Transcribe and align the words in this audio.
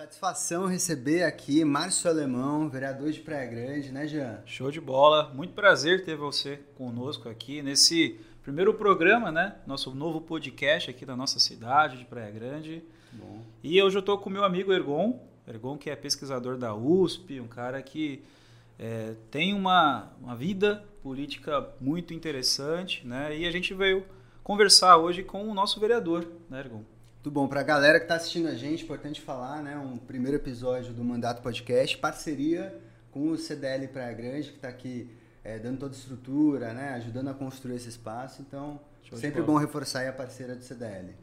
Satisfação 0.00 0.64
receber 0.64 1.24
aqui 1.24 1.62
Márcio 1.62 2.08
Alemão, 2.08 2.70
vereador 2.70 3.10
de 3.10 3.20
Praia 3.20 3.44
Grande, 3.46 3.92
né, 3.92 4.06
Jean? 4.06 4.40
Show 4.46 4.70
de 4.70 4.80
bola. 4.80 5.30
Muito 5.34 5.52
prazer 5.52 6.06
ter 6.06 6.16
você 6.16 6.58
conosco 6.74 7.28
aqui 7.28 7.60
nesse 7.60 8.18
primeiro 8.42 8.72
programa, 8.72 9.30
né? 9.30 9.56
Nosso 9.66 9.94
novo 9.94 10.22
podcast 10.22 10.88
aqui 10.88 11.04
da 11.04 11.14
nossa 11.14 11.38
cidade 11.38 11.98
de 11.98 12.06
Praia 12.06 12.30
Grande. 12.30 12.82
Bom. 13.12 13.42
E 13.62 13.82
hoje 13.82 13.94
eu 13.94 14.00
estou 14.00 14.16
com 14.16 14.30
meu 14.30 14.42
amigo 14.42 14.72
Ergon, 14.72 15.20
Ergon 15.46 15.76
que 15.76 15.90
é 15.90 15.96
pesquisador 15.96 16.56
da 16.56 16.74
USP, 16.74 17.38
um 17.38 17.46
cara 17.46 17.82
que 17.82 18.24
é, 18.78 19.12
tem 19.30 19.52
uma, 19.52 20.10
uma 20.18 20.34
vida 20.34 20.82
política 21.02 21.68
muito 21.78 22.14
interessante, 22.14 23.06
né? 23.06 23.36
E 23.36 23.46
a 23.46 23.50
gente 23.50 23.74
veio 23.74 24.06
conversar 24.42 24.96
hoje 24.96 25.22
com 25.22 25.46
o 25.46 25.52
nosso 25.52 25.78
vereador, 25.78 26.26
né, 26.48 26.60
Ergon? 26.60 26.84
Tudo 27.22 27.34
bom. 27.34 27.46
Para 27.46 27.60
a 27.60 27.62
galera 27.62 27.98
que 27.98 28.06
está 28.06 28.14
assistindo 28.14 28.48
a 28.48 28.54
gente, 28.54 28.84
importante 28.84 29.20
falar, 29.20 29.62
né? 29.62 29.76
Um 29.76 29.98
primeiro 29.98 30.38
episódio 30.38 30.94
do 30.94 31.04
Mandato 31.04 31.42
Podcast, 31.42 31.98
parceria 31.98 32.74
com 33.10 33.28
o 33.28 33.36
CDL 33.36 33.88
Praia 33.88 34.14
Grande, 34.14 34.48
que 34.48 34.56
está 34.56 34.68
aqui 34.68 35.10
é, 35.44 35.58
dando 35.58 35.80
toda 35.80 35.94
a 35.94 35.98
estrutura, 35.98 36.72
né? 36.72 36.94
Ajudando 36.94 37.28
a 37.28 37.34
construir 37.34 37.76
esse 37.76 37.90
espaço. 37.90 38.40
Então, 38.40 38.80
Show 39.02 39.18
sempre 39.18 39.42
bom 39.42 39.58
reforçar 39.58 40.08
a 40.08 40.12
parceira 40.14 40.56
do 40.56 40.64
CDL. 40.64 41.14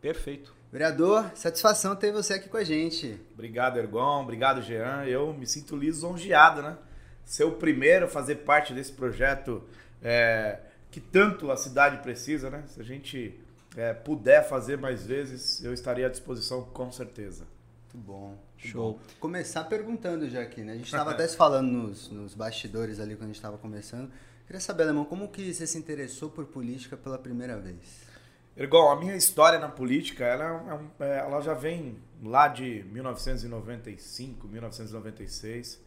Perfeito. 0.00 0.52
Vereador, 0.72 1.30
satisfação 1.36 1.94
ter 1.94 2.10
você 2.10 2.34
aqui 2.34 2.48
com 2.48 2.56
a 2.56 2.64
gente. 2.64 3.20
Obrigado, 3.32 3.78
Ergon. 3.78 4.22
Obrigado, 4.22 4.60
Jean. 4.60 5.04
Eu 5.04 5.32
me 5.32 5.46
sinto 5.46 5.76
lisonjeado, 5.76 6.62
né? 6.62 6.76
Ser 7.24 7.44
o 7.44 7.52
primeiro 7.52 8.06
a 8.06 8.08
fazer 8.08 8.36
parte 8.36 8.74
desse 8.74 8.90
projeto 8.90 9.62
é, 10.02 10.58
que 10.90 10.98
tanto 10.98 11.52
a 11.52 11.56
cidade 11.56 11.98
precisa, 11.98 12.50
né? 12.50 12.64
Se 12.66 12.80
a 12.80 12.84
gente 12.84 13.40
é, 13.76 13.92
puder 13.92 14.48
fazer 14.48 14.76
mais 14.76 15.06
vezes, 15.06 15.62
eu 15.64 15.72
estaria 15.72 16.06
à 16.06 16.10
disposição 16.10 16.62
com 16.62 16.90
certeza. 16.90 17.46
Muito 17.92 18.06
bom. 18.06 18.28
Muito 18.28 18.68
Show. 18.68 18.92
Bom. 18.92 19.00
Começar 19.20 19.64
perguntando 19.64 20.28
já 20.28 20.42
aqui, 20.42 20.62
né? 20.62 20.72
A 20.72 20.76
gente 20.76 20.86
estava 20.86 21.10
até 21.12 21.26
se 21.26 21.36
falando 21.36 21.70
nos, 21.70 22.10
nos 22.10 22.34
bastidores 22.34 23.00
ali 23.00 23.14
quando 23.14 23.24
a 23.24 23.26
gente 23.28 23.36
estava 23.36 23.58
começando. 23.58 24.10
Queria 24.46 24.60
saber, 24.60 24.84
Alemão, 24.84 25.04
como 25.04 25.28
que 25.28 25.52
você 25.52 25.66
se 25.66 25.78
interessou 25.78 26.30
por 26.30 26.44
política 26.46 26.96
pela 26.96 27.18
primeira 27.18 27.58
vez? 27.58 28.12
Ergon, 28.54 28.90
a 28.90 28.96
minha 28.96 29.16
história 29.16 29.58
na 29.58 29.68
política, 29.68 30.24
ela, 30.24 30.84
é, 31.00 31.04
é 31.04 31.18
ela 31.20 31.40
já 31.40 31.54
vem 31.54 31.96
lá 32.22 32.48
de 32.48 32.84
1995, 32.92 34.46
1996, 34.46 35.80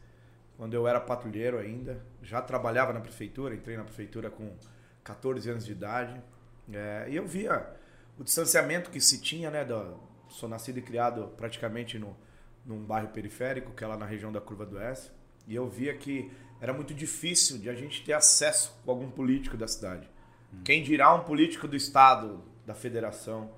quando 0.57 0.73
eu 0.73 0.87
era 0.87 0.99
patrulheiro 0.99 1.59
ainda. 1.59 2.03
Já 2.23 2.41
trabalhava 2.41 2.91
na 2.91 3.01
prefeitura, 3.01 3.53
entrei 3.53 3.77
na 3.77 3.83
prefeitura 3.83 4.31
com 4.31 4.51
14 5.03 5.47
anos 5.49 5.65
de 5.65 5.73
idade. 5.73 6.19
É, 6.71 7.07
e 7.09 7.15
eu 7.15 7.25
via 7.25 7.67
o 8.17 8.23
distanciamento 8.23 8.89
que 8.89 8.99
se 8.99 9.21
tinha, 9.21 9.49
né? 9.51 9.63
Do, 9.63 9.99
sou 10.29 10.49
nascido 10.49 10.79
e 10.79 10.81
criado 10.81 11.31
praticamente 11.37 11.99
no, 11.99 12.15
num 12.65 12.83
bairro 12.83 13.09
periférico, 13.09 13.71
que 13.71 13.83
é 13.83 13.87
lá 13.87 13.97
na 13.97 14.05
região 14.05 14.31
da 14.31 14.41
Curva 14.41 14.65
do 14.65 14.79
S. 14.79 15.11
E 15.47 15.55
eu 15.55 15.69
via 15.69 15.95
que 15.95 16.31
era 16.59 16.73
muito 16.73 16.93
difícil 16.93 17.57
de 17.57 17.69
a 17.69 17.75
gente 17.75 18.03
ter 18.03 18.13
acesso 18.13 18.79
com 18.83 18.91
algum 18.91 19.09
político 19.09 19.55
da 19.55 19.67
cidade. 19.67 20.09
Hum. 20.53 20.61
Quem 20.63 20.81
dirá 20.81 21.13
um 21.13 21.23
político 21.23 21.67
do 21.67 21.75
estado, 21.75 22.43
da 22.65 22.73
federação. 22.73 23.51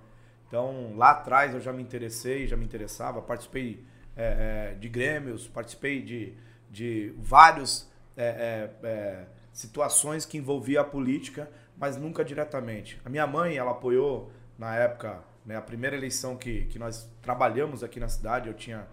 Então, 0.47 0.95
lá 0.95 1.11
atrás 1.11 1.53
eu 1.53 1.61
já 1.61 1.71
me 1.71 1.81
interessei, 1.81 2.47
já 2.47 2.57
me 2.57 2.65
interessava, 2.65 3.21
participei 3.21 3.85
é, 4.15 4.71
é, 4.71 4.75
de 4.75 4.89
grêmios, 4.89 5.47
participei 5.47 6.01
de, 6.01 6.33
de 6.69 7.13
várias 7.17 7.89
é, 8.15 8.25
é, 8.25 8.87
é, 8.87 9.27
situações 9.53 10.25
que 10.25 10.37
envolvia 10.37 10.81
a 10.81 10.83
política, 10.83 11.49
mas 11.77 11.95
nunca 11.95 12.25
diretamente. 12.25 12.99
A 13.05 13.09
minha 13.09 13.27
mãe, 13.27 13.57
ela 13.57 13.71
apoiou 13.71 14.31
na 14.57 14.75
época, 14.75 15.19
né, 15.45 15.55
a 15.55 15.61
primeira 15.61 15.95
eleição 15.95 16.35
que, 16.35 16.65
que 16.65 16.79
nós 16.79 17.09
trabalhamos 17.21 17.83
aqui 17.83 17.99
na 17.99 18.09
cidade, 18.09 18.47
eu 18.47 18.53
tinha 18.53 18.87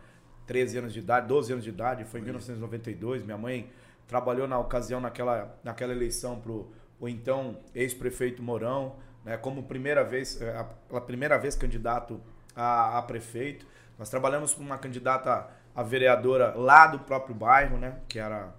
13 0.47 0.79
anos 0.79 0.93
de 0.93 0.99
idade, 0.99 1.27
12 1.27 1.53
anos 1.53 1.65
de 1.65 1.71
idade, 1.71 2.05
foi 2.05 2.21
em 2.21 2.25
1992. 2.25 3.23
Minha 3.23 3.39
mãe 3.39 3.71
trabalhou 4.07 4.47
na 4.47 4.59
ocasião 4.59 5.01
naquela, 5.01 5.59
naquela 5.65 5.93
eleição 5.93 6.39
para 6.39 6.53
o 6.53 7.09
então 7.09 7.59
ex-prefeito 7.75 8.43
Mourão, 8.43 8.97
né, 9.25 9.37
como 9.37 9.63
primeira 9.63 10.05
vez, 10.05 10.41
é, 10.41 10.67
a, 10.93 11.01
primeira 11.01 11.39
vez 11.39 11.57
candidato 11.57 12.21
a, 12.55 12.99
a 12.99 13.03
prefeito. 13.03 13.67
Nós 13.99 14.11
trabalhamos 14.11 14.53
com 14.53 14.63
uma 14.63 14.77
candidata 14.77 15.49
a 15.75 15.83
vereadora 15.83 16.55
lá 16.55 16.87
do 16.87 16.99
próprio 17.01 17.35
bairro, 17.35 17.79
né, 17.79 17.99
que 18.09 18.19
era 18.19 18.55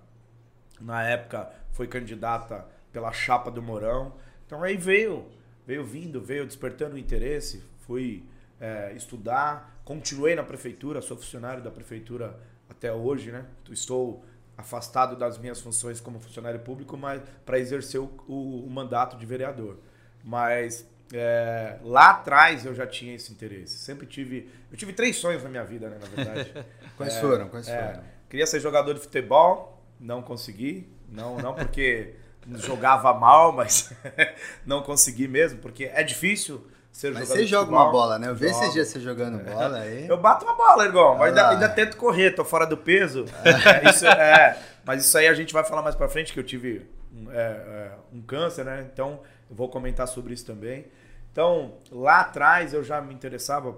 na 0.82 1.04
época 1.04 1.50
foi 1.72 1.88
candidata 1.88 2.66
pela 2.96 3.12
chapa 3.12 3.52
do 3.52 3.62
Mourão. 3.62 4.14
Então 4.46 4.64
aí 4.64 4.78
veio, 4.78 5.26
veio 5.68 5.84
vindo, 5.84 6.22
veio 6.22 6.46
despertando 6.46 6.96
o 6.96 6.98
interesse, 6.98 7.62
fui 7.82 8.24
é, 8.58 8.94
estudar, 8.96 9.82
continuei 9.84 10.34
na 10.34 10.44
prefeitura, 10.44 11.02
sou 11.02 11.18
funcionário 11.18 11.62
da 11.62 11.70
prefeitura 11.70 12.40
até 12.70 12.94
hoje, 12.94 13.34
né? 13.34 13.46
Estou 13.70 14.24
afastado 14.58 15.18
das 15.18 15.38
minhas 15.38 15.60
funções 15.60 16.00
como 16.00 16.22
funcionário 16.22 16.62
público, 16.62 16.96
mas 16.96 17.22
para 17.46 17.60
exercer 17.60 18.00
o, 18.00 18.10
o, 18.30 18.66
o, 18.66 18.70
mandato 18.70 19.18
de 19.18 19.26
vereador. 19.26 19.78
Mas 20.24 20.90
é, 21.12 21.78
lá 21.84 22.12
atrás 22.12 22.66
eu 22.66 22.74
já 22.74 22.88
tinha 22.88 23.14
esse 23.14 23.30
interesse. 23.34 23.78
Sempre 23.78 24.08
tive, 24.08 24.50
eu 24.72 24.78
tive 24.78 24.94
três 24.94 25.18
sonhos 25.18 25.44
na 25.44 25.50
minha 25.50 25.66
vida, 25.66 25.90
né? 25.90 25.98
Na 26.00 26.08
verdade. 26.08 26.54
Quais 26.96 27.14
é, 27.14 27.20
foram? 27.20 27.50
Quais 27.50 27.68
é, 27.68 27.88
foram? 27.88 28.04
Queria 28.30 28.48
ser 28.48 28.62
jogador 28.62 28.94
de 28.94 29.02
futebol, 29.02 29.84
não 30.00 30.22
consegui. 30.22 30.90
Não, 31.10 31.38
não 31.38 31.54
porque 31.54 32.16
jogava 32.56 33.14
mal, 33.14 33.52
mas 33.52 33.92
não 34.66 34.82
consegui 34.82 35.28
mesmo, 35.28 35.60
porque 35.60 35.86
é 35.86 36.04
difícil 36.04 36.66
ser 36.92 37.12
mas 37.12 37.24
jogador. 37.24 37.40
Você 37.40 37.48
joga 37.48 37.72
uma 37.72 37.92
bola, 37.92 38.20
né? 38.20 38.30
Eu 38.30 38.36
vi 38.36 38.46
esses 38.46 38.72
dias 38.74 38.88
você 38.88 39.00
jogando 39.00 39.44
bola 39.44 39.80
aí. 39.80 40.08
Eu 40.08 40.18
bato 40.18 40.46
uma 40.46 40.56
bola, 40.56 40.86
Ergon, 40.86 41.18
mas 41.18 41.30
ainda, 41.30 41.50
ainda, 41.50 41.70
tento 41.70 41.98
correr, 41.98 42.32
tô 42.32 42.46
fora 42.46 42.66
do 42.66 42.78
peso. 42.78 43.26
É. 43.44 43.90
Isso, 43.90 44.06
é, 44.06 44.58
mas 44.86 45.04
isso 45.06 45.18
aí 45.18 45.28
a 45.28 45.34
gente 45.34 45.52
vai 45.52 45.64
falar 45.64 45.82
mais 45.82 45.96
pra 45.96 46.08
frente, 46.08 46.32
que 46.32 46.40
eu 46.40 46.44
tive 46.44 46.88
é, 47.30 47.40
é, 47.40 47.92
um 48.14 48.22
câncer, 48.22 48.64
né? 48.64 48.88
Então 48.92 49.20
eu 49.50 49.56
vou 49.56 49.68
comentar 49.70 50.08
sobre 50.08 50.34
isso 50.34 50.46
também. 50.46 50.86
Então, 51.32 51.74
lá 51.92 52.22
atrás 52.22 52.74
eu 52.74 52.84
já 52.84 53.02
me 53.02 53.14
interessava 53.14 53.76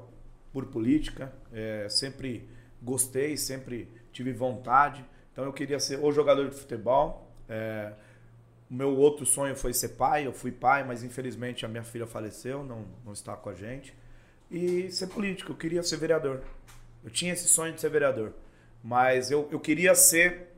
por 0.54 0.66
política, 0.68 1.32
é, 1.52 1.88
sempre 1.90 2.48
gostei, 2.82 3.36
sempre 3.36 3.92
tive 4.12 4.32
vontade. 4.32 5.04
Então 5.32 5.44
eu 5.46 5.54
queria 5.54 5.80
ser 5.80 6.00
ou 6.00 6.12
jogador 6.12 6.50
de 6.50 6.56
futebol. 6.56 7.32
É, 7.50 7.92
o 8.70 8.74
meu 8.74 8.96
outro 8.98 9.26
sonho 9.26 9.56
foi 9.56 9.74
ser 9.74 9.90
pai. 9.90 10.26
Eu 10.26 10.34
fui 10.34 10.52
pai, 10.52 10.84
mas 10.84 11.04
infelizmente 11.04 11.66
a 11.66 11.70
minha 11.70 11.84
filha 11.84 12.06
faleceu, 12.06 12.64
não, 12.64 12.86
não 13.06 13.14
está 13.14 13.36
com 13.36 13.50
a 13.50 13.54
gente. 13.54 13.96
E 14.50 14.90
ser 14.92 15.08
político, 15.08 15.52
eu 15.52 15.56
queria 15.56 15.84
ser 15.84 15.98
vereador. 15.98 16.42
Eu 17.04 17.10
tinha 17.10 17.34
esse 17.34 17.48
sonho 17.48 17.74
de 17.74 17.82
ser 17.82 17.90
vereador. 17.90 18.34
Mas 18.84 19.32
eu, 19.32 19.48
eu 19.52 19.60
queria 19.60 19.96
ser 19.96 20.54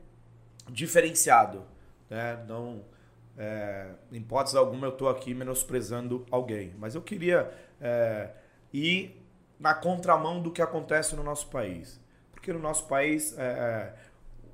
diferenciado. 0.68 1.64
Né? 2.08 2.44
Não, 2.48 2.84
é, 3.36 3.90
em 4.12 4.16
hipótese 4.16 4.56
alguma 4.56 4.86
eu 4.86 4.92
estou 4.92 5.08
aqui 5.08 5.34
menosprezando 5.34 6.26
alguém. 6.30 6.74
Mas 6.78 6.94
eu 6.94 7.02
queria 7.02 7.52
é, 7.80 8.30
ir 8.72 9.16
na 9.58 9.74
contramão 9.74 10.40
do 10.40 10.50
que 10.50 10.62
acontece 10.62 11.14
no 11.14 11.22
nosso 11.22 11.48
país. 11.48 12.00
Porque 12.32 12.52
no 12.52 12.58
nosso 12.58 12.86
país 12.86 13.36
é, 13.36 13.42
é 13.42 14.10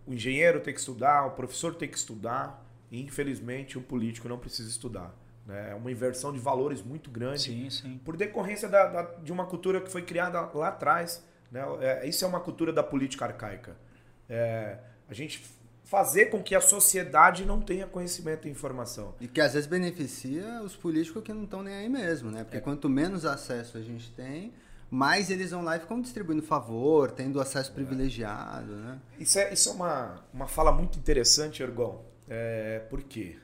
o 0.07 0.15
engenheiro 0.15 0.61
tem 0.61 0.73
que 0.73 0.79
estudar, 0.79 1.27
o 1.27 1.31
professor 1.33 1.75
tem 1.75 1.89
que 1.89 1.97
estudar, 1.99 2.65
infelizmente, 2.91 3.79
o 3.79 3.83
político 3.83 4.29
não 4.29 4.39
precisa 4.39 4.69
estudar. 4.69 5.15
Né? 5.47 5.71
É 5.73 5.75
uma 5.75 5.91
inversão 5.91 6.33
de 6.33 6.39
valores 6.39 6.83
muito 6.83 7.11
grande. 7.11 7.43
Sim, 7.43 7.71
sim. 7.71 8.01
Por 8.05 8.17
decorrência 8.17 8.69
da, 8.69 8.87
da, 8.87 9.03
de 9.03 9.33
uma 9.33 9.47
cultura 9.47 9.81
que 9.81 9.91
foi 9.91 10.03
criada 10.03 10.41
lá 10.55 10.69
atrás. 10.69 11.25
Né? 11.51 11.63
É, 11.81 12.09
isso 12.09 12.25
é 12.25 12.29
uma 12.29 12.41
cultura 12.41 12.73
da 12.73 12.83
política 12.83 13.25
arcaica. 13.25 13.77
É, 14.29 14.79
a 15.09 15.15
gente 15.15 15.43
fazer 15.85 16.27
com 16.27 16.43
que 16.43 16.55
a 16.55 16.61
sociedade 16.61 17.47
não 17.47 17.61
tenha 17.61 17.87
conhecimento 17.87 18.49
e 18.49 18.51
informação. 18.51 19.15
E 19.21 19.29
que 19.29 19.41
às 19.41 19.55
vezes 19.55 19.69
beneficia 19.69 20.61
os 20.63 20.75
políticos 20.75 21.23
que 21.23 21.33
não 21.33 21.45
estão 21.45 21.63
nem 21.63 21.75
aí 21.75 21.89
mesmo, 21.89 22.31
né? 22.31 22.43
Porque 22.43 22.57
é. 22.57 22.61
quanto 22.61 22.89
menos 22.89 23.25
acesso 23.25 23.79
a 23.79 23.81
gente 23.81 24.11
tem, 24.11 24.53
mais 24.91 25.31
eles 25.31 25.53
vão 25.53 25.63
lá 25.63 25.77
e 25.77 25.81
ficam 25.81 26.01
distribuindo 26.01 26.43
favor, 26.43 27.13
tendo 27.13 27.41
acesso 27.41 27.71
é. 27.71 27.75
privilegiado, 27.75 28.75
né? 28.75 28.99
Isso 29.19 29.39
é, 29.39 29.53
isso 29.53 29.69
é 29.69 29.73
uma, 29.73 30.25
uma 30.35 30.49
fala 30.49 30.73
muito 30.73 30.99
interessante, 30.99 31.63
Ergon. 31.63 32.05
É, 32.29 32.81
por 32.91 33.03
quê? 33.03 33.39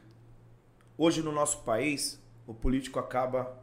Hoje 0.97 1.23
no 1.23 1.33
nosso 1.33 1.63
país, 1.63 2.21
o 2.47 2.55
político 2.55 2.99
acaba, 2.99 3.57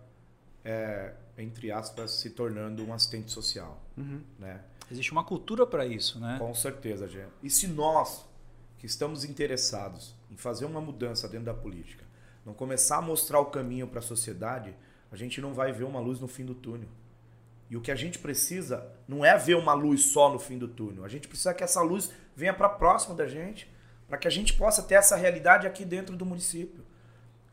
é, 0.64 1.14
entre 1.38 1.72
aspas, 1.72 2.12
se 2.12 2.32
tornando 2.32 2.86
um 2.86 2.94
assistente 2.94 3.32
social. 3.32 3.82
Uhum. 3.98 4.22
Né? 4.38 4.62
Existe 4.92 5.12
uma 5.12 5.24
cultura 5.24 5.66
para 5.66 5.86
isso, 5.86 6.20
né? 6.20 6.38
Com 6.40 6.54
certeza, 6.54 7.08
Gê. 7.08 7.26
E 7.44 7.50
se 7.50 7.68
nós, 7.68 8.26
que 8.78 8.86
estamos 8.86 9.24
interessados 9.24 10.16
em 10.32 10.38
fazer 10.38 10.66
uma 10.66 10.82
mudança 10.82 11.28
dentro 11.28 11.46
da 11.46 11.54
política, 11.54 12.06
não 12.46 12.54
começar 12.54 12.98
a 12.98 13.02
mostrar 13.02 13.40
o 13.40 13.46
caminho 13.46 13.88
para 13.88 14.00
a 14.00 14.02
sociedade, 14.02 14.76
a 15.12 15.16
gente 15.16 15.40
não 15.42 15.54
vai 15.54 15.72
ver 15.72 15.84
uma 15.84 16.00
luz 16.00 16.20
no 16.20 16.28
fim 16.28 16.46
do 16.46 16.56
túnel. 16.56 16.90
E 17.70 17.78
o 17.78 17.82
que 17.82 17.92
a 17.92 17.96
gente 17.96 18.18
precisa 18.18 18.92
não 19.08 19.24
é 19.24 19.38
ver 19.38 19.56
uma 19.56 19.74
luz 19.74 20.06
só 20.06 20.32
no 20.32 20.40
fim 20.40 20.58
do 20.58 20.68
túnel. 20.68 21.06
A 21.06 21.08
gente 21.08 21.28
precisa 21.28 21.54
que 21.54 21.64
essa 21.64 21.82
luz 21.82 22.12
venha 22.36 22.54
para 22.54 22.68
próximo 22.68 23.16
da 23.16 23.28
gente 23.28 23.70
para 24.10 24.18
que 24.18 24.28
a 24.28 24.32
gente 24.32 24.54
possa 24.54 24.82
ter 24.82 24.96
essa 24.96 25.16
realidade 25.16 25.68
aqui 25.68 25.86
dentro 25.86 26.18
do 26.18 26.26
município. 26.26 26.84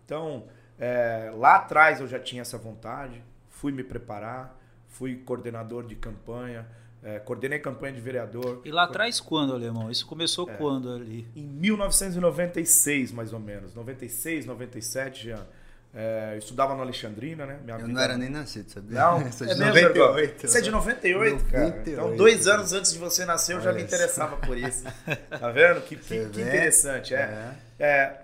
Então, 0.04 0.44
é, 0.78 1.30
lá 1.36 1.56
atrás 1.56 2.00
eu 2.00 2.08
já 2.08 2.18
tinha 2.18 2.40
essa 2.42 2.56
vontade, 2.56 3.22
fui 3.50 3.70
me 3.70 3.84
preparar, 3.84 4.58
fui 4.88 5.16
coordenador 5.16 5.86
de 5.86 5.94
campanha, 5.94 6.66
é, 7.02 7.18
coordenei 7.18 7.58
campanha 7.58 7.92
de 7.92 8.00
vereador. 8.00 8.62
E 8.64 8.70
lá 8.70 8.84
atrás 8.84 9.20
quando, 9.20 9.52
Alemão? 9.52 9.90
Isso 9.90 10.06
começou 10.06 10.48
é, 10.48 10.54
quando 10.54 10.90
ali? 10.90 11.28
Em 11.36 11.46
1996, 11.46 13.12
mais 13.12 13.32
ou 13.34 13.38
menos. 13.38 13.74
96, 13.74 14.46
97, 14.46 15.28
já. 15.28 15.46
É, 15.98 16.34
eu 16.34 16.38
estudava 16.38 16.74
no 16.74 16.82
Alexandrina, 16.82 17.46
né? 17.46 17.58
Minha 17.64 17.78
eu 17.78 17.88
não 17.88 17.98
era 17.98 18.18
nem 18.18 18.28
nascido, 18.28 18.68
sabia? 18.70 19.00
Não, 19.00 19.16
é 19.24 19.54
de 19.54 19.60
98. 19.60 20.46
Você 20.46 20.58
é 20.58 20.60
de 20.60 20.70
98, 20.70 21.44
cara? 21.46 21.64
98. 21.68 21.90
Então, 21.90 22.16
dois 22.16 22.46
anos 22.46 22.74
antes 22.74 22.92
de 22.92 22.98
você 22.98 23.24
nascer, 23.24 23.54
eu 23.54 23.62
já 23.62 23.72
me 23.72 23.82
interessava 23.82 24.36
por 24.36 24.58
isso. 24.58 24.84
Tá 25.30 25.50
vendo? 25.50 25.80
Que, 25.80 25.96
que, 25.96 26.28
que 26.28 26.42
interessante. 26.42 27.14
É. 27.14 27.54
é. 27.78 28.20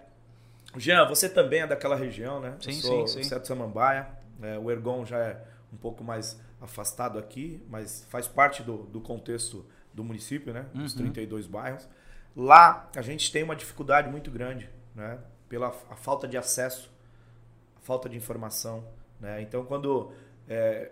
Jean, 0.76 1.08
você 1.08 1.30
também 1.30 1.62
é 1.62 1.66
daquela 1.66 1.96
região, 1.96 2.40
né? 2.40 2.56
Sim, 2.60 2.72
sim, 2.72 3.06
sim. 3.06 3.22
Você 3.22 3.34
é 3.34 3.38
de 3.38 3.46
Samambaia. 3.46 4.06
É, 4.42 4.58
o 4.58 4.70
Ergon 4.70 5.06
já 5.06 5.18
é 5.18 5.42
um 5.72 5.76
pouco 5.78 6.04
mais 6.04 6.38
afastado 6.60 7.18
aqui, 7.18 7.64
mas 7.70 8.06
faz 8.10 8.28
parte 8.28 8.62
do, 8.62 8.82
do 8.84 9.00
contexto 9.00 9.64
do 9.94 10.04
município, 10.04 10.52
né? 10.52 10.66
Uhum. 10.74 10.84
Os 10.84 10.92
32 10.92 11.46
bairros. 11.46 11.88
Lá 12.36 12.90
a 12.94 13.00
gente 13.00 13.32
tem 13.32 13.42
uma 13.42 13.56
dificuldade 13.56 14.10
muito 14.10 14.30
grande, 14.30 14.68
né? 14.94 15.18
Pela 15.48 15.68
a 15.68 15.96
falta 15.96 16.28
de 16.28 16.36
acesso, 16.36 16.91
falta 17.82 18.08
de 18.08 18.16
informação, 18.16 18.84
né? 19.20 19.42
Então 19.42 19.64
quando 19.64 20.12
é, 20.48 20.90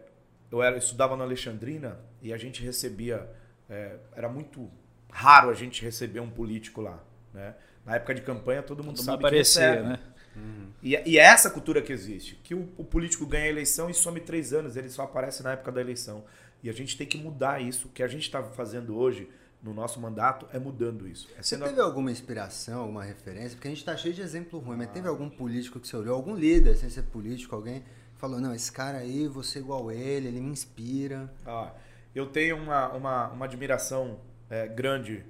eu 0.51 0.63
era, 0.63 0.77
estudava 0.77 1.17
na 1.17 1.25
Alexandrina 1.25 1.99
e 2.23 2.33
a 2.33 2.37
gente 2.37 2.63
recebia, 2.63 3.29
é, 3.69 3.97
era 4.15 4.29
muito 4.29 4.71
raro 5.11 5.51
a 5.51 5.55
gente 5.55 5.83
receber 5.83 6.21
um 6.21 6.31
político 6.31 6.81
lá, 6.81 7.03
né? 7.33 7.55
Na 7.85 7.97
época 7.97 8.15
de 8.15 8.23
campanha 8.23 8.63
todo 8.63 8.85
mundo 8.85 8.97
todo 8.97 9.05
sabe 9.05 9.25
aparecia, 9.25 9.77
que 9.77 9.83
né? 9.83 9.99
Uhum. 10.37 10.71
E, 10.83 10.97
e, 11.07 11.19
é 11.19 11.23
essa 11.23 11.51
cultura 11.51 11.83
que 11.83 11.93
existe. 11.93 12.37
Que 12.37 12.55
o, 12.55 12.69
o, 12.77 12.85
político 12.85 13.27
ganha 13.27 13.45
a 13.45 13.49
eleição 13.49 13.91
e 13.91 13.95
some 13.95 14.21
três 14.21 14.53
anos, 14.53 14.77
ele 14.77 14.89
só 14.89 15.03
aparece 15.03 15.43
na 15.43 15.53
época 15.53 15.73
da 15.73 15.81
eleição. 15.81 16.25
E 16.63 16.71
a 16.71 16.73
gente 16.73 16.97
tem 16.97 17.07
que 17.07 17.19
mudar 17.19 17.61
isso. 17.61 17.89
O 17.89 17.91
que 17.91 18.03
a 18.03 18.09
gente 18.09 18.23
está 18.23 18.43
fazendo 18.43 18.97
hoje 18.97 19.29
no 19.62 19.75
nosso 19.75 20.01
mandato 20.01 20.47
é 20.53 20.59
mudando 20.59 21.07
isso. 21.07 21.29
É. 21.37 21.43
Você 21.43 21.59
teve 21.59 21.81
alguma 21.81 22.11
inspiração, 22.11 22.81
alguma 22.81 23.05
referência? 23.05 23.51
Porque 23.51 23.69
a 23.69 23.71
gente 23.71 23.81
está 23.81 23.97
cheio 23.97 24.15
de 24.15 24.23
exemplo 24.23 24.59
ruim, 24.59 24.77
mas 24.77 24.89
teve 24.91 25.07
algum 25.07 25.29
político 25.29 25.79
que 25.79 25.87
você 25.87 25.97
olhou, 25.97 26.15
algum 26.15 26.35
líder, 26.35 26.77
sem 26.77 26.89
ser 26.89 27.03
político, 27.03 27.55
alguém 27.55 27.85
falou, 28.17 28.41
não, 28.41 28.55
esse 28.55 28.71
cara 28.71 28.99
aí, 28.99 29.27
você 29.27 29.59
igual 29.59 29.91
ele, 29.91 30.29
ele 30.29 30.41
me 30.41 30.51
inspira. 30.51 31.33
Ah, 31.47 31.73
eu 32.15 32.27
tenho 32.27 32.57
uma, 32.57 32.89
uma, 32.93 33.29
uma 33.29 33.45
admiração 33.45 34.21
é, 34.49 34.67
grande 34.67 35.25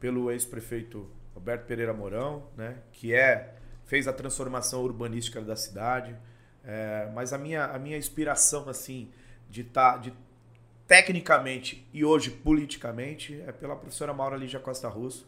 pelo 0.00 0.30
ex-prefeito 0.30 1.08
Roberto 1.34 1.66
Pereira 1.66 1.92
Mourão, 1.92 2.48
né, 2.56 2.78
que 2.92 3.14
é 3.14 3.54
fez 3.84 4.08
a 4.08 4.12
transformação 4.12 4.82
urbanística 4.82 5.40
da 5.40 5.54
cidade. 5.54 6.16
É, 6.64 7.10
mas 7.14 7.32
a 7.32 7.38
minha, 7.38 7.66
a 7.66 7.78
minha 7.78 7.98
inspiração, 7.98 8.68
assim, 8.68 9.10
de 9.50 9.62
estar. 9.62 9.92
Tá, 9.92 9.98
de, 9.98 10.14
tecnicamente 10.86 11.86
e 11.92 12.04
hoje 12.04 12.30
politicamente, 12.30 13.40
é 13.46 13.52
pela 13.52 13.76
professora 13.76 14.12
Maura 14.12 14.36
Lígia 14.36 14.60
Costa 14.60 14.88
Russo. 14.88 15.26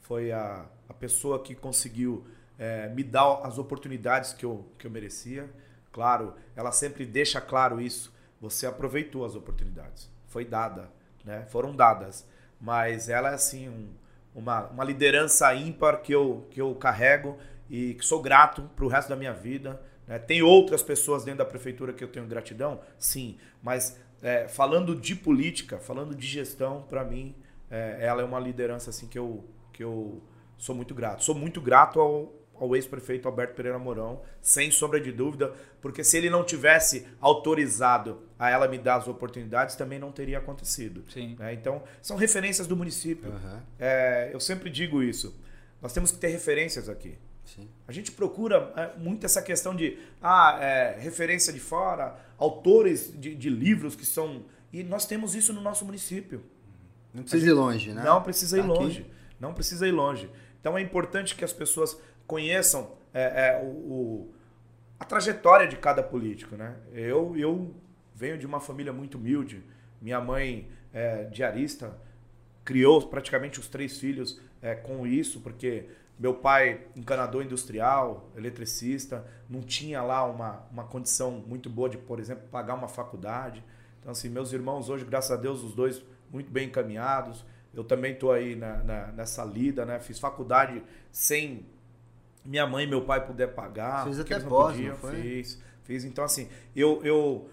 Foi 0.00 0.32
a, 0.32 0.66
a 0.88 0.94
pessoa 0.94 1.42
que 1.42 1.54
conseguiu 1.54 2.26
é, 2.58 2.88
me 2.88 3.02
dar 3.02 3.40
as 3.44 3.58
oportunidades 3.58 4.32
que 4.32 4.44
eu, 4.44 4.66
que 4.78 4.86
eu 4.86 4.90
merecia. 4.90 5.48
Claro, 5.92 6.34
ela 6.56 6.72
sempre 6.72 7.06
deixa 7.06 7.40
claro 7.40 7.80
isso. 7.80 8.12
Você 8.40 8.66
aproveitou 8.66 9.24
as 9.24 9.34
oportunidades. 9.34 10.10
Foi 10.26 10.44
dada, 10.44 10.90
né? 11.24 11.46
Foram 11.48 11.74
dadas. 11.74 12.26
Mas 12.60 13.08
ela 13.08 13.30
é 13.30 13.34
assim 13.34 13.68
um, 13.68 13.88
uma, 14.34 14.66
uma 14.66 14.84
liderança 14.84 15.52
ímpar 15.54 16.02
que 16.02 16.12
eu, 16.12 16.46
que 16.50 16.60
eu 16.60 16.74
carrego 16.74 17.38
e 17.70 17.94
que 17.94 18.04
sou 18.04 18.20
grato 18.20 18.62
para 18.74 18.84
o 18.84 18.88
resto 18.88 19.08
da 19.08 19.16
minha 19.16 19.32
vida. 19.32 19.80
Né? 20.06 20.18
Tem 20.18 20.42
outras 20.42 20.82
pessoas 20.82 21.24
dentro 21.24 21.38
da 21.38 21.44
prefeitura 21.44 21.92
que 21.92 22.02
eu 22.02 22.08
tenho 22.08 22.26
gratidão? 22.26 22.80
Sim, 22.98 23.38
mas 23.62 23.98
é, 24.22 24.48
falando 24.48 24.94
de 24.94 25.14
política, 25.14 25.78
falando 25.78 26.14
de 26.14 26.26
gestão, 26.26 26.82
para 26.88 27.04
mim, 27.04 27.34
é, 27.70 27.98
ela 28.00 28.22
é 28.22 28.24
uma 28.24 28.40
liderança 28.40 28.90
assim 28.90 29.06
que 29.06 29.18
eu, 29.18 29.44
que 29.72 29.82
eu 29.82 30.22
sou 30.56 30.74
muito 30.74 30.94
grato. 30.94 31.22
Sou 31.24 31.34
muito 31.34 31.60
grato 31.60 32.00
ao, 32.00 32.32
ao 32.54 32.74
ex-prefeito 32.74 33.28
Alberto 33.28 33.54
Pereira 33.54 33.78
Mourão, 33.78 34.22
sem 34.40 34.70
sombra 34.70 35.00
de 35.00 35.12
dúvida, 35.12 35.52
porque 35.80 36.02
se 36.02 36.16
ele 36.16 36.28
não 36.28 36.44
tivesse 36.44 37.06
autorizado 37.20 38.22
a 38.38 38.50
ela 38.50 38.66
me 38.66 38.78
dar 38.78 38.96
as 38.96 39.08
oportunidades, 39.08 39.76
também 39.76 39.98
não 39.98 40.10
teria 40.10 40.38
acontecido. 40.38 41.04
Sim. 41.10 41.36
Né? 41.38 41.52
Então, 41.54 41.82
são 42.02 42.16
referências 42.16 42.66
do 42.66 42.76
município. 42.76 43.30
Uhum. 43.30 43.60
É, 43.78 44.30
eu 44.32 44.40
sempre 44.40 44.70
digo 44.70 45.02
isso. 45.02 45.38
Nós 45.80 45.92
temos 45.92 46.10
que 46.10 46.18
ter 46.18 46.28
referências 46.28 46.88
aqui. 46.88 47.16
Sim. 47.54 47.68
A 47.86 47.92
gente 47.92 48.12
procura 48.12 48.72
é, 48.76 48.98
muito 48.98 49.24
essa 49.24 49.40
questão 49.40 49.74
de 49.74 49.98
ah, 50.20 50.58
é, 50.60 50.98
referência 50.98 51.52
de 51.52 51.58
fora, 51.58 52.18
autores 52.36 53.12
de, 53.18 53.34
de, 53.34 53.48
livros 53.48 53.96
que 53.96 54.04
são. 54.04 54.44
E 54.72 54.82
nós 54.82 55.06
temos 55.06 55.34
isso 55.34 55.52
no 55.52 55.60
nosso 55.60 55.84
município. 55.84 56.42
Não 57.12 57.22
precisa 57.22 57.46
gente, 57.46 57.50
ir 57.50 57.58
longe, 57.58 57.92
né? 57.92 58.04
Não 58.04 58.22
precisa 58.22 58.58
ir 58.58 58.62
tá 58.62 58.66
longe. 58.66 59.06
Não 59.40 59.54
precisa 59.54 59.88
ir 59.88 59.92
longe. 59.92 60.30
Então 60.60 60.76
é 60.76 60.82
importante 60.82 61.34
que 61.34 61.44
as 61.44 61.52
pessoas 61.52 61.98
conheçam 62.26 62.92
é, 63.14 63.22
é, 63.22 63.62
o, 63.64 63.66
o, 63.66 64.34
a 65.00 65.04
trajetória 65.06 65.66
de 65.66 65.76
cada 65.76 66.02
político. 66.02 66.54
Né? 66.54 66.76
Eu, 66.92 67.34
eu 67.34 67.74
venho 68.14 68.36
de 68.36 68.46
uma 68.46 68.60
família 68.60 68.92
muito 68.92 69.16
humilde. 69.16 69.64
Minha 70.02 70.20
mãe 70.20 70.68
é 70.92 71.24
diarista, 71.24 71.96
criou 72.62 73.00
praticamente 73.08 73.58
os 73.58 73.68
três 73.68 73.98
filhos 73.98 74.38
é, 74.60 74.74
com 74.74 75.06
isso, 75.06 75.40
porque 75.40 75.86
meu 76.18 76.34
pai, 76.34 76.86
encanador 76.96 77.44
industrial, 77.44 78.28
eletricista, 78.36 79.24
não 79.48 79.60
tinha 79.60 80.02
lá 80.02 80.24
uma, 80.24 80.66
uma 80.70 80.84
condição 80.84 81.30
muito 81.30 81.70
boa 81.70 81.88
de, 81.88 81.96
por 81.96 82.18
exemplo, 82.18 82.48
pagar 82.50 82.74
uma 82.74 82.88
faculdade. 82.88 83.62
Então, 84.00 84.10
assim, 84.10 84.28
meus 84.28 84.52
irmãos 84.52 84.88
hoje, 84.88 85.04
graças 85.04 85.30
a 85.30 85.36
Deus, 85.36 85.62
os 85.62 85.74
dois 85.74 86.02
muito 86.30 86.50
bem 86.50 86.66
encaminhados. 86.66 87.44
Eu 87.72 87.84
também 87.84 88.14
estou 88.14 88.32
aí 88.32 88.56
na, 88.56 88.82
na, 88.82 89.06
nessa 89.12 89.44
lida, 89.44 89.84
né? 89.84 90.00
Fiz 90.00 90.18
faculdade 90.18 90.82
sem 91.12 91.64
minha 92.44 92.66
mãe 92.66 92.84
e 92.84 92.86
meu 92.88 93.02
pai 93.02 93.24
puder 93.24 93.54
pagar. 93.54 94.04
Fiz 94.04 94.18
até 94.18 94.40
pós, 94.40 94.76
não 94.78 94.96
foi? 94.96 95.22
Fiz, 95.22 95.62
fiz. 95.84 96.04
Então, 96.04 96.24
assim, 96.24 96.48
eu, 96.74 97.00
eu 97.04 97.48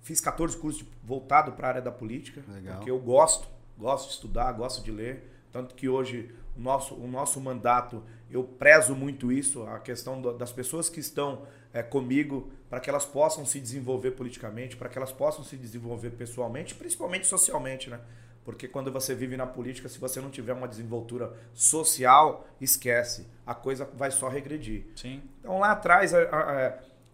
fiz 0.00 0.20
14 0.20 0.56
cursos 0.56 0.84
voltado 1.04 1.52
para 1.52 1.66
a 1.66 1.70
área 1.70 1.82
da 1.82 1.92
política, 1.92 2.42
Legal. 2.48 2.76
porque 2.76 2.90
eu 2.90 2.98
gosto, 2.98 3.48
gosto 3.78 4.08
de 4.08 4.14
estudar, 4.14 4.50
gosto 4.52 4.82
de 4.82 4.90
ler. 4.90 5.30
Tanto 5.52 5.74
que 5.74 5.88
hoje 5.88 6.34
o 6.56 6.60
nosso, 6.60 6.94
o 6.94 7.06
nosso 7.06 7.40
mandato, 7.40 8.02
eu 8.30 8.44
prezo 8.44 8.94
muito 8.94 9.32
isso, 9.32 9.62
a 9.64 9.78
questão 9.78 10.20
das 10.36 10.52
pessoas 10.52 10.88
que 10.88 11.00
estão 11.00 11.46
é, 11.72 11.82
comigo, 11.82 12.50
para 12.68 12.80
que 12.80 12.90
elas 12.90 13.04
possam 13.04 13.44
se 13.44 13.60
desenvolver 13.60 14.12
politicamente, 14.12 14.76
para 14.76 14.88
que 14.88 14.98
elas 14.98 15.12
possam 15.12 15.42
se 15.42 15.56
desenvolver 15.56 16.10
pessoalmente, 16.10 16.74
principalmente 16.74 17.26
socialmente, 17.26 17.90
né? 17.90 18.00
Porque 18.44 18.66
quando 18.66 18.90
você 18.90 19.14
vive 19.14 19.36
na 19.36 19.46
política, 19.46 19.88
se 19.88 19.98
você 19.98 20.20
não 20.20 20.30
tiver 20.30 20.54
uma 20.54 20.66
desenvoltura 20.66 21.36
social, 21.52 22.48
esquece. 22.60 23.26
A 23.46 23.54
coisa 23.54 23.84
vai 23.94 24.10
só 24.10 24.28
regredir. 24.28 24.86
Sim. 24.96 25.22
Então 25.40 25.58
lá 25.58 25.72
atrás, 25.72 26.12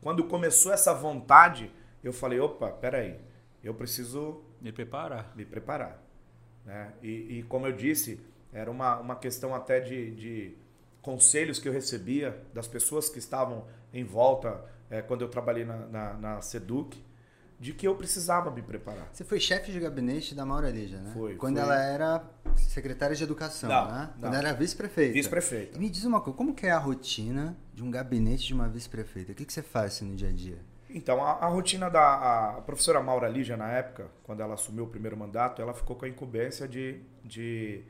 quando 0.01 0.25
começou 0.25 0.73
essa 0.73 0.95
vontade, 0.95 1.71
eu 2.03 2.13
falei, 2.13 2.39
opa, 2.39 2.71
peraí, 2.71 3.19
eu 3.63 3.75
preciso... 3.75 4.43
Me 4.61 4.71
preparar. 4.73 5.33
Me 5.37 5.45
preparar. 5.45 6.01
Né? 6.65 6.93
E, 7.03 7.39
e 7.39 7.43
como 7.43 7.67
eu 7.67 7.73
disse, 7.73 8.21
era 8.57 8.71
uma, 8.71 8.99
uma 8.99 9.17
questão 9.17 9.55
até 9.55 9.81
de, 9.81 10.11
de 10.13 10.57
conselhos 11.03 11.59
que 11.59 11.69
eu 11.69 11.73
recebia 11.73 12.43
das 12.55 12.67
pessoas 12.67 13.09
que 13.09 13.19
estavam 13.19 13.67
em 13.93 14.03
volta 14.03 14.65
é, 14.89 15.03
quando 15.03 15.21
eu 15.21 15.29
trabalhei 15.29 15.65
na, 15.65 15.77
na, 15.87 16.15
na 16.15 16.41
SEDUC, 16.41 17.05
de 17.61 17.73
que 17.73 17.87
eu 17.87 17.95
precisava 17.95 18.51
me 18.51 18.63
preparar. 18.63 19.09
Você 19.13 19.25
foi 19.25 19.41
chefe 19.41 19.73
de 19.73 19.81
gabinete 19.81 20.35
da 20.35 20.45
Maura 20.45 20.71
Lígia, 20.71 20.99
né? 20.99 21.11
Foi. 21.13 21.37
Quando 21.37 21.57
foi. 21.57 21.65
ela 21.65 21.83
era 21.83 22.25
secretária 22.57 23.15
de 23.15 23.23
educação, 23.23 23.69
não, 23.69 23.91
né? 23.91 24.11
Quando 24.21 24.35
ela 24.35 24.49
era 24.49 24.53
vice-prefeita. 24.55 25.13
Vice-prefeita. 25.13 25.79
Me 25.79 25.89
diz 25.89 26.05
uma 26.05 26.21
coisa, 26.21 26.37
como 26.37 26.55
que 26.55 26.67
é 26.67 26.71
a 26.71 26.79
rotina 26.79 27.57
de 27.75 27.83
um 27.83 27.91
gabinete 27.91 28.47
de 28.47 28.55
uma 28.55 28.69
vice-prefeita? 28.69 29.33
O 29.33 29.35
que, 29.35 29.45
que 29.45 29.53
você 29.53 29.63
faz 29.63 29.95
assim, 29.95 30.07
no 30.07 30.17
dia 30.17 30.29
a 30.29 30.33
dia? 30.33 30.59
Então, 30.91 31.23
a, 31.23 31.33
a 31.33 31.47
rotina 31.47 31.91
da 31.91 32.57
a 32.57 32.61
professora 32.63 33.03
Maura 33.03 33.29
Lígia, 33.29 33.57
na 33.57 33.71
época, 33.71 34.09
quando 34.23 34.41
ela 34.41 34.55
assumiu 34.55 34.85
o 34.85 34.89
primeiro 34.89 35.17
mandato, 35.17 35.61
ela 35.61 35.75
ficou 35.75 35.97
com 35.97 36.05
a 36.05 36.09
incumbência 36.09 36.67
de, 36.69 37.01
de 37.25 37.85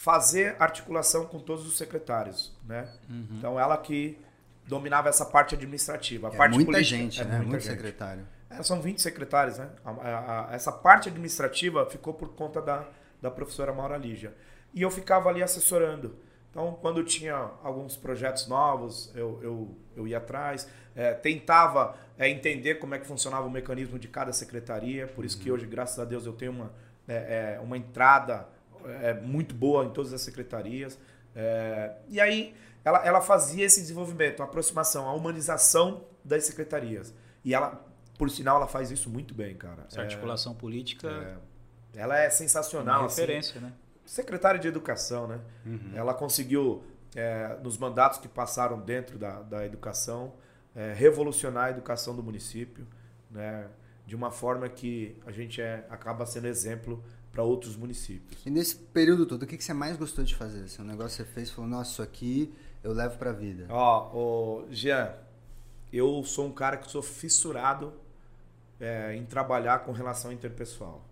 fazer 0.00 0.56
articulação 0.58 1.26
com 1.26 1.38
todos 1.38 1.66
os 1.66 1.76
secretários, 1.76 2.56
né? 2.66 2.88
Uhum. 3.06 3.26
Então 3.32 3.60
ela 3.60 3.76
que 3.76 4.18
dominava 4.66 5.10
essa 5.10 5.26
parte 5.26 5.54
administrativa. 5.54 6.28
A 6.28 6.32
é 6.32 6.36
parte 6.38 6.54
muita 6.54 6.72
política, 6.72 6.96
gente, 6.96 7.20
é 7.20 7.24
né? 7.26 7.36
Muito 7.40 7.60
gente. 7.60 7.64
secretário. 7.64 8.26
É, 8.48 8.62
são 8.62 8.80
20 8.80 9.02
secretários, 9.02 9.58
né? 9.58 9.68
A, 9.84 9.90
a, 9.90 10.50
a, 10.50 10.54
essa 10.54 10.72
parte 10.72 11.10
administrativa 11.10 11.84
ficou 11.84 12.14
por 12.14 12.30
conta 12.30 12.62
da, 12.62 12.88
da 13.20 13.30
professora 13.30 13.74
Maura 13.74 13.98
Lígia. 13.98 14.34
E 14.72 14.80
eu 14.80 14.90
ficava 14.90 15.28
ali 15.28 15.42
assessorando. 15.42 16.16
Então, 16.50 16.78
quando 16.80 17.04
tinha 17.04 17.50
alguns 17.62 17.94
projetos 17.94 18.48
novos, 18.48 19.12
eu, 19.14 19.38
eu, 19.42 19.76
eu 19.94 20.08
ia 20.08 20.16
atrás, 20.16 20.66
é, 20.96 21.12
tentava 21.12 21.94
é, 22.18 22.26
entender 22.26 22.76
como 22.76 22.94
é 22.94 22.98
que 22.98 23.06
funcionava 23.06 23.46
o 23.46 23.50
mecanismo 23.50 23.98
de 23.98 24.08
cada 24.08 24.32
secretaria. 24.32 25.06
Por 25.08 25.26
isso 25.26 25.36
uhum. 25.36 25.42
que 25.42 25.52
hoje, 25.52 25.66
graças 25.66 25.98
a 25.98 26.06
Deus, 26.06 26.24
eu 26.24 26.32
tenho 26.32 26.52
uma, 26.52 26.72
é, 27.06 27.56
é 27.56 27.60
uma 27.60 27.76
entrada 27.76 28.48
é, 29.02 29.14
muito 29.14 29.54
boa 29.54 29.84
em 29.84 29.90
todas 29.90 30.12
as 30.12 30.20
secretarias. 30.20 30.98
É, 31.34 31.92
e 32.08 32.20
aí 32.20 32.54
ela, 32.84 33.04
ela 33.04 33.20
fazia 33.20 33.64
esse 33.64 33.80
desenvolvimento, 33.80 34.40
a 34.40 34.44
aproximação, 34.44 35.08
a 35.08 35.12
humanização 35.12 36.04
das 36.24 36.44
secretarias. 36.44 37.14
E 37.44 37.54
ela, 37.54 37.84
por 38.18 38.30
sinal, 38.30 38.56
ela 38.56 38.66
faz 38.66 38.90
isso 38.90 39.08
muito 39.08 39.34
bem, 39.34 39.54
cara. 39.54 39.84
Essa 39.86 40.02
articulação 40.02 40.54
política. 40.54 41.38
Ela 41.94 42.18
é 42.18 42.30
sensacional. 42.30 43.00
Uma 43.00 43.08
referência, 43.08 43.56
assim. 43.56 43.66
né? 43.66 43.72
Secretária 44.04 44.58
de 44.58 44.68
Educação, 44.68 45.26
né? 45.26 45.40
Uhum. 45.64 45.92
Ela 45.94 46.14
conseguiu, 46.14 46.82
é, 47.14 47.56
nos 47.62 47.76
mandatos 47.76 48.18
que 48.18 48.28
passaram 48.28 48.80
dentro 48.80 49.18
da, 49.18 49.42
da 49.42 49.64
educação, 49.64 50.32
é, 50.74 50.92
revolucionar 50.92 51.66
a 51.66 51.70
educação 51.70 52.14
do 52.14 52.22
município, 52.22 52.86
né? 53.30 53.66
De 54.06 54.16
uma 54.16 54.30
forma 54.30 54.68
que 54.68 55.16
a 55.24 55.30
gente 55.30 55.60
é, 55.60 55.86
acaba 55.88 56.26
sendo 56.26 56.46
exemplo 56.46 57.02
para 57.32 57.42
outros 57.42 57.76
municípios. 57.76 58.44
E 58.44 58.50
nesse 58.50 58.76
período 58.76 59.24
todo, 59.24 59.42
o 59.42 59.46
que, 59.46 59.56
que 59.56 59.64
você 59.64 59.72
mais 59.72 59.96
gostou 59.96 60.24
de 60.24 60.34
fazer? 60.34 60.68
Se 60.68 60.80
um 60.80 60.84
negócio 60.84 61.24
que 61.24 61.28
você 61.28 61.34
fez 61.34 61.48
e 61.48 61.52
falou, 61.52 61.70
nossa, 61.70 61.92
isso 61.92 62.02
aqui 62.02 62.52
eu 62.82 62.92
levo 62.92 63.18
para 63.18 63.30
a 63.30 63.32
vida. 63.32 63.66
Ó, 63.68 64.10
oh, 64.14 64.72
Jean, 64.72 65.14
eu 65.92 66.22
sou 66.24 66.46
um 66.46 66.52
cara 66.52 66.76
que 66.76 66.90
sou 66.90 67.02
fissurado 67.02 67.92
é, 68.80 69.14
em 69.14 69.24
trabalhar 69.24 69.80
com 69.80 69.92
relação 69.92 70.32
interpessoal. 70.32 71.04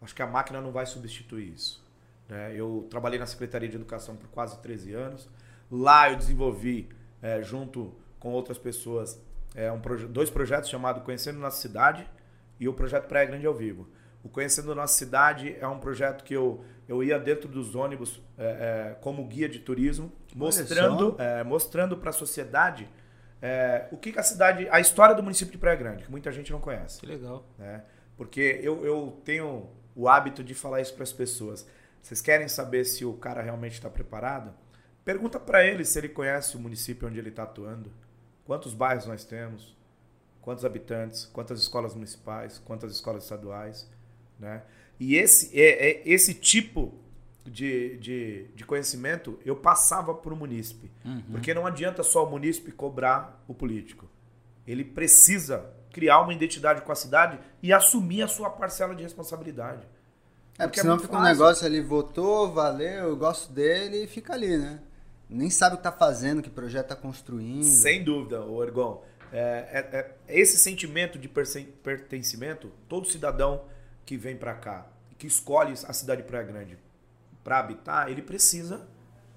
Acho 0.00 0.14
que 0.14 0.22
a 0.22 0.26
máquina 0.26 0.60
não 0.60 0.70
vai 0.70 0.86
substituir 0.86 1.54
isso. 1.54 1.82
Né? 2.28 2.54
Eu 2.54 2.86
trabalhei 2.90 3.18
na 3.18 3.26
Secretaria 3.26 3.68
de 3.68 3.76
Educação 3.76 4.14
por 4.16 4.28
quase 4.28 4.58
13 4.58 4.92
anos. 4.92 5.28
Lá 5.70 6.10
eu 6.10 6.16
desenvolvi, 6.16 6.88
é, 7.20 7.42
junto 7.42 7.92
com 8.20 8.30
outras 8.32 8.58
pessoas, 8.58 9.20
é, 9.54 9.72
um 9.72 9.80
proje 9.80 10.06
dois 10.06 10.30
projetos 10.30 10.68
chamados 10.68 11.02
Conhecendo 11.02 11.38
Nossa 11.38 11.60
Cidade 11.60 12.08
e 12.60 12.68
o 12.68 12.72
projeto 12.72 13.08
Praia 13.08 13.26
Grande 13.26 13.46
ao 13.46 13.54
Vivo. 13.54 13.88
O 14.22 14.28
Conhecendo 14.28 14.74
Nossa 14.74 14.94
Cidade 14.94 15.56
é 15.60 15.66
um 15.66 15.78
projeto 15.78 16.24
que 16.24 16.34
eu, 16.34 16.64
eu 16.88 17.02
ia 17.02 17.18
dentro 17.18 17.48
dos 17.48 17.74
ônibus 17.74 18.20
é, 18.36 18.44
é, 18.44 18.94
como 19.00 19.24
guia 19.26 19.48
de 19.48 19.60
turismo, 19.60 20.12
mostrando, 20.34 21.14
é, 21.18 21.44
mostrando 21.44 21.96
para 21.96 22.10
a 22.10 22.12
sociedade 22.12 22.88
é, 23.40 23.86
o 23.92 23.96
que, 23.96 24.12
que, 24.12 24.18
a 24.18 24.22
cidade, 24.22 24.68
a 24.70 24.80
história 24.80 25.14
do 25.14 25.22
município 25.22 25.52
de 25.52 25.58
Praia 25.58 25.76
Grande, 25.76 26.04
que 26.04 26.10
muita 26.10 26.32
gente 26.32 26.50
não 26.50 26.60
conhece. 26.60 27.00
Que 27.00 27.06
legal. 27.06 27.44
Né? 27.56 27.84
Porque 28.16 28.60
eu, 28.62 28.84
eu 28.84 29.20
tenho 29.24 29.70
o 29.94 30.08
hábito 30.08 30.42
de 30.42 30.54
falar 30.54 30.80
isso 30.80 30.94
para 30.94 31.04
as 31.04 31.12
pessoas. 31.12 31.66
Vocês 32.02 32.20
querem 32.20 32.48
saber 32.48 32.84
se 32.84 33.04
o 33.04 33.14
cara 33.14 33.42
realmente 33.42 33.74
está 33.74 33.88
preparado? 33.88 34.52
Pergunta 35.04 35.38
para 35.38 35.64
ele 35.64 35.84
se 35.84 35.98
ele 35.98 36.08
conhece 36.08 36.56
o 36.56 36.60
município 36.60 37.08
onde 37.08 37.18
ele 37.18 37.28
está 37.28 37.44
atuando. 37.44 37.92
Quantos 38.44 38.74
bairros 38.74 39.06
nós 39.06 39.24
temos? 39.24 39.76
Quantos 40.40 40.64
habitantes? 40.64 41.26
Quantas 41.26 41.60
escolas 41.60 41.94
municipais? 41.94 42.58
Quantas 42.58 42.92
escolas 42.92 43.22
estaduais? 43.22 43.88
Né? 44.38 44.62
E 44.98 45.16
esse, 45.16 45.58
é, 45.58 45.90
é 45.90 46.02
esse 46.04 46.34
tipo 46.34 46.94
de, 47.44 47.96
de, 47.98 48.46
de, 48.54 48.64
conhecimento 48.64 49.38
eu 49.44 49.56
passava 49.56 50.14
para 50.14 50.32
o 50.32 50.36
munícipe. 50.36 50.90
Uhum. 51.04 51.22
Porque 51.30 51.54
não 51.54 51.66
adianta 51.66 52.02
só 52.02 52.26
o 52.26 52.30
munícipe 52.30 52.72
cobrar 52.72 53.42
o 53.48 53.54
político. 53.54 54.08
Ele 54.66 54.84
precisa 54.84 55.70
criar 55.90 56.20
uma 56.20 56.32
identidade 56.32 56.82
com 56.82 56.92
a 56.92 56.94
cidade 56.94 57.38
e 57.62 57.72
assumir 57.72 58.22
a 58.22 58.28
sua 58.28 58.50
parcela 58.50 58.94
de 58.94 59.02
responsabilidade. 59.02 59.82
É, 60.58 60.64
porque, 60.64 60.66
porque 60.66 60.80
senão 60.80 60.96
é 60.96 60.98
fica 60.98 61.12
fácil. 61.12 61.24
um 61.24 61.28
negócio 61.28 61.66
ali, 61.66 61.80
votou, 61.80 62.52
valeu, 62.52 63.08
eu 63.08 63.16
gosto 63.16 63.52
dele 63.52 64.04
e 64.04 64.06
fica 64.06 64.34
ali, 64.34 64.58
né? 64.58 64.80
Nem 65.30 65.50
sabe 65.50 65.74
o 65.74 65.78
que 65.78 65.86
está 65.86 65.92
fazendo, 65.92 66.42
que 66.42 66.50
projeto 66.50 66.84
está 66.84 66.96
construindo. 66.96 67.64
Sem 67.64 68.02
dúvida, 68.02 68.42
o 68.42 68.62
Ergon. 68.62 69.02
É, 69.30 69.38
é, 69.92 69.98
é, 69.98 70.40
esse 70.40 70.58
sentimento 70.58 71.18
de 71.18 71.28
pertencimento, 71.28 72.70
todo 72.88 73.06
cidadão 73.06 73.62
que 74.08 74.16
vem 74.16 74.34
para 74.34 74.54
cá, 74.54 74.86
que 75.18 75.26
escolhe 75.26 75.74
a 75.86 75.92
cidade 75.92 76.22
de 76.22 76.26
Praia 76.26 76.42
Grande 76.42 76.78
para 77.44 77.58
habitar, 77.58 78.08
ele 78.08 78.22
precisa 78.22 78.88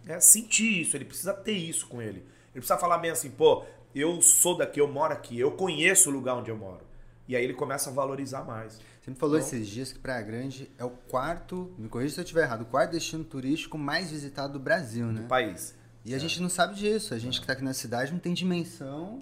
é, 0.08 0.18
sentir 0.22 0.80
isso, 0.80 0.96
ele 0.96 1.04
precisa 1.04 1.34
ter 1.34 1.52
isso 1.52 1.88
com 1.88 2.02
ele. 2.02 2.20
Ele 2.20 2.62
precisa 2.62 2.78
falar 2.78 2.98
bem 3.00 3.12
assim, 3.12 3.30
pô, 3.30 3.66
eu 3.94 4.22
sou 4.22 4.58
daqui, 4.58 4.80
eu 4.80 4.88
moro 4.88 5.12
aqui, 5.12 5.38
eu 5.38 5.52
conheço 5.52 6.10
o 6.10 6.14
lugar 6.14 6.36
onde 6.36 6.50
eu 6.50 6.56
moro. 6.56 6.86
E 7.28 7.36
aí 7.36 7.44
ele 7.44 7.54
começa 7.54 7.90
a 7.90 7.94
valorizar 7.94 8.46
mais. 8.46 8.80
Você 9.02 9.12
me 9.12 9.18
falou 9.18 9.36
então, 9.36 9.46
esses 9.46 9.68
dias 9.68 9.92
que 9.92 10.00
Praia 10.00 10.22
Grande 10.22 10.72
é 10.78 10.86
o 10.86 10.90
quarto, 10.90 11.70
me 11.78 11.90
corrija 11.90 12.14
se 12.14 12.22
eu 12.22 12.24
estiver 12.24 12.44
errado, 12.44 12.62
o 12.62 12.66
quarto 12.66 12.92
destino 12.92 13.26
turístico 13.26 13.78
mais 13.78 14.10
visitado 14.10 14.54
do 14.54 14.60
Brasil, 14.60 15.08
né? 15.08 15.24
Do 15.24 15.28
país. 15.28 15.76
E 16.06 16.14
a 16.14 16.16
é. 16.16 16.20
gente 16.20 16.42
não 16.42 16.50
sabe 16.50 16.76
disso. 16.76 17.14
A 17.14 17.20
gente 17.20 17.42
que 17.42 17.44
está 17.44 17.52
aqui 17.52 17.64
na 17.64 17.74
cidade 17.74 18.14
não 18.14 18.20
tem 18.20 18.34
dimensão. 18.34 19.22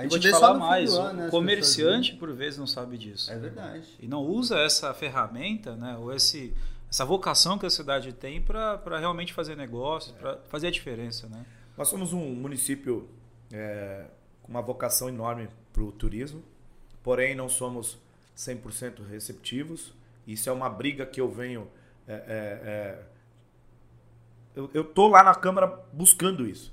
A 0.00 0.08
gente 0.08 0.20
te 0.20 0.30
falar 0.30 0.54
mais, 0.54 0.94
ano, 0.94 1.12
né, 1.12 1.28
o 1.28 1.30
comerciante 1.30 2.14
por 2.14 2.32
vezes 2.32 2.58
não 2.58 2.66
sabe 2.66 2.96
disso. 2.96 3.30
É 3.30 3.38
verdade. 3.38 3.86
E 4.00 4.08
não 4.08 4.22
usa 4.22 4.58
essa 4.58 4.94
ferramenta, 4.94 5.76
né, 5.76 5.96
ou 5.98 6.12
esse, 6.12 6.54
essa 6.90 7.04
vocação 7.04 7.58
que 7.58 7.66
a 7.66 7.70
cidade 7.70 8.12
tem 8.12 8.40
para 8.40 8.98
realmente 8.98 9.32
fazer 9.32 9.56
negócios, 9.56 10.14
para 10.16 10.38
fazer 10.48 10.68
a 10.68 10.70
diferença. 10.70 11.28
Né? 11.28 11.44
Nós 11.76 11.88
somos 11.88 12.12
um 12.12 12.34
município 12.34 13.08
é, 13.52 14.04
com 14.42 14.50
uma 14.50 14.62
vocação 14.62 15.08
enorme 15.08 15.48
para 15.72 15.82
o 15.82 15.92
turismo, 15.92 16.42
porém 17.02 17.34
não 17.34 17.48
somos 17.48 17.98
100% 18.36 19.06
receptivos. 19.08 19.92
Isso 20.26 20.48
é 20.48 20.52
uma 20.52 20.68
briga 20.68 21.04
que 21.04 21.20
eu 21.20 21.30
venho. 21.30 21.68
É, 22.08 22.12
é, 22.12 22.60
é 22.64 22.98
eu 24.74 24.82
estou 24.82 25.08
lá 25.08 25.22
na 25.22 25.34
Câmara 25.34 25.66
buscando 25.92 26.46
isso. 26.46 26.72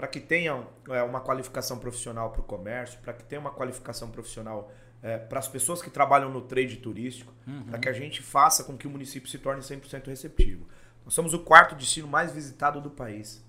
Para 0.00 0.08
que 0.08 0.18
tenha 0.18 0.66
é, 0.88 1.02
uma 1.02 1.20
qualificação 1.20 1.78
profissional 1.78 2.30
para 2.30 2.40
o 2.40 2.44
comércio, 2.44 2.98
para 3.00 3.12
que 3.12 3.22
tenha 3.22 3.38
uma 3.38 3.50
qualificação 3.50 4.10
profissional 4.10 4.72
é, 5.02 5.18
para 5.18 5.38
as 5.38 5.46
pessoas 5.46 5.82
que 5.82 5.90
trabalham 5.90 6.30
no 6.30 6.40
trade 6.40 6.78
turístico, 6.78 7.34
uhum. 7.46 7.64
para 7.64 7.78
que 7.78 7.86
a 7.86 7.92
gente 7.92 8.22
faça 8.22 8.64
com 8.64 8.78
que 8.78 8.86
o 8.86 8.90
município 8.90 9.28
se 9.28 9.38
torne 9.38 9.60
100% 9.60 10.06
receptivo. 10.06 10.66
Nós 11.04 11.12
somos 11.12 11.34
o 11.34 11.40
quarto 11.40 11.74
destino 11.74 12.08
mais 12.08 12.32
visitado 12.32 12.80
do 12.80 12.88
país. 12.88 13.44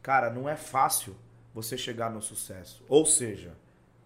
Cara, 0.00 0.30
não 0.30 0.48
é 0.48 0.54
fácil 0.54 1.16
você 1.52 1.76
chegar 1.76 2.12
no 2.12 2.22
sucesso. 2.22 2.84
Ou 2.88 3.04
seja, 3.04 3.52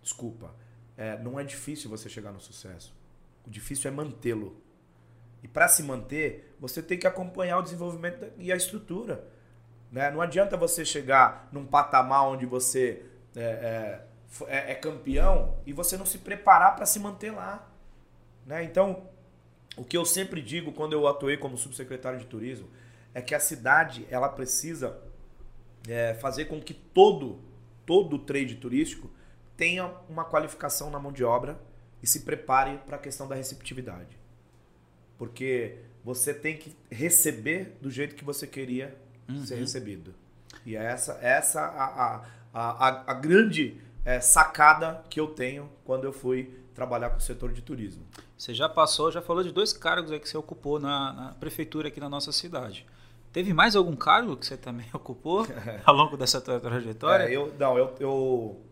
desculpa, 0.02 0.54
é, 0.97 1.18
não 1.18 1.38
é 1.38 1.45
difícil 1.45 1.90
você 1.90 2.09
chegar 2.09 2.33
no 2.33 2.40
sucesso. 2.40 2.97
O 3.47 3.50
difícil 3.50 3.90
é 3.90 3.92
mantê-lo. 3.92 4.62
E 5.42 5.47
para 5.47 5.68
se 5.68 5.83
manter, 5.83 6.56
você 6.59 6.83
tem 6.83 6.99
que 6.99 7.06
acompanhar 7.06 7.59
o 7.59 7.62
desenvolvimento 7.62 8.33
e 8.38 8.50
a 8.50 8.56
estrutura. 8.56 9.36
Né? 9.97 10.11
Não 10.11 10.21
adianta 10.21 10.59
você 10.59 10.85
chegar 10.85 11.49
num 11.50 11.65
patamar 11.65 12.29
onde 12.29 12.45
você 12.45 13.03
é, 13.35 13.41
é, 13.41 14.00
é, 14.47 14.73
é 14.73 14.75
campeão 14.75 15.57
e 15.65 15.73
você 15.73 15.97
não 15.97 16.05
se 16.05 16.19
preparar 16.19 16.76
para 16.76 16.85
se 16.85 16.99
manter 17.00 17.31
lá. 17.31 17.67
Né? 18.45 18.62
Então, 18.62 19.09
o 19.75 19.83
que 19.83 19.97
eu 19.97 20.05
sempre 20.05 20.43
digo 20.43 20.71
quando 20.71 20.93
eu 20.93 21.09
atuei 21.09 21.38
como 21.38 21.57
subsecretário 21.57 22.19
de 22.19 22.26
turismo 22.26 22.69
é 23.15 23.23
que 23.23 23.35
a 23.35 23.41
cidade 23.41 24.07
ela 24.11 24.29
precisa 24.29 25.00
é, 25.88 26.12
fazer 26.12 26.45
com 26.45 26.61
que 26.61 26.75
todo 26.75 27.41
todo 27.87 28.19
trade 28.19 28.57
turístico 28.57 29.11
tenha 29.57 29.91
uma 30.11 30.26
qualificação 30.26 30.91
na 30.91 30.99
mão 30.99 31.11
de 31.11 31.25
obra 31.25 31.59
e 32.03 32.07
se 32.07 32.21
prepare 32.21 32.76
para 32.85 32.97
a 32.97 33.00
questão 33.00 33.26
da 33.26 33.35
receptividade. 33.35 34.19
Porque 35.17 35.79
você 36.05 36.35
tem 36.35 36.59
que 36.59 36.76
receber 36.91 37.79
do 37.81 37.91
jeito 37.91 38.15
que 38.15 38.25
você 38.25 38.47
queria 38.47 38.95
uhum. 39.28 39.45
ser 39.45 39.56
recebido. 39.56 40.14
E 40.64 40.76
é 40.76 40.85
essa, 40.85 41.18
essa 41.23 41.61
a, 41.61 42.25
a, 42.54 42.88
a, 42.88 43.12
a 43.12 43.14
grande 43.14 43.80
é, 44.04 44.21
sacada 44.21 45.02
que 45.09 45.21
eu 45.21 45.28
tenho 45.28 45.71
quando 45.85 46.04
eu 46.04 46.12
fui 46.12 46.59
trabalhar 46.75 47.11
com 47.11 47.18
o 47.18 47.21
setor 47.21 47.52
de 47.52 47.62
turismo. 47.62 48.04
Você 48.37 48.52
já 48.52 48.68
passou, 48.68 49.11
já 49.11 49.23
falou 49.23 49.42
de 49.42 49.52
dois 49.52 49.73
cargos 49.73 50.12
aí 50.12 50.21
que 50.21 50.28
você 50.28 50.37
ocupou 50.37 50.78
na, 50.78 51.12
na 51.12 51.28
prefeitura 51.33 51.88
aqui 51.88 52.00
na 52.00 52.09
nossa 52.09 52.33
cidade. 52.33 52.87
Teve 53.33 53.52
mais 53.52 53.76
algum 53.76 53.97
cargo 53.97 54.37
que 54.37 54.47
você 54.47 54.56
também 54.56 54.87
ocupou 54.92 55.47
ao 55.85 55.95
longo 55.95 56.16
dessa 56.16 56.40
trajetória? 56.40 57.25
É, 57.25 57.37
eu, 57.37 57.54
não, 57.59 57.78
eu, 57.78 57.95
eu 57.99 58.66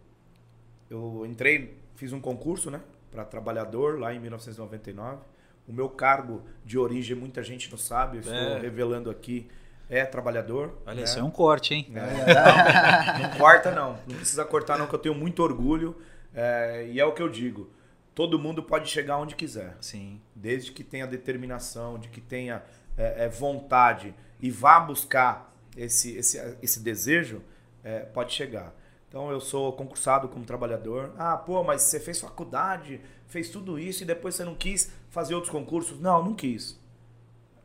eu 0.91 1.25
entrei, 1.27 1.77
fiz 1.97 2.13
um 2.13 2.21
concurso, 2.21 2.71
né, 2.71 2.81
para 3.11 3.25
trabalhador 3.25 3.99
lá 3.99 4.15
em 4.15 4.21
1999. 4.21 5.19
O 5.67 5.73
meu 5.73 5.89
cargo 5.89 6.43
de 6.65 6.79
origem, 6.79 7.17
muita 7.17 7.43
gente 7.43 7.71
não 7.71 7.79
sabe, 7.79 8.19
estou 8.19 8.35
é. 8.35 8.61
revelando 8.61 9.11
aqui, 9.11 9.49
é 9.89 10.05
trabalhador. 10.05 10.79
Olha, 10.87 10.97
né? 10.97 11.03
isso 11.03 11.19
é 11.19 11.23
um 11.23 11.31
corte, 11.31 11.75
hein? 11.75 11.93
É. 11.95 13.21
Não, 13.21 13.29
não, 13.29 13.39
corta, 13.39 13.71
não. 13.71 13.99
Não 14.07 14.17
precisa 14.17 14.45
cortar, 14.45 14.79
não, 14.79 14.87
que 14.87 14.95
eu 14.95 14.99
tenho 14.99 15.15
muito 15.15 15.43
orgulho. 15.43 15.97
É, 16.35 16.89
e 16.91 16.99
é 16.99 17.05
o 17.05 17.13
que 17.13 17.23
eu 17.23 17.29
digo. 17.29 17.71
Todo 18.15 18.39
mundo 18.39 18.63
pode 18.63 18.89
chegar 18.89 19.19
onde 19.19 19.35
quiser. 19.35 19.77
Sim. 19.81 20.21
Desde 20.35 20.73
que 20.73 20.83
tenha 20.83 21.07
determinação, 21.07 21.99
de 21.99 22.09
que 22.09 22.21
tenha 22.21 22.63
é, 22.97 23.25
é 23.25 23.29
vontade 23.29 24.15
e 24.41 24.51
vá 24.51 24.81
buscar 24.81 25.53
esse, 25.77 26.17
esse, 26.17 26.57
esse 26.63 26.81
desejo, 26.81 27.43
é, 27.83 28.01
pode 28.01 28.33
chegar. 28.33 28.75
Então 29.09 29.31
eu 29.31 29.41
sou 29.41 29.73
concursado 29.73 30.29
como 30.29 30.45
trabalhador. 30.45 31.13
Ah, 31.17 31.37
pô, 31.37 31.63
mas 31.63 31.83
você 31.83 32.01
fez 32.01 32.21
faculdade, 32.21 33.01
fez 33.29 33.49
tudo 33.49 33.79
isso 33.79 34.03
e 34.03 34.07
depois 34.07 34.35
você 34.35 34.45
não 34.45 34.55
quis 34.55 34.91
fazer 35.11 35.35
outros 35.35 35.53
concursos? 35.53 36.01
Não, 36.01 36.23
não 36.23 36.35
quis. 36.35 36.79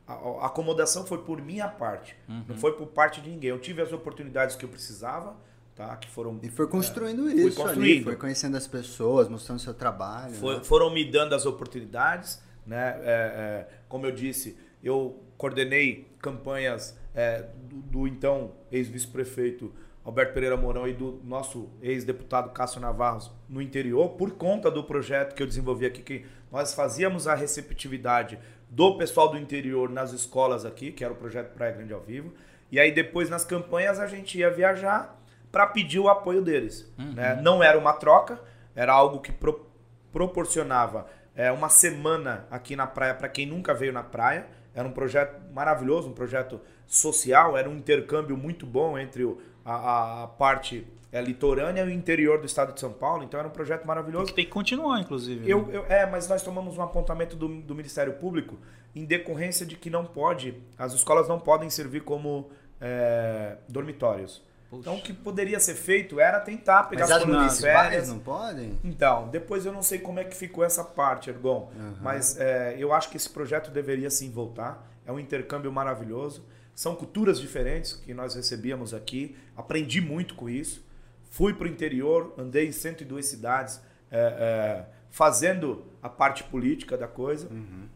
A, 0.09 0.47
acomodação 0.47 1.05
foi 1.05 1.19
por 1.19 1.39
minha 1.41 1.67
parte, 1.67 2.15
uhum. 2.27 2.43
não 2.47 2.57
foi 2.57 2.73
por 2.73 2.87
parte 2.87 3.21
de 3.21 3.29
ninguém. 3.29 3.51
Eu 3.51 3.59
tive 3.59 3.81
as 3.81 3.93
oportunidades 3.93 4.55
que 4.55 4.65
eu 4.65 4.69
precisava, 4.69 5.37
tá? 5.75 5.95
Que 5.97 6.09
foram 6.09 6.39
e 6.41 6.49
foi 6.49 6.67
construindo 6.67 7.29
é, 7.29 7.33
isso, 7.33 7.61
construindo. 7.61 7.83
Ali, 7.83 8.03
foi 8.03 8.15
conhecendo 8.15 8.57
as 8.57 8.67
pessoas, 8.67 9.29
mostrando 9.29 9.59
seu 9.59 9.73
trabalho. 9.73 10.33
Foi, 10.33 10.57
né? 10.57 10.63
Foram 10.63 10.91
me 10.91 11.05
dando 11.05 11.35
as 11.35 11.45
oportunidades, 11.45 12.41
né? 12.65 12.99
É, 13.01 13.05
é, 13.05 13.67
como 13.87 14.05
eu 14.05 14.11
disse, 14.11 14.57
eu 14.83 15.21
coordenei 15.37 16.11
campanhas 16.19 16.97
é, 17.13 17.45
do, 17.69 17.75
do 17.77 18.07
então 18.07 18.51
ex-vice-prefeito 18.71 19.71
Alberto 20.03 20.33
Pereira 20.33 20.57
Mourão 20.57 20.87
e 20.87 20.93
do 20.93 21.21
nosso 21.23 21.69
ex-deputado 21.81 22.49
Cássio 22.51 22.81
Navarro 22.81 23.31
no 23.47 23.61
interior, 23.61 24.09
por 24.09 24.31
conta 24.31 24.71
do 24.71 24.83
projeto 24.83 25.35
que 25.35 25.43
eu 25.43 25.47
desenvolvi 25.47 25.85
aqui, 25.85 26.01
que 26.01 26.25
nós 26.51 26.73
fazíamos 26.73 27.27
a 27.27 27.35
receptividade 27.35 28.39
do 28.69 28.97
pessoal 28.97 29.29
do 29.29 29.37
interior 29.37 29.89
nas 29.89 30.13
escolas 30.13 30.63
aqui, 30.63 30.91
que 30.91 31.03
era 31.03 31.11
o 31.11 31.15
projeto 31.15 31.53
Praia 31.53 31.73
Grande 31.73 31.93
ao 31.93 32.01
Vivo. 32.01 32.33
E 32.71 32.79
aí 32.79 32.91
depois 32.91 33.29
nas 33.29 33.43
campanhas 33.43 33.99
a 33.99 34.07
gente 34.07 34.37
ia 34.37 34.51
viajar 34.51 35.19
para 35.51 35.65
pedir 35.65 35.99
o 35.99 36.07
apoio 36.07 36.41
deles. 36.41 36.91
Uhum. 36.97 37.13
Né? 37.13 37.39
Não 37.41 37.63
era 37.63 37.77
uma 37.77 37.93
troca, 37.93 38.39
era 38.75 38.93
algo 38.93 39.19
que 39.19 39.31
pro, 39.31 39.67
proporcionava 40.11 41.07
é, 41.35 41.51
uma 41.51 41.69
semana 41.69 42.45
aqui 42.51 42.75
na 42.75 42.85
praia 42.85 43.15
para 43.15 43.27
quem 43.27 43.45
nunca 43.45 43.73
veio 43.73 43.91
na 43.91 44.03
praia. 44.03 44.47
Era 44.75 44.87
um 44.87 44.91
projeto 44.91 45.41
maravilhoso, 45.51 46.09
um 46.09 46.13
projeto 46.13 46.61
social, 46.85 47.57
era 47.57 47.67
um 47.67 47.75
intercâmbio 47.75 48.37
muito 48.37 48.65
bom 48.65 48.97
entre 48.97 49.23
o, 49.23 49.41
a, 49.65 50.23
a 50.23 50.27
parte 50.27 50.85
é, 51.11 51.21
litorânea 51.21 51.83
e 51.83 51.87
o 51.87 51.89
interior 51.89 52.39
do 52.39 52.45
estado 52.45 52.73
de 52.73 52.79
São 52.79 52.93
Paulo, 52.93 53.23
então 53.23 53.39
era 53.39 53.47
um 53.47 53.51
projeto 53.51 53.85
maravilhoso. 53.85 54.27
Que 54.27 54.33
tem 54.33 54.45
que 54.45 54.51
continuar, 54.51 54.99
inclusive. 54.99 55.49
Eu, 55.49 55.65
né? 55.65 55.77
eu, 55.77 55.85
é, 55.85 56.05
mas 56.05 56.27
nós 56.27 56.43
tomamos 56.43 56.77
um 56.77 56.81
apontamento 56.81 57.35
do, 57.35 57.47
do 57.61 57.73
Ministério 57.73 58.13
Público 58.13 58.57
em 58.95 59.05
decorrência 59.05 59.65
de 59.65 59.75
que 59.75 59.89
não 59.89 60.05
pode, 60.05 60.55
as 60.77 60.93
escolas 60.93 61.27
não 61.27 61.39
podem 61.39 61.69
servir 61.69 62.01
como 62.01 62.49
é, 62.79 63.57
dormitórios. 63.67 64.43
Puxa. 64.69 64.81
Então 64.81 64.95
o 64.97 65.01
que 65.01 65.11
poderia 65.11 65.59
ser 65.59 65.73
feito 65.73 66.19
era 66.19 66.39
tentar 66.39 66.83
pegar 66.83 67.07
mas 67.07 67.11
as 67.11 67.23
colônias 67.23 67.59
férias. 67.59 68.07
não 68.07 68.19
podem? 68.19 68.77
Então, 68.83 69.27
depois 69.29 69.65
eu 69.65 69.73
não 69.73 69.81
sei 69.81 69.97
como 69.97 70.19
é 70.19 70.23
que 70.23 70.35
ficou 70.35 70.63
essa 70.63 70.83
parte, 70.83 71.29
Ergon, 71.31 71.71
uhum. 71.75 71.95
mas 72.01 72.39
é, 72.39 72.75
eu 72.77 72.93
acho 72.93 73.09
que 73.09 73.17
esse 73.17 73.29
projeto 73.29 73.71
deveria 73.71 74.11
sim 74.11 74.29
voltar. 74.29 74.87
É 75.07 75.11
um 75.11 75.19
intercâmbio 75.19 75.71
maravilhoso. 75.71 76.45
São 76.75 76.95
culturas 76.95 77.39
diferentes 77.39 77.93
que 77.93 78.13
nós 78.13 78.35
recebíamos 78.35 78.93
aqui. 78.93 79.35
Aprendi 79.57 79.99
muito 79.99 80.35
com 80.35 80.47
isso. 80.47 80.87
Fui 81.29 81.53
para 81.53 81.65
o 81.65 81.69
interior, 81.69 82.33
andei 82.37 82.67
em 82.67 82.71
102 82.71 83.25
cidades, 83.25 83.81
é, 84.11 84.19
é, 84.19 84.85
fazendo 85.09 85.85
a 86.01 86.09
parte 86.09 86.43
política 86.43 86.97
da 86.97 87.07
coisa. 87.07 87.47
Uhum. 87.49 87.87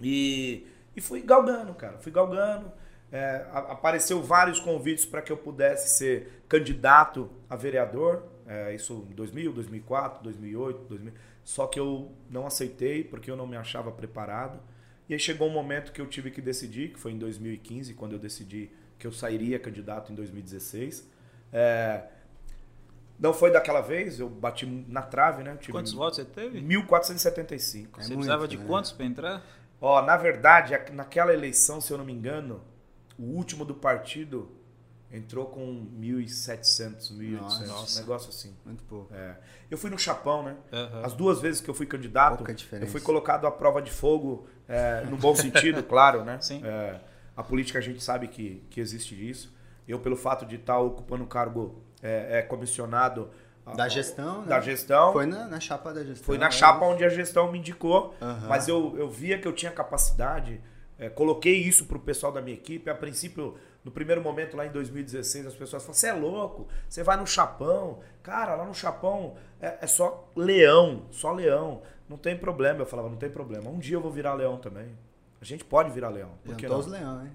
E, 0.00 0.66
e 0.96 1.00
fui 1.00 1.20
galgando, 1.22 1.72
cara. 1.74 1.98
Fui 1.98 2.10
galgando. 2.10 2.70
É, 3.12 3.46
apareceu 3.52 4.22
vários 4.22 4.60
convites 4.60 5.04
para 5.04 5.20
que 5.20 5.32
eu 5.32 5.36
pudesse 5.36 5.96
ser 5.96 6.42
candidato 6.48 7.30
a 7.48 7.56
vereador. 7.56 8.24
É, 8.46 8.74
isso 8.74 9.06
em 9.10 9.14
2000, 9.14 9.52
2004, 9.52 10.22
2008, 10.22 10.84
2000. 10.88 11.12
Só 11.44 11.66
que 11.66 11.78
eu 11.78 12.12
não 12.28 12.46
aceitei 12.46 13.04
porque 13.04 13.30
eu 13.30 13.36
não 13.36 13.46
me 13.46 13.56
achava 13.56 13.90
preparado. 13.92 14.60
E 15.08 15.12
aí 15.12 15.18
chegou 15.18 15.48
um 15.48 15.52
momento 15.52 15.92
que 15.92 16.00
eu 16.00 16.06
tive 16.06 16.30
que 16.30 16.40
decidir, 16.40 16.92
que 16.92 16.98
foi 16.98 17.12
em 17.12 17.18
2015, 17.18 17.94
quando 17.94 18.12
eu 18.12 18.18
decidi 18.18 18.70
que 18.98 19.06
eu 19.06 19.12
sairia 19.12 19.58
candidato 19.58 20.12
em 20.12 20.14
2016. 20.14 21.08
É, 21.52 22.04
não 23.20 23.34
foi 23.34 23.52
daquela 23.52 23.82
vez, 23.82 24.18
eu 24.18 24.28
bati 24.28 24.64
na 24.66 25.02
trave, 25.02 25.42
né? 25.42 25.56
Tive 25.60 25.72
Quantos 25.72 25.92
votos 25.92 26.16
você 26.16 26.24
teve? 26.24 26.60
1475. 26.62 28.00
É 28.00 28.02
você 28.02 28.08
muito, 28.08 28.18
precisava 28.20 28.48
de 28.48 28.56
né? 28.56 28.64
quantos 28.66 28.92
para 28.92 29.04
entrar? 29.04 29.46
Ó, 29.78 30.00
na 30.02 30.16
verdade, 30.16 30.74
naquela 30.92 31.32
eleição, 31.32 31.80
se 31.80 31.92
eu 31.92 31.98
não 31.98 32.04
me 32.04 32.12
engano, 32.12 32.62
o 33.18 33.24
último 33.24 33.64
do 33.64 33.74
partido 33.74 34.50
entrou 35.12 35.46
com 35.46 35.86
1.700, 36.00 37.12
1.800, 37.12 37.96
um 37.96 38.00
negócio 38.00 38.30
assim. 38.30 38.56
Muito 38.64 38.82
pouco. 38.84 39.12
É. 39.14 39.36
Eu 39.70 39.76
fui 39.76 39.90
no 39.90 39.98
Chapão, 39.98 40.42
né? 40.42 40.56
Uhum. 40.72 41.04
As 41.04 41.12
duas 41.12 41.40
vezes 41.40 41.60
que 41.60 41.68
eu 41.68 41.74
fui 41.74 41.86
candidato, 41.86 42.42
eu 42.80 42.86
fui 42.86 43.00
colocado 43.02 43.46
à 43.46 43.50
prova 43.50 43.82
de 43.82 43.90
fogo, 43.90 44.46
é, 44.66 45.04
no 45.04 45.16
bom 45.16 45.34
sentido, 45.34 45.82
claro, 45.84 46.24
né? 46.24 46.38
Sim. 46.40 46.62
É, 46.64 47.00
a 47.36 47.42
política 47.42 47.78
a 47.78 47.82
gente 47.82 48.02
sabe 48.02 48.28
que, 48.28 48.64
que 48.70 48.80
existe 48.80 49.14
isso. 49.14 49.54
Eu, 49.86 49.98
pelo 49.98 50.16
fato 50.16 50.46
de 50.46 50.56
estar 50.56 50.78
ocupando 50.78 51.24
o 51.24 51.26
cargo 51.26 51.82
é, 52.02 52.38
é 52.38 52.42
comissionado 52.42 53.30
da 53.76 53.88
gestão, 53.88 54.42
né? 54.42 54.48
Da 54.48 54.60
gestão. 54.60 55.12
Foi 55.12 55.26
na, 55.26 55.46
na, 55.46 55.60
chapa 55.60 55.92
da 55.92 56.02
gestão. 56.02 56.24
Foi 56.24 56.38
na 56.38 56.50
chapa 56.50 56.84
onde 56.84 57.04
a 57.04 57.08
gestão 57.08 57.50
me 57.50 57.58
indicou, 57.58 58.14
uhum. 58.20 58.48
mas 58.48 58.68
eu, 58.68 58.94
eu 58.98 59.08
via 59.08 59.38
que 59.38 59.46
eu 59.46 59.52
tinha 59.52 59.70
capacidade, 59.70 60.60
é, 60.98 61.08
coloquei 61.08 61.56
isso 61.56 61.86
para 61.86 61.96
o 61.96 62.00
pessoal 62.00 62.32
da 62.32 62.40
minha 62.40 62.56
equipe. 62.56 62.90
A 62.90 62.94
princípio, 62.94 63.56
no 63.84 63.90
primeiro 63.90 64.20
momento 64.22 64.56
lá 64.56 64.66
em 64.66 64.70
2016, 64.70 65.46
as 65.46 65.54
pessoas 65.54 65.82
falaram: 65.82 65.94
você 65.94 66.06
é 66.08 66.12
louco, 66.12 66.68
você 66.88 67.02
vai 67.02 67.16
no 67.16 67.26
Chapão. 67.26 68.00
Cara, 68.22 68.54
lá 68.54 68.64
no 68.64 68.74
Chapão 68.74 69.34
é, 69.60 69.78
é, 69.82 69.86
só 69.86 70.28
leão, 70.34 71.04
só 71.10 71.32
leão. 71.32 71.82
Não 72.08 72.16
tem 72.16 72.36
problema. 72.36 72.80
Eu 72.80 72.86
falava: 72.86 73.08
não 73.08 73.16
tem 73.16 73.30
problema. 73.30 73.70
Um 73.70 73.78
dia 73.78 73.96
eu 73.96 74.00
vou 74.00 74.10
virar 74.10 74.34
leão 74.34 74.56
também. 74.58 74.88
A 75.40 75.44
gente 75.44 75.64
pode 75.64 75.90
virar 75.90 76.10
leão. 76.10 76.32
Por 76.44 76.54
que 76.56 76.68
não? 76.68 76.78
os 76.78 76.86
leões, 76.86 77.26
hein? 77.26 77.32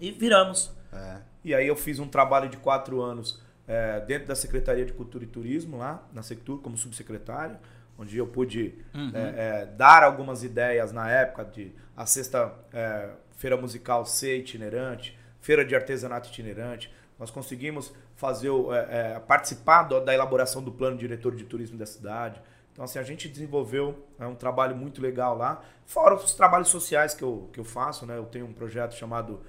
E 0.00 0.10
viramos. 0.10 0.70
É. 0.92 1.18
E 1.42 1.54
aí 1.54 1.66
eu 1.66 1.76
fiz 1.76 1.98
um 1.98 2.06
trabalho 2.06 2.48
de 2.48 2.56
quatro 2.56 3.00
anos 3.00 3.42
é, 3.68 4.00
dentro 4.00 4.26
da 4.26 4.34
Secretaria 4.34 4.86
de 4.86 4.94
Cultura 4.94 5.22
e 5.22 5.26
Turismo, 5.26 5.76
lá 5.76 6.02
na 6.12 6.22
Sectur, 6.22 6.58
como 6.62 6.76
subsecretário, 6.78 7.58
onde 7.98 8.16
eu 8.16 8.26
pude 8.26 8.74
uhum. 8.94 9.10
é, 9.12 9.62
é, 9.62 9.66
dar 9.66 10.02
algumas 10.02 10.42
ideias 10.42 10.90
na 10.90 11.10
época 11.10 11.44
de 11.44 11.74
a 11.94 12.06
sexta 12.06 12.54
é, 12.72 13.10
feira 13.36 13.56
musical 13.56 14.06
ser 14.06 14.38
itinerante, 14.38 15.18
feira 15.40 15.64
de 15.64 15.74
artesanato 15.74 16.28
itinerante. 16.28 16.92
Nós 17.18 17.30
conseguimos 17.30 17.92
fazer 18.14 18.48
é, 18.48 19.14
é, 19.16 19.20
participar 19.20 19.82
do, 19.82 20.00
da 20.00 20.14
elaboração 20.14 20.62
do 20.62 20.72
plano 20.72 20.96
diretor 20.96 21.34
de 21.34 21.44
turismo 21.44 21.76
da 21.76 21.86
cidade. 21.86 22.40
Então, 22.72 22.84
assim, 22.84 23.00
a 23.00 23.02
gente 23.02 23.28
desenvolveu 23.28 24.06
um 24.20 24.36
trabalho 24.36 24.76
muito 24.76 25.02
legal 25.02 25.36
lá. 25.36 25.60
Fora 25.84 26.14
os 26.14 26.32
trabalhos 26.32 26.68
sociais 26.68 27.12
que 27.12 27.24
eu, 27.24 27.50
que 27.52 27.58
eu 27.58 27.64
faço, 27.64 28.06
né? 28.06 28.16
Eu 28.16 28.26
tenho 28.26 28.46
um 28.46 28.52
projeto 28.52 28.94
chamado 28.94 29.40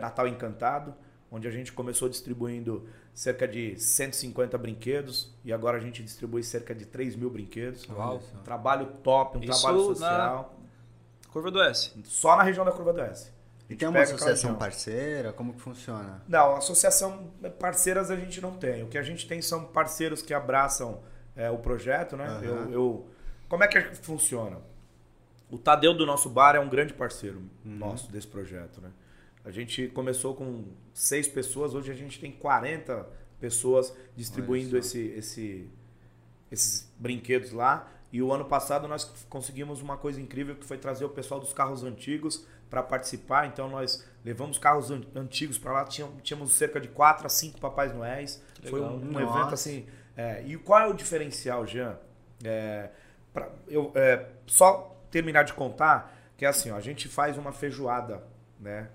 Natal 0.00 0.26
Encantado, 0.26 0.92
onde 1.34 1.48
a 1.48 1.50
gente 1.50 1.72
começou 1.72 2.08
distribuindo 2.08 2.86
cerca 3.12 3.46
de 3.46 3.76
150 3.76 4.56
brinquedos 4.56 5.34
e 5.44 5.52
agora 5.52 5.78
a 5.78 5.80
gente 5.80 6.00
distribui 6.00 6.44
cerca 6.44 6.72
de 6.72 6.86
3 6.86 7.16
mil 7.16 7.28
brinquedos. 7.28 7.88
Uau. 7.88 8.22
Um 8.34 8.42
trabalho 8.44 8.86
top, 9.02 9.38
um 9.38 9.40
Isso 9.40 9.60
trabalho 9.60 9.84
social. 9.84 10.54
Curva 11.32 11.50
do 11.50 11.60
S. 11.60 11.90
Só 12.04 12.36
na 12.36 12.44
região 12.44 12.64
da 12.64 12.70
Curva 12.70 12.92
do 12.92 13.00
S. 13.00 13.32
E 13.68 13.74
tem 13.74 13.88
uma 13.88 14.00
associação 14.00 14.54
parceira? 14.54 15.32
Como 15.32 15.54
que 15.54 15.60
funciona? 15.60 16.22
Não, 16.28 16.54
associação 16.54 17.32
parceiras 17.58 18.12
a 18.12 18.16
gente 18.16 18.40
não 18.40 18.56
tem. 18.56 18.84
O 18.84 18.86
que 18.86 18.96
a 18.96 19.02
gente 19.02 19.26
tem 19.26 19.42
são 19.42 19.64
parceiros 19.64 20.22
que 20.22 20.32
abraçam 20.32 21.00
é, 21.34 21.50
o 21.50 21.58
projeto, 21.58 22.16
né? 22.16 22.28
Uhum. 22.28 22.44
Eu, 22.44 22.70
eu, 22.70 23.08
como 23.48 23.64
é 23.64 23.66
que 23.66 23.80
funciona? 23.96 24.58
O 25.50 25.58
Tadeu 25.58 25.94
do 25.94 26.06
nosso 26.06 26.30
bar 26.30 26.54
é 26.54 26.60
um 26.60 26.68
grande 26.68 26.92
parceiro 26.92 27.38
uhum. 27.64 27.76
nosso 27.76 28.12
desse 28.12 28.28
projeto, 28.28 28.80
né? 28.80 28.90
A 29.44 29.50
gente 29.50 29.88
começou 29.88 30.34
com 30.34 30.64
seis 30.92 31.28
pessoas, 31.28 31.74
hoje 31.74 31.90
a 31.92 31.94
gente 31.94 32.18
tem 32.18 32.32
40 32.32 33.06
pessoas 33.38 33.94
distribuindo 34.16 34.78
esse, 34.78 35.00
esse, 35.08 35.70
esses 36.50 36.90
brinquedos 36.98 37.52
lá. 37.52 37.90
E 38.10 38.22
o 38.22 38.32
ano 38.32 38.44
passado 38.44 38.88
nós 38.88 39.04
conseguimos 39.28 39.82
uma 39.82 39.96
coisa 39.96 40.20
incrível 40.20 40.54
que 40.54 40.64
foi 40.64 40.78
trazer 40.78 41.04
o 41.04 41.10
pessoal 41.10 41.40
dos 41.40 41.52
carros 41.52 41.84
antigos 41.84 42.46
para 42.70 42.82
participar. 42.82 43.46
Então 43.46 43.68
nós 43.68 44.08
levamos 44.24 44.56
carros 44.56 44.90
antigos 45.14 45.58
para 45.58 45.72
lá, 45.72 45.84
tínhamos, 45.84 46.22
tínhamos 46.22 46.52
cerca 46.52 46.80
de 46.80 46.88
4 46.88 47.26
a 47.26 47.28
5 47.28 47.60
Papais 47.60 47.92
Noéis. 47.92 48.42
Foi 48.70 48.80
um, 48.80 49.12
um 49.12 49.20
evento 49.20 49.52
assim. 49.52 49.86
É, 50.16 50.42
e 50.46 50.56
qual 50.56 50.80
é 50.80 50.86
o 50.86 50.94
diferencial, 50.94 51.66
Jean? 51.66 51.98
É, 52.42 52.88
pra, 53.32 53.50
eu, 53.68 53.92
é, 53.94 54.26
só 54.46 54.96
terminar 55.10 55.42
de 55.42 55.52
contar 55.52 56.14
que 56.36 56.44
é 56.44 56.48
assim, 56.48 56.70
ó, 56.70 56.76
a 56.76 56.80
gente 56.80 57.08
faz 57.08 57.36
uma 57.36 57.52
feijoada, 57.52 58.22
né? 58.58 58.88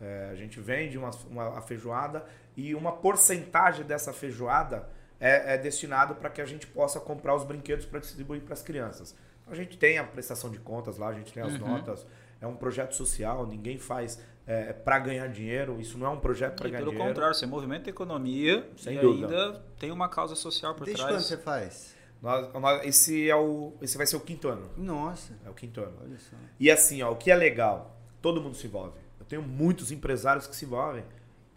É, 0.00 0.30
a 0.30 0.34
gente 0.34 0.60
vende 0.60 0.98
uma, 0.98 1.10
uma 1.30 1.62
feijoada 1.62 2.24
e 2.56 2.74
uma 2.74 2.92
porcentagem 2.92 3.84
dessa 3.84 4.12
feijoada 4.12 4.88
é, 5.20 5.54
é 5.54 5.58
destinado 5.58 6.14
para 6.16 6.28
que 6.30 6.40
a 6.40 6.44
gente 6.44 6.66
possa 6.66 7.00
comprar 7.00 7.34
os 7.34 7.44
brinquedos 7.44 7.86
para 7.86 8.00
distribuir 8.00 8.42
para 8.42 8.54
as 8.54 8.62
crianças. 8.62 9.14
A 9.46 9.54
gente 9.54 9.76
tem 9.76 9.98
a 9.98 10.04
prestação 10.04 10.50
de 10.50 10.58
contas 10.58 10.96
lá, 10.96 11.08
a 11.08 11.12
gente 11.12 11.32
tem 11.32 11.42
as 11.42 11.52
uhum. 11.54 11.68
notas. 11.68 12.06
É 12.40 12.46
um 12.46 12.56
projeto 12.56 12.94
social, 12.94 13.46
ninguém 13.46 13.78
faz 13.78 14.20
é, 14.46 14.72
para 14.72 14.98
ganhar 14.98 15.26
dinheiro. 15.28 15.80
Isso 15.80 15.96
não 15.96 16.06
é 16.06 16.10
um 16.10 16.20
projeto 16.20 16.56
para 16.56 16.68
ganhar 16.68 16.78
pelo 16.80 16.90
dinheiro. 16.90 17.04
Pelo 17.04 17.14
contrário, 17.14 17.34
você 17.34 17.46
movimenta 17.46 17.88
a 17.88 17.92
economia 17.92 18.68
Sem 18.76 18.96
e 18.96 19.00
dúvida. 19.00 19.26
ainda 19.26 19.64
tem 19.78 19.90
uma 19.90 20.08
causa 20.08 20.34
social 20.34 20.74
por 20.74 20.84
Desde 20.84 21.02
trás. 21.02 21.16
quando 21.16 21.26
você 21.26 21.36
faz? 21.36 21.94
Nós, 22.20 22.52
nós, 22.54 22.86
esse, 22.86 23.28
é 23.28 23.36
o, 23.36 23.74
esse 23.82 23.96
vai 23.98 24.06
ser 24.06 24.16
o 24.16 24.20
quinto 24.20 24.48
ano. 24.48 24.70
Nossa. 24.76 25.34
É 25.44 25.50
o 25.50 25.54
quinto 25.54 25.80
ano. 25.80 25.98
Olha 26.02 26.18
só. 26.18 26.36
E 26.58 26.70
assim, 26.70 27.02
ó, 27.02 27.12
o 27.12 27.16
que 27.16 27.30
é 27.30 27.36
legal, 27.36 27.98
todo 28.22 28.40
mundo 28.40 28.56
se 28.56 28.66
envolve. 28.66 28.92
Eu 29.24 29.28
tenho 29.28 29.42
muitos 29.42 29.90
empresários 29.90 30.46
que 30.46 30.54
se 30.54 30.64
envolvem. 30.64 31.04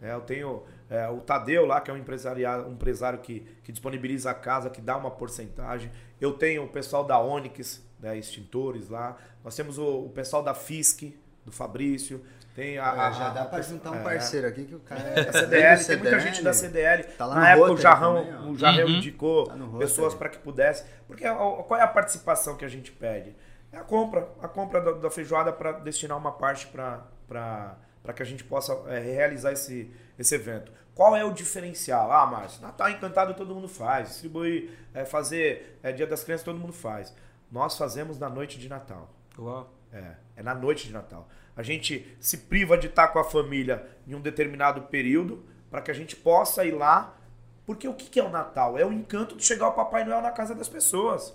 É, 0.00 0.12
eu 0.12 0.20
tenho 0.20 0.62
é, 0.88 1.08
o 1.08 1.18
Tadeu 1.18 1.66
lá, 1.66 1.80
que 1.80 1.90
é 1.90 1.94
um 1.94 1.96
empresário, 1.96 2.46
um 2.66 2.72
empresário 2.72 3.18
que, 3.18 3.40
que 3.62 3.72
disponibiliza 3.72 4.30
a 4.30 4.34
casa, 4.34 4.70
que 4.70 4.80
dá 4.80 4.96
uma 4.96 5.10
porcentagem. 5.10 5.90
Eu 6.20 6.32
tenho 6.32 6.64
o 6.64 6.68
pessoal 6.68 7.04
da 7.04 7.18
Onix, 7.18 7.82
né, 8.00 8.16
extintores 8.16 8.88
lá. 8.88 9.16
Nós 9.44 9.54
temos 9.54 9.76
o, 9.78 10.06
o 10.06 10.10
pessoal 10.10 10.42
da 10.42 10.54
FISC, 10.54 11.18
do 11.44 11.52
Fabrício. 11.52 12.24
Tem 12.54 12.78
a, 12.78 13.08
é, 13.08 13.12
já 13.12 13.30
dá 13.30 13.44
para 13.44 13.62
juntar 13.62 13.90
um 13.90 13.96
é. 13.96 14.02
parceiro 14.02 14.46
é, 14.46 14.50
aqui 14.50 14.64
que 14.64 14.74
o 14.74 14.80
cara 14.80 15.00
é. 15.14 15.28
A 15.28 15.32
CDL, 15.32 15.84
tem 15.84 15.96
muita 15.96 16.20
gente 16.20 16.42
da 16.42 16.52
CDL. 16.52 17.04
Tá 17.04 17.26
lá 17.26 17.34
Na 17.34 17.50
época 17.50 17.72
o 17.72 17.76
Jarrão, 17.76 18.24
também, 18.24 18.50
o 18.50 18.56
Jarrão 18.56 18.86
uhum. 18.86 18.90
indicou 18.90 19.46
tá 19.46 19.54
pessoas 19.78 20.14
para 20.14 20.28
que 20.28 20.38
pudesse. 20.38 20.84
Porque 21.06 21.24
qual 21.28 21.78
é 21.78 21.82
a 21.82 21.88
participação 21.88 22.56
que 22.56 22.64
a 22.64 22.68
gente 22.68 22.90
pede? 22.90 23.34
É 23.72 23.76
a 23.76 23.82
compra, 23.82 24.28
a 24.40 24.48
compra 24.48 24.80
da, 24.80 24.92
da 24.92 25.10
feijoada 25.10 25.52
para 25.52 25.72
destinar 25.72 26.16
uma 26.16 26.32
parte 26.32 26.66
para 26.68 27.04
para 27.28 28.12
que 28.14 28.22
a 28.22 28.26
gente 28.26 28.42
possa 28.42 28.72
é, 28.88 28.98
realizar 28.98 29.52
esse, 29.52 29.92
esse 30.18 30.34
evento. 30.34 30.72
Qual 30.94 31.14
é 31.14 31.24
o 31.24 31.32
diferencial? 31.32 32.10
Ah, 32.10 32.26
Márcio, 32.26 32.60
Natal 32.60 32.90
Encantado 32.90 33.34
todo 33.34 33.54
mundo 33.54 33.68
faz, 33.68 34.08
distribuir, 34.08 34.70
é, 34.92 35.04
fazer 35.04 35.78
é, 35.82 35.92
Dia 35.92 36.06
das 36.06 36.24
Crianças 36.24 36.44
todo 36.44 36.58
mundo 36.58 36.72
faz. 36.72 37.14
Nós 37.52 37.78
fazemos 37.78 38.18
na 38.18 38.28
noite 38.28 38.58
de 38.58 38.68
Natal. 38.68 39.08
Uau. 39.38 39.72
É, 39.92 40.14
é 40.36 40.42
na 40.42 40.54
noite 40.54 40.86
de 40.86 40.92
Natal. 40.92 41.28
A 41.56 41.62
gente 41.62 42.16
se 42.20 42.38
priva 42.38 42.76
de 42.76 42.88
estar 42.88 43.08
com 43.08 43.18
a 43.18 43.24
família 43.24 43.86
em 44.06 44.14
um 44.14 44.20
determinado 44.20 44.82
período 44.82 45.44
para 45.70 45.80
que 45.80 45.90
a 45.90 45.94
gente 45.94 46.16
possa 46.16 46.64
ir 46.64 46.72
lá. 46.72 47.16
Porque 47.64 47.86
o 47.86 47.94
que 47.94 48.18
é 48.18 48.24
o 48.24 48.30
Natal? 48.30 48.78
É 48.78 48.84
o 48.84 48.92
encanto 48.92 49.36
de 49.36 49.44
chegar 49.44 49.68
o 49.68 49.72
Papai 49.72 50.04
Noel 50.04 50.22
na 50.22 50.30
casa 50.30 50.54
das 50.54 50.68
pessoas. 50.68 51.34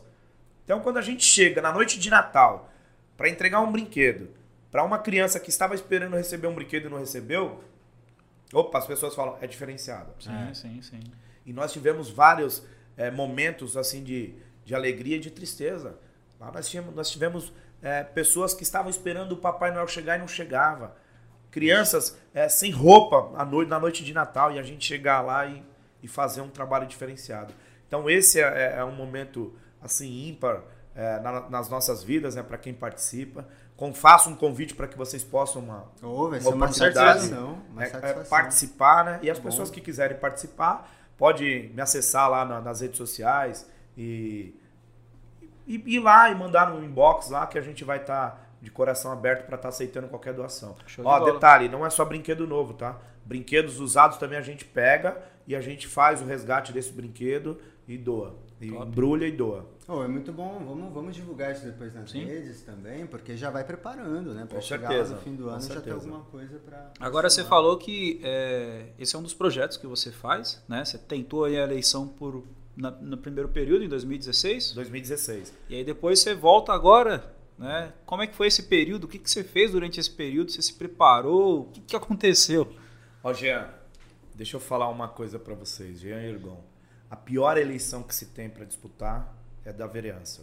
Então, 0.64 0.82
quando 0.82 0.98
a 0.98 1.02
gente 1.02 1.24
chega 1.24 1.62
na 1.62 1.72
noite 1.72 2.00
de 2.00 2.10
Natal 2.10 2.70
para 3.16 3.30
entregar 3.30 3.62
um 3.62 3.72
brinquedo 3.72 4.30
para 4.74 4.84
uma 4.84 4.98
criança 4.98 5.40
que 5.40 5.52
estava 5.52 5.76
esperando 5.76 6.16
receber 6.16 6.48
um 6.48 6.56
brinquedo 6.56 6.88
e 6.88 6.90
não 6.90 6.98
recebeu, 6.98 7.64
opa, 8.52 8.80
as 8.80 8.88
pessoas 8.88 9.14
falam, 9.14 9.38
é 9.40 9.46
diferenciado. 9.46 10.12
Sim, 10.20 10.50
é. 10.50 10.54
sim, 10.56 10.82
sim. 10.82 11.00
E 11.46 11.54
nós 11.54 11.72
tivemos 11.72 12.10
vários 12.10 12.66
é, 12.98 13.12
momentos 13.12 13.78
assim 13.78 14.04
de, 14.04 14.34
de 14.66 14.74
alegria 14.74 15.18
e 15.18 15.20
de 15.20 15.30
tristeza. 15.30 15.96
Lá 16.40 16.52
nós, 16.52 16.68
tínhamos, 16.68 16.96
nós 16.96 17.12
tivemos 17.12 17.54
é, 17.84 18.02
pessoas 18.02 18.56
que 18.56 18.64
estavam 18.64 18.90
esperando 18.90 19.34
o 19.34 19.38
Papai 19.38 19.72
Noel 19.72 19.88
chegar 19.88 20.16
e 20.16 20.20
não 20.22 20.28
chegava. 20.28 20.98
Crianças 21.52 22.18
é, 22.34 22.50
sem 22.50 22.72
roupa 22.72 23.32
à 23.40 23.46
noite, 23.46 23.70
na 23.70 23.80
noite 23.80 24.04
de 24.04 24.12
Natal 24.12 24.54
e 24.54 24.58
a 24.58 24.64
gente 24.64 24.84
chegar 24.84 25.22
lá 25.22 25.46
e, 25.46 25.64
e 26.02 26.08
fazer 26.08 26.42
um 26.42 26.50
trabalho 26.50 26.88
diferenciado. 26.88 27.54
Então 27.88 28.10
esse 28.10 28.42
é, 28.42 28.78
é 28.78 28.84
um 28.84 28.96
momento 28.96 29.54
assim 29.80 30.30
ímpar 30.30 30.64
é, 30.96 31.20
na, 31.20 31.48
nas 31.48 31.70
nossas 31.70 32.04
vidas, 32.04 32.34
né, 32.34 32.42
para 32.42 32.58
quem 32.58 32.74
participa. 32.74 33.48
Com, 33.76 33.94
faço 33.94 34.30
um 34.30 34.36
convite 34.36 34.76
para 34.76 34.88
que 34.88 34.98
vocês 34.98 35.24
possam 35.24 35.62
uma, 35.62 35.86
oh, 36.02 36.28
uma 36.28 36.50
oportunidade 36.50 37.34
uma 37.34 37.84
é, 37.84 37.88
é, 37.88 38.14
participar, 38.26 39.04
né? 39.04 39.20
E 39.22 39.30
as 39.30 39.40
Bom. 39.40 39.46
pessoas 39.46 39.70
que 39.70 39.82
quiserem 39.82 40.18
participar, 40.18 40.90
pode 41.18 41.72
me 41.74 41.82
acessar 41.82 42.30
lá 42.30 42.46
na, 42.46 42.62
nas 42.62 42.82
redes 42.82 42.98
sociais 42.98 43.68
e, 43.98 44.56
e, 45.68 45.96
ir 45.96 46.00
lá 46.00 46.30
e 46.30 46.36
mandar 46.36 46.70
no 46.70 46.84
inbox 46.84 47.30
lá 47.30 47.48
que 47.48 47.58
a 47.58 47.62
gente 47.62 47.84
vai 47.84 47.98
estar 47.98 48.32
tá 48.32 48.40
de 48.62 48.72
coração 48.72 49.12
aberto 49.12 49.46
para 49.46 49.56
estar 49.56 49.64
tá 49.64 49.70
aceitando 49.70 50.08
qualquer 50.08 50.34
doação. 50.34 50.76
Show 50.86 51.06
Ó, 51.06 51.20
de 51.20 51.32
detalhe, 51.32 51.68
não 51.68 51.86
é 51.86 51.90
só 51.90 52.06
brinquedo 52.06 52.48
novo, 52.48 52.74
tá? 52.74 52.98
Brinquedos 53.26 53.80
usados 53.80 54.18
também 54.18 54.38
a 54.38 54.42
gente 54.42 54.64
pega 54.64 55.18
e 55.46 55.56
a 55.56 55.62
gente 55.62 55.88
faz 55.88 56.22
o 56.22 56.26
resgate 56.26 56.72
desse 56.72 56.92
brinquedo 56.92 57.60
e 57.88 57.98
doa. 57.98 58.36
E 58.64 58.72
Top. 58.72 58.88
embrulha 58.88 59.28
e 59.28 59.32
doa. 59.32 59.66
Oh, 59.88 60.02
é 60.02 60.08
muito 60.08 60.32
bom, 60.32 60.64
vamos, 60.66 60.94
vamos 60.94 61.16
divulgar 61.16 61.52
isso 61.52 61.66
depois 61.66 61.94
nas 61.94 62.10
Sim. 62.10 62.24
redes 62.24 62.62
também, 62.62 63.06
porque 63.06 63.36
já 63.36 63.50
vai 63.50 63.66
preparando, 63.66 64.34
né? 64.34 64.46
Para 64.46 64.62
chegar 64.62 64.88
certeza. 64.88 65.14
lá 65.14 65.18
no 65.18 65.24
fim 65.24 65.36
do 65.36 65.50
ano 65.50 65.62
já 65.62 65.82
ter 65.82 65.92
alguma 65.92 66.22
coisa 66.22 66.58
para. 66.60 66.92
Agora 67.00 67.30
você 67.30 67.44
falou 67.44 67.78
que 67.78 68.22
é, 68.24 68.94
esse 68.98 69.16
é 69.16 69.20
um 69.20 69.24
dos 69.24 69.34
projetos 69.34 69.76
que 69.76 69.86
você 69.86 70.12
faz, 70.12 70.64
né? 70.68 70.86
Você 70.86 70.98
tentou 70.98 71.44
a 71.44 71.52
eleição 71.52 72.08
por 72.08 72.44
na, 72.76 72.92
no 72.92 73.18
primeiro 73.18 73.50
período, 73.50 73.84
em 73.84 73.90
2016? 73.90 74.74
2016. 74.74 75.54
E 75.70 75.76
aí 75.76 75.84
depois 75.84 76.20
você 76.20 76.34
volta 76.34 76.72
agora, 76.72 77.34
né? 77.58 77.94
Como 78.06 78.22
é 78.22 78.28
que 78.28 78.36
foi 78.36 78.48
esse 78.48 78.64
período? 78.64 79.04
O 79.04 79.08
que, 79.08 79.20
que 79.20 79.30
você 79.30 79.44
fez 79.44 79.72
durante 79.72 80.00
esse 80.00 80.12
período? 80.12 80.52
Você 80.52 80.62
se 80.62 80.74
preparou? 80.74 81.62
O 81.62 81.66
que, 81.66 81.82
que 81.82 81.96
aconteceu? 81.96 82.74
Ó, 83.24 83.34
Jean, 83.34 83.68
deixa 84.34 84.56
eu 84.56 84.62
falar 84.62 84.90
uma 84.90 85.08
coisa 85.08 85.38
para 85.38 85.54
vocês, 85.54 86.00
Jean 86.00 86.22
Ergon. 86.22 86.73
A 87.14 87.16
pior 87.16 87.60
eleição 87.60 88.02
que 88.02 88.16
se 88.16 88.26
tem 88.26 88.50
para 88.50 88.66
disputar 88.66 89.38
é 89.64 89.72
da 89.72 89.86
vereança. 89.86 90.42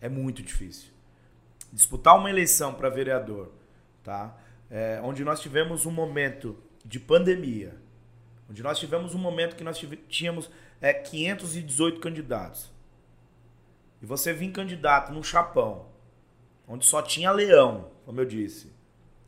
É 0.00 0.08
muito 0.08 0.42
difícil. 0.42 0.88
Disputar 1.70 2.16
uma 2.16 2.30
eleição 2.30 2.72
para 2.72 2.88
vereador, 2.88 3.52
tá? 4.02 4.34
É, 4.70 5.02
onde 5.04 5.22
nós 5.22 5.38
tivemos 5.38 5.84
um 5.84 5.90
momento 5.90 6.56
de 6.82 6.98
pandemia, 6.98 7.76
onde 8.48 8.62
nós 8.62 8.78
tivemos 8.78 9.14
um 9.14 9.18
momento 9.18 9.54
que 9.54 9.62
nós 9.62 9.78
tínhamos 10.08 10.48
é, 10.80 10.94
518 10.94 12.00
candidatos. 12.00 12.72
E 14.00 14.06
você 14.06 14.32
vir 14.32 14.52
candidato 14.52 15.12
num 15.12 15.22
chapão, 15.22 15.90
onde 16.66 16.86
só 16.86 17.02
tinha 17.02 17.30
leão, 17.32 17.90
como 18.06 18.18
eu 18.18 18.24
disse, 18.24 18.72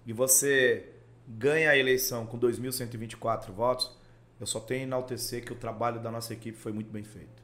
e 0.06 0.14
você 0.14 0.94
ganha 1.28 1.68
a 1.68 1.76
eleição 1.76 2.24
com 2.24 2.40
2.124 2.40 3.52
votos, 3.52 4.00
eu 4.42 4.46
só 4.46 4.58
tenho 4.58 4.80
a 4.80 4.82
enaltecer 4.82 5.44
que 5.44 5.52
o 5.52 5.54
trabalho 5.54 6.00
da 6.00 6.10
nossa 6.10 6.32
equipe 6.32 6.58
foi 6.58 6.72
muito 6.72 6.90
bem 6.90 7.04
feito. 7.04 7.40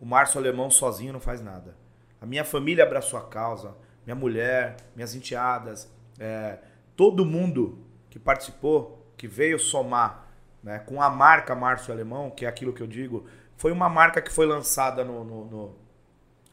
O 0.00 0.06
Márcio 0.06 0.38
Alemão 0.38 0.70
sozinho 0.70 1.12
não 1.12 1.18
faz 1.18 1.42
nada. 1.42 1.76
A 2.20 2.24
minha 2.24 2.44
família 2.44 2.84
abraçou 2.84 3.18
a 3.18 3.24
causa, 3.24 3.74
minha 4.04 4.14
mulher, 4.14 4.76
minhas 4.94 5.16
enteadas, 5.16 5.92
é, 6.16 6.60
todo 6.94 7.26
mundo 7.26 7.84
que 8.08 8.20
participou, 8.20 9.04
que 9.16 9.26
veio 9.26 9.58
somar 9.58 10.28
né, 10.62 10.78
com 10.78 11.02
a 11.02 11.10
marca 11.10 11.56
Márcio 11.56 11.92
Alemão, 11.92 12.30
que 12.30 12.46
é 12.46 12.48
aquilo 12.48 12.72
que 12.72 12.84
eu 12.84 12.86
digo, 12.86 13.26
foi 13.56 13.72
uma 13.72 13.88
marca 13.88 14.22
que 14.22 14.30
foi 14.30 14.46
lançada 14.46 15.04
no, 15.04 15.24
no, 15.24 15.44
no, 15.46 15.76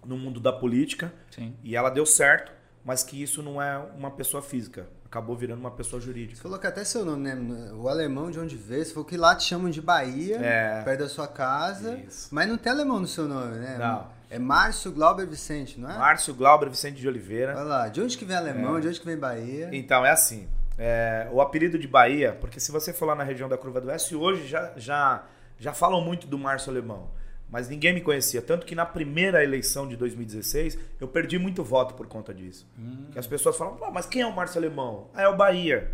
no 0.03 0.17
mundo 0.17 0.39
da 0.39 0.51
política 0.51 1.13
Sim. 1.29 1.55
e 1.61 1.75
ela 1.75 1.91
deu 1.91 2.07
certo, 2.07 2.51
mas 2.83 3.03
que 3.03 3.21
isso 3.21 3.43
não 3.43 3.61
é 3.61 3.77
uma 3.77 4.09
pessoa 4.09 4.41
física 4.41 4.89
acabou 5.13 5.35
virando 5.35 5.59
uma 5.59 5.69
pessoa 5.69 6.01
jurídica. 6.01 6.35
Você 6.35 6.41
falou 6.41 6.57
que 6.57 6.65
até 6.65 6.83
seu 6.83 7.05
nome, 7.05 7.29
né? 7.29 7.71
O 7.73 7.87
alemão 7.87 8.31
de 8.31 8.39
onde 8.39 8.55
veio, 8.55 8.83
você 8.83 8.91
falou 8.91 9.05
que 9.05 9.15
lá 9.15 9.35
te 9.35 9.43
chamam 9.43 9.69
de 9.69 9.79
Bahia, 9.79 10.37
é, 10.37 10.81
perto 10.81 11.01
da 11.01 11.09
sua 11.09 11.27
casa. 11.27 11.97
Isso. 11.97 12.29
Mas 12.31 12.47
não 12.47 12.57
tem 12.57 12.71
alemão 12.71 12.99
no 12.99 13.05
seu 13.05 13.27
nome, 13.27 13.57
né? 13.57 13.77
Não. 13.77 14.07
É 14.27 14.39
Márcio 14.39 14.91
Glauber 14.91 15.27
Vicente, 15.27 15.79
não 15.79 15.91
é? 15.91 15.95
Márcio 15.95 16.33
Glauber 16.33 16.67
Vicente 16.67 16.99
de 16.99 17.07
Oliveira. 17.07 17.53
Olha 17.55 17.63
lá, 17.63 17.87
de 17.87 18.01
onde 18.01 18.17
que 18.17 18.25
vem 18.25 18.35
alemão, 18.35 18.77
é. 18.77 18.81
de 18.81 18.87
onde 18.87 18.99
que 18.99 19.05
vem 19.05 19.15
Bahia? 19.15 19.69
Então, 19.71 20.03
é 20.03 20.09
assim. 20.09 20.47
É, 20.79 21.27
o 21.31 21.39
apelido 21.39 21.77
de 21.77 21.87
Bahia, 21.87 22.35
porque 22.41 22.59
se 22.59 22.71
você 22.71 22.91
for 22.91 23.05
lá 23.05 23.13
na 23.13 23.23
região 23.23 23.47
da 23.47 23.55
Curva 23.55 23.79
do 23.79 23.89
Oeste, 23.89 24.15
hoje 24.15 24.47
já, 24.47 24.71
já, 24.75 25.23
já 25.59 25.71
falam 25.71 26.01
muito 26.01 26.25
do 26.25 26.39
Márcio 26.39 26.71
Alemão 26.71 27.07
mas 27.53 27.69
ninguém 27.69 27.93
me 27.93 28.01
conhecia. 28.01 28.41
Tanto 28.41 28.65
que 28.65 28.73
na 28.73 28.83
primeira 28.83 29.43
eleição 29.43 29.87
de 29.87 29.95
2016, 29.95 30.75
eu 30.99 31.07
perdi 31.07 31.37
muito 31.37 31.63
voto 31.63 31.93
por 31.93 32.07
conta 32.07 32.33
disso. 32.33 32.67
Hum. 32.79 33.11
As 33.15 33.27
pessoas 33.27 33.55
falam, 33.55 33.77
mas 33.91 34.07
quem 34.07 34.23
é 34.23 34.25
o 34.25 34.35
Márcio 34.35 34.57
Alemão? 34.57 35.11
Ah, 35.13 35.21
é 35.21 35.27
o 35.27 35.37
Bahia. 35.37 35.91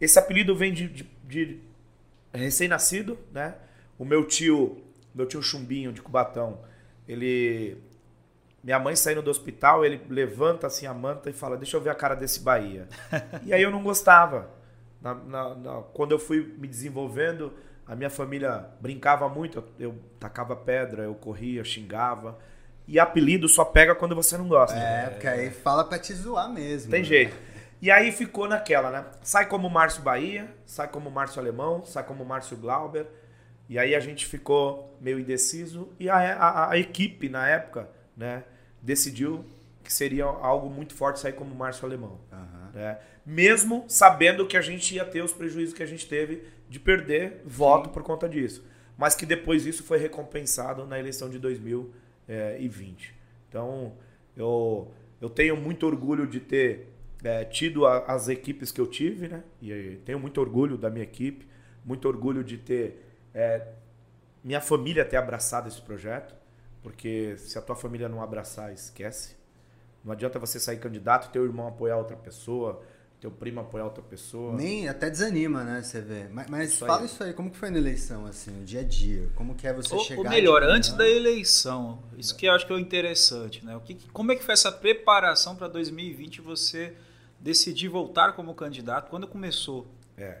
Esse 0.00 0.16
apelido 0.20 0.54
vem 0.54 0.72
de, 0.72 0.86
de, 0.86 1.10
de 1.24 1.60
recém-nascido, 2.32 3.18
né? 3.32 3.56
O 3.98 4.04
meu 4.04 4.24
tio, 4.24 4.80
meu 5.12 5.26
tio 5.26 5.42
Chumbinho, 5.42 5.92
de 5.92 6.00
Cubatão, 6.00 6.60
ele... 7.08 7.78
Minha 8.62 8.78
mãe 8.78 8.94
saindo 8.94 9.22
do 9.22 9.30
hospital, 9.30 9.84
ele 9.84 10.00
levanta 10.08 10.68
assim 10.68 10.86
a 10.86 10.94
manta 10.94 11.28
e 11.28 11.32
fala, 11.32 11.56
deixa 11.56 11.76
eu 11.76 11.80
ver 11.80 11.90
a 11.90 11.96
cara 11.96 12.14
desse 12.14 12.38
Bahia. 12.38 12.86
e 13.44 13.52
aí 13.52 13.60
eu 13.60 13.72
não 13.72 13.82
gostava. 13.82 14.52
Na, 15.00 15.14
na, 15.14 15.54
na, 15.56 15.82
quando 15.92 16.12
eu 16.12 16.18
fui 16.20 16.54
me 16.56 16.68
desenvolvendo 16.68 17.52
a 17.86 17.94
minha 17.94 18.10
família 18.10 18.66
brincava 18.80 19.28
muito, 19.28 19.64
eu 19.78 19.96
tacava 20.18 20.54
pedra, 20.56 21.02
eu 21.02 21.14
corria, 21.14 21.64
xingava. 21.64 22.38
E 22.86 22.98
apelido 22.98 23.48
só 23.48 23.64
pega 23.64 23.94
quando 23.94 24.14
você 24.14 24.36
não 24.36 24.48
gosta. 24.48 24.76
É, 24.76 25.10
porque 25.10 25.26
aí 25.26 25.50
fala 25.50 25.84
pra 25.84 25.98
te 25.98 26.12
zoar 26.14 26.50
mesmo. 26.50 26.90
Tem 26.90 27.00
né? 27.00 27.08
jeito. 27.08 27.36
E 27.80 27.90
aí 27.90 28.12
ficou 28.12 28.48
naquela, 28.48 28.90
né? 28.90 29.04
Sai 29.22 29.46
como 29.46 29.68
Márcio 29.68 30.02
Bahia, 30.02 30.48
sai 30.64 30.88
como 30.88 31.10
Márcio 31.10 31.40
Alemão, 31.40 31.84
sai 31.84 32.04
como 32.04 32.24
Márcio 32.24 32.56
Glauber. 32.56 33.06
E 33.68 33.78
aí 33.78 33.94
a 33.94 34.00
gente 34.00 34.26
ficou 34.26 34.96
meio 35.00 35.18
indeciso. 35.18 35.88
E 35.98 36.08
a, 36.08 36.16
a, 36.16 36.70
a 36.70 36.78
equipe, 36.78 37.28
na 37.28 37.48
época, 37.48 37.88
né, 38.16 38.44
decidiu 38.80 39.44
que 39.82 39.92
seria 39.92 40.24
algo 40.24 40.70
muito 40.70 40.94
forte 40.94 41.18
sair 41.18 41.32
como 41.32 41.54
Márcio 41.54 41.86
Alemão. 41.86 42.20
Uhum. 42.30 42.70
Né? 42.72 42.98
Mesmo 43.26 43.84
sabendo 43.88 44.46
que 44.46 44.56
a 44.56 44.60
gente 44.60 44.94
ia 44.94 45.04
ter 45.04 45.22
os 45.22 45.32
prejuízos 45.32 45.74
que 45.74 45.82
a 45.82 45.86
gente 45.86 46.06
teve 46.06 46.44
de 46.72 46.80
perder 46.80 47.42
voto 47.44 47.88
Sim. 47.88 47.92
por 47.92 48.02
conta 48.02 48.26
disso. 48.26 48.64
Mas 48.96 49.14
que 49.14 49.26
depois 49.26 49.66
isso 49.66 49.84
foi 49.84 49.98
recompensado 49.98 50.86
na 50.86 50.98
eleição 50.98 51.28
de 51.28 51.38
2020. 51.38 53.14
Então, 53.46 53.92
eu, 54.34 54.90
eu 55.20 55.28
tenho 55.28 55.54
muito 55.54 55.86
orgulho 55.86 56.26
de 56.26 56.40
ter 56.40 56.88
é, 57.22 57.44
tido 57.44 57.86
a, 57.86 57.98
as 58.06 58.28
equipes 58.28 58.72
que 58.72 58.80
eu 58.80 58.86
tive, 58.86 59.28
né? 59.28 59.44
E 59.60 60.00
tenho 60.06 60.18
muito 60.18 60.40
orgulho 60.40 60.78
da 60.78 60.88
minha 60.88 61.04
equipe, 61.04 61.46
muito 61.84 62.08
orgulho 62.08 62.42
de 62.42 62.56
ter 62.56 63.04
é, 63.34 63.68
minha 64.42 64.60
família 64.60 65.04
ter 65.04 65.18
abraçado 65.18 65.68
esse 65.68 65.80
projeto, 65.82 66.34
porque 66.82 67.36
se 67.36 67.58
a 67.58 67.62
tua 67.62 67.76
família 67.76 68.08
não 68.08 68.22
abraçar, 68.22 68.72
esquece. 68.72 69.36
Não 70.02 70.12
adianta 70.12 70.38
você 70.38 70.58
sair 70.58 70.78
candidato, 70.78 71.30
teu 71.30 71.44
irmão 71.44 71.68
apoiar 71.68 71.98
outra 71.98 72.16
pessoa, 72.16 72.82
teu 73.22 73.30
primo 73.30 73.60
apoiar 73.60 73.84
outra 73.84 74.02
pessoa. 74.02 74.52
Nem, 74.56 74.88
até 74.88 75.08
desanima, 75.08 75.62
né, 75.62 75.80
você 75.80 76.00
vê. 76.00 76.26
Mas, 76.28 76.50
mas 76.50 76.70
isso 76.70 76.84
fala 76.84 77.02
aí. 77.02 77.06
isso 77.06 77.22
aí, 77.22 77.32
como 77.32 77.52
que 77.52 77.56
foi 77.56 77.70
na 77.70 77.78
eleição, 77.78 78.26
assim, 78.26 78.60
o 78.60 78.64
dia 78.64 78.80
a 78.80 78.82
dia? 78.82 79.30
Como 79.36 79.54
que 79.54 79.64
é 79.64 79.72
você 79.72 79.94
ou, 79.94 80.00
chegar... 80.00 80.22
Ou 80.22 80.28
melhor, 80.28 80.64
antes 80.64 80.90
da 80.94 81.08
eleição, 81.08 82.02
isso 82.18 82.36
que 82.36 82.46
eu 82.46 82.52
acho 82.52 82.66
que 82.66 82.72
é 82.72 82.74
o 82.74 82.80
interessante, 82.80 83.64
né? 83.64 83.76
O 83.76 83.80
que, 83.80 83.94
como 84.08 84.32
é 84.32 84.36
que 84.36 84.42
foi 84.42 84.54
essa 84.54 84.72
preparação 84.72 85.54
para 85.54 85.68
2020 85.68 86.40
você 86.40 86.96
decidir 87.38 87.86
voltar 87.86 88.32
como 88.32 88.52
candidato? 88.56 89.08
Quando 89.08 89.28
começou? 89.28 89.86
É, 90.18 90.38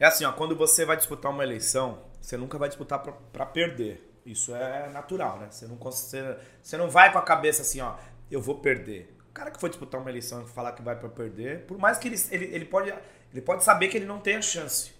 é 0.00 0.06
assim, 0.06 0.24
ó, 0.24 0.32
quando 0.32 0.56
você 0.56 0.86
vai 0.86 0.96
disputar 0.96 1.30
uma 1.30 1.44
eleição, 1.44 1.98
você 2.18 2.38
nunca 2.38 2.56
vai 2.56 2.70
disputar 2.70 2.98
para 2.98 3.44
perder. 3.44 4.10
Isso 4.24 4.54
é 4.54 4.88
natural, 4.88 5.38
né? 5.38 5.48
Você 5.50 5.66
não, 5.66 5.76
você, 5.76 6.34
você 6.62 6.78
não 6.78 6.88
vai 6.88 7.12
com 7.12 7.18
a 7.18 7.22
cabeça 7.22 7.60
assim, 7.60 7.82
ó, 7.82 7.96
eu 8.30 8.40
vou 8.40 8.54
perder. 8.54 9.11
O 9.32 9.34
cara 9.34 9.50
que 9.50 9.58
for 9.58 9.70
disputar 9.70 9.98
uma 9.98 10.10
eleição 10.10 10.42
e 10.42 10.46
falar 10.46 10.72
que 10.72 10.82
vai 10.82 10.94
para 10.94 11.08
perder, 11.08 11.62
por 11.62 11.78
mais 11.78 11.96
que 11.96 12.06
ele, 12.06 12.16
ele, 12.30 12.44
ele, 12.54 12.64
pode, 12.66 12.92
ele 13.32 13.40
pode 13.40 13.64
saber 13.64 13.88
que 13.88 13.96
ele 13.96 14.04
não 14.04 14.20
tem 14.20 14.36
a 14.36 14.42
chance. 14.42 14.92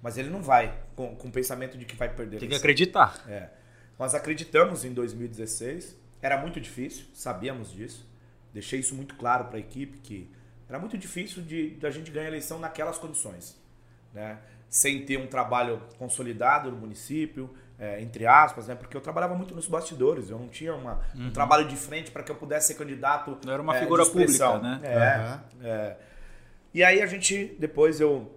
Mas 0.00 0.16
ele 0.16 0.30
não 0.30 0.40
vai 0.40 0.82
com, 0.96 1.14
com 1.14 1.28
o 1.28 1.30
pensamento 1.30 1.76
de 1.76 1.84
que 1.84 1.94
vai 1.94 2.08
perder. 2.08 2.38
Tem 2.38 2.48
que 2.48 2.54
acreditar. 2.54 3.22
É. 3.28 3.50
Nós 3.98 4.14
acreditamos 4.14 4.82
em 4.82 4.94
2016. 4.94 5.94
Era 6.22 6.38
muito 6.38 6.58
difícil, 6.58 7.04
sabíamos 7.12 7.70
disso. 7.70 8.08
Deixei 8.50 8.80
isso 8.80 8.94
muito 8.94 9.14
claro 9.14 9.44
para 9.44 9.58
a 9.58 9.60
equipe 9.60 9.98
que 9.98 10.30
era 10.66 10.78
muito 10.78 10.96
difícil 10.96 11.42
de 11.42 11.72
da 11.74 11.90
gente 11.90 12.10
ganhar 12.10 12.28
eleição 12.28 12.58
naquelas 12.58 12.96
condições, 12.96 13.60
né? 14.14 14.38
Sem 14.70 15.04
ter 15.04 15.18
um 15.18 15.26
trabalho 15.26 15.82
consolidado 15.98 16.70
no 16.70 16.78
município, 16.78 17.54
é, 17.80 17.98
entre 18.02 18.26
aspas, 18.26 18.68
né? 18.68 18.74
Porque 18.74 18.94
eu 18.94 19.00
trabalhava 19.00 19.34
muito 19.34 19.54
nos 19.54 19.66
bastidores, 19.66 20.28
eu 20.28 20.38
não 20.38 20.48
tinha 20.48 20.74
uma, 20.74 21.00
uhum. 21.14 21.28
um 21.28 21.30
trabalho 21.32 21.66
de 21.66 21.74
frente 21.76 22.10
para 22.10 22.22
que 22.22 22.30
eu 22.30 22.36
pudesse 22.36 22.68
ser 22.68 22.74
candidato. 22.74 23.38
Não 23.42 23.54
era 23.54 23.62
uma 23.62 23.74
é, 23.74 23.80
figura 23.80 24.04
pública, 24.04 24.58
né? 24.58 24.80
É, 24.82 24.96
uhum. 24.98 25.66
é, 25.66 25.96
E 26.74 26.84
aí 26.84 27.00
a 27.00 27.06
gente, 27.06 27.56
depois 27.58 27.98
eu, 27.98 28.30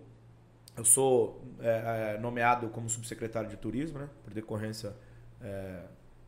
eu 0.77 0.85
sou 0.85 1.43
é, 1.59 2.13
é, 2.15 2.17
nomeado 2.19 2.69
como 2.69 2.89
subsecretário 2.89 3.49
de 3.49 3.57
turismo, 3.57 3.99
né? 3.99 4.07
Por 4.23 4.33
decorrência 4.33 4.95
é, 5.41 5.81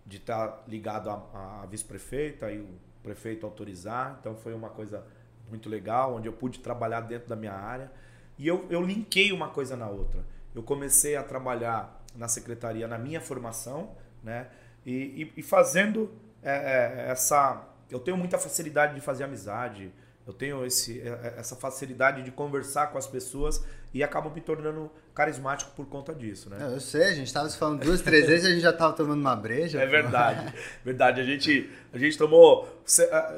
de 0.06 0.18
estar 0.18 0.48
tá 0.50 0.64
ligado 0.68 1.10
à, 1.10 1.62
à 1.62 1.66
vice-prefeita 1.68 2.52
e 2.52 2.60
o 2.60 2.68
prefeito 3.02 3.46
autorizar. 3.46 4.18
Então 4.20 4.36
foi 4.36 4.54
uma 4.54 4.70
coisa 4.70 5.06
muito 5.50 5.70
legal, 5.70 6.16
onde 6.16 6.28
eu 6.28 6.34
pude 6.34 6.60
trabalhar 6.60 7.00
dentro 7.00 7.30
da 7.30 7.36
minha 7.38 7.54
área. 7.54 7.90
E 8.38 8.46
eu, 8.46 8.66
eu 8.70 8.82
linkei 8.82 9.32
uma 9.32 9.48
coisa 9.48 9.78
na 9.78 9.88
outra. 9.88 10.22
Eu 10.54 10.62
comecei 10.62 11.16
a 11.16 11.24
trabalhar 11.24 12.04
na 12.16 12.28
secretaria 12.28 12.88
na 12.88 12.98
minha 12.98 13.22
formação, 13.22 13.92
né? 14.24 14.48
E, 14.86 15.32
e, 15.36 15.40
e 15.40 15.44
fazendo 15.44 16.12
é, 16.44 17.06
é, 17.08 17.12
essa. 17.12 17.64
Eu 17.90 18.00
tenho 18.00 18.18
muita 18.18 18.38
facilidade 18.38 18.96
de 18.96 19.02
fazer 19.02 19.24
amizade, 19.24 19.92
eu 20.28 20.34
tenho 20.34 20.66
esse, 20.66 21.02
é, 21.02 21.08
é, 21.08 21.34
essa 21.38 21.56
facilidade 21.56 22.24
de 22.24 22.32
conversar 22.32 22.88
com 22.88 22.98
as 22.98 23.06
pessoas 23.06 23.64
e 23.94 24.04
acabo 24.04 24.30
me 24.30 24.42
tornando 24.42 24.92
carismático 25.14 25.72
por 25.76 25.86
conta 25.86 26.14
disso, 26.14 26.50
né? 26.50 26.58
Eu 26.62 26.80
sei, 26.80 27.04
a 27.04 27.14
gente 27.14 27.28
estava 27.28 27.48
se 27.48 27.58
falando 27.58 27.80
duas, 27.80 28.02
três 28.02 28.28
vezes 28.28 28.46
e 28.46 28.48
a 28.48 28.52
gente 28.52 28.62
já 28.62 28.72
estava 28.72 28.94
tomando 28.94 29.22
uma 29.22 29.36
breja. 29.36 29.80
É 29.82 29.86
verdade, 29.86 30.54
verdade. 30.84 31.22
A 31.22 31.24
gente, 31.24 31.70
a 31.94 31.98
gente 31.98 32.18
tomou... 32.18 32.68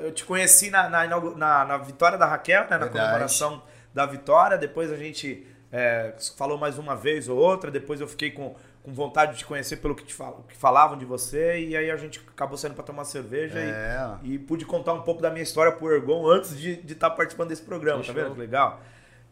Eu 0.01 0.11
te 0.11 0.25
conheci 0.25 0.69
na, 0.69 0.89
na, 0.89 1.05
na, 1.05 1.65
na 1.65 1.77
vitória 1.77 2.17
da 2.17 2.25
Raquel, 2.25 2.63
né? 2.63 2.69
Na 2.71 2.77
verdade. 2.79 3.05
comemoração 3.05 3.61
da 3.93 4.05
vitória. 4.05 4.57
Depois 4.57 4.91
a 4.91 4.97
gente 4.97 5.45
é, 5.71 6.15
falou 6.35 6.57
mais 6.57 6.79
uma 6.79 6.95
vez 6.95 7.29
ou 7.29 7.37
outra. 7.37 7.69
Depois 7.69 8.01
eu 8.01 8.07
fiquei 8.07 8.31
com 8.31 8.55
com 8.87 8.93
vontade 8.93 9.33
de 9.33 9.39
te 9.39 9.45
conhecer 9.45 9.75
pelo 9.77 9.93
que, 9.93 10.05
te 10.05 10.13
fal 10.13 10.45
que 10.47 10.55
falavam 10.55 10.97
de 10.97 11.03
você, 11.03 11.59
e 11.59 11.75
aí 11.75 11.91
a 11.91 11.97
gente 11.97 12.21
acabou 12.25 12.57
saindo 12.57 12.73
para 12.73 12.85
tomar 12.85 13.03
cerveja 13.03 13.59
é. 13.59 14.17
e, 14.23 14.35
e, 14.35 14.39
pude 14.39 14.63
contar 14.63 14.93
um 14.93 15.01
pouco 15.01 15.21
da 15.21 15.29
minha 15.29 15.43
história 15.43 15.73
pro 15.73 15.93
Ergon 15.93 16.25
antes 16.25 16.57
de 16.57 16.79
estar 16.93 17.09
tá 17.09 17.15
participando 17.17 17.49
desse 17.49 17.63
programa, 17.63 18.01
tá 18.01 18.13
vendo 18.13 18.31
que 18.31 18.39
legal? 18.39 18.81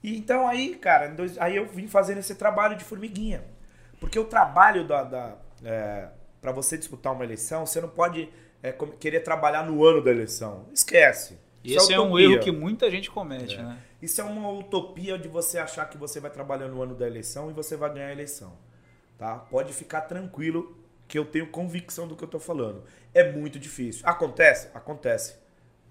E 0.03 0.17
então 0.17 0.45
aí, 0.45 0.75
cara, 0.75 1.07
dois, 1.07 1.37
aí 1.37 1.55
eu 1.55 1.65
vim 1.67 1.87
fazendo 1.87 2.17
esse 2.17 2.35
trabalho 2.35 2.75
de 2.75 2.83
formiguinha. 2.83 3.45
Porque 3.97 4.19
o 4.19 4.25
trabalho 4.25 4.85
da. 4.85 5.03
da 5.03 5.37
é, 5.63 6.09
para 6.41 6.51
você 6.51 6.77
disputar 6.77 7.13
uma 7.13 7.23
eleição, 7.23 7.65
você 7.65 7.79
não 7.79 7.87
pode 7.87 8.27
é, 8.61 8.73
querer 8.99 9.21
trabalhar 9.21 9.63
no 9.63 9.85
ano 9.85 10.03
da 10.03 10.11
eleição. 10.11 10.65
Esquece. 10.73 11.39
Isso 11.63 11.77
Esse 11.77 11.93
é, 11.93 11.95
é, 11.95 11.99
um 12.01 12.19
erro 12.19 12.41
que 12.41 12.51
muita 12.51 12.91
gente 12.91 13.09
comete, 13.09 13.55
é. 13.55 13.63
né? 13.63 13.77
Isso 14.01 14.19
é 14.19 14.23
uma 14.25 14.51
utopia 14.51 15.17
de 15.17 15.29
você 15.29 15.57
achar 15.57 15.89
que 15.89 15.97
você 15.97 16.19
vai 16.19 16.29
trabalhar 16.29 16.67
no 16.67 16.81
ano 16.83 16.93
da 16.93 17.07
eleição 17.07 17.49
e 17.49 17.53
você 17.53 17.77
vai 17.77 17.91
ganhar 17.93 18.07
a 18.07 18.11
eleição. 18.11 18.53
Tá? 19.17 19.37
Pode 19.37 19.73
ficar 19.73 20.01
tranquilo 20.01 20.77
que 21.07 21.17
eu 21.17 21.25
tenho 21.25 21.47
convicção 21.47 22.07
do 22.07 22.15
que 22.15 22.23
eu 22.23 22.27
estou 22.27 22.39
falando. 22.39 22.83
É 23.13 23.31
muito 23.31 23.59
difícil. 23.59 24.01
Acontece? 24.07 24.69
Acontece. 24.73 25.35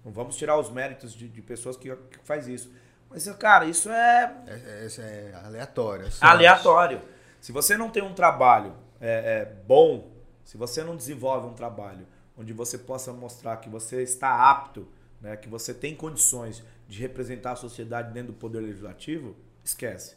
Não 0.03 0.11
vamos 0.11 0.35
tirar 0.35 0.59
os 0.59 0.69
méritos 0.69 1.13
de, 1.13 1.27
de 1.27 1.41
pessoas 1.41 1.75
que, 1.77 1.93
que 1.95 2.19
faz 2.23 2.47
isso. 2.47 2.71
Mas, 3.09 3.27
cara, 3.37 3.65
isso 3.65 3.89
é. 3.89 4.35
É, 4.47 4.51
é, 4.51 5.31
é 5.31 5.41
aleatório. 5.45 6.05
É 6.05 6.11
aleatório. 6.21 7.01
Se 7.39 7.51
você 7.51 7.77
não 7.77 7.89
tem 7.89 8.03
um 8.03 8.13
trabalho 8.13 8.75
é, 8.99 9.41
é, 9.41 9.45
bom, 9.67 10.11
se 10.43 10.57
você 10.57 10.83
não 10.83 10.95
desenvolve 10.95 11.47
um 11.47 11.53
trabalho 11.53 12.07
onde 12.37 12.53
você 12.53 12.77
possa 12.77 13.13
mostrar 13.13 13.57
que 13.57 13.69
você 13.69 14.01
está 14.01 14.49
apto, 14.49 14.87
né, 15.21 15.35
que 15.37 15.47
você 15.47 15.73
tem 15.73 15.95
condições 15.95 16.63
de 16.87 16.99
representar 16.99 17.53
a 17.53 17.55
sociedade 17.55 18.13
dentro 18.13 18.33
do 18.33 18.37
poder 18.37 18.59
legislativo, 18.59 19.35
esquece. 19.63 20.15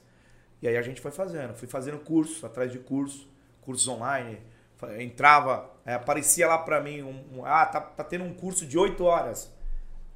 E 0.61 0.69
aí 0.69 0.77
a 0.77 0.83
gente 0.83 1.01
foi 1.01 1.11
fazendo, 1.11 1.55
fui 1.55 1.69
fazendo 1.69 1.99
curso, 1.99 2.45
atrás 2.45 2.73
de 2.73 2.79
curso, 2.79 3.29
cursos 3.61 3.87
online. 3.87 4.41
Entrava, 4.99 5.71
é, 5.85 5.95
aparecia 5.95 6.47
lá 6.47 6.59
para 6.59 6.81
mim, 6.81 7.03
um, 7.03 7.39
um, 7.39 7.45
ah, 7.45 7.67
tá, 7.67 7.81
tá 7.81 8.05
tendo 8.05 8.25
um 8.25 8.35
curso 8.35 8.67
de 8.67 8.79
8 8.79 9.03
horas. 9.05 9.53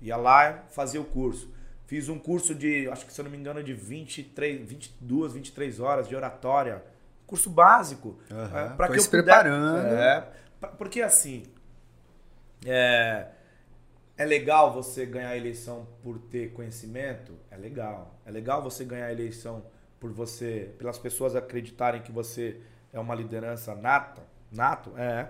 Ia 0.00 0.16
lá, 0.16 0.64
fazia 0.70 1.00
o 1.00 1.04
curso. 1.04 1.52
Fiz 1.86 2.08
um 2.08 2.18
curso 2.18 2.54
de, 2.54 2.88
acho 2.88 3.04
que 3.04 3.12
se 3.12 3.20
eu 3.20 3.24
não 3.24 3.30
me 3.30 3.36
engano, 3.36 3.62
de 3.62 3.74
23, 3.74 4.66
22, 4.68 5.32
23 5.34 5.80
horas 5.80 6.08
de 6.08 6.16
oratória. 6.16 6.82
Curso 7.26 7.50
básico. 7.50 8.18
Uhum, 8.30 8.58
é, 8.58 8.68
para 8.70 8.88
que 8.88 8.98
eu 8.98 9.02
se 9.02 9.08
puder, 9.08 9.24
preparando. 9.24 9.86
É, 9.86 10.28
porque 10.78 11.02
assim, 11.02 11.44
é, 12.64 13.26
é 14.16 14.24
legal 14.24 14.72
você 14.72 15.04
ganhar 15.04 15.30
a 15.30 15.36
eleição 15.36 15.86
por 16.02 16.18
ter 16.18 16.52
conhecimento? 16.52 17.32
É 17.50 17.56
legal. 17.56 18.18
É 18.24 18.30
legal 18.30 18.62
você 18.62 18.84
ganhar 18.84 19.06
a 19.06 19.12
eleição 19.12 19.64
por 20.02 20.10
você, 20.10 20.74
pelas 20.78 20.98
pessoas 20.98 21.36
acreditarem 21.36 22.02
que 22.02 22.10
você 22.10 22.60
é 22.92 22.98
uma 22.98 23.14
liderança 23.14 23.72
nata, 23.72 24.20
nato, 24.50 24.92
é. 24.98 25.28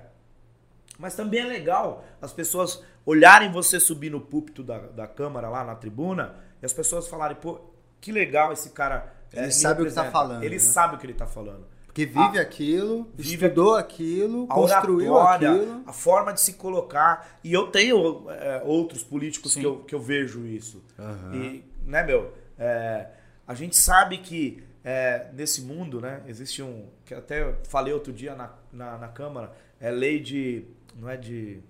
Mas 0.98 1.14
também 1.14 1.40
é 1.40 1.44
legal 1.44 2.02
as 2.22 2.32
pessoas 2.32 2.82
olharem 3.04 3.52
você 3.52 3.78
subir 3.78 4.10
no 4.10 4.18
púlpito 4.18 4.62
da, 4.62 4.78
da 4.78 5.06
Câmara, 5.06 5.50
lá 5.50 5.62
na 5.62 5.74
tribuna, 5.74 6.36
e 6.62 6.64
as 6.64 6.72
pessoas 6.72 7.06
falarem, 7.06 7.36
pô, 7.36 7.60
que 8.00 8.10
legal 8.10 8.50
esse 8.50 8.70
cara. 8.70 9.12
Ele 9.30 9.46
é, 9.46 9.50
sabe 9.50 9.82
o 9.82 9.84
que 9.84 9.90
está 9.90 10.10
falando. 10.10 10.42
Ele 10.42 10.54
né? 10.54 10.58
sabe 10.58 10.94
o 10.94 10.98
que 10.98 11.04
ele 11.04 11.12
está 11.12 11.26
falando. 11.26 11.66
Porque 11.84 12.06
vive 12.06 12.38
a, 12.38 12.40
aquilo, 12.42 13.12
vive 13.14 13.44
estudou 13.44 13.76
aquilo, 13.76 14.46
construiu 14.46 15.12
oratória, 15.12 15.52
aquilo. 15.52 15.82
A 15.86 15.92
forma 15.92 16.32
de 16.32 16.40
se 16.40 16.54
colocar. 16.54 17.38
E 17.44 17.52
eu 17.52 17.66
tenho 17.66 18.30
é, 18.30 18.62
outros 18.64 19.02
políticos 19.02 19.54
que 19.54 19.62
eu, 19.62 19.80
que 19.80 19.94
eu 19.94 20.00
vejo 20.00 20.46
isso. 20.46 20.82
Uhum. 20.98 21.34
E, 21.34 21.64
né, 21.84 22.02
meu? 22.02 22.32
É, 22.58 23.08
a 23.52 23.54
gente 23.54 23.76
sabe 23.76 24.16
que 24.18 24.64
é, 24.82 25.28
nesse 25.34 25.60
mundo, 25.60 26.00
né, 26.00 26.22
existe 26.26 26.62
um. 26.62 26.88
que 27.04 27.12
até 27.12 27.54
falei 27.68 27.92
outro 27.92 28.12
dia 28.12 28.34
na, 28.34 28.50
na, 28.72 28.96
na, 28.96 29.08
Câmara, 29.08 29.52
é 29.78 29.90
lei 29.90 30.20
de. 30.20 30.64
não 30.96 31.08
é 31.08 31.18
de. 31.18 31.60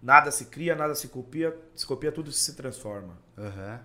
Nada 0.00 0.30
se 0.30 0.44
cria, 0.44 0.76
nada 0.76 0.94
se 0.94 1.08
copia, 1.08 1.56
se 1.74 1.84
copia, 1.84 2.12
tudo 2.12 2.30
se 2.30 2.54
transforma. 2.54 3.18
Uhum. 3.36 3.78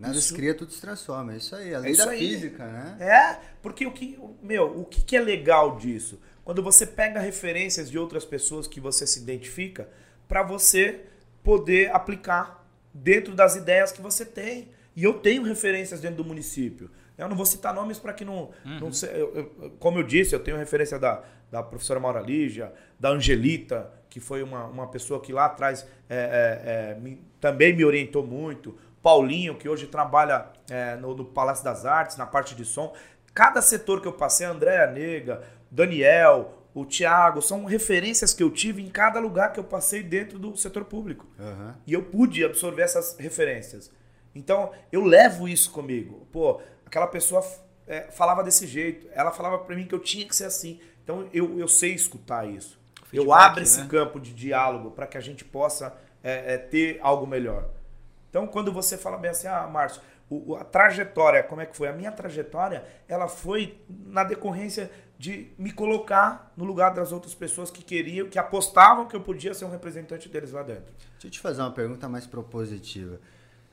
Nada 0.00 0.16
isso, 0.16 0.28
se 0.28 0.34
cria, 0.34 0.54
tudo 0.54 0.72
se 0.72 0.80
transforma. 0.80 1.34
É 1.34 1.36
isso 1.36 1.54
aí, 1.54 1.72
a 1.72 1.78
lei 1.78 1.92
é 1.92 1.96
da 1.96 2.10
aí. 2.10 2.18
física, 2.18 2.66
né? 2.66 2.96
É, 2.98 3.40
porque 3.62 3.86
o 3.86 3.92
que. 3.92 4.18
Meu, 4.42 4.80
o 4.80 4.84
que, 4.84 5.04
que 5.04 5.16
é 5.16 5.20
legal 5.20 5.76
disso? 5.76 6.20
Quando 6.44 6.64
você 6.64 6.84
pega 6.84 7.20
referências 7.20 7.88
de 7.88 7.96
outras 7.96 8.24
pessoas 8.24 8.66
que 8.66 8.80
você 8.80 9.06
se 9.06 9.20
identifica, 9.20 9.88
para 10.26 10.42
você 10.42 11.04
poder 11.44 11.94
aplicar 11.94 12.68
dentro 12.92 13.34
das 13.36 13.54
ideias 13.54 13.92
que 13.92 14.02
você 14.02 14.24
tem. 14.24 14.76
E 14.98 15.04
eu 15.04 15.14
tenho 15.14 15.44
referências 15.44 16.00
dentro 16.00 16.16
do 16.16 16.24
município. 16.24 16.90
Eu 17.16 17.28
não 17.28 17.36
vou 17.36 17.46
citar 17.46 17.72
nomes 17.72 18.00
para 18.00 18.12
que 18.12 18.24
não. 18.24 18.50
Uhum. 18.64 18.80
não 18.80 18.92
sei, 18.92 19.10
eu, 19.10 19.32
eu, 19.32 19.70
como 19.78 20.00
eu 20.00 20.02
disse, 20.02 20.34
eu 20.34 20.40
tenho 20.40 20.56
referência 20.56 20.98
da, 20.98 21.22
da 21.52 21.62
professora 21.62 22.00
Maura 22.00 22.20
Lígia, 22.20 22.72
da 22.98 23.10
Angelita, 23.10 23.92
que 24.10 24.18
foi 24.18 24.42
uma, 24.42 24.64
uma 24.64 24.88
pessoa 24.88 25.20
que 25.20 25.32
lá 25.32 25.44
atrás 25.44 25.86
é, 26.10 26.16
é, 26.16 26.96
é, 26.96 27.00
me, 27.00 27.22
também 27.40 27.76
me 27.76 27.84
orientou 27.84 28.26
muito. 28.26 28.76
Paulinho, 29.00 29.54
que 29.54 29.68
hoje 29.68 29.86
trabalha 29.86 30.46
é, 30.68 30.96
no, 30.96 31.14
no, 31.14 31.24
Palácio 31.24 31.64
das 31.64 31.86
Artes, 31.86 32.16
na 32.16 32.26
parte 32.26 32.56
de 32.56 32.64
som. 32.64 32.92
Cada 33.32 33.62
setor 33.62 34.00
que 34.00 34.08
eu 34.08 34.12
passei, 34.12 34.48
a 34.48 34.50
Andréa 34.50 34.88
Nega, 34.88 35.44
Daniel, 35.70 36.58
o 36.74 36.84
Thiago, 36.84 37.40
são 37.40 37.64
referências 37.64 38.34
que 38.34 38.42
eu 38.42 38.50
tive 38.50 38.82
em 38.82 38.88
cada 38.88 39.20
lugar 39.20 39.52
que 39.52 39.60
eu 39.60 39.64
passei 39.64 40.02
dentro 40.02 40.40
do 40.40 40.56
setor 40.56 40.86
público. 40.86 41.24
Uhum. 41.38 41.72
E 41.86 41.92
eu 41.92 42.02
pude 42.02 42.44
absorver 42.44 42.82
essas 42.82 43.16
referências. 43.16 43.96
Então, 44.38 44.70
eu 44.92 45.04
levo 45.04 45.48
isso 45.48 45.70
comigo. 45.70 46.26
Pô, 46.32 46.60
aquela 46.86 47.06
pessoa 47.06 47.44
é, 47.86 48.02
falava 48.02 48.44
desse 48.44 48.66
jeito, 48.66 49.08
ela 49.12 49.32
falava 49.32 49.58
para 49.58 49.74
mim 49.74 49.86
que 49.86 49.94
eu 49.94 49.98
tinha 49.98 50.26
que 50.26 50.36
ser 50.36 50.44
assim. 50.44 50.80
Então, 51.02 51.28
eu, 51.32 51.58
eu 51.58 51.66
sei 51.66 51.92
escutar 51.92 52.48
isso. 52.48 52.78
Feedback, 53.06 53.26
eu 53.26 53.32
abro 53.32 53.62
esse 53.62 53.80
né? 53.80 53.88
campo 53.88 54.20
de 54.20 54.32
diálogo 54.32 54.90
para 54.90 55.06
que 55.06 55.18
a 55.18 55.20
gente 55.20 55.44
possa 55.44 55.96
é, 56.22 56.54
é, 56.54 56.58
ter 56.58 56.98
algo 57.02 57.26
melhor. 57.26 57.68
Então, 58.30 58.46
quando 58.46 58.72
você 58.72 58.96
fala 58.96 59.16
bem 59.16 59.30
assim, 59.30 59.48
ah, 59.48 59.66
Márcio, 59.66 60.02
o, 60.30 60.54
a 60.54 60.62
trajetória, 60.62 61.42
como 61.42 61.60
é 61.60 61.66
que 61.66 61.76
foi? 61.76 61.88
A 61.88 61.92
minha 61.92 62.12
trajetória, 62.12 62.84
ela 63.08 63.26
foi 63.26 63.80
na 63.88 64.22
decorrência 64.22 64.90
de 65.18 65.50
me 65.58 65.72
colocar 65.72 66.52
no 66.56 66.64
lugar 66.64 66.94
das 66.94 67.10
outras 67.10 67.34
pessoas 67.34 67.70
que 67.70 67.82
queriam, 67.82 68.28
que 68.28 68.38
apostavam 68.38 69.08
que 69.08 69.16
eu 69.16 69.20
podia 69.20 69.52
ser 69.52 69.64
um 69.64 69.70
representante 69.70 70.28
deles 70.28 70.52
lá 70.52 70.62
dentro. 70.62 70.94
Deixa 71.12 71.26
eu 71.26 71.30
te 71.30 71.40
fazer 71.40 71.60
uma 71.62 71.72
pergunta 71.72 72.08
mais 72.08 72.26
propositiva. 72.26 73.18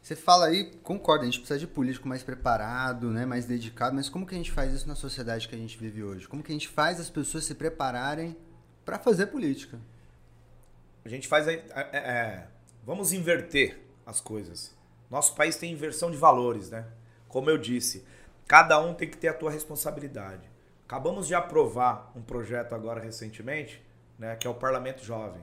Você 0.06 0.16
fala 0.16 0.46
aí, 0.46 0.66
concorda, 0.84 1.24
a 1.24 1.26
gente 1.26 1.40
precisa 1.40 1.58
de 1.58 1.66
político 1.66 2.08
mais 2.08 2.22
preparado, 2.22 3.10
né, 3.10 3.26
mais 3.26 3.46
dedicado, 3.46 3.96
mas 3.96 4.08
como 4.08 4.24
que 4.24 4.36
a 4.36 4.38
gente 4.38 4.52
faz 4.52 4.72
isso 4.72 4.88
na 4.88 4.94
sociedade 4.94 5.48
que 5.48 5.56
a 5.56 5.58
gente 5.58 5.76
vive 5.80 6.04
hoje? 6.04 6.28
Como 6.28 6.44
que 6.44 6.52
a 6.52 6.54
gente 6.54 6.68
faz 6.68 7.00
as 7.00 7.10
pessoas 7.10 7.44
se 7.44 7.56
prepararem 7.56 8.38
para 8.86 9.00
fazer 9.00 9.26
política? 9.26 9.80
A 11.04 11.10
gente 11.10 11.28
faz. 11.28 11.48
É, 11.48 11.64
é, 11.92 12.48
vamos 12.86 13.14
inverter 13.14 13.82
as 14.06 14.22
coisas. 14.22 14.76
Nosso 15.10 15.34
país 15.34 15.56
tem 15.56 15.74
inversão 15.74 16.12
de 16.12 16.18
valores, 16.18 16.70
né? 16.70 16.86
Como 17.28 17.50
eu 17.50 17.58
disse, 17.58 18.06
cada 18.48 18.80
um 18.80 18.94
tem 18.94 19.10
que 19.10 19.18
ter 19.18 19.30
a 19.30 19.34
tua 19.34 19.50
responsabilidade. 19.50 20.48
Acabamos 20.88 21.26
de 21.26 21.34
aprovar 21.34 22.12
um 22.16 22.22
projeto 22.22 22.76
agora 22.76 23.02
recentemente, 23.02 23.84
né, 24.20 24.36
que 24.36 24.46
é 24.46 24.50
o 24.52 24.54
Parlamento 24.54 25.04
Jovem, 25.04 25.42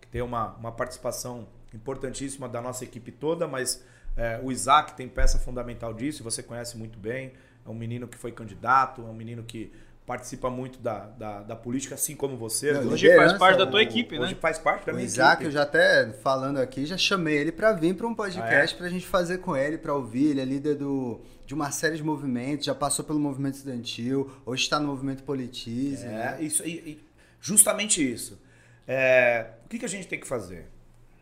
que 0.00 0.08
tem 0.08 0.20
uma, 0.20 0.56
uma 0.56 0.72
participação 0.72 1.46
importantíssima 1.72 2.48
da 2.48 2.60
nossa 2.60 2.82
equipe 2.82 3.12
toda, 3.12 3.46
mas 3.46 3.84
é, 4.20 4.38
o 4.42 4.52
Isaac 4.52 4.92
tem 4.92 5.08
peça 5.08 5.38
fundamental 5.38 5.94
disso, 5.94 6.22
você 6.22 6.42
conhece 6.42 6.76
muito 6.76 6.98
bem. 6.98 7.32
É 7.64 7.70
um 7.70 7.74
menino 7.74 8.06
que 8.06 8.18
foi 8.18 8.30
candidato, 8.30 9.00
é 9.00 9.04
um 9.06 9.14
menino 9.14 9.42
que 9.42 9.72
participa 10.04 10.50
muito 10.50 10.78
da, 10.78 11.06
da, 11.06 11.40
da 11.40 11.56
política, 11.56 11.94
assim 11.94 12.14
como 12.14 12.36
você. 12.36 12.72
Não, 12.72 12.92
hoje 12.92 13.16
faz 13.16 13.32
parte 13.32 13.56
da 13.56 13.66
tua 13.66 13.82
equipe, 13.82 14.18
né? 14.18 14.26
Hoje 14.26 14.34
faz 14.34 14.58
parte 14.58 14.84
da 14.84 14.92
o 14.92 14.94
minha 14.94 15.06
Isaac, 15.06 15.36
equipe. 15.36 15.44
eu 15.46 15.50
já 15.50 15.62
até 15.62 16.12
falando 16.12 16.58
aqui, 16.58 16.84
já 16.84 16.98
chamei 16.98 17.38
ele 17.38 17.50
para 17.50 17.72
vir 17.72 17.94
para 17.94 18.06
um 18.06 18.14
podcast 18.14 18.74
ah, 18.74 18.76
é? 18.76 18.76
para 18.76 18.86
a 18.88 18.90
gente 18.90 19.06
fazer 19.06 19.38
com 19.38 19.56
ele, 19.56 19.78
para 19.78 19.94
ouvir. 19.94 20.32
Ele 20.32 20.42
é 20.42 20.44
líder 20.44 20.74
do, 20.74 21.22
de 21.46 21.54
uma 21.54 21.70
série 21.70 21.96
de 21.96 22.04
movimentos, 22.04 22.66
já 22.66 22.74
passou 22.74 23.02
pelo 23.02 23.18
movimento 23.18 23.54
estudantil, 23.54 24.30
hoje 24.44 24.64
está 24.64 24.78
no 24.78 24.86
movimento 24.86 25.22
Politize. 25.22 26.04
É, 26.04 26.08
né? 26.08 26.38
isso, 26.40 26.62
e, 26.66 26.72
e 26.72 27.04
justamente 27.40 28.02
isso. 28.02 28.38
É, 28.86 29.46
o 29.64 29.68
que, 29.68 29.78
que 29.78 29.84
a 29.86 29.88
gente 29.88 30.06
tem 30.06 30.20
que 30.20 30.26
fazer? 30.26 30.66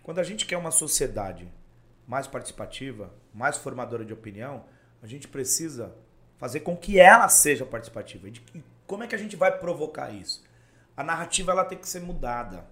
Quando 0.02 0.18
a 0.18 0.24
gente 0.24 0.46
quer 0.46 0.56
uma 0.56 0.72
sociedade 0.72 1.46
mais 2.08 2.26
participativa, 2.26 3.12
mais 3.34 3.58
formadora 3.58 4.02
de 4.02 4.14
opinião, 4.14 4.64
a 5.02 5.06
gente 5.06 5.28
precisa 5.28 5.94
fazer 6.38 6.60
com 6.60 6.74
que 6.74 6.98
ela 6.98 7.28
seja 7.28 7.66
participativa. 7.66 8.26
E 8.28 8.64
como 8.86 9.02
é 9.02 9.06
que 9.06 9.14
a 9.14 9.18
gente 9.18 9.36
vai 9.36 9.56
provocar 9.58 10.10
isso? 10.10 10.42
A 10.96 11.04
narrativa 11.04 11.52
ela 11.52 11.66
tem 11.66 11.76
que 11.76 11.86
ser 11.86 12.00
mudada. 12.00 12.66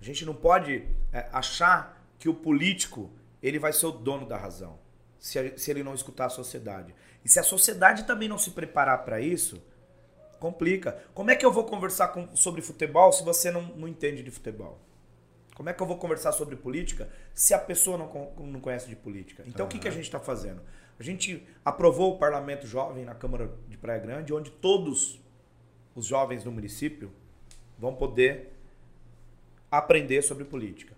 A 0.00 0.04
gente 0.04 0.24
não 0.26 0.34
pode 0.34 0.84
é, 1.12 1.28
achar 1.32 2.04
que 2.18 2.28
o 2.28 2.34
político 2.34 3.12
ele 3.40 3.60
vai 3.60 3.72
ser 3.72 3.86
o 3.86 3.92
dono 3.92 4.26
da 4.26 4.36
razão, 4.36 4.76
se, 5.20 5.56
se 5.56 5.70
ele 5.70 5.84
não 5.84 5.94
escutar 5.94 6.26
a 6.26 6.30
sociedade. 6.30 6.92
E 7.24 7.28
se 7.28 7.38
a 7.38 7.44
sociedade 7.44 8.04
também 8.04 8.28
não 8.28 8.38
se 8.38 8.50
preparar 8.50 9.04
para 9.04 9.20
isso, 9.20 9.62
complica. 10.40 11.00
Como 11.14 11.30
é 11.30 11.36
que 11.36 11.46
eu 11.46 11.52
vou 11.52 11.64
conversar 11.64 12.08
com, 12.08 12.34
sobre 12.34 12.60
futebol 12.60 13.12
se 13.12 13.22
você 13.22 13.52
não, 13.52 13.62
não 13.62 13.86
entende 13.86 14.22
de 14.22 14.32
futebol? 14.32 14.80
Como 15.58 15.68
é 15.68 15.72
que 15.72 15.82
eu 15.82 15.86
vou 15.88 15.98
conversar 15.98 16.30
sobre 16.30 16.54
política 16.54 17.08
se 17.34 17.52
a 17.52 17.58
pessoa 17.58 17.98
não, 17.98 18.46
não 18.46 18.60
conhece 18.60 18.88
de 18.88 18.94
política? 18.94 19.42
Então 19.44 19.64
uhum. 19.64 19.68
o 19.68 19.68
que, 19.68 19.80
que 19.80 19.88
a 19.88 19.90
gente 19.90 20.04
está 20.04 20.20
fazendo? 20.20 20.62
A 21.00 21.02
gente 21.02 21.44
aprovou 21.64 22.14
o 22.14 22.16
Parlamento 22.16 22.64
Jovem 22.64 23.04
na 23.04 23.12
Câmara 23.12 23.50
de 23.66 23.76
Praia 23.76 23.98
Grande, 23.98 24.32
onde 24.32 24.52
todos 24.52 25.20
os 25.96 26.06
jovens 26.06 26.44
do 26.44 26.52
município 26.52 27.10
vão 27.76 27.92
poder 27.92 28.52
aprender 29.68 30.22
sobre 30.22 30.44
política. 30.44 30.94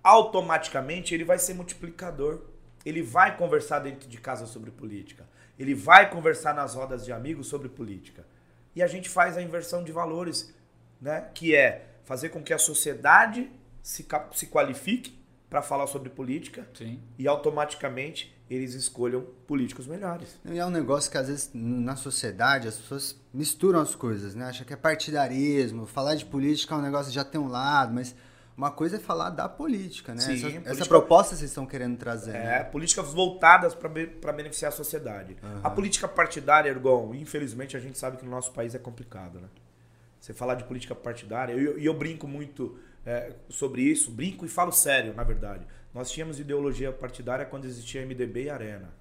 Automaticamente 0.00 1.12
ele 1.12 1.24
vai 1.24 1.40
ser 1.40 1.54
multiplicador. 1.54 2.40
Ele 2.86 3.02
vai 3.02 3.36
conversar 3.36 3.80
dentro 3.80 4.08
de 4.08 4.18
casa 4.18 4.46
sobre 4.46 4.70
política. 4.70 5.26
Ele 5.58 5.74
vai 5.74 6.08
conversar 6.08 6.54
nas 6.54 6.76
rodas 6.76 7.04
de 7.04 7.12
amigos 7.12 7.48
sobre 7.48 7.68
política. 7.68 8.24
E 8.76 8.82
a 8.82 8.86
gente 8.86 9.08
faz 9.08 9.36
a 9.36 9.42
inversão 9.42 9.82
de 9.82 9.90
valores, 9.90 10.54
né? 11.00 11.28
que 11.34 11.52
é 11.52 11.86
fazer 12.04 12.28
com 12.28 12.40
que 12.40 12.52
a 12.52 12.58
sociedade 12.58 13.50
se, 13.84 14.06
se 14.32 14.46
qualifique 14.46 15.22
para 15.50 15.60
falar 15.60 15.86
sobre 15.86 16.08
política 16.08 16.66
Sim. 16.72 16.98
e 17.18 17.28
automaticamente 17.28 18.34
eles 18.48 18.72
escolham 18.72 19.22
políticos 19.46 19.86
melhores. 19.86 20.40
E 20.44 20.58
é 20.58 20.64
um 20.64 20.70
negócio 20.70 21.10
que 21.10 21.18
às 21.18 21.28
vezes 21.28 21.50
na 21.52 21.94
sociedade 21.94 22.66
as 22.66 22.76
pessoas 22.76 23.20
misturam 23.32 23.80
as 23.80 23.94
coisas, 23.94 24.34
né? 24.34 24.46
Acha 24.46 24.64
que 24.64 24.72
é 24.72 24.76
partidarismo, 24.76 25.86
falar 25.86 26.14
de 26.14 26.24
política 26.24 26.74
é 26.74 26.78
um 26.78 26.82
negócio 26.82 27.10
que 27.10 27.14
já 27.14 27.24
tem 27.24 27.38
um 27.38 27.48
lado, 27.48 27.92
mas 27.92 28.16
uma 28.56 28.70
coisa 28.70 28.96
é 28.96 28.98
falar 28.98 29.30
da 29.30 29.46
política, 29.46 30.14
né? 30.14 30.20
Sim, 30.20 30.32
essa, 30.32 30.46
política... 30.46 30.70
essa 30.70 30.86
proposta 30.86 31.36
vocês 31.36 31.50
estão 31.50 31.66
querendo 31.66 31.98
trazer. 31.98 32.34
É, 32.34 32.44
né? 32.44 32.64
políticas 32.64 33.12
voltadas 33.12 33.74
para 33.74 34.32
beneficiar 34.32 34.70
a 34.70 34.74
sociedade. 34.74 35.36
Uhum. 35.42 35.60
A 35.62 35.68
política 35.68 36.08
partidária, 36.08 36.70
Ergon, 36.70 37.14
infelizmente 37.14 37.76
a 37.76 37.80
gente 37.80 37.98
sabe 37.98 38.16
que 38.16 38.24
no 38.24 38.30
nosso 38.30 38.50
país 38.52 38.74
é 38.74 38.78
complicado, 38.78 39.40
né? 39.40 39.48
Você 40.18 40.32
falar 40.32 40.54
de 40.54 40.64
política 40.64 40.94
partidária, 40.94 41.52
e 41.52 41.62
eu, 41.62 41.78
eu, 41.78 41.92
brinco 41.92 42.26
muito 42.26 42.78
é, 43.06 43.32
sobre 43.48 43.82
isso, 43.82 44.10
brinco 44.10 44.44
e 44.44 44.48
falo 44.48 44.72
sério, 44.72 45.14
na 45.14 45.24
verdade. 45.24 45.66
Nós 45.92 46.10
tínhamos 46.10 46.40
ideologia 46.40 46.92
partidária 46.92 47.44
quando 47.44 47.66
existia 47.66 48.04
MDB 48.04 48.44
e 48.44 48.50
Arena. 48.50 48.92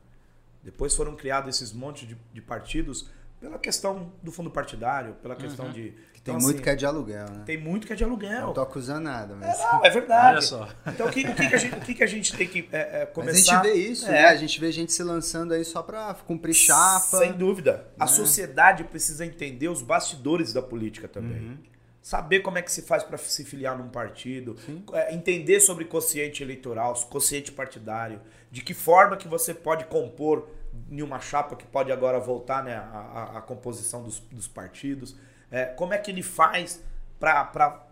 Depois 0.64 0.96
foram 0.96 1.16
criados 1.16 1.56
esses 1.56 1.74
montes 1.74 2.08
de, 2.08 2.18
de 2.34 2.42
partidos 2.42 3.10
pela 3.44 3.60
questão 3.60 4.10
do 4.22 4.32
fundo 4.32 4.50
partidário, 4.50 5.16
pela 5.16 5.36
questão 5.36 5.66
uhum. 5.66 5.74
de. 5.74 5.94
Que 6.14 6.22
tem 6.22 6.34
então, 6.34 6.36
muito 6.36 6.56
assim, 6.56 6.64
que 6.64 6.70
é 6.70 6.76
de 6.76 6.86
aluguel, 6.86 7.30
né? 7.30 7.44
Tem 7.46 7.58
muito 7.58 7.86
que 7.86 7.92
é 7.92 7.96
de 7.96 8.04
aluguel. 8.04 8.48
Não 8.48 8.54
tô 8.54 8.62
acusando 8.62 9.02
nada, 9.02 9.36
mas. 9.36 9.60
É, 9.60 9.64
não, 9.64 9.86
é 9.86 9.90
verdade. 9.90 10.28
Olha 10.30 10.42
só. 10.42 10.70
Então 10.88 11.08
o 11.08 11.12
que, 11.12 11.28
o 11.28 11.36
que, 11.36 11.50
que, 11.50 11.56
a, 11.56 11.58
gente, 11.58 11.76
o 11.76 11.82
que, 11.82 11.94
que 11.96 12.04
a 12.04 12.08
gente 12.08 12.38
tem 12.38 12.48
que 12.48 12.70
é, 12.72 13.02
é, 13.02 13.06
começar. 13.06 13.34
Mas 13.34 13.50
a 13.50 13.68
gente 13.68 13.74
vê 13.74 13.92
isso, 13.92 14.08
é. 14.08 14.12
né? 14.12 14.26
A 14.28 14.36
gente 14.38 14.60
vê 14.62 14.72
gente 14.72 14.94
se 14.94 15.04
lançando 15.04 15.54
aí 15.54 15.66
só 15.66 15.84
pra 15.84 16.14
cumprir 16.14 16.54
chapa. 16.54 17.18
Sem 17.18 17.34
dúvida. 17.34 17.74
Né? 17.74 17.84
A 18.00 18.08
sociedade 18.08 18.86
precisa 18.86 19.26
entender 19.26 19.68
os 19.68 19.82
bastidores 19.82 20.54
da 20.54 20.62
política 20.62 21.10
também. 21.10 21.42
Uhum. 21.42 21.58
Saber 22.04 22.42
como 22.42 22.58
é 22.58 22.62
que 22.62 22.70
se 22.70 22.82
faz 22.82 23.02
para 23.02 23.18
se 23.18 23.46
filiar 23.46 23.78
num 23.78 23.88
partido, 23.88 24.58
é, 24.92 25.16
entender 25.16 25.62
sobre 25.62 25.86
quociente 25.86 26.44
eleitoral, 26.44 26.94
quociente 27.10 27.50
partidário, 27.50 28.20
de 28.52 28.62
que 28.62 28.74
forma 28.74 29.16
que 29.16 29.26
você 29.26 29.54
pode 29.54 29.86
compor 29.86 30.50
em 30.92 31.02
uma 31.02 31.22
chapa 31.22 31.56
que 31.56 31.66
pode 31.66 31.94
agora 31.94 32.20
voltar 32.20 32.62
né, 32.62 32.76
a, 32.76 33.38
a, 33.38 33.42
composição 33.42 34.04
dos, 34.04 34.20
dos 34.20 34.50
partidos. 34.50 35.16
É, 35.50 35.64
como 35.64 35.94
é 35.94 35.98
que 35.98 36.12
ele 36.12 36.22
faz 36.22 36.84
para 37.18 37.88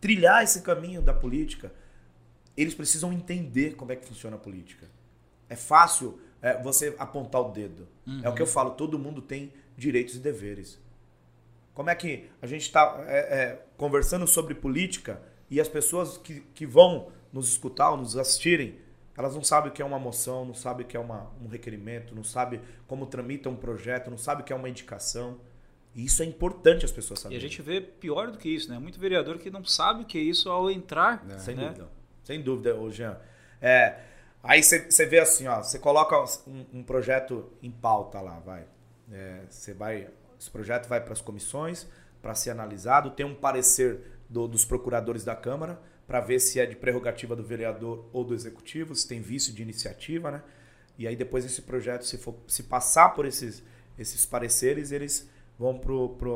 trilhar 0.00 0.42
esse 0.42 0.62
caminho 0.62 1.02
da 1.02 1.12
política? 1.12 1.70
Eles 2.56 2.72
precisam 2.72 3.12
entender 3.12 3.74
como 3.76 3.92
é 3.92 3.96
que 3.96 4.06
funciona 4.06 4.36
a 4.36 4.38
política. 4.38 4.86
É 5.46 5.56
fácil 5.56 6.18
é, 6.40 6.56
você 6.62 6.96
apontar 6.98 7.42
o 7.42 7.50
dedo. 7.50 7.86
Uhum. 8.06 8.22
É 8.24 8.30
o 8.30 8.34
que 8.34 8.40
eu 8.40 8.46
uhum. 8.46 8.52
falo, 8.52 8.70
todo 8.70 8.98
mundo 8.98 9.20
tem 9.20 9.52
direitos 9.76 10.16
e 10.16 10.20
deveres. 10.20 10.80
Como 11.74 11.90
é 11.90 11.94
que 11.94 12.30
a 12.40 12.46
gente 12.46 12.62
está 12.62 13.02
é, 13.06 13.18
é, 13.18 13.64
conversando 13.76 14.26
sobre 14.26 14.54
política 14.54 15.20
e 15.50 15.60
as 15.60 15.68
pessoas 15.68 16.18
que, 16.18 16.40
que 16.54 16.66
vão 16.66 17.10
nos 17.32 17.48
escutar 17.48 17.90
ou 17.90 17.96
nos 17.96 18.16
assistirem 18.16 18.78
elas 19.16 19.34
não 19.34 19.44
sabem 19.44 19.70
o 19.70 19.74
que 19.74 19.82
é 19.82 19.84
uma 19.84 19.98
moção, 19.98 20.44
não 20.44 20.54
sabem 20.54 20.86
o 20.86 20.88
que 20.88 20.96
é 20.96 21.00
uma, 21.00 21.30
um 21.40 21.46
requerimento, 21.46 22.14
não 22.14 22.24
sabem 22.24 22.60
como 22.86 23.06
tramita 23.06 23.48
um 23.48 23.56
projeto, 23.56 24.10
não 24.10 24.16
sabem 24.16 24.42
o 24.42 24.44
que 24.44 24.52
é 24.52 24.56
uma 24.56 24.68
indicação. 24.68 25.38
E 25.94 26.04
isso 26.04 26.22
é 26.22 26.26
importante 26.26 26.86
as 26.86 26.90
pessoas 26.90 27.20
saberem. 27.20 27.42
E 27.42 27.44
a 27.44 27.48
gente 27.48 27.60
vê 27.60 27.80
pior 27.80 28.30
do 28.30 28.38
que 28.38 28.48
isso, 28.48 28.70
né? 28.70 28.78
Muito 28.78 28.98
vereador 28.98 29.38
que 29.38 29.50
não 29.50 29.62
sabe 29.64 30.02
o 30.02 30.06
que 30.06 30.16
é 30.16 30.22
isso 30.22 30.48
ao 30.48 30.70
entrar. 30.70 31.22
É. 31.28 31.38
Sem 31.38 31.54
né? 31.54 31.66
dúvida. 31.66 31.88
Sem 32.24 32.42
dúvida, 32.42 32.74
ô 32.74 32.90
Jean. 32.90 33.18
É, 33.60 34.00
aí 34.42 34.62
você 34.62 35.04
vê 35.04 35.18
assim, 35.18 35.46
ó, 35.46 35.62
você 35.62 35.78
coloca 35.78 36.18
um, 36.46 36.64
um, 36.72 36.82
projeto 36.82 37.52
em 37.62 37.70
pauta 37.70 38.20
lá, 38.22 38.38
vai. 38.40 38.64
Você 39.50 39.72
é, 39.72 39.74
vai. 39.74 40.08
Esse 40.42 40.50
projeto 40.50 40.88
vai 40.88 41.00
para 41.00 41.12
as 41.12 41.20
comissões 41.20 41.86
para 42.20 42.34
ser 42.34 42.50
analisado, 42.50 43.12
tem 43.12 43.24
um 43.24 43.32
parecer 43.32 44.00
do, 44.28 44.48
dos 44.48 44.64
procuradores 44.64 45.22
da 45.22 45.36
Câmara 45.36 45.80
para 46.04 46.18
ver 46.18 46.40
se 46.40 46.58
é 46.58 46.66
de 46.66 46.74
prerrogativa 46.74 47.36
do 47.36 47.44
vereador 47.44 48.08
ou 48.12 48.24
do 48.24 48.34
executivo, 48.34 48.92
se 48.92 49.06
tem 49.06 49.22
vício 49.22 49.52
de 49.52 49.62
iniciativa, 49.62 50.32
né? 50.32 50.42
E 50.98 51.06
aí 51.06 51.14
depois 51.14 51.44
esse 51.44 51.62
projeto, 51.62 52.04
se, 52.04 52.18
for, 52.18 52.34
se 52.48 52.64
passar 52.64 53.10
por 53.10 53.24
esses, 53.24 53.62
esses 53.96 54.26
pareceres, 54.26 54.90
eles 54.90 55.30
vão 55.62 55.78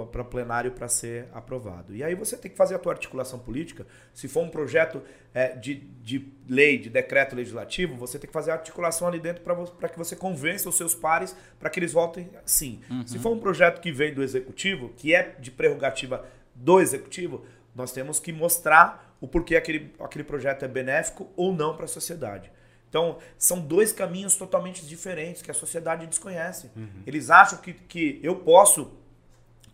para 0.07 0.23
plenário 0.23 0.71
para 0.71 0.87
ser 0.87 1.27
aprovado. 1.33 1.95
E 1.95 2.05
aí 2.05 2.15
você 2.15 2.37
tem 2.37 2.49
que 2.49 2.57
fazer 2.57 2.77
a 2.77 2.79
tua 2.79 2.93
articulação 2.93 3.41
política. 3.41 3.85
Se 4.15 4.29
for 4.29 4.45
um 4.45 4.49
projeto 4.49 5.03
é, 5.35 5.49
de, 5.57 5.75
de 5.75 6.33
lei, 6.49 6.79
de 6.79 6.89
decreto 6.89 7.35
legislativo, 7.35 7.97
você 7.97 8.21
tem 8.21 8.29
que 8.29 8.33
fazer 8.33 8.53
a 8.53 8.55
articulação 8.55 9.09
ali 9.09 9.19
dentro 9.19 9.43
para 9.43 9.89
que 9.89 9.99
você 9.99 10.15
convença 10.15 10.69
os 10.69 10.77
seus 10.77 10.95
pares 10.95 11.37
para 11.59 11.69
que 11.69 11.81
eles 11.81 11.93
votem 11.93 12.31
sim. 12.45 12.81
Uhum. 12.89 13.05
Se 13.05 13.19
for 13.19 13.33
um 13.33 13.41
projeto 13.41 13.81
que 13.81 13.91
vem 13.91 14.15
do 14.15 14.23
executivo, 14.23 14.91
que 14.97 15.13
é 15.13 15.35
de 15.41 15.51
prerrogativa 15.51 16.25
do 16.55 16.81
executivo, 16.81 17.45
nós 17.75 17.91
temos 17.91 18.21
que 18.21 18.33
mostrar 18.33 19.17
o 19.21 19.27
porquê 19.27 19.57
aquele, 19.57 19.93
aquele 19.99 20.23
projeto 20.23 20.65
é 20.65 20.69
benéfico 20.69 21.29
ou 21.37 21.53
não 21.53 21.75
para 21.75 21.87
a 21.87 21.89
sociedade. 21.89 22.51
Então, 22.89 23.19
são 23.37 23.61
dois 23.61 23.93
caminhos 23.93 24.37
totalmente 24.37 24.87
diferentes 24.87 25.43
que 25.43 25.51
a 25.51 25.55
sociedade 25.55 26.07
desconhece. 26.07 26.71
Uhum. 26.77 27.03
Eles 27.05 27.29
acham 27.29 27.59
que, 27.59 27.73
que 27.73 28.21
eu 28.23 28.37
posso, 28.37 28.93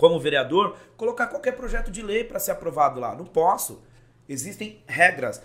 como 0.03 0.19
vereador, 0.19 0.77
colocar 0.97 1.29
qualquer 1.29 1.53
projeto 1.53 1.89
de 1.89 2.03
lei 2.03 2.25
para 2.25 2.41
ser 2.41 2.51
aprovado 2.51 2.99
lá. 2.99 3.15
Não 3.15 3.25
posso. 3.25 3.81
Existem 4.29 4.83
regras. 4.85 5.41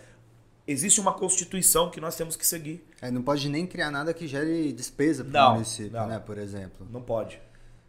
Existe 0.67 0.99
uma 0.99 1.13
constituição 1.13 1.91
que 1.91 2.01
nós 2.01 2.15
temos 2.15 2.35
que 2.35 2.45
seguir. 2.45 2.83
É, 2.99 3.11
não 3.11 3.21
pode 3.21 3.47
nem 3.49 3.67
criar 3.67 3.91
nada 3.91 4.11
que 4.15 4.25
gere 4.25 4.73
despesa 4.73 5.23
para 5.23 5.49
o 5.49 5.53
município, 5.53 5.91
não. 5.91 6.07
né, 6.07 6.17
por 6.17 6.39
exemplo. 6.39 6.87
Não 6.89 7.03
pode. 7.03 7.39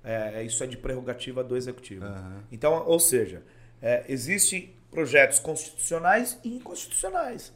É, 0.04 0.42
isso 0.42 0.62
é 0.62 0.66
de 0.66 0.76
prerrogativa 0.76 1.42
do 1.42 1.56
executivo. 1.56 2.04
Uhum. 2.04 2.42
Então, 2.52 2.84
ou 2.86 3.00
seja, 3.00 3.42
é, 3.80 4.04
existe 4.06 4.76
projetos 4.90 5.38
constitucionais 5.38 6.38
e 6.44 6.54
inconstitucionais. 6.54 7.50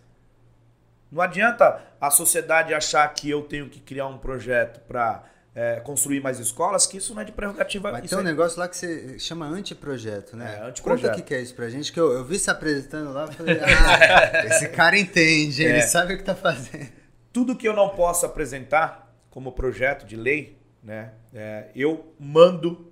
Não 1.10 1.20
adianta 1.20 1.82
a 2.00 2.10
sociedade 2.10 2.72
achar 2.72 3.06
que 3.12 3.28
eu 3.28 3.42
tenho 3.42 3.68
que 3.68 3.78
criar 3.78 4.06
um 4.06 4.16
projeto 4.16 4.80
para 4.88 5.30
é, 5.55 5.80
construir 5.80 6.20
mais 6.20 6.38
escolas, 6.38 6.86
que 6.86 6.96
isso 6.96 7.14
não 7.14 7.22
é 7.22 7.24
de 7.24 7.32
prerrogativa. 7.32 7.92
Mas 7.92 8.09
tem 8.09 8.18
um 8.18 8.22
é... 8.22 8.24
negócio 8.24 8.59
lá 8.59 8.68
que 8.68 8.76
você 8.76 9.18
chama 9.18 9.46
anteprojeto, 9.46 10.36
né? 10.36 10.57
É, 10.57 10.68
anteprojeto. 10.68 11.11
Conta 11.11 11.22
o 11.22 11.24
que 11.24 11.34
é 11.34 11.40
isso 11.40 11.55
pra 11.55 11.68
gente, 11.68 11.92
que 11.92 12.00
eu, 12.00 12.12
eu 12.12 12.24
vi 12.24 12.38
se 12.38 12.50
apresentando 12.50 13.12
lá 13.12 13.28
e 13.30 13.34
falei, 13.34 13.59
ah, 13.61 14.46
esse 14.46 14.68
cara 14.68 14.98
entende, 14.98 15.64
é. 15.64 15.68
ele 15.68 15.82
sabe 15.82 16.14
o 16.14 16.18
que 16.18 16.24
tá 16.24 16.34
fazendo. 16.34 16.90
Tudo 17.32 17.57
que 17.57 17.68
eu 17.68 17.74
não 17.74 17.90
posso 17.90 18.24
apresentar 18.24 19.14
como 19.30 19.53
projeto 19.53 20.07
de 20.07 20.16
lei, 20.16 20.59
né, 20.82 21.12
é, 21.34 21.68
eu 21.74 22.12
mando, 22.18 22.90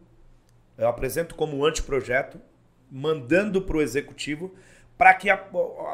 eu 0.76 0.88
apresento 0.88 1.34
como 1.34 1.64
anteprojeto 1.64 2.40
mandando 2.90 3.62
para 3.62 3.76
o 3.76 3.82
executivo 3.82 4.54
para 4.98 5.14
que, 5.14 5.30
a, 5.30 5.46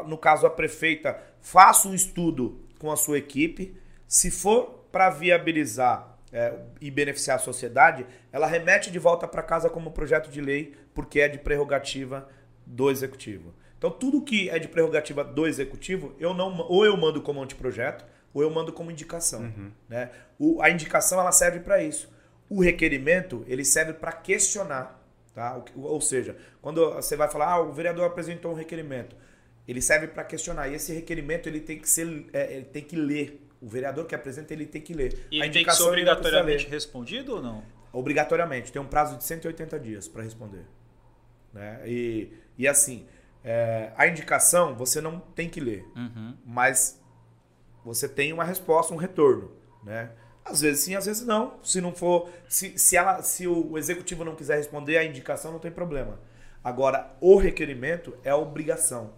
no 0.07 0.19
caso, 0.19 0.47
a 0.47 0.51
prefeita 0.51 1.17
faça 1.41 1.87
um 1.87 1.95
estudo 1.95 2.61
com 2.79 2.91
a 2.91 2.97
sua 2.97 3.19
equipe. 3.19 3.77
Se 4.09 4.33
for 4.33 4.85
para 4.91 5.11
viabilizar 5.11 6.16
é, 6.37 6.53
e 6.83 6.91
beneficiar 6.91 7.37
a 7.37 7.39
sociedade, 7.39 8.07
ela 8.31 8.47
remete 8.47 8.91
de 8.91 8.99
volta 8.99 9.27
para 9.27 9.43
casa 9.43 9.71
como 9.71 9.91
projeto 9.91 10.29
de 10.29 10.43
lei, 10.43 10.75
porque 10.95 11.19
é 11.19 11.29
de 11.29 11.39
prerrogativa 11.39 12.29
do 12.67 12.91
executivo. 12.91 13.55
Então, 13.79 13.91
tudo 13.91 14.21
que 14.21 14.51
é 14.51 14.59
de 14.59 14.69
prerrogativa 14.69 15.25
do 15.25 15.47
executivo, 15.47 16.15
eu 16.21 16.35
não, 16.35 16.61
ou 16.69 16.85
eu 16.85 16.95
mando 16.95 17.23
como 17.23 17.43
anteprojeto, 17.43 18.05
ou 18.35 18.43
eu 18.43 18.51
mando 18.51 18.71
como 18.71 18.91
indicação. 18.91 19.41
Uhum. 19.41 19.73
Né? 19.89 20.11
O, 20.39 20.61
a 20.61 20.69
indicação 20.69 21.19
ela 21.19 21.33
serve 21.33 21.61
para 21.61 21.83
isso. 21.83 22.15
O 22.51 22.63
requerimento 22.63 23.43
ele 23.49 23.65
serve 23.65 23.95
para 23.95 24.13
questionar. 24.13 25.03
Tá? 25.35 25.63
Ou 25.75 26.01
seja, 26.03 26.37
quando 26.61 26.93
você 26.93 27.17
vai 27.17 27.31
falar, 27.31 27.53
ah, 27.53 27.61
o 27.61 27.73
vereador 27.73 28.05
apresentou 28.05 28.53
um 28.53 28.55
requerimento, 28.55 29.17
ele 29.67 29.81
serve 29.81 30.09
para 30.09 30.23
questionar. 30.23 30.69
E 30.69 30.75
esse 30.75 30.93
requerimento 30.93 31.49
ele 31.49 31.61
tem 31.61 31.79
que 31.79 31.89
ser, 31.89 32.27
é, 32.35 32.57
ele 32.57 32.67
tem 32.67 32.83
que 32.83 32.95
ler. 32.95 33.46
O 33.61 33.69
vereador 33.69 34.07
que 34.07 34.15
apresenta 34.15 34.53
ele 34.53 34.67
tem 34.67 34.83
que 34.83 34.93
ler. 34.93 35.27
E 35.31 35.41
a 35.41 35.45
ele 35.45 35.53
tem 35.53 35.65
que 35.65 35.73
ser 35.73 35.83
obrigatoriamente 35.83 36.67
respondido 36.67 37.37
ou 37.37 37.43
não? 37.43 37.63
Obrigatoriamente. 37.93 38.71
Tem 38.71 38.81
um 38.81 38.87
prazo 38.87 39.17
de 39.17 39.25
180 39.25 39.81
dias 39.81 40.07
para 40.09 40.23
responder. 40.23 40.65
Né? 41.53 41.81
E, 41.87 42.33
e 42.59 42.69
assim, 42.69 43.07
é, 43.43 43.93
a 43.97 44.07
indicação 44.07 44.75
você 44.75 45.01
não 45.01 45.21
tem 45.21 45.49
que 45.49 45.61
ler, 45.61 45.87
uhum. 45.97 46.37
mas 46.45 47.01
você 47.85 48.09
tem 48.09 48.33
uma 48.33 48.45
resposta, 48.45 48.93
um 48.93 48.97
retorno, 48.97 49.53
né? 49.85 50.11
Às 50.45 50.61
vezes 50.61 50.85
sim, 50.85 50.95
às 50.95 51.07
vezes 51.07 51.25
não. 51.27 51.59
Se 51.63 51.81
não 51.81 51.93
for, 51.93 52.29
se, 52.49 52.79
se, 52.79 52.97
ela, 52.97 53.23
se 53.23 53.47
o 53.47 53.79
executivo 53.79 54.25
não 54.25 54.37
quiser 54.37 54.57
responder 54.57 54.99
a 54.99 55.05
indicação, 55.05 55.53
não 55.53 55.59
tem 55.59 55.71
problema. 55.71 56.21
Agora, 56.63 57.17
o 57.21 57.37
requerimento 57.37 58.17
é 58.23 58.35
obrigação. 58.35 59.13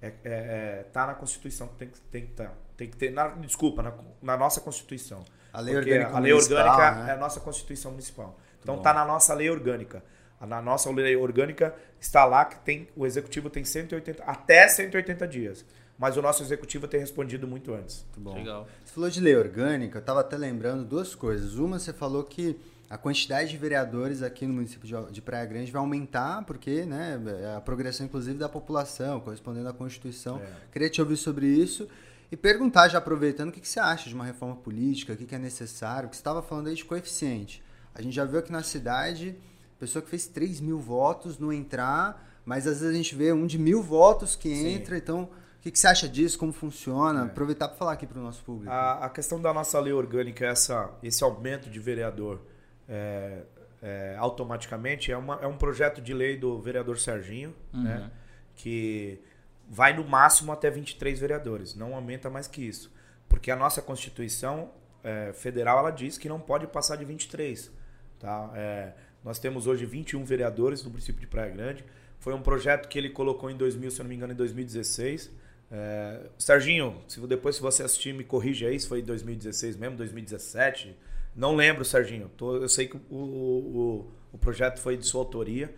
É, 0.00 0.08
é, 0.08 0.12
é 0.24 0.86
tá 0.92 1.06
na 1.06 1.14
Constituição, 1.14 1.68
tem 1.68 1.88
que 1.88 2.00
tem 2.00 2.26
que 2.26 2.32
tá, 2.32 2.52
tem 2.76 2.88
que 2.88 2.96
ter. 2.96 3.10
Na, 3.10 3.28
desculpa, 3.28 3.82
na, 3.82 3.92
na 4.22 4.36
nossa 4.36 4.60
Constituição. 4.60 5.24
A 5.52 5.60
lei 5.60 5.76
orgânica, 5.76 6.16
a 6.16 6.18
lei 6.18 6.32
orgânica 6.32 6.90
né? 6.92 7.10
é 7.10 7.14
a 7.14 7.16
nossa 7.16 7.40
Constituição 7.40 7.92
municipal. 7.92 8.38
Então 8.60 8.76
está 8.76 8.92
na 8.92 9.04
nossa 9.04 9.32
lei 9.34 9.48
orgânica. 9.48 10.02
Na 10.40 10.60
nossa 10.60 10.90
lei 10.90 11.16
orgânica 11.16 11.74
está 12.00 12.24
lá 12.24 12.44
que 12.44 12.58
tem 12.58 12.88
o 12.96 13.06
executivo 13.06 13.48
tem 13.48 13.64
180 13.64 14.22
até 14.24 14.68
180 14.68 15.28
dias. 15.28 15.64
Mas 15.96 16.16
o 16.16 16.22
nosso 16.22 16.42
executivo 16.42 16.88
tem 16.88 16.98
respondido 16.98 17.46
muito 17.46 17.72
antes. 17.72 18.04
Muito 18.06 18.20
bom. 18.20 18.34
Legal. 18.34 18.66
Você 18.84 18.92
falou 18.92 19.08
de 19.08 19.20
lei 19.20 19.36
orgânica, 19.36 19.98
eu 19.98 20.00
estava 20.00 20.20
até 20.20 20.36
lembrando 20.36 20.84
duas 20.84 21.14
coisas. 21.14 21.54
Uma, 21.54 21.78
você 21.78 21.92
falou 21.92 22.24
que 22.24 22.58
a 22.90 22.98
quantidade 22.98 23.50
de 23.50 23.56
vereadores 23.56 24.20
aqui 24.20 24.44
no 24.44 24.54
município 24.54 25.08
de 25.10 25.22
Praia 25.22 25.46
Grande 25.46 25.70
vai 25.70 25.80
aumentar, 25.80 26.44
porque 26.44 26.84
né, 26.84 27.20
é 27.42 27.56
a 27.56 27.60
progressão, 27.60 28.06
inclusive, 28.06 28.36
da 28.36 28.48
população, 28.48 29.20
correspondendo 29.20 29.68
à 29.68 29.72
Constituição. 29.72 30.38
É. 30.38 30.46
Queria 30.72 30.90
te 30.90 31.00
ouvir 31.00 31.16
sobre 31.16 31.46
isso 31.46 31.88
e 32.30 32.36
perguntar, 32.36 32.88
já 32.88 32.98
aproveitando, 32.98 33.50
o 33.50 33.52
que, 33.52 33.60
que 33.60 33.68
você 33.68 33.80
acha 33.80 34.08
de 34.08 34.14
uma 34.14 34.24
reforma 34.24 34.56
política, 34.56 35.12
o 35.12 35.16
que, 35.16 35.26
que 35.26 35.34
é 35.34 35.38
necessário, 35.38 36.08
que 36.08 36.16
você 36.16 36.20
estava 36.20 36.42
falando 36.42 36.68
aí 36.68 36.74
de 36.74 36.84
coeficiente. 36.84 37.62
A 37.94 38.02
gente 38.02 38.14
já 38.14 38.24
viu 38.24 38.38
aqui 38.38 38.50
na 38.50 38.62
cidade 38.62 39.36
pessoa 39.84 40.02
que 40.02 40.08
fez 40.08 40.26
3 40.26 40.60
mil 40.60 40.78
votos 40.78 41.38
não 41.38 41.52
entrar, 41.52 42.26
mas 42.44 42.66
às 42.66 42.80
vezes 42.80 42.94
a 42.94 42.96
gente 42.96 43.14
vê 43.14 43.32
um 43.32 43.46
de 43.46 43.58
mil 43.58 43.82
votos 43.82 44.34
que 44.34 44.50
entra, 44.52 44.96
Sim. 44.96 45.02
então 45.02 45.22
o 45.24 45.60
que, 45.64 45.70
que, 45.70 45.78
você 45.78 45.86
acha 45.86 46.08
disso? 46.08 46.38
Como 46.38 46.52
funciona? 46.52 47.20
É. 47.20 47.24
Aproveitar 47.24 47.68
para 47.68 47.76
falar 47.76 47.92
aqui 47.92 48.06
para 48.06 48.18
o 48.18 48.22
nosso 48.22 48.42
público. 48.44 48.70
A, 48.70 49.06
a, 49.06 49.10
questão 49.10 49.40
da 49.40 49.52
nossa 49.52 49.78
lei 49.80 49.92
orgânica, 49.92 50.44
essa, 50.46 50.90
esse 51.02 51.24
aumento 51.24 51.70
de 51.70 51.80
vereador 51.80 52.40
é, 52.86 53.42
é, 53.82 54.16
automaticamente, 54.18 55.10
é, 55.10 55.16
uma, 55.16 55.38
é 55.40 55.46
um 55.46 55.56
projeto 55.56 56.02
de 56.02 56.12
lei 56.12 56.36
do 56.36 56.60
vereador 56.60 56.98
Serginho, 56.98 57.54
uhum. 57.72 57.82
né, 57.82 58.10
que 58.56 59.20
vai 59.68 59.96
no 59.96 60.04
máximo 60.04 60.52
até 60.52 60.70
23 60.70 61.18
vereadores, 61.18 61.74
não 61.74 61.94
aumenta 61.94 62.28
mais 62.30 62.46
que 62.46 62.62
isso. 62.62 62.92
Porque 63.28 63.50
a 63.50 63.56
nossa 63.56 63.82
Constituição 63.82 64.70
é, 65.02 65.32
Federal 65.32 65.78
ela 65.78 65.90
diz 65.90 66.16
que 66.18 66.28
não 66.28 66.40
pode 66.40 66.66
passar 66.66 66.96
de 66.96 67.04
23. 67.04 67.70
Tá? 68.18 68.50
É, 68.54 68.92
nós 69.24 69.38
temos 69.38 69.66
hoje 69.66 69.86
21 69.86 70.24
vereadores 70.24 70.84
no 70.84 70.90
município 70.90 71.20
de 71.20 71.26
Praia 71.26 71.50
Grande. 71.50 71.84
Foi 72.18 72.34
um 72.34 72.42
projeto 72.42 72.88
que 72.88 72.98
ele 72.98 73.10
colocou 73.10 73.50
em 73.50 73.56
2000, 73.56 73.90
se 73.90 73.98
não 74.00 74.08
me 74.08 74.14
engano, 74.14 74.32
em 74.32 74.36
2016. 74.36 75.30
É... 75.70 76.20
Serginho, 76.38 77.02
se 77.08 77.20
depois 77.26 77.56
se 77.56 77.62
você 77.62 77.82
assistir, 77.82 78.14
me 78.14 78.24
corrija 78.24 78.68
aí, 78.68 78.78
se 78.78 78.86
foi 78.86 79.00
em 79.00 79.04
2016 79.04 79.76
mesmo, 79.76 79.96
2017. 79.96 80.96
Não 81.34 81.56
lembro, 81.56 81.84
Serginho. 81.84 82.30
Tô, 82.36 82.56
eu 82.56 82.68
sei 82.68 82.86
que 82.86 82.96
o, 83.10 83.16
o, 83.16 84.10
o, 84.32 84.38
projeto 84.38 84.78
foi 84.78 84.96
de 84.96 85.04
sua 85.04 85.20
autoria. 85.20 85.74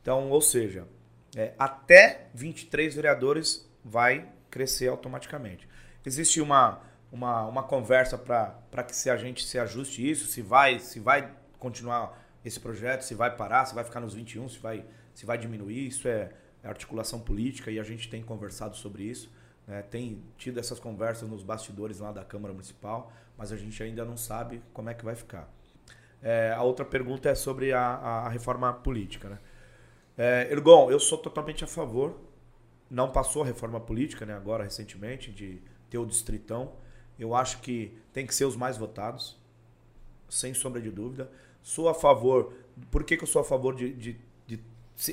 Então, 0.00 0.30
ou 0.30 0.40
seja, 0.40 0.86
é, 1.36 1.54
até 1.58 2.28
23 2.34 2.94
vereadores 2.94 3.68
vai 3.84 4.28
crescer 4.50 4.88
automaticamente. 4.88 5.68
Existe 6.04 6.40
uma, 6.40 6.80
uma, 7.12 7.46
uma 7.46 7.62
conversa 7.62 8.18
para 8.18 8.82
que 8.82 8.94
se 8.94 9.10
a 9.10 9.16
gente 9.16 9.44
se 9.44 9.58
ajuste 9.58 10.08
isso, 10.08 10.26
se 10.26 10.42
vai, 10.42 10.78
se 10.78 10.98
vai 10.98 11.32
continuar 11.58 12.18
esse 12.44 12.58
projeto, 12.58 13.02
se 13.02 13.14
vai 13.14 13.34
parar, 13.36 13.66
se 13.66 13.74
vai 13.74 13.84
ficar 13.84 14.00
nos 14.00 14.14
21, 14.14 14.48
se 14.48 14.58
vai, 14.58 14.84
se 15.14 15.26
vai 15.26 15.38
diminuir. 15.38 15.86
Isso 15.86 16.08
é, 16.08 16.30
é 16.62 16.68
articulação 16.68 17.20
política 17.20 17.70
e 17.70 17.78
a 17.78 17.82
gente 17.82 18.08
tem 18.08 18.22
conversado 18.22 18.76
sobre 18.76 19.04
isso. 19.04 19.30
Né? 19.66 19.82
Tem 19.82 20.22
tido 20.36 20.58
essas 20.58 20.80
conversas 20.80 21.28
nos 21.28 21.42
bastidores 21.42 22.00
lá 22.00 22.12
da 22.12 22.24
Câmara 22.24 22.52
Municipal, 22.52 23.12
mas 23.36 23.52
a 23.52 23.56
gente 23.56 23.80
ainda 23.82 24.04
não 24.04 24.16
sabe 24.16 24.62
como 24.72 24.88
é 24.90 24.94
que 24.94 25.04
vai 25.04 25.14
ficar. 25.14 25.48
É, 26.22 26.52
a 26.52 26.62
outra 26.62 26.84
pergunta 26.84 27.28
é 27.28 27.34
sobre 27.34 27.72
a, 27.72 27.80
a 27.80 28.28
reforma 28.28 28.72
política. 28.72 29.28
Né? 29.28 29.38
É, 30.16 30.48
Ergon, 30.50 30.90
eu 30.90 31.00
sou 31.00 31.18
totalmente 31.18 31.64
a 31.64 31.66
favor. 31.66 32.18
Não 32.90 33.10
passou 33.10 33.42
a 33.42 33.46
reforma 33.46 33.80
política, 33.80 34.26
né, 34.26 34.34
agora 34.34 34.64
recentemente, 34.64 35.30
de 35.30 35.62
ter 35.88 35.98
o 35.98 36.06
distritão. 36.06 36.72
Eu 37.18 37.34
acho 37.34 37.60
que 37.60 37.96
tem 38.12 38.26
que 38.26 38.34
ser 38.34 38.44
os 38.44 38.56
mais 38.56 38.76
votados, 38.76 39.38
sem 40.28 40.54
sombra 40.54 40.80
de 40.80 40.90
dúvida. 40.90 41.30
Sou 41.62 41.88
a 41.88 41.94
favor. 41.94 42.52
Por 42.90 43.04
que, 43.04 43.16
que 43.16 43.22
eu 43.22 43.28
sou 43.28 43.42
a 43.42 43.44
favor 43.44 43.74
de, 43.76 43.92
de, 43.92 44.20
de, 44.46 44.60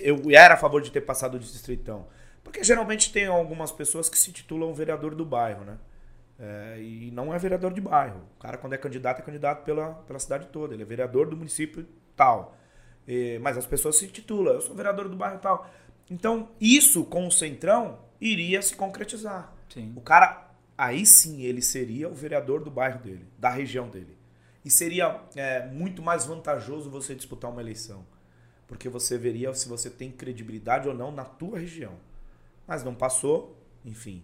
Eu 0.02 0.22
era 0.32 0.54
a 0.54 0.58
favor 0.58 0.82
de 0.82 0.92
ter 0.92 1.02
passado 1.02 1.38
de 1.38 1.52
distritão. 1.52 2.08
Porque 2.44 2.64
geralmente 2.64 3.12
tem 3.12 3.26
algumas 3.26 3.72
pessoas 3.72 4.08
que 4.08 4.18
se 4.18 4.32
titulam 4.32 4.74
vereador 4.74 5.14
do 5.14 5.26
bairro, 5.26 5.66
né? 5.66 5.78
É, 6.40 6.80
e 6.80 7.12
não 7.12 7.34
é 7.34 7.38
vereador 7.38 7.74
de 7.74 7.82
bairro. 7.82 8.22
O 8.38 8.40
cara, 8.40 8.58
quando 8.58 8.74
é 8.74 8.78
candidato, 8.78 9.20
é 9.20 9.22
candidato 9.22 9.66
pela, 9.66 9.96
pela 10.08 10.20
cidade 10.20 10.48
toda. 10.48 10.74
Ele 10.74 10.84
é 10.84 10.86
vereador 10.86 11.28
do 11.28 11.36
município 11.36 11.86
tal. 12.16 12.56
E, 13.08 13.40
mas 13.40 13.58
as 13.58 13.66
pessoas 13.66 13.96
se 13.96 14.08
titulam, 14.08 14.54
eu 14.54 14.62
sou 14.62 14.76
vereador 14.76 15.08
do 15.08 15.16
bairro 15.16 15.40
tal. 15.40 15.70
Então, 16.10 16.50
isso 16.60 17.04
com 17.06 17.28
o 17.28 17.32
Centrão 17.32 18.00
iria 18.20 18.62
se 18.62 18.76
concretizar. 18.76 19.54
Sim. 19.70 19.94
O 19.96 20.02
cara, 20.02 20.52
aí 20.78 21.06
sim, 21.06 21.42
ele 21.42 21.62
seria 21.62 22.10
o 22.10 22.14
vereador 22.14 22.64
do 22.64 22.72
bairro 22.72 23.00
dele, 23.00 23.26
da 23.38 23.50
região 23.50 23.90
dele. 23.90 24.18
E 24.64 24.70
seria 24.70 25.22
é, 25.36 25.66
muito 25.68 26.02
mais 26.02 26.26
vantajoso 26.26 26.90
você 26.90 27.16
disputar 27.16 27.50
uma 27.50 27.62
eleição. 27.62 28.06
Porque 28.68 28.90
você 28.90 29.18
veria 29.18 29.54
se 29.54 29.70
você 29.70 29.90
tem 29.90 30.12
credibilidade 30.12 30.90
ou 30.90 30.94
não 30.94 31.12
na 31.12 31.24
tua 31.24 31.60
região. 31.60 31.94
Mas 32.68 32.84
não 32.84 32.94
passou, 32.94 33.58
enfim. 33.86 34.24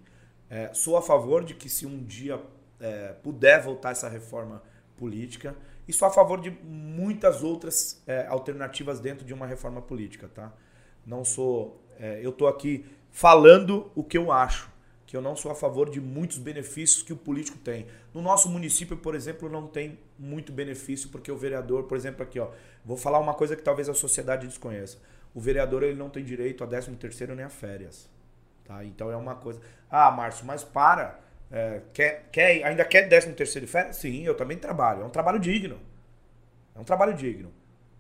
É, 0.50 0.74
sou 0.74 0.98
a 0.98 1.02
favor 1.02 1.46
de 1.46 1.54
que 1.54 1.70
se 1.70 1.86
um 1.86 2.04
dia 2.04 2.42
é, 2.80 3.14
puder 3.24 3.62
voltar 3.62 3.92
essa 3.92 4.10
reforma 4.10 4.62
política, 4.98 5.56
sou 5.92 6.08
a 6.08 6.12
favor 6.12 6.40
de 6.40 6.52
muitas 6.64 7.44
outras 7.44 8.02
é, 8.08 8.26
alternativas 8.28 9.00
dentro 9.00 9.26
de 9.26 9.34
uma 9.34 9.46
reforma 9.46 9.82
política, 9.82 10.30
tá? 10.34 10.54
Não 11.06 11.26
sou. 11.26 11.82
É, 12.00 12.20
eu 12.24 12.30
estou 12.30 12.48
aqui 12.48 12.86
falando 13.12 13.92
o 13.94 14.04
que 14.04 14.18
eu 14.18 14.32
acho 14.32 14.72
que 15.14 15.18
eu 15.18 15.22
não 15.22 15.36
sou 15.36 15.52
a 15.52 15.56
favor 15.56 15.92
de 15.92 16.02
muitos 16.02 16.40
benefícios 16.40 17.04
que 17.04 17.14
o 17.14 17.16
político 17.16 17.60
tem. 17.60 17.86
No 18.16 18.20
nosso 18.20 18.50
município, 18.50 18.98
por 18.98 19.14
exemplo, 19.14 19.48
não 19.48 19.68
tem 19.68 20.00
muito 20.18 20.52
benefício 20.52 21.08
porque 21.10 21.32
o 21.32 21.38
vereador, 21.38 21.84
por 21.84 21.96
exemplo, 21.96 22.24
aqui, 22.24 22.40
ó, 22.40 22.50
vou 22.84 22.98
falar 22.98 23.20
uma 23.20 23.36
coisa 23.36 23.56
que 23.56 23.62
talvez 23.62 23.88
a 23.88 23.94
sociedade 23.94 24.48
desconheça. 24.48 24.98
O 25.32 25.40
vereador 25.40 25.84
ele 25.84 26.00
não 26.00 26.10
tem 26.10 26.24
direito 26.24 26.64
a 26.64 26.68
13 26.68 26.94
terceiro 26.94 27.36
nem 27.36 27.46
a 27.46 27.50
férias. 27.50 28.10
Tá? 28.66 28.84
Então 28.84 29.12
é 29.12 29.16
uma 29.16 29.36
coisa. 29.36 29.62
Ah, 29.88 30.10
Márcio, 30.10 30.48
mas 30.48 30.64
para. 30.64 31.20
É, 31.56 31.82
quer, 31.94 32.30
quer, 32.32 32.64
ainda 32.64 32.84
quer 32.84 33.08
13 33.08 33.34
terceiro 33.34 33.68
férias? 33.68 33.98
Sim, 33.98 34.24
eu 34.24 34.34
também 34.34 34.58
trabalho. 34.58 35.04
É 35.04 35.06
um 35.06 35.10
trabalho 35.12 35.40
digno. 35.40 35.80
É 36.74 36.80
um 36.80 36.84
trabalho 36.84 37.14
digno. 37.14 37.54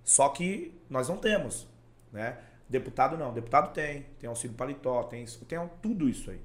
Só 0.04 0.28
que 0.30 0.74
nós 0.89 1.08
não 1.08 1.18
temos. 1.18 1.70
Né? 2.12 2.36
Deputado 2.68 3.16
não. 3.16 3.32
Deputado 3.32 3.72
tem. 3.72 4.08
Tem 4.20 4.28
auxílio 4.28 4.58
paletó, 4.58 5.04
tem, 5.04 5.24
tem 5.47 5.70
tudo 5.84 6.10
isso 6.10 6.32
aí. 6.32 6.41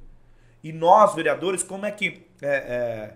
E 0.62 0.70
nós, 0.70 1.14
vereadores, 1.14 1.62
como 1.62 1.86
é 1.86 1.90
que 1.90 2.26
é, 2.42 2.56
é, 2.56 3.14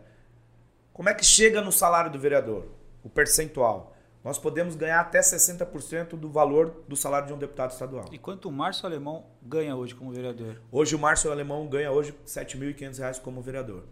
como 0.94 1.10
é 1.10 1.14
que 1.14 1.24
chega 1.24 1.60
no 1.60 1.70
salário 1.70 2.10
do 2.10 2.18
vereador? 2.18 2.68
O 3.04 3.10
percentual. 3.10 3.91
Nós 4.24 4.38
podemos 4.38 4.76
ganhar 4.76 5.00
até 5.00 5.20
60% 5.20 6.10
do 6.10 6.30
valor 6.30 6.84
do 6.86 6.94
salário 6.94 7.26
de 7.26 7.32
um 7.32 7.38
deputado 7.38 7.72
estadual. 7.72 8.04
E 8.12 8.18
quanto 8.18 8.48
o 8.48 8.52
Márcio 8.52 8.86
Alemão 8.86 9.26
ganha 9.42 9.74
hoje 9.74 9.94
como 9.94 10.12
vereador? 10.12 10.60
Hoje 10.70 10.94
o 10.94 10.98
Márcio 10.98 11.30
Alemão 11.32 11.66
ganha 11.66 11.90
hoje 11.90 12.10
R$ 12.10 12.16
7.500 12.26 13.20
como 13.20 13.42
vereador. 13.42 13.84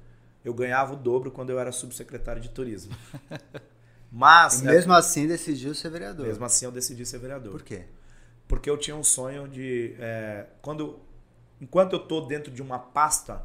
Eu 0.45 0.55
ganhava 0.55 0.95
o 0.95 0.97
dobro 0.97 1.31
quando 1.31 1.51
eu 1.51 1.59
era 1.59 1.73
subsecretário 1.73 2.41
de 2.41 2.49
turismo. 2.49 2.95
Mas. 4.11 4.61
E 4.61 4.65
mesmo 4.65 4.93
é... 4.93 4.97
assim 4.97 5.27
decidiu 5.27 5.75
ser 5.75 5.91
vereador. 5.91 6.27
Mesmo 6.27 6.45
assim 6.45 6.65
eu 6.65 6.73
decidi 6.73 7.05
ser 7.05 7.19
vereador. 7.19 7.53
Por 7.53 7.63
quê? 7.63 7.85
Porque 8.47 8.71
eu 8.71 8.79
tinha 8.79 8.97
um 8.97 9.05
sonho 9.05 9.49
de. 9.49 9.95
É, 9.99 10.47
quando 10.63 11.01
enquanto 11.61 11.93
eu 11.93 12.03
estou 12.03 12.27
dentro 12.27 12.51
de 12.51 12.63
uma 12.63 12.79
pasta, 12.79 13.45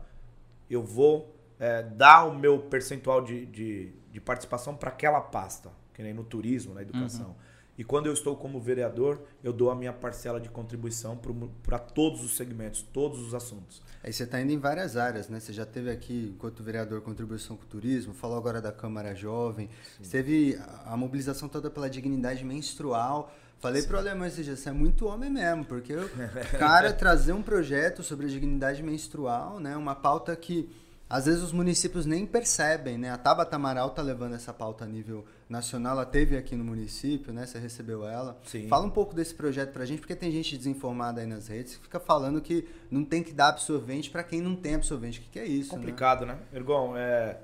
eu 0.70 0.82
vou 0.82 1.36
é, 1.60 1.84
dar 1.84 2.26
o 2.26 2.34
meu 2.34 2.60
percentual 2.60 3.22
de, 3.22 3.46
de, 3.46 3.94
de 4.12 4.22
participação 4.22 4.76
para 4.76 4.90
aquela 4.90 5.20
pasta, 5.20 5.70
que 5.96 6.04
nem 6.04 6.14
no 6.14 6.24
turismo, 6.24 6.74
na 6.74 6.82
educação. 6.82 7.30
Uhum. 7.30 7.56
E 7.78 7.84
quando 7.84 8.06
eu 8.06 8.14
estou 8.14 8.36
como 8.38 8.60
vereador, 8.60 9.22
eu 9.44 9.52
dou 9.52 9.70
a 9.70 9.76
minha 9.76 9.92
parcela 9.92 10.40
de 10.40 10.48
contribuição 10.48 11.20
para 11.62 11.78
todos 11.78 12.24
os 12.24 12.36
segmentos, 12.36 12.82
todos 12.82 13.20
os 13.20 13.34
assuntos. 13.34 13.82
Aí 14.02 14.14
você 14.14 14.24
está 14.24 14.40
indo 14.40 14.52
em 14.54 14.58
várias 14.58 14.96
áreas, 14.96 15.28
né? 15.28 15.40
Você 15.40 15.52
já 15.52 15.66
teve 15.66 15.90
aqui, 15.90 16.32
enquanto 16.36 16.64
vereador, 16.64 17.02
contribuição 17.02 17.58
com 17.58 17.64
o 17.64 17.68
turismo, 17.68 18.14
falou 18.14 18.38
agora 18.38 18.62
da 18.62 18.72
Câmara 18.72 19.14
Jovem, 19.14 19.70
Sim. 20.02 20.10
teve 20.10 20.60
a 20.86 20.96
mobilização 20.96 21.50
toda 21.50 21.70
pela 21.70 21.90
dignidade 21.90 22.46
menstrual. 22.46 23.34
Falei 23.60 23.84
para 23.84 23.96
o 23.96 24.00
alemão 24.00 24.28
esse 24.28 24.44
dia, 24.44 24.56
você 24.56 24.70
é 24.70 24.72
muito 24.72 25.08
homem 25.08 25.30
mesmo, 25.30 25.66
porque 25.66 25.94
o 25.94 26.10
cara 26.58 26.94
trazer 26.94 27.34
um 27.34 27.42
projeto 27.42 28.04
sobre 28.04 28.26
a 28.26 28.30
dignidade 28.30 28.82
menstrual, 28.84 29.60
né? 29.60 29.76
Uma 29.76 29.96
pauta 29.96 30.34
que 30.36 30.70
às 31.08 31.26
vezes 31.28 31.44
os 31.44 31.52
municípios 31.52 32.06
nem 32.06 32.26
percebem, 32.26 32.98
né? 32.98 33.12
A 33.12 33.18
Tabata 33.18 33.56
Amaral 33.56 33.92
tá 33.92 34.02
levando 34.02 34.34
essa 34.34 34.52
pauta 34.52 34.86
a 34.86 34.88
nível 34.88 35.24
nacional, 35.48 35.94
ela 35.94 36.06
teve 36.06 36.36
aqui 36.36 36.56
no 36.56 36.64
município, 36.64 37.32
né? 37.32 37.46
Você 37.46 37.60
recebeu 37.60 38.08
ela. 38.08 38.40
Sim. 38.44 38.68
Fala 38.68 38.86
um 38.86 38.90
pouco 38.90 39.14
desse 39.14 39.36
projeto 39.36 39.72
pra 39.72 39.86
gente, 39.86 40.00
porque 40.00 40.16
tem 40.16 40.32
gente 40.32 40.58
desinformada 40.58 41.22
aí 41.22 41.28
nas 41.28 41.48
redes 41.48 41.76
que 41.76 41.84
fica 41.84 42.00
falando 42.00 42.42
que 42.42 42.68
não 42.90 43.06
tem 43.06 43.22
que 43.22 43.34
dar 43.34 43.50
absorvente 43.50 44.10
para 44.10 44.24
quem 44.24 44.42
não 44.42 44.56
tem 44.56 44.76
absorvente. 44.76 45.20
O 45.20 45.22
que, 45.24 45.30
que 45.30 45.40
é 45.40 45.46
isso? 45.46 45.74
Né? 45.74 45.78
Complicado, 45.78 46.26
né? 46.26 46.34
né? 46.34 46.40
Ergon, 46.58 46.98
é, 46.98 47.38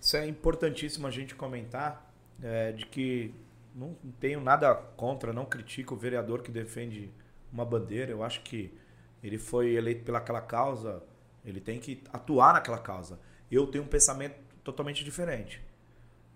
isso 0.00 0.16
é 0.16 0.26
importantíssimo 0.26 1.06
a 1.06 1.10
gente 1.10 1.34
comentar, 1.34 2.10
é, 2.42 2.72
de 2.72 2.86
que 2.86 3.34
não 3.74 3.94
tenho 4.18 4.40
nada 4.40 4.74
contra, 4.74 5.30
não 5.30 5.44
critico 5.44 5.94
o 5.94 5.98
vereador 5.98 6.42
que 6.42 6.50
defende 6.50 7.10
uma 7.52 7.66
bandeira. 7.66 8.10
Eu 8.10 8.22
acho 8.22 8.40
que 8.40 8.72
ele 9.22 9.36
foi 9.36 9.74
eleito 9.74 10.04
pelaquela 10.04 10.40
causa 10.40 11.02
ele 11.44 11.60
tem 11.60 11.78
que 11.78 12.02
atuar 12.12 12.54
naquela 12.54 12.78
causa. 12.78 13.18
Eu 13.50 13.66
tenho 13.66 13.84
um 13.84 13.88
pensamento 13.88 14.36
totalmente 14.62 15.04
diferente. 15.04 15.62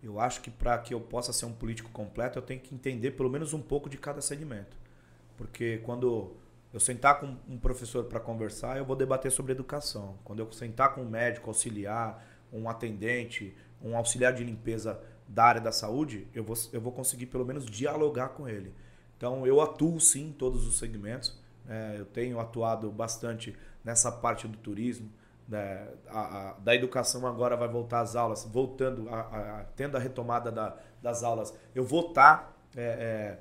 Eu 0.02 0.20
acho 0.20 0.40
que 0.40 0.50
para 0.50 0.78
que 0.78 0.94
eu 0.94 1.00
possa 1.00 1.32
ser 1.32 1.46
um 1.46 1.52
político 1.52 1.90
completo, 1.90 2.38
eu 2.38 2.42
tenho 2.42 2.60
que 2.60 2.74
entender 2.74 3.12
pelo 3.12 3.28
menos 3.30 3.52
um 3.52 3.60
pouco 3.60 3.88
de 3.88 3.96
cada 3.96 4.20
segmento. 4.20 4.76
Porque 5.36 5.78
quando 5.78 6.36
eu 6.72 6.78
sentar 6.78 7.18
com 7.18 7.36
um 7.48 7.58
professor 7.58 8.04
para 8.04 8.20
conversar, 8.20 8.76
eu 8.76 8.84
vou 8.84 8.94
debater 8.94 9.32
sobre 9.32 9.52
educação. 9.52 10.18
Quando 10.24 10.40
eu 10.40 10.52
sentar 10.52 10.94
com 10.94 11.02
um 11.02 11.08
médico 11.08 11.50
auxiliar, 11.50 12.24
um 12.52 12.68
atendente, 12.68 13.56
um 13.82 13.96
auxiliar 13.96 14.32
de 14.32 14.44
limpeza 14.44 15.00
da 15.26 15.44
área 15.44 15.60
da 15.60 15.72
saúde, 15.72 16.26
eu 16.34 16.44
vou, 16.44 16.56
eu 16.72 16.80
vou 16.80 16.92
conseguir 16.92 17.26
pelo 17.26 17.44
menos 17.44 17.66
dialogar 17.66 18.30
com 18.30 18.48
ele. 18.48 18.72
Então 19.16 19.46
eu 19.46 19.60
atuo 19.60 20.00
sim 20.00 20.28
em 20.28 20.32
todos 20.32 20.66
os 20.66 20.78
segmentos. 20.78 21.38
É, 21.68 21.96
eu 21.98 22.06
tenho 22.06 22.38
atuado 22.38 22.90
bastante 22.90 23.54
nessa 23.88 24.12
parte 24.12 24.46
do 24.46 24.58
turismo. 24.58 25.10
Né? 25.48 25.88
A, 26.08 26.50
a, 26.50 26.52
da 26.58 26.74
educação 26.74 27.26
agora 27.26 27.56
vai 27.56 27.68
voltar 27.68 28.00
às 28.00 28.14
aulas, 28.14 28.44
voltando, 28.44 29.08
a, 29.08 29.64
tendo 29.74 29.96
a 29.96 30.00
retomada 30.00 30.52
da, 30.52 30.76
das 31.02 31.24
aulas. 31.24 31.54
Eu 31.74 31.84
vou 31.84 32.08
estar 32.08 32.36
tá, 32.36 32.52
é, 32.76 32.82
é, 32.82 33.38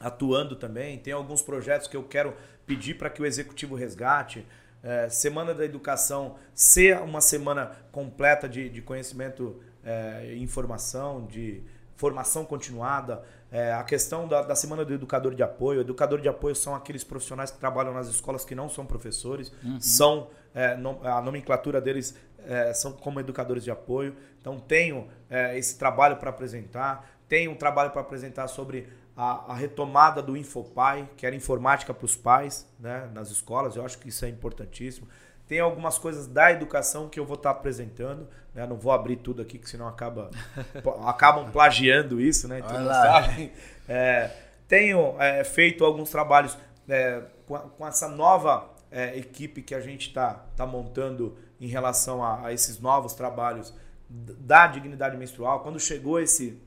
atuando 0.00 0.56
também. 0.56 0.98
Tem 0.98 1.12
alguns 1.12 1.42
projetos 1.42 1.86
que 1.86 1.94
eu 1.94 2.02
quero 2.02 2.34
pedir 2.66 2.94
para 2.94 3.10
que 3.10 3.20
o 3.20 3.26
executivo 3.26 3.74
resgate. 3.74 4.46
É, 4.82 5.10
semana 5.10 5.52
da 5.52 5.66
Educação 5.66 6.36
ser 6.54 6.98
uma 7.02 7.20
semana 7.20 7.72
completa 7.92 8.48
de, 8.48 8.70
de 8.70 8.80
conhecimento 8.80 9.60
é, 9.84 10.32
e 10.32 10.42
informação, 10.42 11.26
de 11.26 11.62
formação 11.94 12.42
continuada, 12.42 13.22
é, 13.50 13.72
a 13.72 13.82
questão 13.82 14.28
da, 14.28 14.42
da, 14.42 14.54
Semana 14.54 14.84
do 14.84 14.92
Educador 14.92 15.34
de 15.34 15.42
Apoio. 15.42 15.80
Educador 15.80 16.20
de 16.20 16.28
apoio 16.28 16.54
são 16.54 16.74
aqueles 16.74 17.02
profissionais 17.02 17.50
que 17.50 17.58
trabalham 17.58 17.94
nas 17.94 18.08
escolas 18.08 18.44
que 18.44 18.54
não 18.54 18.68
são 18.68 18.84
professores, 18.84 19.52
uhum. 19.64 19.80
são 19.80 20.28
é, 20.54 20.78
a 21.04 21.22
nomenclatura 21.22 21.80
deles 21.80 22.14
é, 22.46 22.72
são 22.72 22.92
como 22.92 23.20
educadores 23.20 23.64
de 23.64 23.70
apoio. 23.70 24.14
Então 24.40 24.58
tenho 24.58 25.08
é, 25.30 25.58
esse 25.58 25.78
trabalho 25.78 26.16
para 26.16 26.30
apresentar, 26.30 27.08
tenho 27.28 27.52
um 27.52 27.54
trabalho 27.54 27.90
para 27.90 28.00
apresentar 28.00 28.48
sobre 28.48 28.88
a, 29.16 29.52
a, 29.52 29.54
retomada 29.54 30.22
do 30.22 30.36
Infopai, 30.36 31.08
que 31.16 31.26
era 31.26 31.34
informática 31.34 31.92
para 31.92 32.04
os 32.04 32.16
pais 32.16 32.66
né, 32.78 33.10
nas 33.12 33.30
escolas. 33.30 33.76
Eu 33.76 33.84
acho 33.84 33.98
que 33.98 34.08
isso 34.08 34.24
é 34.24 34.28
importantíssimo. 34.28 35.08
Tem 35.48 35.60
algumas 35.60 35.96
coisas 35.96 36.26
da 36.26 36.52
educação 36.52 37.08
que 37.08 37.18
eu 37.18 37.24
vou 37.24 37.36
estar 37.36 37.54
tá 37.54 37.58
apresentando. 37.58 38.28
Né? 38.54 38.66
Não 38.66 38.76
vou 38.76 38.92
abrir 38.92 39.16
tudo 39.16 39.40
aqui, 39.40 39.58
que 39.58 39.68
senão 39.68 39.88
acaba, 39.88 40.30
acabam 41.06 41.50
plagiando 41.50 42.20
isso, 42.20 42.46
né? 42.46 42.58
Então, 42.58 42.84
sabem. 42.86 43.50
É, 43.88 44.30
tenho 44.68 45.16
é, 45.18 45.42
feito 45.44 45.84
alguns 45.84 46.10
trabalhos 46.10 46.56
é, 46.86 47.22
com, 47.46 47.58
com, 47.58 47.86
essa 47.86 48.06
nova 48.06 48.68
é, 48.90 49.16
equipe 49.16 49.62
que 49.62 49.74
a 49.74 49.80
gente 49.80 50.08
está 50.08 50.34
tá 50.54 50.66
montando 50.66 51.38
em 51.58 51.66
relação 51.66 52.22
a, 52.22 52.46
a, 52.46 52.52
esses 52.52 52.78
novos 52.78 53.14
trabalhos 53.14 53.72
da 54.10 54.66
dignidade 54.66 55.16
menstrual. 55.16 55.60
Quando 55.60 55.80
chegou 55.80 56.20
esse, 56.20 56.60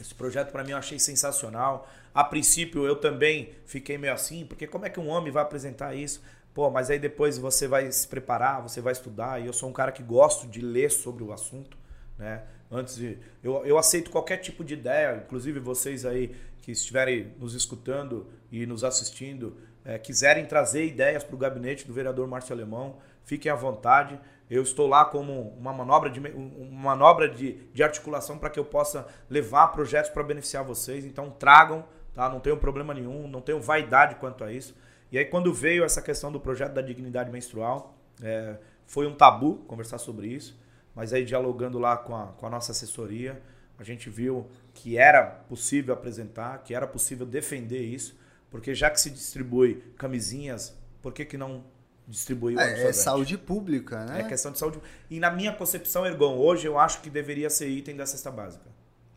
esse 0.00 0.14
projeto 0.14 0.50
para 0.50 0.64
mim, 0.64 0.72
eu 0.72 0.78
achei 0.78 0.98
sensacional. 0.98 1.88
A 2.12 2.24
princípio, 2.24 2.84
eu 2.84 2.96
também 2.96 3.54
fiquei 3.66 3.96
meio 3.96 4.12
assim, 4.12 4.44
porque 4.44 4.66
como 4.66 4.84
é 4.84 4.90
que 4.90 4.98
um 4.98 5.08
homem 5.08 5.30
vai 5.30 5.44
apresentar 5.44 5.94
isso? 5.94 6.20
Pô, 6.52 6.68
mas 6.70 6.90
aí 6.90 6.98
depois 6.98 7.38
você 7.38 7.68
vai 7.68 7.90
se 7.92 8.06
preparar, 8.06 8.60
você 8.60 8.80
vai 8.80 8.92
estudar, 8.92 9.40
e 9.40 9.46
eu 9.46 9.52
sou 9.52 9.68
um 9.68 9.72
cara 9.72 9.92
que 9.92 10.02
gosto 10.02 10.46
de 10.48 10.60
ler 10.60 10.90
sobre 10.90 11.22
o 11.22 11.32
assunto, 11.32 11.76
né? 12.18 12.42
Antes 12.70 12.96
de. 12.96 13.18
Eu, 13.42 13.64
eu 13.64 13.78
aceito 13.78 14.10
qualquer 14.10 14.36
tipo 14.38 14.64
de 14.64 14.74
ideia, 14.74 15.22
inclusive 15.24 15.58
vocês 15.58 16.04
aí 16.04 16.34
que 16.62 16.72
estiverem 16.72 17.34
nos 17.38 17.54
escutando 17.54 18.28
e 18.50 18.66
nos 18.66 18.84
assistindo, 18.84 19.56
é, 19.84 19.98
quiserem 19.98 20.44
trazer 20.44 20.84
ideias 20.86 21.24
para 21.24 21.34
o 21.34 21.38
gabinete 21.38 21.86
do 21.86 21.92
vereador 21.92 22.26
Márcio 22.28 22.54
Alemão, 22.54 22.98
fiquem 23.24 23.50
à 23.50 23.54
vontade. 23.54 24.18
Eu 24.48 24.62
estou 24.62 24.86
lá 24.86 25.04
como 25.04 25.54
uma 25.58 25.72
manobra 25.72 26.10
de, 26.10 26.18
uma 26.18 26.82
manobra 26.82 27.28
de, 27.28 27.52
de 27.72 27.82
articulação 27.82 28.36
para 28.36 28.50
que 28.50 28.58
eu 28.58 28.64
possa 28.64 29.06
levar 29.28 29.68
projetos 29.68 30.10
para 30.10 30.22
beneficiar 30.22 30.64
vocês. 30.64 31.04
Então 31.04 31.30
tragam, 31.30 31.84
tá? 32.14 32.28
Não 32.28 32.40
tenho 32.40 32.56
problema 32.56 32.92
nenhum, 32.92 33.28
não 33.28 33.40
tenho 33.40 33.60
vaidade 33.60 34.16
quanto 34.16 34.44
a 34.44 34.52
isso. 34.52 34.74
E 35.10 35.18
aí, 35.18 35.24
quando 35.24 35.52
veio 35.52 35.84
essa 35.84 36.00
questão 36.00 36.30
do 36.30 36.38
projeto 36.38 36.72
da 36.72 36.82
dignidade 36.82 37.30
menstrual, 37.30 37.96
é, 38.22 38.56
foi 38.86 39.06
um 39.06 39.14
tabu 39.14 39.56
conversar 39.66 39.98
sobre 39.98 40.28
isso, 40.28 40.58
mas 40.94 41.12
aí, 41.12 41.24
dialogando 41.24 41.78
lá 41.78 41.96
com 41.96 42.14
a, 42.14 42.26
com 42.28 42.46
a 42.46 42.50
nossa 42.50 42.72
assessoria, 42.72 43.40
a 43.78 43.82
gente 43.82 44.10
viu 44.10 44.48
que 44.74 44.98
era 44.98 45.24
possível 45.24 45.94
apresentar, 45.94 46.58
que 46.58 46.74
era 46.74 46.86
possível 46.86 47.26
defender 47.26 47.82
isso, 47.82 48.18
porque 48.50 48.74
já 48.74 48.90
que 48.90 49.00
se 49.00 49.10
distribui 49.10 49.82
camisinhas, 49.96 50.76
por 51.00 51.12
que, 51.12 51.24
que 51.24 51.38
não 51.38 51.64
distribuir 52.06 52.58
o 52.58 52.60
é, 52.60 52.88
é 52.88 52.92
saúde 52.92 53.38
pública, 53.38 54.04
né? 54.04 54.20
É 54.20 54.24
questão 54.24 54.52
de 54.52 54.58
saúde. 54.58 54.80
E 55.08 55.20
na 55.20 55.30
minha 55.30 55.52
concepção, 55.52 56.04
Ergon, 56.04 56.36
hoje 56.36 56.66
eu 56.66 56.78
acho 56.78 57.00
que 57.00 57.08
deveria 57.08 57.48
ser 57.48 57.68
item 57.68 57.96
da 57.96 58.04
cesta 58.04 58.30
básica. 58.30 58.66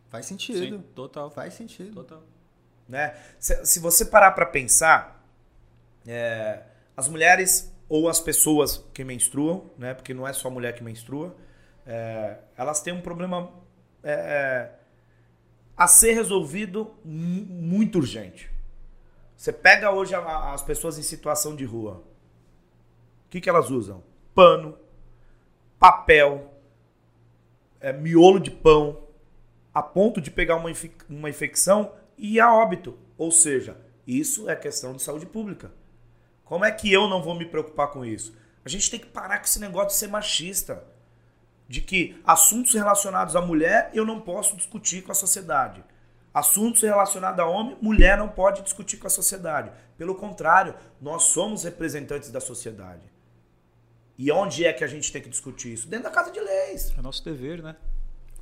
Faz 0.10 0.28
sentido. 0.28 0.60
Sim, 0.60 0.84
total. 0.94 1.32
Faz 1.32 1.56
sentido. 1.56 1.92
Total. 1.92 2.24
Né? 2.88 3.18
Se, 3.40 3.66
se 3.66 3.80
você 3.80 4.06
parar 4.06 4.32
para 4.32 4.46
pensar, 4.46 5.23
é, 6.08 6.62
as 6.96 7.08
mulheres 7.08 7.74
ou 7.90 8.08
as 8.10 8.20
pessoas 8.20 8.84
que 8.94 9.04
menstruam, 9.04 9.70
né? 9.78 9.94
Porque 9.94 10.14
não 10.14 10.28
é 10.28 10.34
só 10.34 10.48
a 10.48 10.52
mulher 10.52 10.74
que 10.74 10.84
menstrua, 10.84 11.36
é, 11.86 12.38
elas 12.58 12.82
têm 12.82 12.94
um 12.94 13.02
problema 13.02 13.52
é, 14.04 14.12
é 14.12 14.72
a 15.76 15.88
ser 15.88 16.14
resolvido 16.14 16.94
muito 17.04 17.98
urgente. 17.98 18.52
Você 19.36 19.52
pega 19.52 19.92
hoje 19.92 20.16
as 20.16 20.62
pessoas 20.62 20.98
em 20.98 21.02
situação 21.02 21.56
de 21.56 21.66
rua. 21.66 22.04
O 23.26 23.30
que, 23.30 23.42
que 23.42 23.50
elas 23.50 23.70
usam? 23.70 24.04
Pano, 24.34 24.78
papel, 25.80 26.54
é, 27.82 27.92
miolo 27.92 28.40
de 28.40 28.52
pão, 28.52 29.04
a 29.74 29.82
ponto 29.82 30.22
de 30.22 30.30
pegar 30.30 30.56
uma, 30.56 30.72
uma 31.10 31.30
infecção 31.30 31.92
e 32.18 32.40
a 32.40 32.54
óbito. 32.54 32.98
Ou 33.18 33.32
seja, 33.32 33.76
isso 34.06 34.50
é 34.50 34.56
questão 34.56 34.94
de 34.94 35.02
saúde 35.02 35.26
pública. 35.26 35.72
Como 36.54 36.66
é 36.66 36.72
que 36.72 36.94
eu 36.94 37.08
não 37.08 37.20
vou 37.20 37.34
me 37.34 37.48
preocupar 37.48 37.88
com 37.88 38.06
isso? 38.06 38.32
A 38.64 38.70
gente 38.70 38.88
tem 38.92 39.00
que 39.00 39.08
parar 39.08 39.40
com 39.40 39.46
esse 39.46 39.60
negócio 39.60 39.88
de 39.88 39.96
ser 39.96 40.08
machista. 40.08 40.84
De 41.68 41.82
que 41.82 42.22
assuntos 42.24 42.76
relacionados 42.76 43.36
à 43.36 43.42
mulher 43.42 43.90
eu 43.92 44.06
não 44.06 44.22
posso 44.22 44.56
discutir 44.56 45.02
com 45.02 45.12
a 45.12 45.16
sociedade. 45.16 45.84
Assuntos 46.32 46.84
relacionados 46.84 47.40
a 47.40 47.48
homem, 47.48 47.76
mulher 47.82 48.20
não 48.20 48.30
pode 48.30 48.62
discutir 48.62 48.98
com 48.98 49.08
a 49.08 49.10
sociedade. 49.10 49.72
Pelo 49.98 50.14
contrário, 50.14 50.76
nós 51.02 51.24
somos 51.24 51.64
representantes 51.64 52.30
da 52.30 52.40
sociedade. 52.40 53.12
E 54.16 54.32
onde 54.32 54.64
é 54.64 54.72
que 54.72 54.84
a 54.84 54.88
gente 54.88 55.12
tem 55.12 55.24
que 55.24 55.30
discutir 55.30 55.74
isso? 55.74 55.88
Dentro 55.88 56.04
da 56.04 56.12
casa 56.12 56.30
de 56.30 56.40
leis. 56.40 56.94
É 56.96 57.02
nosso 57.02 57.26
dever, 57.26 57.64
né? 57.64 57.76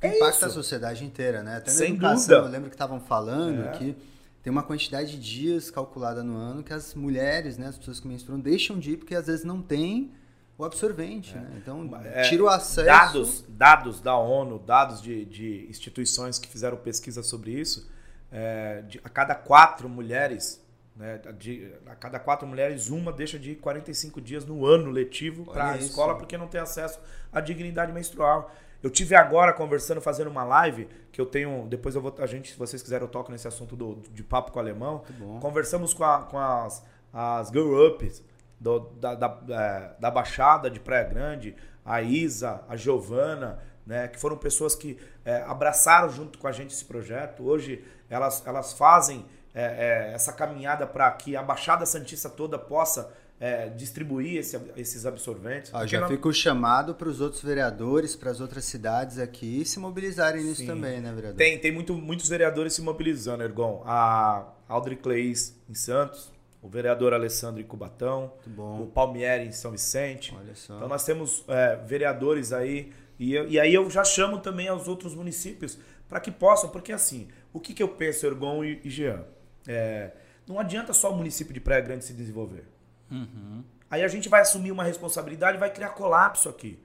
É 0.02 0.16
Impacta 0.16 0.36
isso. 0.36 0.44
a 0.44 0.50
sociedade 0.50 1.02
inteira, 1.02 1.42
né? 1.42 1.56
Até 1.56 1.70
na 1.70 1.76
Sem 1.78 1.92
educação, 1.92 2.18
dúvida. 2.18 2.48
eu 2.48 2.52
lembro 2.52 2.68
que 2.68 2.74
estavam 2.74 3.00
falando 3.00 3.68
é. 3.68 3.70
que 3.70 3.96
tem 4.42 4.50
uma 4.50 4.62
quantidade 4.62 5.12
de 5.12 5.18
dias 5.18 5.70
calculada 5.70 6.22
no 6.24 6.36
ano 6.36 6.62
que 6.62 6.72
as 6.72 6.94
mulheres, 6.94 7.56
né, 7.56 7.68
as 7.68 7.78
pessoas 7.78 8.00
que 8.00 8.08
menstruam, 8.08 8.40
deixam 8.40 8.78
de 8.78 8.92
ir 8.92 8.96
porque 8.96 9.14
às 9.14 9.26
vezes 9.26 9.44
não 9.44 9.62
tem 9.62 10.12
o 10.58 10.64
absorvente. 10.64 11.34
É. 11.36 11.40
Né? 11.40 11.50
Então, 11.56 11.90
é, 12.04 12.22
tira 12.22 12.42
o 12.42 12.48
acesso. 12.48 12.86
Dados, 12.86 13.44
dados 13.48 14.00
da 14.00 14.16
ONU, 14.16 14.58
dados 14.58 15.00
de, 15.00 15.24
de 15.24 15.66
instituições 15.70 16.38
que 16.38 16.48
fizeram 16.48 16.76
pesquisa 16.76 17.22
sobre 17.22 17.52
isso, 17.52 17.88
é, 18.30 18.82
de, 18.82 19.00
a 19.04 19.08
cada 19.08 19.34
quatro 19.34 19.88
mulheres 19.88 20.60
Né? 20.96 21.20
De, 21.38 21.72
a 21.86 21.94
cada 21.94 22.18
quatro 22.18 22.46
mulheres, 22.46 22.88
uma 22.90 23.12
deixa 23.12 23.38
de 23.38 23.52
ir 23.52 23.56
45 23.56 24.20
dias 24.20 24.44
no 24.44 24.66
ano 24.66 24.90
letivo 24.90 25.44
para 25.44 25.72
a 25.72 25.76
escola 25.78 26.16
porque 26.16 26.36
não 26.36 26.48
tem 26.48 26.60
acesso 26.60 26.98
à 27.32 27.40
dignidade 27.40 27.92
menstrual. 27.92 28.54
Eu 28.82 28.90
tive 28.90 29.14
agora 29.14 29.52
conversando, 29.52 30.00
fazendo 30.00 30.28
uma 30.28 30.42
live, 30.42 30.88
que 31.12 31.20
eu 31.20 31.26
tenho. 31.26 31.66
Depois 31.68 31.94
eu 31.94 32.02
vou. 32.02 32.12
A 32.18 32.26
gente, 32.26 32.52
se 32.52 32.58
vocês 32.58 32.82
quiserem, 32.82 33.06
eu 33.06 33.10
toco 33.10 33.30
nesse 33.30 33.46
assunto 33.46 33.76
do, 33.76 34.02
de 34.10 34.24
papo 34.24 34.50
com 34.50 34.58
o 34.58 34.62
alemão. 34.62 35.04
Conversamos 35.40 35.94
com, 35.94 36.02
a, 36.02 36.22
com 36.22 36.38
as, 36.38 36.84
as 37.12 37.48
girl 37.48 37.86
ups 37.86 38.22
do, 38.58 38.80
da, 38.80 39.14
da, 39.14 39.38
é, 39.48 40.00
da 40.00 40.10
Baixada 40.10 40.70
de 40.70 40.80
Praia 40.80 41.04
Grande, 41.04 41.54
a 41.84 42.00
Isa, 42.02 42.62
a 42.68 42.76
Giovana, 42.76 43.58
né, 43.86 44.08
que 44.08 44.18
foram 44.18 44.36
pessoas 44.36 44.74
que 44.74 44.98
é, 45.24 45.42
abraçaram 45.42 46.08
junto 46.08 46.38
com 46.38 46.46
a 46.46 46.52
gente 46.52 46.72
esse 46.72 46.84
projeto. 46.84 47.44
Hoje 47.44 47.84
elas, 48.08 48.42
elas 48.46 48.72
fazem 48.72 49.26
é, 49.54 50.10
é 50.10 50.14
essa 50.14 50.32
caminhada 50.32 50.86
para 50.86 51.10
que 51.10 51.36
a 51.36 51.42
Baixada 51.42 51.84
Santista 51.84 52.28
toda 52.28 52.58
possa 52.58 53.12
é, 53.40 53.68
distribuir 53.70 54.38
esse, 54.38 54.58
esses 54.76 55.04
absorventes. 55.04 55.72
Já 55.86 56.00
não... 56.00 56.08
fica 56.08 56.28
o 56.28 56.32
chamado 56.32 56.94
para 56.94 57.08
os 57.08 57.20
outros 57.20 57.42
vereadores, 57.42 58.14
para 58.14 58.30
as 58.30 58.40
outras 58.40 58.64
cidades 58.64 59.18
aqui 59.18 59.64
se 59.64 59.80
mobilizarem 59.80 60.44
nisso 60.44 60.60
Sim. 60.60 60.66
também, 60.66 61.00
né, 61.00 61.12
vereador? 61.12 61.36
Tem, 61.36 61.58
tem 61.58 61.72
muito, 61.72 61.94
muitos 61.94 62.28
vereadores 62.28 62.72
se 62.72 62.82
mobilizando, 62.82 63.42
Ergon. 63.42 63.82
A 63.84 64.46
Aldri 64.68 64.96
Cleis 64.96 65.60
em 65.68 65.74
Santos, 65.74 66.32
o 66.62 66.68
vereador 66.68 67.12
Alessandro 67.12 67.60
em 67.60 67.64
Cubatão, 67.64 68.32
o 68.56 68.86
Palmieri 68.86 69.46
em 69.46 69.52
São 69.52 69.72
Vicente. 69.72 70.32
Então 70.64 70.86
nós 70.86 71.04
temos 71.04 71.44
é, 71.48 71.76
vereadores 71.84 72.52
aí, 72.52 72.92
e, 73.18 73.34
eu, 73.34 73.48
e 73.48 73.58
aí 73.58 73.74
eu 73.74 73.90
já 73.90 74.04
chamo 74.04 74.38
também 74.38 74.68
aos 74.68 74.86
outros 74.86 75.16
municípios 75.16 75.78
para 76.08 76.20
que 76.20 76.30
possam, 76.30 76.70
porque 76.70 76.92
assim, 76.92 77.26
o 77.52 77.58
que, 77.58 77.74
que 77.74 77.82
eu 77.82 77.88
penso, 77.88 78.24
Ergon 78.24 78.62
e, 78.62 78.80
e 78.84 78.90
Jean? 78.90 79.24
É, 79.66 80.12
não 80.46 80.58
adianta 80.58 80.92
só 80.92 81.10
o 81.10 81.16
município 81.16 81.52
de 81.52 81.60
Praia 81.60 81.80
Grande 81.80 82.04
se 82.04 82.12
desenvolver. 82.12 82.64
Uhum. 83.12 83.62
Aí 83.90 84.02
a 84.02 84.08
gente 84.08 84.28
vai 84.28 84.40
assumir 84.40 84.72
uma 84.72 84.84
responsabilidade 84.84 85.58
e 85.58 85.60
vai 85.60 85.70
criar 85.70 85.90
colapso 85.90 86.48
aqui. 86.48 86.82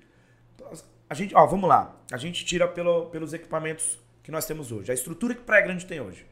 A 1.10 1.14
gente, 1.14 1.34
ó, 1.34 1.46
vamos 1.46 1.70
lá. 1.70 1.96
A 2.12 2.18
gente 2.18 2.44
tira 2.46 2.68
pelo, 2.68 3.06
pelos 3.06 3.34
equipamentos 3.34 3.98
que 4.22 4.30
nós 4.30 4.46
temos 4.46 4.74
hoje. 4.74 4.92
A 4.92 4.94
estrutura 4.94 5.34
que 5.34 5.42
Praia 5.42 5.64
Grande 5.64 5.86
tem 5.86 6.02
hoje. 6.02 6.28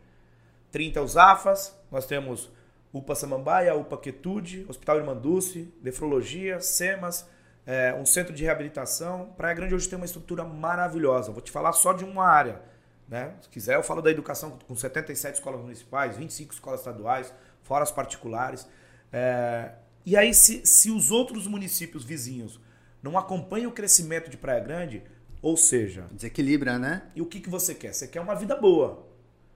30 0.71 1.01
USAFAs, 1.01 1.73
nós 1.89 2.05
temos 2.05 2.51
UPA 2.91 3.15
Samambaia, 3.15 3.73
UPA 3.73 3.97
Quetude, 3.97 4.65
Hospital 4.67 4.97
Irmanduce, 4.97 5.73
Nefrologia, 5.81 6.59
SEMAS, 6.59 7.25
é, 7.65 7.93
um 7.93 8.05
centro 8.05 8.33
de 8.33 8.43
reabilitação. 8.43 9.33
Praia 9.37 9.55
Grande 9.55 9.73
hoje 9.73 9.87
tem 9.87 9.95
uma 9.95 10.05
estrutura 10.05 10.43
maravilhosa. 10.43 11.31
Vou 11.31 11.41
te 11.41 11.51
falar 11.51 11.71
só 11.71 11.93
de 11.93 12.03
uma 12.03 12.27
área. 12.27 12.61
Né? 13.07 13.33
Se 13.41 13.47
quiser, 13.47 13.75
eu 13.75 13.83
falo 13.83 14.01
da 14.01 14.11
educação 14.11 14.59
com 14.67 14.75
77 14.75 15.35
escolas 15.35 15.61
municipais, 15.61 16.17
25 16.17 16.53
escolas 16.53 16.81
estaduais, 16.81 17.33
fora 17.63 17.83
as 17.83 17.91
particulares. 17.91 18.67
É, 19.13 19.71
e 20.05 20.15
aí, 20.15 20.33
se, 20.33 20.65
se 20.65 20.91
os 20.91 21.09
outros 21.09 21.47
municípios 21.47 22.03
vizinhos 22.03 22.59
não 23.01 23.17
acompanham 23.17 23.71
o 23.71 23.73
crescimento 23.73 24.29
de 24.29 24.37
Praia 24.37 24.59
Grande, 24.59 25.03
ou 25.41 25.57
seja. 25.57 26.07
Desequilibra, 26.11 26.77
né? 26.77 27.03
E 27.15 27.21
o 27.21 27.25
que, 27.25 27.39
que 27.39 27.49
você 27.49 27.73
quer? 27.73 27.93
Você 27.93 28.07
quer 28.07 28.21
uma 28.21 28.35
vida 28.35 28.55
boa. 28.55 29.07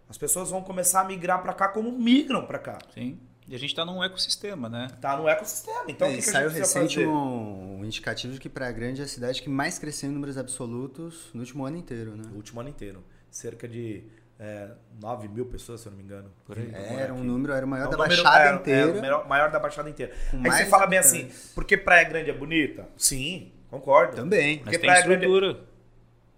As 0.07 0.17
pessoas 0.17 0.49
vão 0.49 0.61
começar 0.61 1.01
a 1.01 1.03
migrar 1.03 1.41
para 1.41 1.53
cá 1.53 1.67
como 1.67 1.91
migram 1.91 2.45
para 2.45 2.57
cá. 2.57 2.79
Sim. 2.93 3.19
E 3.47 3.55
a 3.55 3.57
gente 3.57 3.71
está 3.71 3.83
num 3.83 4.03
ecossistema, 4.03 4.69
né? 4.69 4.87
Tá 5.01 5.17
no 5.17 5.27
ecossistema. 5.27 5.85
Então, 5.87 6.07
é, 6.07 6.11
o 6.11 6.13
que, 6.15 6.21
que 6.21 6.29
saiu 6.29 6.49
recente 6.49 6.99
um, 6.99 7.79
um, 7.79 7.85
indicativo 7.85 8.33
de 8.33 8.39
que 8.39 8.47
Praia 8.47 8.71
Grande 8.71 9.01
é 9.01 9.03
a 9.03 9.07
cidade 9.07 9.41
que 9.41 9.49
mais 9.49 9.79
cresceu 9.79 10.09
em 10.09 10.13
números 10.13 10.37
absolutos 10.37 11.29
no 11.33 11.39
último 11.39 11.65
ano 11.65 11.77
inteiro, 11.77 12.15
né? 12.15 12.23
No 12.29 12.35
último 12.35 12.59
ano 12.59 12.69
inteiro. 12.69 13.03
Cerca 13.31 13.67
de 13.67 14.03
é, 14.39 14.69
9 15.01 15.27
mil 15.27 15.45
pessoas, 15.45 15.81
se 15.81 15.87
eu 15.87 15.91
não 15.91 15.97
me 15.97 16.03
engano. 16.03 16.31
Por 16.45 16.57
aí. 16.57 16.71
Era 16.73 17.13
um 17.13 17.23
número, 17.23 17.51
era 17.51 17.65
o 17.65 17.69
maior 17.69 17.85
é 17.85 17.87
um 17.87 17.91
da 17.91 17.97
número, 17.97 18.23
Baixada 18.23 18.45
era, 18.45 18.55
inteira. 18.55 19.05
Era 19.05 19.19
o 19.19 19.27
maior 19.27 19.51
da 19.51 19.59
Baixada 19.59 19.89
inteira. 19.89 20.13
aí 20.31 20.51
você 20.51 20.65
fala 20.67 20.87
bem 20.87 20.97
assim, 20.97 21.29
porque 21.53 21.75
Praia 21.75 22.07
Grande 22.07 22.29
é 22.29 22.33
bonita? 22.33 22.87
Sim, 22.95 23.51
concordo. 23.69 24.15
Também. 24.15 24.59
Porque 24.59 24.77
Mas 24.77 24.85
Praia 24.85 25.03
Grande 25.03 25.45
é... 25.45 25.57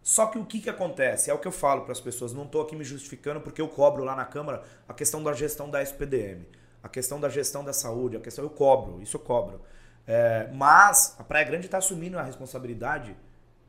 Só 0.01 0.25
que 0.25 0.39
o 0.39 0.45
que, 0.45 0.59
que 0.61 0.69
acontece? 0.69 1.29
É 1.29 1.33
o 1.33 1.37
que 1.37 1.47
eu 1.47 1.51
falo 1.51 1.81
para 1.81 1.91
as 1.91 1.99
pessoas, 1.99 2.33
não 2.33 2.43
estou 2.43 2.63
aqui 2.63 2.75
me 2.75 2.83
justificando 2.83 3.39
porque 3.39 3.61
eu 3.61 3.67
cobro 3.67 4.03
lá 4.03 4.15
na 4.15 4.25
Câmara 4.25 4.63
a 4.87 4.95
questão 4.95 5.21
da 5.21 5.31
gestão 5.33 5.69
da 5.69 5.79
SPDM, 5.83 6.47
a 6.81 6.89
questão 6.89 7.19
da 7.19 7.29
gestão 7.29 7.63
da 7.63 7.71
saúde, 7.71 8.17
a 8.17 8.19
questão 8.19 8.43
eu 8.43 8.49
cobro, 8.49 8.99
isso 8.99 9.17
eu 9.17 9.21
cobro. 9.21 9.61
É, 10.07 10.49
mas 10.51 11.15
a 11.19 11.23
Praia 11.23 11.45
Grande 11.45 11.67
está 11.67 11.77
assumindo 11.77 12.17
a 12.17 12.23
responsabilidade 12.23 13.15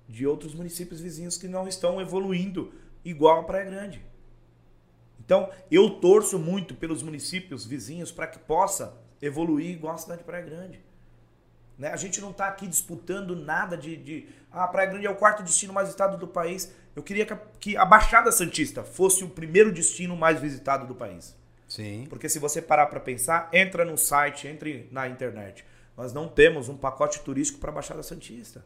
de 0.08 0.26
outros 0.26 0.54
municípios 0.54 1.00
vizinhos 1.00 1.36
que 1.36 1.46
não 1.46 1.68
estão 1.68 2.00
evoluindo 2.00 2.72
igual 3.04 3.40
a 3.40 3.44
Praia 3.44 3.66
Grande. 3.66 4.11
Então, 5.24 5.48
eu 5.70 5.88
torço 5.88 6.38
muito 6.38 6.74
pelos 6.74 7.02
municípios 7.02 7.64
vizinhos 7.64 8.10
para 8.10 8.26
que 8.26 8.38
possa 8.38 8.98
evoluir 9.20 9.70
igual 9.70 9.94
a 9.94 9.98
cidade 9.98 10.18
de 10.18 10.24
Praia 10.24 10.44
Grande. 10.44 10.80
Né? 11.78 11.88
A 11.88 11.96
gente 11.96 12.20
não 12.20 12.32
está 12.32 12.48
aqui 12.48 12.66
disputando 12.66 13.36
nada 13.36 13.76
de, 13.76 13.96
de. 13.96 14.28
Ah, 14.50 14.66
Praia 14.66 14.90
Grande 14.90 15.06
é 15.06 15.10
o 15.10 15.14
quarto 15.14 15.42
destino 15.42 15.72
mais 15.72 15.88
visitado 15.88 16.18
do 16.18 16.26
país. 16.26 16.72
Eu 16.94 17.02
queria 17.02 17.24
que 17.24 17.32
a, 17.32 17.40
que 17.58 17.76
a 17.76 17.84
Baixada 17.84 18.30
Santista 18.32 18.82
fosse 18.82 19.24
o 19.24 19.28
primeiro 19.28 19.72
destino 19.72 20.16
mais 20.16 20.40
visitado 20.40 20.86
do 20.86 20.94
país. 20.94 21.36
Sim. 21.68 22.06
Porque 22.08 22.28
se 22.28 22.38
você 22.38 22.60
parar 22.60 22.86
para 22.86 23.00
pensar, 23.00 23.48
entra 23.52 23.84
no 23.84 23.96
site, 23.96 24.46
entre 24.46 24.88
na 24.90 25.08
internet. 25.08 25.64
Nós 25.96 26.12
não 26.12 26.28
temos 26.28 26.68
um 26.68 26.76
pacote 26.76 27.20
turístico 27.20 27.60
para 27.60 27.70
a 27.70 27.74
Baixada 27.74 28.02
Santista. 28.02 28.64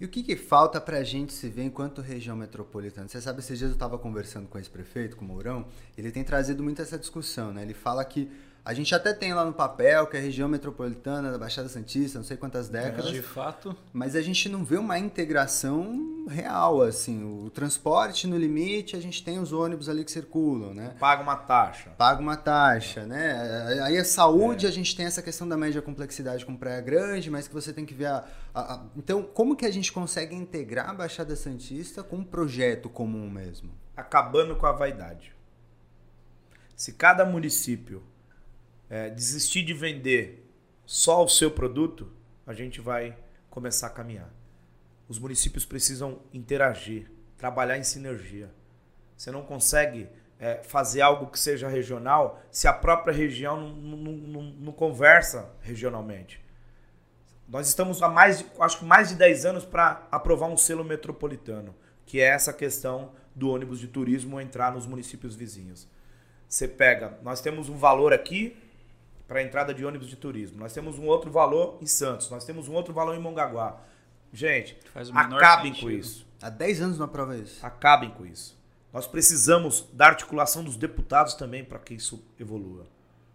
E 0.00 0.04
o 0.06 0.08
que, 0.08 0.22
que 0.22 0.34
falta 0.34 0.80
para 0.80 0.96
a 0.96 1.04
gente 1.04 1.30
se 1.30 1.46
ver 1.50 1.64
enquanto 1.64 2.00
região 2.00 2.34
metropolitana? 2.34 3.06
Você 3.06 3.20
sabe, 3.20 3.40
esses 3.40 3.58
dias 3.58 3.70
eu 3.70 3.74
estava 3.74 3.98
conversando 3.98 4.48
com 4.48 4.58
esse 4.58 4.70
prefeito, 4.70 5.14
com 5.14 5.26
o 5.26 5.28
Mourão, 5.28 5.66
ele 5.96 6.10
tem 6.10 6.24
trazido 6.24 6.62
muito 6.62 6.80
essa 6.80 6.98
discussão, 6.98 7.52
né? 7.52 7.60
Ele 7.60 7.74
fala 7.74 8.02
que 8.02 8.30
a 8.64 8.74
gente 8.74 8.94
até 8.94 9.14
tem 9.14 9.32
lá 9.32 9.44
no 9.44 9.52
papel 9.52 10.06
que 10.06 10.16
é 10.16 10.20
a 10.20 10.22
região 10.22 10.48
metropolitana 10.48 11.32
da 11.32 11.38
Baixada 11.38 11.68
Santista, 11.68 12.18
não 12.18 12.24
sei 12.24 12.36
quantas 12.36 12.68
décadas. 12.68 13.06
É, 13.06 13.12
de 13.12 13.22
fato. 13.22 13.74
Mas 13.92 14.14
a 14.14 14.20
gente 14.20 14.48
não 14.48 14.64
vê 14.64 14.76
uma 14.76 14.98
integração 14.98 16.26
real, 16.28 16.82
assim. 16.82 17.24
O 17.24 17.48
transporte 17.50 18.26
no 18.26 18.36
limite, 18.36 18.96
a 18.96 19.00
gente 19.00 19.24
tem 19.24 19.38
os 19.38 19.52
ônibus 19.52 19.88
ali 19.88 20.04
que 20.04 20.10
circulam, 20.10 20.74
né? 20.74 20.94
Paga 21.00 21.22
uma 21.22 21.36
taxa. 21.36 21.90
Paga 21.96 22.20
uma 22.20 22.36
taxa, 22.36 23.06
né? 23.06 23.80
Aí 23.84 23.96
a 23.96 24.04
saúde, 24.04 24.66
é. 24.66 24.68
a 24.68 24.72
gente 24.72 24.94
tem 24.94 25.06
essa 25.06 25.22
questão 25.22 25.48
da 25.48 25.56
média 25.56 25.80
complexidade 25.80 26.44
com 26.44 26.54
Praia 26.54 26.82
Grande, 26.82 27.30
mas 27.30 27.48
que 27.48 27.54
você 27.54 27.72
tem 27.72 27.86
que 27.86 27.94
ver 27.94 28.06
a, 28.06 28.24
a, 28.54 28.74
a... 28.74 28.82
Então, 28.94 29.22
como 29.22 29.56
que 29.56 29.64
a 29.64 29.70
gente 29.70 29.90
consegue 29.90 30.34
integrar 30.34 30.90
a 30.90 30.94
Baixada 30.94 31.34
Santista 31.34 32.02
com 32.02 32.16
um 32.16 32.24
projeto 32.24 32.90
comum 32.90 33.30
mesmo? 33.30 33.70
Acabando 33.96 34.54
com 34.54 34.66
a 34.66 34.72
vaidade. 34.72 35.34
Se 36.76 36.92
cada 36.92 37.24
município 37.24 38.02
é, 38.90 39.08
desistir 39.08 39.62
de 39.62 39.72
vender 39.72 40.52
só 40.84 41.24
o 41.24 41.28
seu 41.28 41.50
produto, 41.50 42.12
a 42.44 42.52
gente 42.52 42.80
vai 42.80 43.16
começar 43.48 43.86
a 43.86 43.90
caminhar. 43.90 44.28
Os 45.08 45.18
municípios 45.18 45.64
precisam 45.64 46.20
interagir, 46.34 47.08
trabalhar 47.38 47.78
em 47.78 47.84
sinergia. 47.84 48.50
Você 49.16 49.30
não 49.30 49.42
consegue 49.42 50.08
é, 50.38 50.62
fazer 50.64 51.00
algo 51.00 51.28
que 51.28 51.38
seja 51.38 51.68
regional 51.68 52.42
se 52.50 52.66
a 52.66 52.72
própria 52.72 53.14
região 53.14 53.60
não, 53.60 53.72
não, 53.72 54.12
não, 54.12 54.42
não 54.42 54.72
conversa 54.72 55.48
regionalmente. 55.60 56.44
Nós 57.48 57.68
estamos 57.68 58.02
há 58.02 58.08
mais 58.08 58.44
acho 58.60 58.78
que 58.78 58.84
mais 58.84 59.08
de 59.10 59.16
10 59.16 59.44
anos 59.44 59.64
para 59.64 60.06
aprovar 60.10 60.46
um 60.46 60.56
selo 60.56 60.84
metropolitano, 60.84 61.74
que 62.06 62.20
é 62.20 62.24
essa 62.24 62.52
questão 62.52 63.12
do 63.34 63.50
ônibus 63.50 63.78
de 63.78 63.88
turismo 63.88 64.40
entrar 64.40 64.72
nos 64.72 64.86
municípios 64.86 65.34
vizinhos. 65.34 65.88
Você 66.48 66.66
pega, 66.66 67.18
nós 67.22 67.40
temos 67.40 67.68
um 67.68 67.76
valor 67.76 68.12
aqui 68.12 68.56
para 69.30 69.38
a 69.38 69.42
entrada 69.44 69.72
de 69.72 69.84
ônibus 69.84 70.08
de 70.08 70.16
turismo. 70.16 70.58
Nós 70.58 70.72
temos 70.72 70.98
um 70.98 71.06
outro 71.06 71.30
valor 71.30 71.78
em 71.80 71.86
Santos, 71.86 72.28
nós 72.30 72.44
temos 72.44 72.66
um 72.66 72.72
outro 72.72 72.92
valor 72.92 73.14
em 73.14 73.20
Mongaguá. 73.20 73.80
Gente, 74.32 74.76
acabem 75.14 75.72
sentido. 75.72 75.84
com 75.84 75.90
isso. 75.92 76.26
Há 76.42 76.50
10 76.50 76.82
anos 76.82 76.98
não 76.98 77.04
aprova 77.04 77.36
isso. 77.36 77.64
Acabem 77.64 78.10
com 78.10 78.26
isso. 78.26 78.60
Nós 78.92 79.06
precisamos 79.06 79.88
da 79.92 80.06
articulação 80.06 80.64
dos 80.64 80.76
deputados 80.76 81.34
também 81.34 81.64
para 81.64 81.78
que 81.78 81.94
isso 81.94 82.20
evolua. 82.40 82.88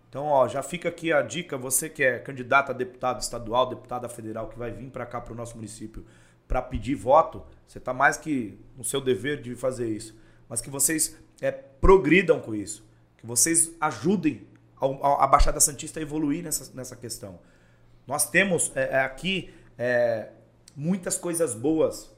Então, 0.09 0.25
ó, 0.25 0.49
já 0.49 0.61
fica 0.61 0.89
aqui 0.89 1.13
a 1.13 1.21
dica, 1.21 1.57
você 1.57 1.87
que 1.87 2.03
é 2.03 2.19
candidato 2.19 2.71
a 2.71 2.73
deputado 2.73 3.21
estadual, 3.21 3.69
deputada 3.69 4.09
federal, 4.09 4.49
que 4.49 4.59
vai 4.59 4.71
vir 4.71 4.89
para 4.89 5.05
cá 5.05 5.21
para 5.21 5.31
o 5.31 5.35
nosso 5.35 5.55
município 5.55 6.05
para 6.45 6.61
pedir 6.61 6.95
voto, 6.95 7.41
você 7.65 7.77
está 7.77 7.93
mais 7.93 8.17
que 8.17 8.59
no 8.75 8.83
seu 8.83 8.99
dever 8.99 9.41
de 9.41 9.55
fazer 9.55 9.87
isso. 9.87 10.13
Mas 10.49 10.59
que 10.59 10.69
vocês 10.69 11.17
é, 11.39 11.51
progridam 11.51 12.41
com 12.41 12.53
isso. 12.53 12.85
Que 13.15 13.25
vocês 13.25 13.71
ajudem 13.79 14.45
a 15.01 15.27
Baixada 15.27 15.59
Santista 15.59 16.01
evoluir 16.01 16.43
nessa, 16.43 16.71
nessa 16.73 16.95
questão. 16.95 17.39
Nós 18.07 18.29
temos 18.29 18.71
é, 18.75 18.97
é, 18.97 18.99
aqui 19.01 19.53
é, 19.77 20.29
muitas 20.75 21.17
coisas 21.17 21.55
boas 21.55 22.11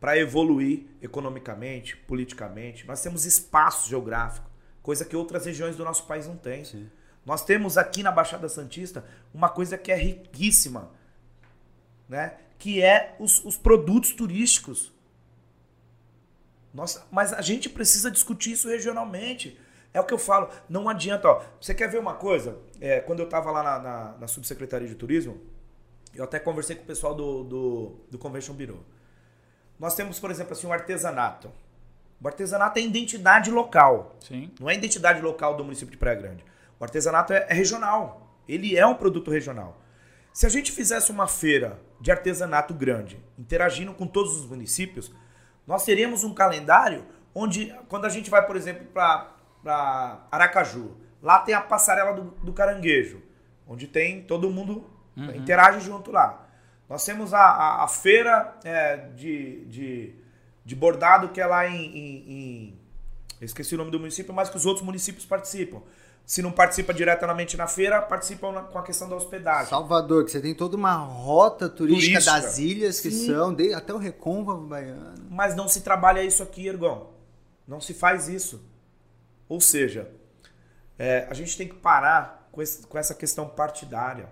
para 0.00 0.16
evoluir 0.16 0.86
economicamente, 1.02 1.96
politicamente. 1.96 2.86
Nós 2.86 3.02
temos 3.02 3.24
espaço 3.24 3.88
geográfico, 3.88 4.48
coisa 4.82 5.04
que 5.04 5.16
outras 5.16 5.46
regiões 5.46 5.76
do 5.76 5.84
nosso 5.84 6.06
país 6.06 6.26
não 6.26 6.36
têm. 6.36 6.64
Sim. 6.64 6.88
Nós 7.24 7.44
temos 7.44 7.76
aqui 7.76 8.02
na 8.02 8.10
Baixada 8.10 8.48
Santista 8.48 9.04
uma 9.34 9.48
coisa 9.48 9.76
que 9.76 9.92
é 9.92 9.96
riquíssima, 9.96 10.90
né? 12.08 12.36
que 12.58 12.82
é 12.82 13.14
os, 13.18 13.44
os 13.44 13.56
produtos 13.56 14.12
turísticos. 14.12 14.92
Nossa, 16.72 17.06
mas 17.10 17.32
a 17.32 17.40
gente 17.40 17.68
precisa 17.68 18.10
discutir 18.10 18.52
isso 18.52 18.68
regionalmente. 18.68 19.58
É 19.92 20.00
o 20.00 20.04
que 20.04 20.12
eu 20.12 20.18
falo, 20.18 20.48
não 20.68 20.88
adianta. 20.88 21.28
Ó, 21.28 21.42
você 21.60 21.74
quer 21.74 21.88
ver 21.88 21.98
uma 21.98 22.14
coisa? 22.14 22.58
É, 22.80 23.00
quando 23.00 23.20
eu 23.20 23.24
estava 23.24 23.50
lá 23.50 23.62
na, 23.62 23.78
na, 23.78 24.18
na, 24.18 24.26
Subsecretaria 24.28 24.86
de 24.86 24.94
Turismo, 24.94 25.40
eu 26.14 26.24
até 26.24 26.38
conversei 26.38 26.76
com 26.76 26.82
o 26.82 26.86
pessoal 26.86 27.14
do, 27.14 27.44
do, 27.44 27.96
do 28.10 28.18
Convention 28.18 28.54
Bureau. 28.54 28.80
Nós 29.78 29.94
temos, 29.94 30.18
por 30.18 30.30
exemplo, 30.30 30.52
assim, 30.52 30.66
um 30.66 30.72
artesanato. 30.72 31.50
O 32.20 32.26
artesanato 32.26 32.78
é 32.78 32.82
identidade 32.82 33.50
local. 33.50 34.16
Sim. 34.20 34.50
Não 34.58 34.68
é 34.68 34.74
identidade 34.74 35.20
local 35.22 35.56
do 35.56 35.64
município 35.64 35.92
de 35.92 35.96
Praia 35.96 36.16
Grande. 36.16 36.44
O 36.78 36.84
artesanato 36.84 37.32
é, 37.32 37.46
é 37.48 37.54
regional. 37.54 38.36
Ele 38.48 38.76
é 38.76 38.86
um 38.86 38.94
produto 38.94 39.30
regional. 39.30 39.80
Se 40.32 40.46
a 40.46 40.48
gente 40.48 40.70
fizesse 40.72 41.10
uma 41.10 41.26
feira 41.26 41.80
de 42.00 42.10
artesanato 42.10 42.72
grande, 42.74 43.18
interagindo 43.38 43.92
com 43.92 44.06
todos 44.06 44.36
os 44.36 44.46
municípios, 44.46 45.12
nós 45.66 45.84
teríamos 45.84 46.24
um 46.24 46.32
calendário 46.32 47.04
onde, 47.34 47.74
quando 47.88 48.04
a 48.04 48.08
gente 48.08 48.30
vai, 48.30 48.46
por 48.46 48.56
exemplo, 48.56 48.86
para 48.86 49.37
Aracaju, 50.30 50.96
lá 51.22 51.40
tem 51.40 51.54
a 51.54 51.60
passarela 51.60 52.12
do, 52.12 52.22
do, 52.42 52.52
caranguejo, 52.52 53.22
onde 53.66 53.86
tem 53.86 54.22
todo 54.22 54.50
mundo 54.50 54.84
uhum. 55.16 55.34
interage 55.34 55.80
junto 55.80 56.10
lá. 56.10 56.46
Nós 56.88 57.04
temos 57.04 57.34
a, 57.34 57.40
a, 57.40 57.84
a 57.84 57.88
feira 57.88 58.56
é, 58.64 58.96
de, 59.14 59.64
de, 59.66 60.14
de, 60.64 60.76
bordado 60.76 61.28
que 61.28 61.40
é 61.40 61.46
lá 61.46 61.66
em, 61.68 61.84
em, 61.84 62.32
em. 62.32 62.80
Eu 63.40 63.44
esqueci 63.44 63.74
o 63.74 63.78
nome 63.78 63.90
do 63.90 63.98
município, 63.98 64.32
mas 64.32 64.48
que 64.48 64.56
os 64.56 64.64
outros 64.64 64.84
municípios 64.84 65.26
participam 65.26 65.82
se 66.28 66.42
não 66.42 66.52
participa 66.52 66.92
diretamente 66.92 67.56
na 67.56 67.66
feira, 67.66 68.02
participam 68.02 68.52
na, 68.52 68.60
com 68.60 68.78
a 68.78 68.82
questão 68.82 69.08
da 69.08 69.16
hospedagem. 69.16 69.70
Salvador, 69.70 70.26
que 70.26 70.30
você 70.30 70.42
tem 70.42 70.54
toda 70.54 70.76
uma 70.76 70.94
rota 70.94 71.70
turística, 71.70 72.20
turística. 72.20 72.40
das 72.42 72.58
ilhas 72.58 73.00
que 73.00 73.10
Sim. 73.10 73.28
são, 73.28 73.54
de, 73.54 73.72
até 73.72 73.94
o 73.94 73.96
Recôncavo 73.96 74.66
Baiano. 74.66 75.14
Mas 75.30 75.56
não 75.56 75.66
se 75.66 75.80
trabalha 75.80 76.22
isso 76.22 76.42
aqui, 76.42 76.66
Ergon. 76.66 77.10
Não 77.66 77.80
se 77.80 77.94
faz 77.94 78.28
isso. 78.28 78.62
Ou 79.48 79.60
seja, 79.60 80.10
é, 80.98 81.26
a 81.30 81.34
gente 81.34 81.56
tem 81.56 81.68
que 81.68 81.76
parar 81.76 82.48
com, 82.52 82.60
esse, 82.60 82.86
com 82.86 82.98
essa 82.98 83.14
questão 83.14 83.48
partidária. 83.48 84.28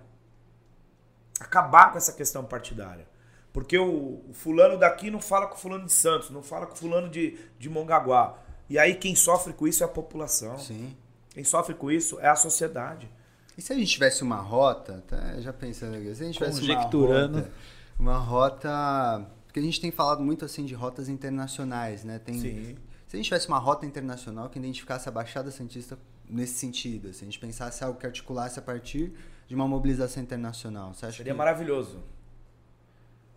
Acabar 1.39 1.93
com 1.93 1.99
essa 1.99 2.13
questão 2.13 2.45
partidária. 2.45 3.07
Porque 3.53 3.79
o, 3.79 4.23
o, 4.29 4.33
fulano 4.35 4.79
daqui 4.79 5.11
não 5.11 5.21
fala 5.21 5.47
com 5.47 5.55
o 5.55 5.59
fulano 5.59 5.87
de 5.87 5.93
Santos, 5.93 6.29
não 6.31 6.43
fala 6.43 6.67
com 6.67 6.75
o 6.75 6.77
fulano 6.77 7.09
de, 7.09 7.39
de 7.59 7.71
Mongaguá. 7.71 8.39
E 8.69 8.79
aí 8.79 8.95
quem 8.95 9.15
sofre 9.15 9.53
com 9.53 9.67
isso 9.67 9.83
é 9.83 9.87
a 9.87 9.89
população. 9.89 10.59
Sim. 10.59 10.95
Quem 11.31 11.45
sofre 11.45 11.75
com 11.75 11.91
isso 11.91 12.19
é 12.21 12.29
a 12.29 12.37
sociedade. 12.37 13.09
E 13.57 13.63
se 13.63 13.73
a 13.73 13.77
gente 13.77 13.91
tivesse 13.91 14.23
uma 14.23 14.37
rota, 14.37 15.03
tá? 15.07 15.41
já 15.41 15.53
pensando 15.53 15.97
aqui, 15.97 16.15
se 16.15 16.23
a 16.23 16.27
gente 16.27 16.35
tivesse 16.35 16.61
uma 16.61 16.83
rota, 16.83 17.51
uma 17.99 18.19
rota, 18.19 19.27
porque 19.47 19.61
a 19.61 19.63
gente 19.63 19.81
tem 19.81 19.91
falado 19.91 20.23
muito 20.23 20.45
assim 20.45 20.67
de 20.67 20.75
rotas 20.75 21.09
internacionais, 21.09 22.05
né? 22.05 22.19
Tem, 22.19 22.39
Sim. 22.39 22.77
Se 23.17 23.21
a 23.21 23.23
gente 23.23 23.29
tivesse 23.29 23.49
uma 23.49 23.59
rota 23.59 23.87
internacional 23.87 24.51
que 24.51 24.59
identificasse 24.59 25.09
a 25.09 25.13
Baixada 25.13 25.51
Santista 25.51 25.99
nesse 26.29 26.53
sentido, 26.55 27.15
se 27.15 27.23
a 27.23 27.25
gente 27.25 27.39
pensasse 27.39 27.83
algo 27.83 27.99
que 27.99 28.05
articulasse 28.05 28.59
a 28.59 28.63
partir 28.63 29.11
de 29.49 29.55
uma 29.55 29.67
mobilização 29.67 30.23
internacional, 30.23 30.93
você 30.93 31.07
acha 31.07 31.17
Seria 31.17 31.33
que... 31.33 31.39
maravilhoso. 31.39 32.03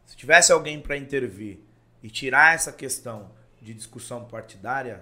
Se 0.05 0.17
tivesse 0.17 0.51
alguém 0.51 0.81
para 0.81 0.97
intervir 0.97 1.59
e 2.03 2.09
tirar 2.09 2.55
essa 2.55 2.73
questão 2.73 3.31
de 3.61 3.73
discussão 3.73 4.25
partidária. 4.25 5.01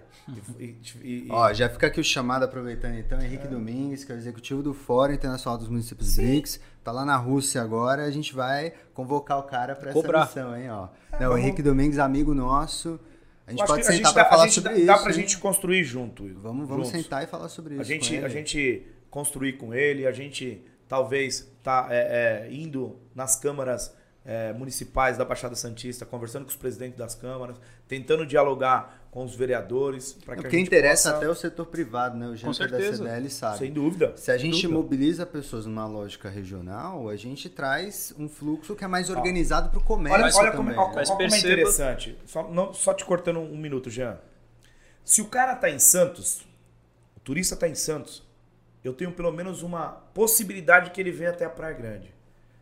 E, 0.59 0.75
e, 1.01 1.28
Ó, 1.32 1.51
já 1.53 1.69
fica 1.69 1.88
aqui 1.88 1.99
o 1.99 2.03
chamado, 2.03 2.43
aproveitando 2.43 2.99
então, 2.99 3.19
Henrique 3.19 3.45
é. 3.45 3.49
Domingues, 3.49 4.03
que 4.03 4.11
é 4.11 4.15
o 4.15 4.17
executivo 4.17 4.61
do 4.61 4.75
Fórum 4.75 5.13
Internacional 5.13 5.57
dos 5.57 5.69
Municípios 5.69 6.09
Sim. 6.09 6.21
BRICS, 6.21 6.59
tá 6.84 6.91
lá 6.91 7.03
na 7.03 7.15
Rússia 7.15 7.63
agora, 7.63 8.03
a 8.03 8.11
gente 8.11 8.36
vai 8.36 8.73
convocar 8.93 9.39
o 9.39 9.43
cara 9.43 9.75
para 9.75 9.89
essa 9.89 10.19
missão, 10.19 10.55
hein, 10.55 10.69
ó. 10.69 10.89
É, 11.13 11.23
Não, 11.23 11.34
o 11.34 11.38
Henrique 11.38 11.63
Domingues, 11.63 11.97
amigo 11.97 12.36
nosso, 12.36 12.99
a 13.48 13.52
gente 13.52 13.66
pode 13.66 13.86
sentar 13.86 14.14
para 14.14 14.26
falar 14.26 14.50
sobre 14.50 14.70
dá, 14.72 14.76
isso. 14.76 14.86
Dá 14.86 14.98
pra 14.98 15.08
hein? 15.08 15.14
gente 15.14 15.38
construir 15.38 15.84
junto. 15.86 16.28
Vamos, 16.36 16.68
vamos 16.68 16.89
sentar 16.89 17.24
e 17.24 17.28
falar 17.28 17.48
sobre 17.48 17.76
isso. 17.76 17.82
A 17.82 17.86
gente, 17.86 18.18
a 18.18 18.28
gente 18.28 18.86
construir 19.10 19.54
com 19.54 19.74
ele, 19.74 20.06
a 20.06 20.12
gente 20.12 20.62
talvez 20.86 21.50
tá 21.64 21.88
é, 21.89 22.45
é, 22.50 22.54
indo 22.54 23.00
nas 23.16 23.38
câmaras 23.38 23.95
é, 24.28 24.51
municipais 24.51 25.17
da 25.17 25.23
Baixada 25.23 25.55
Santista, 25.55 26.05
conversando 26.05 26.43
com 26.43 26.49
os 26.49 26.55
presidentes 26.57 26.97
das 26.97 27.15
câmaras, 27.15 27.55
tentando 27.88 28.25
dialogar 28.25 29.07
com 29.09 29.23
os 29.23 29.34
vereadores. 29.34 30.11
Para 30.11 30.36
que 30.36 30.41
Porque 30.41 30.59
interessa 30.59 31.11
possa... 31.11 31.23
até 31.23 31.32
o 31.32 31.34
setor 31.34 31.67
privado, 31.67 32.17
né? 32.17 32.28
O 32.28 32.36
gente 32.36 32.59
da 32.59 32.78
CDL 32.78 33.30
sabe. 33.30 33.57
Sem 33.59 33.71
dúvida. 33.71 34.13
Se 34.17 34.30
a 34.30 34.38
gente 34.38 34.63
dúvida. 34.63 34.73
mobiliza 34.73 35.25
pessoas 35.25 35.65
numa 35.65 35.88
lógica 35.88 36.30
regional, 36.30 37.07
a 37.07 37.15
gente 37.15 37.49
traz 37.49 38.13
um 38.19 38.28
fluxo 38.28 38.75
que 38.75 38.84
é 38.84 38.88
mais 38.88 39.09
organizado 39.09 39.69
para 39.69 39.80
o 39.80 39.84
comércio. 39.84 40.21
Olha, 40.21 40.36
olha, 40.36 40.51
também, 40.51 40.75
como, 40.75 40.89
né? 40.89 40.93
olha 40.97 41.07
como 41.07 41.21
é 41.21 41.39
interessante. 41.39 42.17
Só, 42.25 42.49
não, 42.49 42.73
só 42.73 42.93
te 42.93 43.05
cortando 43.05 43.39
um 43.39 43.57
minuto, 43.57 43.89
Jean. 43.89 44.19
Se 45.05 45.21
o 45.21 45.25
cara 45.25 45.53
está 45.53 45.69
em 45.69 45.80
Santos, 45.80 46.45
o 47.15 47.21
turista 47.21 47.53
está 47.53 47.65
em 47.65 47.75
Santos, 47.75 48.28
eu 48.84 48.91
tenho 48.91 49.13
pelo 49.13 49.32
menos 49.32 49.63
uma 49.63 49.88
possibilidade 50.13 50.91
que 50.91 50.99
ele 50.99 51.11
venha 51.11 51.30
até 51.30 51.45
a 51.45 51.49
Praia 51.49 51.73
Grande. 51.73 52.16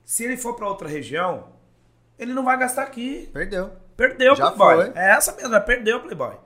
Se 0.06 0.24
ele 0.24 0.38
for 0.38 0.54
para 0.56 0.68
outra 0.68 0.88
região, 0.88 1.50
ele 2.18 2.34
não 2.34 2.46
vai 2.46 2.58
gastar 2.58 2.84
aqui. 2.84 3.30
Perdeu. 3.34 3.72
Perdeu, 3.98 4.36
Já 4.36 4.52
Playboy. 4.52 4.92
Foi. 4.92 5.02
É 5.02 5.10
essa 5.10 5.36
mesmo, 5.36 5.56
é 5.56 5.60
perdeu, 5.60 6.02
Playboy. 6.02 6.38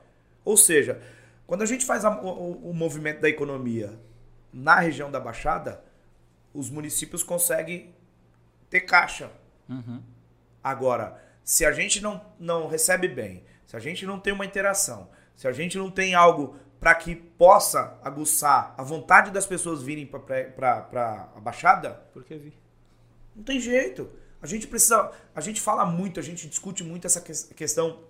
Ou 0.46 0.56
seja, 0.56 1.02
quando 1.46 1.62
a 1.62 1.66
gente 1.66 1.86
faz 1.86 2.06
a, 2.06 2.10
o, 2.22 2.70
o 2.70 2.74
movimento 2.74 3.20
da 3.20 3.30
economia 3.30 4.00
na 4.54 4.80
região 4.80 5.12
da 5.12 5.20
Baixada, 5.20 5.84
os 6.54 6.70
municípios 6.70 7.22
conseguem 7.22 7.94
ter 8.70 8.82
caixa. 8.82 9.30
Uhum. 9.68 10.02
Agora, 10.64 11.22
se 11.44 11.66
a 11.66 11.72
gente 11.72 12.02
não, 12.02 12.24
não 12.40 12.68
recebe 12.68 13.08
bem, 13.08 13.44
se 13.66 13.76
a 13.76 13.80
gente 13.80 14.06
não 14.06 14.20
tem 14.20 14.34
uma 14.34 14.46
interação, 14.46 15.10
se 15.36 15.48
a 15.48 15.52
gente 15.52 15.78
não 15.78 15.92
tem 15.92 16.16
algo 16.16 16.56
para 16.80 16.96
que 16.96 17.16
possa 17.16 18.00
aguçar 18.04 18.74
a 18.78 18.84
vontade 18.84 19.32
das 19.32 19.46
pessoas 19.46 19.84
virem 19.84 20.06
para 20.06 21.30
a 21.36 21.40
Baixada, 21.40 21.92
por 22.14 22.24
que 22.24 22.36
vir? 22.36 22.59
Não 23.40 23.44
tem 23.46 23.58
jeito. 23.58 24.10
A 24.42 24.46
gente 24.46 24.68
precisa. 24.68 25.12
A 25.34 25.40
gente 25.40 25.62
fala 25.62 25.86
muito, 25.86 26.20
a 26.20 26.24
gente 26.24 26.46
discute 26.46 26.84
muito 26.84 27.08
essa 27.08 27.22
questão 27.22 28.02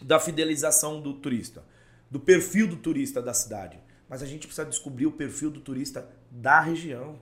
da 0.00 0.20
fidelização 0.20 1.00
do 1.00 1.14
turista, 1.14 1.64
do 2.08 2.20
perfil 2.20 2.68
do 2.68 2.76
turista 2.76 3.20
da 3.20 3.34
cidade. 3.34 3.78
Mas 4.08 4.22
a 4.22 4.26
gente 4.26 4.46
precisa 4.46 4.64
descobrir 4.64 5.06
o 5.06 5.12
perfil 5.12 5.50
do 5.50 5.60
turista 5.60 6.08
da 6.30 6.60
região. 6.60 7.20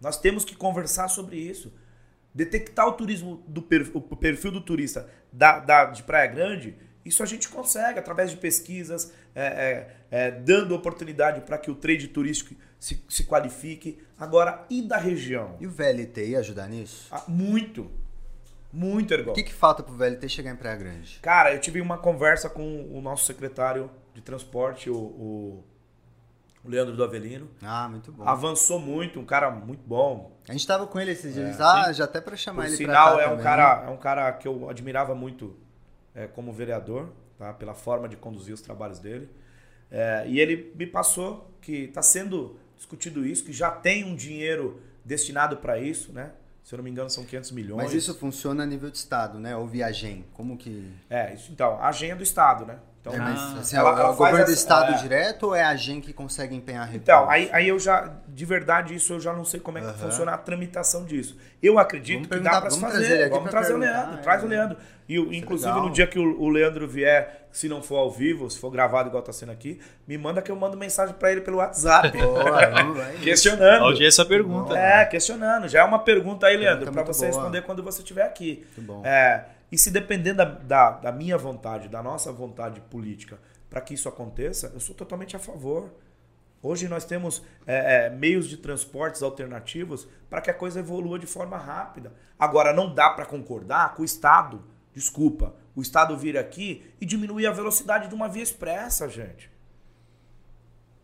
Nós 0.00 0.18
temos 0.18 0.46
que 0.46 0.56
conversar 0.56 1.08
sobre 1.08 1.36
isso. 1.36 1.74
Detectar 2.34 2.88
o 2.88 2.92
turismo 2.92 3.44
do 3.46 3.60
perfil, 3.60 3.96
o 3.96 4.16
perfil 4.16 4.50
do 4.50 4.62
turista 4.62 5.10
da, 5.30 5.58
da, 5.58 5.84
de 5.86 6.02
Praia 6.02 6.26
Grande, 6.26 6.74
isso 7.04 7.22
a 7.22 7.26
gente 7.26 7.48
consegue 7.48 7.98
através 7.98 8.30
de 8.30 8.36
pesquisas, 8.38 9.12
é, 9.34 9.46
é, 9.46 9.95
é, 10.10 10.30
dando 10.30 10.74
oportunidade 10.74 11.40
para 11.42 11.58
que 11.58 11.70
o 11.70 11.74
trade 11.74 12.08
turístico 12.08 12.54
se, 12.78 13.02
se 13.08 13.24
qualifique. 13.24 13.98
Agora, 14.18 14.64
e 14.70 14.82
da 14.82 14.96
região? 14.96 15.56
E 15.60 15.66
o 15.66 15.70
VLT 15.70 16.28
ia 16.28 16.38
ajudar 16.40 16.68
nisso? 16.68 17.08
Ah, 17.10 17.24
muito. 17.28 17.90
Muito, 18.72 19.14
Ergol. 19.14 19.32
O 19.32 19.34
que, 19.34 19.42
que 19.42 19.54
falta 19.54 19.82
pro 19.82 19.94
VLT 19.94 20.28
chegar 20.28 20.50
em 20.50 20.56
Praia 20.56 20.76
Grande? 20.76 21.18
Cara, 21.22 21.54
eu 21.54 21.60
tive 21.60 21.80
uma 21.80 21.96
conversa 21.96 22.50
com 22.50 22.86
o 22.92 23.00
nosso 23.00 23.24
secretário 23.24 23.90
de 24.14 24.20
transporte, 24.20 24.90
o, 24.90 24.96
o, 24.96 25.64
o 26.62 26.68
Leandro 26.68 26.94
do 26.94 27.02
Avelino. 27.02 27.48
Ah, 27.62 27.88
muito 27.88 28.12
bom. 28.12 28.28
Avançou 28.28 28.78
muito, 28.78 29.18
um 29.18 29.24
cara 29.24 29.50
muito 29.50 29.82
bom. 29.86 30.36
A 30.48 30.52
gente 30.52 30.66
tava 30.66 30.86
com 30.86 31.00
ele 31.00 31.12
esses 31.12 31.32
dias. 31.34 31.58
É, 31.58 31.62
ah, 31.62 31.92
já 31.92 32.04
até 32.04 32.20
para 32.20 32.36
chamar 32.36 32.62
Por 32.62 32.68
ele 32.68 32.76
sinal, 32.76 33.16
pra 33.16 33.24
cá 33.24 33.30
é 33.30 33.34
um 33.34 33.38
cara 33.38 33.84
É 33.86 33.90
um 33.90 33.96
cara 33.96 34.32
que 34.32 34.46
eu 34.46 34.68
admirava 34.68 35.14
muito 35.14 35.56
é, 36.14 36.26
como 36.26 36.52
vereador, 36.52 37.08
tá? 37.38 37.52
pela 37.54 37.74
forma 37.74 38.08
de 38.08 38.16
conduzir 38.16 38.52
os 38.52 38.60
trabalhos 38.60 38.98
dele. 38.98 39.30
É, 39.90 40.24
e 40.26 40.40
ele 40.40 40.72
me 40.74 40.86
passou 40.86 41.50
que 41.60 41.84
está 41.84 42.02
sendo 42.02 42.58
discutido 42.76 43.26
isso, 43.26 43.44
que 43.44 43.52
já 43.52 43.70
tem 43.70 44.04
um 44.04 44.14
dinheiro 44.14 44.80
destinado 45.04 45.56
para 45.56 45.78
isso, 45.78 46.12
né? 46.12 46.32
Se 46.62 46.74
eu 46.74 46.78
não 46.78 46.84
me 46.84 46.90
engano, 46.90 47.08
são 47.08 47.24
500 47.24 47.52
milhões. 47.52 47.84
Mas 47.84 47.94
isso 47.94 48.12
funciona 48.14 48.64
a 48.64 48.66
nível 48.66 48.90
de 48.90 48.96
Estado, 48.96 49.38
né? 49.38 49.56
Ou 49.56 49.68
via 49.68 49.86
AGEM? 49.86 50.24
Como 50.34 50.56
que... 50.56 50.90
É, 51.08 51.32
isso, 51.32 51.52
então, 51.52 51.74
a 51.74 51.88
AGEM 51.88 52.10
é 52.10 52.16
do 52.16 52.24
Estado, 52.24 52.66
né? 52.66 52.80
Então, 53.06 53.14
é, 53.14 53.18
mas, 53.18 53.58
assim, 53.58 53.76
ela, 53.76 53.90
ela 53.90 54.00
é 54.00 54.04
o 54.04 54.14
governo 54.14 54.38
essa, 54.38 54.46
do 54.46 54.52
Estado 54.52 54.92
é... 54.94 54.96
direto 54.96 55.42
ou 55.44 55.54
é 55.54 55.62
a 55.62 55.68
AGEM 55.68 56.00
que 56.00 56.12
consegue 56.12 56.56
empenhar 56.56 56.84
recursos? 56.86 57.02
Então, 57.02 57.30
aí, 57.30 57.48
aí 57.52 57.68
eu 57.68 57.78
já, 57.78 58.12
de 58.26 58.44
verdade, 58.44 58.94
isso 58.94 59.12
eu 59.12 59.20
já 59.20 59.32
não 59.32 59.44
sei 59.44 59.60
como 59.60 59.78
é 59.78 59.80
que 59.80 59.86
uhum. 59.86 59.94
funciona 59.94 60.32
a 60.32 60.38
tramitação 60.38 61.04
disso. 61.04 61.36
Eu 61.62 61.78
acredito 61.78 62.28
vamos 62.28 62.44
que 62.44 62.50
dá 62.50 62.60
para 62.60 62.70
se 62.70 62.80
fazer. 62.80 63.30
Vamos 63.30 63.50
trazer 63.50 63.74
o 63.74 63.78
Leandro, 63.78 64.18
traz 64.18 64.42
o 64.42 64.46
é. 64.46 64.48
Leandro. 64.48 64.76
E, 65.08 65.16
inclusive, 65.38 65.72
no 65.72 65.90
dia 65.90 66.06
que 66.06 66.18
o, 66.18 66.40
o, 66.40 66.48
Leandro 66.48 66.88
vier, 66.88 67.46
se 67.52 67.68
não 67.68 67.80
for 67.80 67.96
ao 67.96 68.10
vivo, 68.10 68.50
se 68.50 68.58
for 68.58 68.70
gravado 68.70 69.08
igual 69.08 69.22
tá 69.22 69.32
sendo 69.32 69.52
aqui, 69.52 69.80
me 70.06 70.18
manda 70.18 70.42
que 70.42 70.50
eu 70.50 70.56
mando 70.56 70.76
mensagem 70.76 71.14
para 71.14 71.30
ele 71.30 71.42
pelo 71.42 71.58
WhatsApp. 71.58 72.10
Boa, 72.18 72.66
vamos, 72.66 73.06
questionando. 73.22 73.84
Audiência 73.84 74.24
pergunta. 74.24 74.76
É, 74.76 75.04
questionando. 75.04 75.68
Já 75.68 75.80
é 75.80 75.84
uma 75.84 76.00
pergunta 76.00 76.48
aí, 76.48 76.56
Leandro, 76.56 76.90
para 76.90 77.04
você 77.04 77.28
boa. 77.28 77.40
responder 77.40 77.62
quando 77.62 77.84
você 77.84 78.02
estiver 78.02 78.24
aqui. 78.24 78.66
Muito 78.76 78.92
bom. 78.92 79.06
É, 79.06 79.44
e 79.70 79.78
se 79.78 79.90
depender 79.90 80.32
da, 80.32 80.44
da, 80.44 80.90
da 80.90 81.12
minha 81.12 81.36
vontade, 81.36 81.88
da 81.88 82.02
nossa 82.02 82.32
vontade 82.32 82.80
política, 82.82 83.38
para 83.68 83.80
que 83.80 83.94
isso 83.94 84.08
aconteça, 84.08 84.70
eu 84.74 84.80
sou 84.80 84.94
totalmente 84.94 85.34
a 85.36 85.38
favor. 85.38 85.92
Hoje 86.62 86.88
nós 86.88 87.04
temos 87.04 87.42
é, 87.66 88.06
é, 88.06 88.10
meios 88.10 88.48
de 88.48 88.56
transportes 88.56 89.22
alternativos 89.22 90.08
para 90.30 90.40
que 90.40 90.50
a 90.50 90.54
coisa 90.54 90.80
evolua 90.80 91.18
de 91.18 91.26
forma 91.26 91.56
rápida. 91.56 92.12
Agora, 92.38 92.72
não 92.72 92.94
dá 92.94 93.10
para 93.10 93.26
concordar 93.26 93.94
com 93.94 94.02
o 94.02 94.04
Estado 94.04 94.62
Desculpa, 94.96 95.54
o 95.74 95.82
Estado 95.82 96.16
vir 96.16 96.38
aqui 96.38 96.82
e 96.98 97.04
diminuir 97.04 97.46
a 97.46 97.52
velocidade 97.52 98.08
de 98.08 98.14
uma 98.14 98.30
via 98.30 98.42
expressa, 98.42 99.06
gente. 99.10 99.50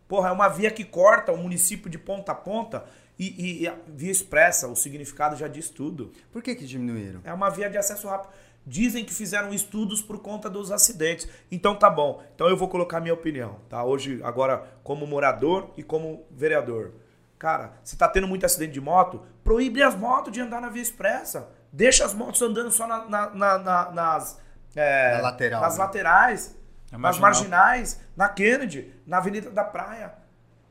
Porra, 0.07 0.29
é 0.29 0.31
uma 0.31 0.47
via 0.47 0.71
que 0.71 0.83
corta 0.83 1.31
o 1.31 1.37
município 1.37 1.91
de 1.91 1.99
ponta 1.99 2.31
a 2.31 2.35
ponta 2.35 2.85
e, 3.19 3.61
e, 3.61 3.67
e 3.67 3.73
via 3.89 4.11
expressa, 4.11 4.67
o 4.67 4.75
significado 4.75 5.35
já 5.35 5.47
diz 5.47 5.69
tudo. 5.69 6.11
Por 6.31 6.41
que, 6.41 6.55
que 6.55 6.65
diminuíram? 6.65 7.21
É 7.23 7.31
uma 7.31 7.51
via 7.51 7.69
de 7.69 7.77
acesso 7.77 8.07
rápido. 8.07 8.33
Dizem 8.65 9.03
que 9.03 9.13
fizeram 9.13 9.53
estudos 9.53 10.01
por 10.01 10.19
conta 10.19 10.49
dos 10.49 10.71
acidentes. 10.71 11.27
Então 11.51 11.75
tá 11.75 11.89
bom. 11.89 12.23
Então 12.33 12.47
eu 12.47 12.55
vou 12.55 12.69
colocar 12.69 12.99
minha 12.99 13.13
opinião, 13.13 13.57
tá? 13.69 13.83
Hoje, 13.83 14.21
agora, 14.23 14.63
como 14.83 15.05
morador 15.05 15.71
e 15.75 15.83
como 15.83 16.25
vereador. 16.31 16.93
Cara, 17.37 17.73
se 17.83 17.97
tá 17.97 18.07
tendo 18.07 18.25
muito 18.27 18.45
acidente 18.45 18.71
de 18.71 18.79
moto, 18.79 19.21
proíbe 19.43 19.83
as 19.83 19.95
motos 19.95 20.31
de 20.31 20.39
andar 20.39 20.61
na 20.61 20.69
via 20.69 20.81
expressa. 20.81 21.49
Deixa 21.73 22.05
as 22.05 22.13
motos 22.13 22.41
andando 22.41 22.71
só 22.71 22.87
na, 22.87 23.05
na, 23.05 23.57
na, 23.59 23.91
nas, 23.91 24.39
é, 24.75 25.17
na 25.17 25.21
lateral, 25.23 25.61
nas 25.61 25.77
né? 25.77 25.83
laterais, 25.83 26.55
É 26.91 26.97
nas 26.97 27.19
marginais, 27.19 27.99
na 28.15 28.29
Kennedy, 28.29 28.93
na 29.05 29.17
Avenida 29.17 29.49
da 29.49 29.63
Praia. 29.63 30.13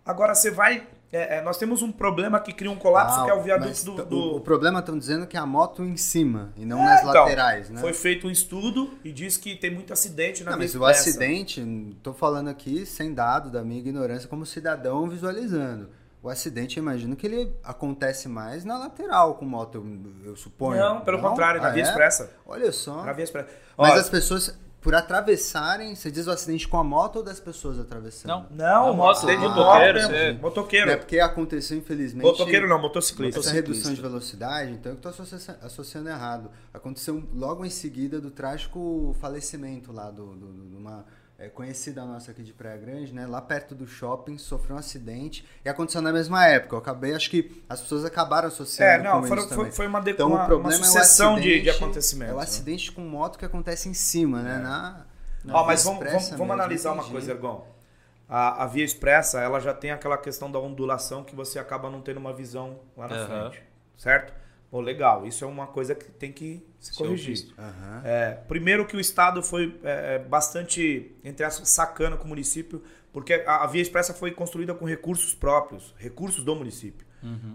Agora 0.04 0.34
você 0.34 0.50
vai. 0.50 0.86
É, 1.12 1.36
é, 1.38 1.42
nós 1.42 1.58
temos 1.58 1.82
um 1.82 1.92
problema 1.92 2.40
que 2.40 2.52
cria 2.52 2.70
um 2.70 2.76
colapso, 2.76 3.20
Ah, 3.20 3.24
que 3.24 3.30
é 3.30 3.34
o 3.34 3.42
viaduto 3.42 3.84
do, 3.84 3.94
t- 3.96 4.02
do- 4.04 4.36
O, 4.36 4.40
problema 4.40 4.78
estão 4.80 4.98
dizendo 4.98 5.26
que 5.26 5.36
é 5.36 5.40
a 5.40 5.44
moto 5.46 5.82
em 5.84 5.96
cima 5.96 6.52
e 6.56 6.64
não 6.64 6.80
É, 6.80 6.84
nas 6.86 7.00
então, 7.02 7.24
laterais, 7.24 7.68
né? 7.70 7.80
Foi 7.80 7.92
feito 7.92 8.26
um 8.26 8.30
estudo 8.30 8.90
e 9.04 9.12
diz 9.12 9.36
que 9.36 9.54
tem 9.54 9.70
muito 9.70 9.92
acidente 9.92 10.42
na 10.42 10.52
Não, 10.52 10.58
mas 10.58 10.74
o 10.74 10.84
acidente, 10.84 11.62
tô 12.02 12.12
falando 12.14 12.48
aqui 12.48 12.86
sem 12.86 13.12
dado 13.12 13.50
da 13.50 13.62
minha 13.62 13.78
ignorância 13.80 14.26
como 14.28 14.46
cidadão 14.46 15.08
visualizando. 15.08 15.90
O 16.22 16.28
acidente, 16.28 16.76
eu 16.78 16.82
imagino 16.82 17.16
que 17.16 17.26
ele 17.26 17.52
acontece 17.64 18.28
mais 18.28 18.64
na 18.64 18.78
lateral 18.78 19.34
com 19.34 19.44
moto, 19.44 19.74
eu, 20.24 20.30
eu 20.30 20.36
suponho. 20.36 20.80
Não, 20.80 21.00
pelo 21.00 21.20
contrário, 21.20 21.60
na 21.60 21.66
Ah, 21.68 21.70
via 21.72 21.82
é? 21.82 21.86
expressa. 21.86 22.30
Olha 22.46 22.70
só. 22.70 23.04
Na 23.04 23.12
via 23.12 23.24
expressa. 23.24 23.48
Mas 23.76 23.90
Ó, 23.94 23.94
as 23.96 24.08
pessoas, 24.08 24.56
por 24.82 24.94
atravessarem, 24.94 25.94
você 25.94 26.10
diz 26.10 26.26
o 26.26 26.30
acidente 26.30 26.66
com 26.68 26.76
a 26.76 26.84
moto 26.84 27.16
ou 27.16 27.22
das 27.22 27.38
pessoas 27.40 27.78
atravessando? 27.78 28.28
Não. 28.28 28.46
Não, 28.50 28.88
A 28.88 28.92
moto, 28.92 29.16
acidente 29.16 29.40
de 29.40 29.48
motoqueiro, 29.48 29.98
moto, 30.00 30.06
você- 30.10 30.32
né? 30.32 30.38
Motoqueiro. 30.42 30.90
É 30.90 30.96
porque 30.96 31.20
aconteceu, 31.20 31.78
infelizmente. 31.78 32.24
Motoqueiro 32.24 32.68
não, 32.68 32.80
motociclista. 32.80 33.40
Essa 33.40 33.52
redução 33.52 33.94
de 33.94 34.00
velocidade, 34.02 34.72
então 34.72 34.92
eu 34.92 34.96
estou 34.96 35.10
associando, 35.10 35.58
associando 35.62 36.08
errado. 36.08 36.50
Aconteceu 36.74 37.22
logo 37.32 37.64
em 37.64 37.70
seguida 37.70 38.20
do 38.20 38.30
trágico 38.30 39.16
falecimento 39.20 39.92
lá 39.92 40.10
do, 40.10 40.26
do- 40.34 40.46
do- 40.52 40.68
de 40.68 40.76
uma 40.76 41.04
é, 41.42 41.48
conhecida 41.48 42.04
nossa 42.04 42.30
aqui 42.30 42.40
de 42.44 42.52
Praia 42.52 42.76
Grande, 42.76 43.12
né? 43.12 43.26
Lá 43.26 43.42
perto 43.42 43.74
do 43.74 43.84
shopping, 43.84 44.38
sofreu 44.38 44.76
um 44.76 44.78
acidente 44.78 45.44
e 45.64 45.68
aconteceu 45.68 46.00
na 46.00 46.12
mesma 46.12 46.46
época. 46.46 46.76
Eu 46.76 46.78
acabei, 46.78 47.14
acho 47.14 47.28
que 47.28 47.62
as 47.68 47.80
pessoas 47.80 48.04
acabaram 48.04 48.46
associando. 48.46 48.90
É, 48.92 49.02
não, 49.02 49.20
com 49.20 49.26
foram- 49.26 49.42
isso 49.42 49.54
foi, 49.54 49.70
foi 49.72 49.86
uma, 49.88 50.00
de, 50.00 50.12
Então 50.12 50.28
uma, 50.28 50.44
o 50.44 50.46
problema 50.46 50.68
uma 50.68 50.76
é 50.76 50.78
o 50.78 50.84
sucessão 50.84 51.34
acidente, 51.34 51.56
de, 51.58 51.62
de 51.62 51.70
acontecimentos. 51.70 52.32
É 52.32 52.34
o 52.34 52.38
né? 52.38 52.44
acidente 52.44 52.92
com 52.92 53.00
moto 53.00 53.38
que 53.38 53.44
acontece 53.44 53.88
em 53.88 53.94
cima, 53.94 54.40
né? 54.40 54.58
Na, 54.58 55.04
na 55.44 55.56
Ó, 55.56 55.66
mas 55.66 55.82
vamos, 55.82 56.04
vamos, 56.04 56.30
vamos 56.30 56.50
analisar 56.52 56.92
uma 56.92 57.02
coisa, 57.04 57.32
Ergon. 57.32 57.66
A, 58.28 58.62
a 58.62 58.66
via 58.68 58.84
expressa, 58.84 59.40
ela 59.40 59.58
já 59.58 59.74
tem 59.74 59.90
aquela 59.90 60.16
questão 60.16 60.48
da 60.50 60.60
ondulação 60.60 61.24
que 61.24 61.34
você 61.34 61.58
acaba 61.58 61.90
não 61.90 62.00
tendo 62.00 62.18
uma 62.18 62.32
visão 62.32 62.78
lá 62.96 63.08
na 63.08 63.16
Aham. 63.16 63.50
frente. 63.50 63.64
Certo? 63.96 64.32
Pô, 64.72 64.80
legal. 64.80 65.26
Isso 65.26 65.44
é 65.44 65.46
uma 65.46 65.66
coisa 65.66 65.94
que 65.94 66.10
tem 66.10 66.32
que 66.32 66.66
se 66.80 66.94
Ser 66.94 67.04
corrigir. 67.04 67.52
Aham. 67.58 68.00
É, 68.06 68.30
primeiro 68.48 68.86
que 68.86 68.96
o 68.96 69.00
Estado 69.00 69.42
foi 69.42 69.78
é, 69.84 70.18
bastante, 70.18 71.14
entre 71.22 71.44
aspas, 71.44 71.68
sacana 71.68 72.16
com 72.16 72.24
o 72.24 72.28
município, 72.28 72.82
porque 73.12 73.34
a, 73.34 73.64
a 73.64 73.66
Via 73.66 73.82
Expressa 73.82 74.14
foi 74.14 74.30
construída 74.30 74.72
com 74.72 74.86
recursos 74.86 75.34
próprios, 75.34 75.94
recursos 75.98 76.42
do 76.42 76.56
município. 76.56 77.06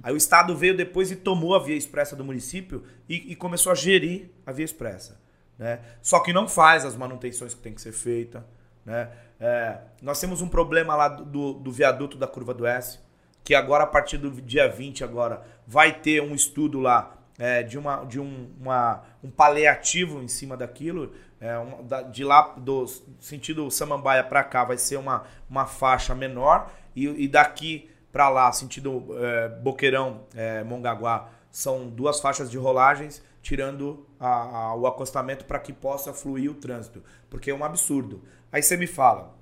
Aí 0.03 0.13
o 0.13 0.15
Estado 0.17 0.55
veio 0.55 0.77
depois 0.77 1.11
e 1.11 1.15
tomou 1.15 1.55
a 1.55 1.59
Via 1.59 1.75
Expressa 1.75 2.15
do 2.15 2.23
município 2.23 2.83
e, 3.09 3.31
e 3.31 3.35
começou 3.35 3.71
a 3.71 3.75
gerir 3.75 4.29
a 4.45 4.51
Via 4.51 4.63
Expressa. 4.63 5.19
Né? 5.57 5.79
Só 6.03 6.19
que 6.19 6.31
não 6.31 6.47
faz 6.47 6.85
as 6.85 6.95
manutenções 6.95 7.55
que 7.55 7.61
tem 7.61 7.73
que 7.73 7.81
ser 7.81 7.93
feita. 7.93 8.45
Né? 8.85 9.09
É, 9.39 9.79
nós 10.03 10.21
temos 10.21 10.39
um 10.39 10.47
problema 10.47 10.95
lá 10.95 11.07
do, 11.07 11.53
do 11.53 11.71
viaduto 11.71 12.15
da 12.15 12.27
Curva 12.27 12.53
do 12.53 12.65
S, 12.65 12.99
que 13.47 13.55
agora, 13.55 13.85
a 13.85 13.87
partir 13.87 14.17
do 14.17 14.29
dia 14.41 14.67
20, 14.67 15.05
agora, 15.05 15.41
vai 15.65 15.93
ter 16.01 16.21
um 16.21 16.35
estudo 16.35 16.81
lá 16.81 17.15
é, 17.39 17.63
de, 17.63 17.77
uma, 17.77 18.03
de 18.03 18.19
um, 18.19 18.49
uma, 18.59 19.03
um 19.23 19.31
paliativo 19.31 20.21
em 20.21 20.27
cima 20.27 20.57
daquilo. 20.57 21.13
é, 21.39 21.57
um- 21.57 21.81
da- 21.85 22.01
de 22.01 22.25
lá, 22.25 22.55
do 22.57 22.85
sentido 23.21 23.71
Samambaia 23.71 24.21
para 24.21 24.43
cá, 24.43 24.65
vai 24.65 24.77
ser 24.77 24.97
uma, 24.97 25.23
uma 25.49 25.65
faixa 25.65 26.13
menor. 26.13 26.69
E, 26.93 27.05
e 27.23 27.25
daqui 27.29 27.89
para 28.11 28.27
lá, 28.27 28.51
sentido 28.51 29.05
é, 29.17 29.47
Boqueirão, 29.47 30.23
é, 30.35 30.61
Mongaguá, 30.65 31.29
são 31.49 31.87
duas 31.87 32.19
faixas 32.19 32.51
de 32.51 32.57
rolagens, 32.57 33.23
tirando 33.41 34.05
a- 34.19 34.27
a- 34.27 34.75
o 34.75 34.85
acostamento 34.87 35.45
para 35.45 35.59
que 35.59 35.71
possa 35.71 36.11
fluir 36.11 36.51
o 36.51 36.55
trânsito. 36.55 37.01
Porque 37.29 37.49
é 37.49 37.55
um 37.55 37.63
absurdo. 37.63 38.21
Aí 38.51 38.61
você 38.61 38.75
me 38.75 38.87
fala, 38.87 39.33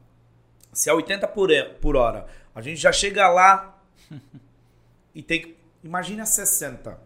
se 0.72 0.92
é 0.92 0.94
80 0.94 1.28
por, 1.28 1.50
por 1.82 1.96
hora, 1.96 2.28
a 2.54 2.62
gente 2.62 2.78
já 2.80 2.92
chega 2.92 3.28
lá 3.30 3.72
e 5.16 5.22
tem 5.24 5.42
que. 5.42 5.58
Imagina 5.84 6.26
60. 6.26 7.00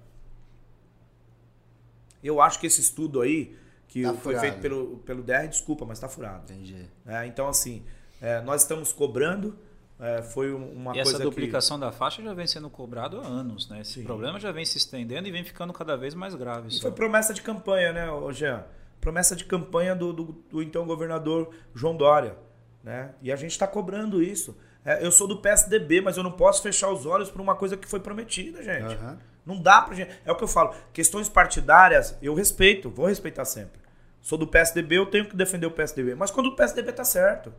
Eu 2.23 2.41
acho 2.41 2.59
que 2.59 2.67
esse 2.67 2.81
estudo 2.81 3.21
aí, 3.21 3.55
que 3.87 4.03
Tá 4.03 4.09
foi 4.13 4.35
furado. 4.35 4.39
feito 4.41 4.61
pelo, 4.61 4.97
pelo 4.99 5.23
DR, 5.23 5.47
desculpa, 5.47 5.85
mas 5.85 5.99
tá 5.99 6.09
furado. 6.09 6.51
Entendi. 6.51 6.85
É, 7.05 7.25
então, 7.25 7.47
assim, 7.47 7.83
é, 8.21 8.41
nós 8.41 8.61
estamos 8.61 8.91
cobrando. 8.91 9.57
é, 10.01 10.21
foi 10.21 10.53
um- 10.53 10.71
uma 10.71 10.95
E 10.95 10.99
essa 10.99 11.11
coisa 11.11 11.25
duplicação 11.25 11.77
da 11.77 11.91
faixa 11.91 12.23
já 12.23 12.33
vem 12.33 12.47
sendo 12.47 12.69
cobrado 12.69 13.19
há 13.19 13.25
anos, 13.27 13.67
né? 13.67 13.81
Esse 13.81 13.95
Sim. 13.95 14.03
problema 14.05 14.39
já 14.39 14.49
vem 14.49 14.63
se 14.63 14.77
estendendo 14.77 15.27
e 15.27 15.31
vem 15.31 15.43
ficando 15.43 15.73
cada 15.73 15.97
vez 15.97 16.13
mais 16.15 16.33
grave. 16.35 16.69
que. 16.69 16.79
Foi 16.81 16.91
promessa 16.93 17.33
de 17.33 17.41
campanha, 17.41 17.91
né, 17.91 18.07
Jean? 18.31 18.63
Promessa 19.01 19.35
de 19.35 19.43
campanha 19.43 19.93
do, 19.93 20.13
do, 20.13 20.23
do 20.49 20.63
então 20.63 20.85
governador 20.85 21.53
João 21.75 21.97
Dória. 21.97 22.37
Né? 22.81 23.13
E 23.21 23.29
a 23.29 23.35
gente 23.35 23.51
está 23.51 23.67
cobrando 23.67 24.23
isso. 24.23 24.57
É, 24.85 25.05
eu 25.05 25.11
sou 25.11 25.27
do 25.27 25.37
PSDB, 25.37 26.01
mas 26.01 26.17
eu 26.17 26.23
não 26.23 26.31
posso 26.31 26.61
fechar 26.61 26.89
os 26.89 27.05
olhos 27.05 27.29
por 27.29 27.41
uma 27.41 27.55
coisa 27.55 27.75
que 27.75 27.87
foi 27.87 27.99
prometida, 27.99 28.63
gente. 28.63 28.95
Aham. 28.95 29.17
Não 29.45 29.59
dá 29.59 29.81
pra 29.81 29.95
gente. 29.95 30.11
É 30.25 30.31
o 30.31 30.35
que 30.35 30.43
eu 30.43 30.47
falo. 30.47 30.75
Questões 30.93 31.27
partidárias, 31.27 32.15
eu 32.21 32.33
respeito, 32.33 32.89
vou 32.89 33.07
respeitar 33.07 33.45
sempre. 33.45 33.79
Sou 34.21 34.37
do 34.37 34.45
PSDB, 34.45 34.97
eu 34.97 35.05
tenho 35.05 35.27
que 35.27 35.35
defender 35.35 35.65
o 35.65 35.71
PSDB. 35.71 36.13
Mas 36.15 36.29
quando 36.29 36.47
o 36.47 36.55
PSDB 36.55 36.91
tá 36.91 37.03
certo. 37.03 37.53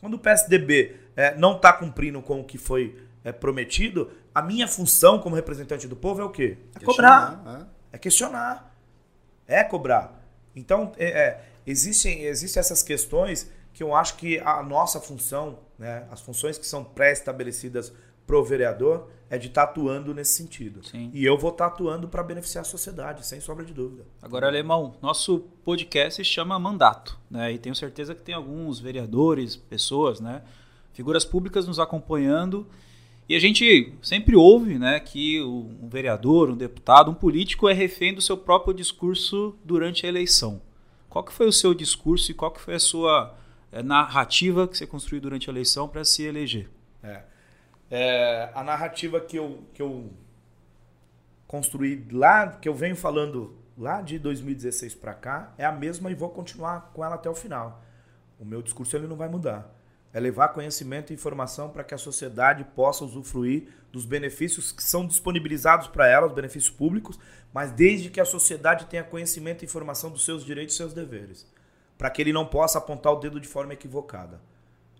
Quando 0.00 0.14
o 0.14 0.18
PSDB 0.18 0.96
é, 1.16 1.34
não 1.36 1.58
tá 1.58 1.72
cumprindo 1.72 2.20
com 2.20 2.40
o 2.40 2.44
que 2.44 2.58
foi 2.58 3.00
é, 3.24 3.30
prometido, 3.30 4.10
a 4.34 4.42
minha 4.42 4.66
função 4.66 5.18
como 5.18 5.36
representante 5.36 5.86
do 5.86 5.96
povo 5.96 6.20
é 6.20 6.24
o 6.24 6.30
quê? 6.30 6.58
É 6.74 6.84
cobrar. 6.84 7.30
Questionar, 7.30 7.68
É 7.92 7.98
questionar. 7.98 8.76
É 9.46 9.64
cobrar. 9.64 10.20
Então, 10.54 10.92
é, 10.98 11.06
é, 11.06 11.44
existem, 11.66 12.24
existem 12.24 12.60
essas 12.60 12.82
questões 12.82 13.50
que 13.72 13.82
eu 13.82 13.94
acho 13.94 14.16
que 14.16 14.38
a 14.40 14.62
nossa 14.62 15.00
função, 15.00 15.58
né, 15.82 16.06
as 16.12 16.20
funções 16.20 16.56
que 16.56 16.64
são 16.64 16.84
pré-estabelecidas 16.84 17.92
pro 18.24 18.44
vereador, 18.44 19.08
é 19.28 19.36
de 19.36 19.48
estar 19.48 19.64
atuando 19.64 20.14
nesse 20.14 20.34
sentido. 20.34 20.86
Sim. 20.86 21.10
E 21.12 21.24
eu 21.24 21.36
vou 21.36 21.50
estar 21.50 21.66
atuando 21.66 22.06
para 22.06 22.22
beneficiar 22.22 22.62
a 22.62 22.64
sociedade, 22.64 23.26
sem 23.26 23.40
sombra 23.40 23.64
de 23.64 23.74
dúvida. 23.74 24.04
Agora, 24.22 24.46
Alemão, 24.46 24.94
nosso 25.02 25.40
podcast 25.64 26.22
se 26.22 26.24
chama 26.24 26.56
Mandato, 26.56 27.18
né? 27.28 27.52
E 27.52 27.58
tenho 27.58 27.74
certeza 27.74 28.14
que 28.14 28.22
tem 28.22 28.32
alguns 28.32 28.78
vereadores, 28.78 29.56
pessoas, 29.56 30.20
né? 30.20 30.42
Figuras 30.92 31.24
públicas 31.24 31.66
nos 31.66 31.80
acompanhando. 31.80 32.64
E 33.28 33.34
a 33.34 33.40
gente 33.40 33.92
sempre 34.02 34.36
ouve, 34.36 34.78
né, 34.78 35.00
que 35.00 35.42
um 35.42 35.88
vereador, 35.88 36.50
um 36.50 36.56
deputado, 36.56 37.10
um 37.10 37.14
político 37.14 37.68
é 37.68 37.72
refém 37.72 38.14
do 38.14 38.20
seu 38.20 38.36
próprio 38.36 38.74
discurso 38.74 39.56
durante 39.64 40.04
a 40.06 40.08
eleição. 40.08 40.60
Qual 41.08 41.24
que 41.24 41.32
foi 41.32 41.46
o 41.46 41.52
seu 41.52 41.72
discurso 41.72 42.30
e 42.30 42.34
qual 42.34 42.50
que 42.50 42.60
foi 42.60 42.74
a 42.74 42.80
sua 42.80 43.34
narrativa 43.80 44.66
que 44.66 44.76
você 44.76 44.86
construiu 44.86 45.22
durante 45.22 45.48
a 45.48 45.52
eleição 45.52 45.88
para 45.88 46.04
se 46.04 46.24
eleger? 46.24 46.68
É, 47.88 48.50
a 48.54 48.64
narrativa 48.64 49.20
que 49.20 49.36
eu, 49.36 49.62
que 49.72 49.80
eu 49.80 50.10
construí 51.46 52.08
lá, 52.10 52.48
que 52.48 52.68
eu 52.68 52.74
venho 52.74 52.96
falando 52.96 53.56
lá 53.76 54.00
de 54.00 54.18
2016 54.18 54.94
para 54.94 55.14
cá, 55.14 55.52
é 55.58 55.64
a 55.64 55.70
mesma 55.70 56.10
e 56.10 56.14
vou 56.14 56.30
continuar 56.30 56.90
com 56.94 57.04
ela 57.04 57.14
até 57.14 57.28
o 57.28 57.34
final. 57.34 57.82
O 58.38 58.44
meu 58.44 58.62
discurso 58.62 58.96
ele 58.96 59.06
não 59.06 59.16
vai 59.16 59.28
mudar. 59.28 59.70
É 60.12 60.18
levar 60.18 60.48
conhecimento 60.48 61.10
e 61.10 61.14
informação 61.14 61.68
para 61.68 61.84
que 61.84 61.94
a 61.94 61.98
sociedade 61.98 62.64
possa 62.74 63.04
usufruir 63.04 63.68
dos 63.92 64.04
benefícios 64.06 64.72
que 64.72 64.82
são 64.82 65.06
disponibilizados 65.06 65.86
para 65.88 66.08
ela, 66.08 66.26
os 66.26 66.32
benefícios 66.32 66.74
públicos, 66.74 67.18
mas 67.52 67.70
desde 67.70 68.08
que 68.08 68.20
a 68.20 68.24
sociedade 68.24 68.86
tenha 68.86 69.04
conhecimento 69.04 69.62
e 69.62 69.66
informação 69.66 70.10
dos 70.10 70.24
seus 70.24 70.44
direitos 70.44 70.74
e 70.74 70.78
seus 70.78 70.94
deveres, 70.94 71.46
para 72.02 72.10
que 72.10 72.20
ele 72.20 72.32
não 72.32 72.44
possa 72.44 72.78
apontar 72.78 73.12
o 73.12 73.20
dedo 73.20 73.38
de 73.38 73.46
forma 73.46 73.74
equivocada. 73.74 74.40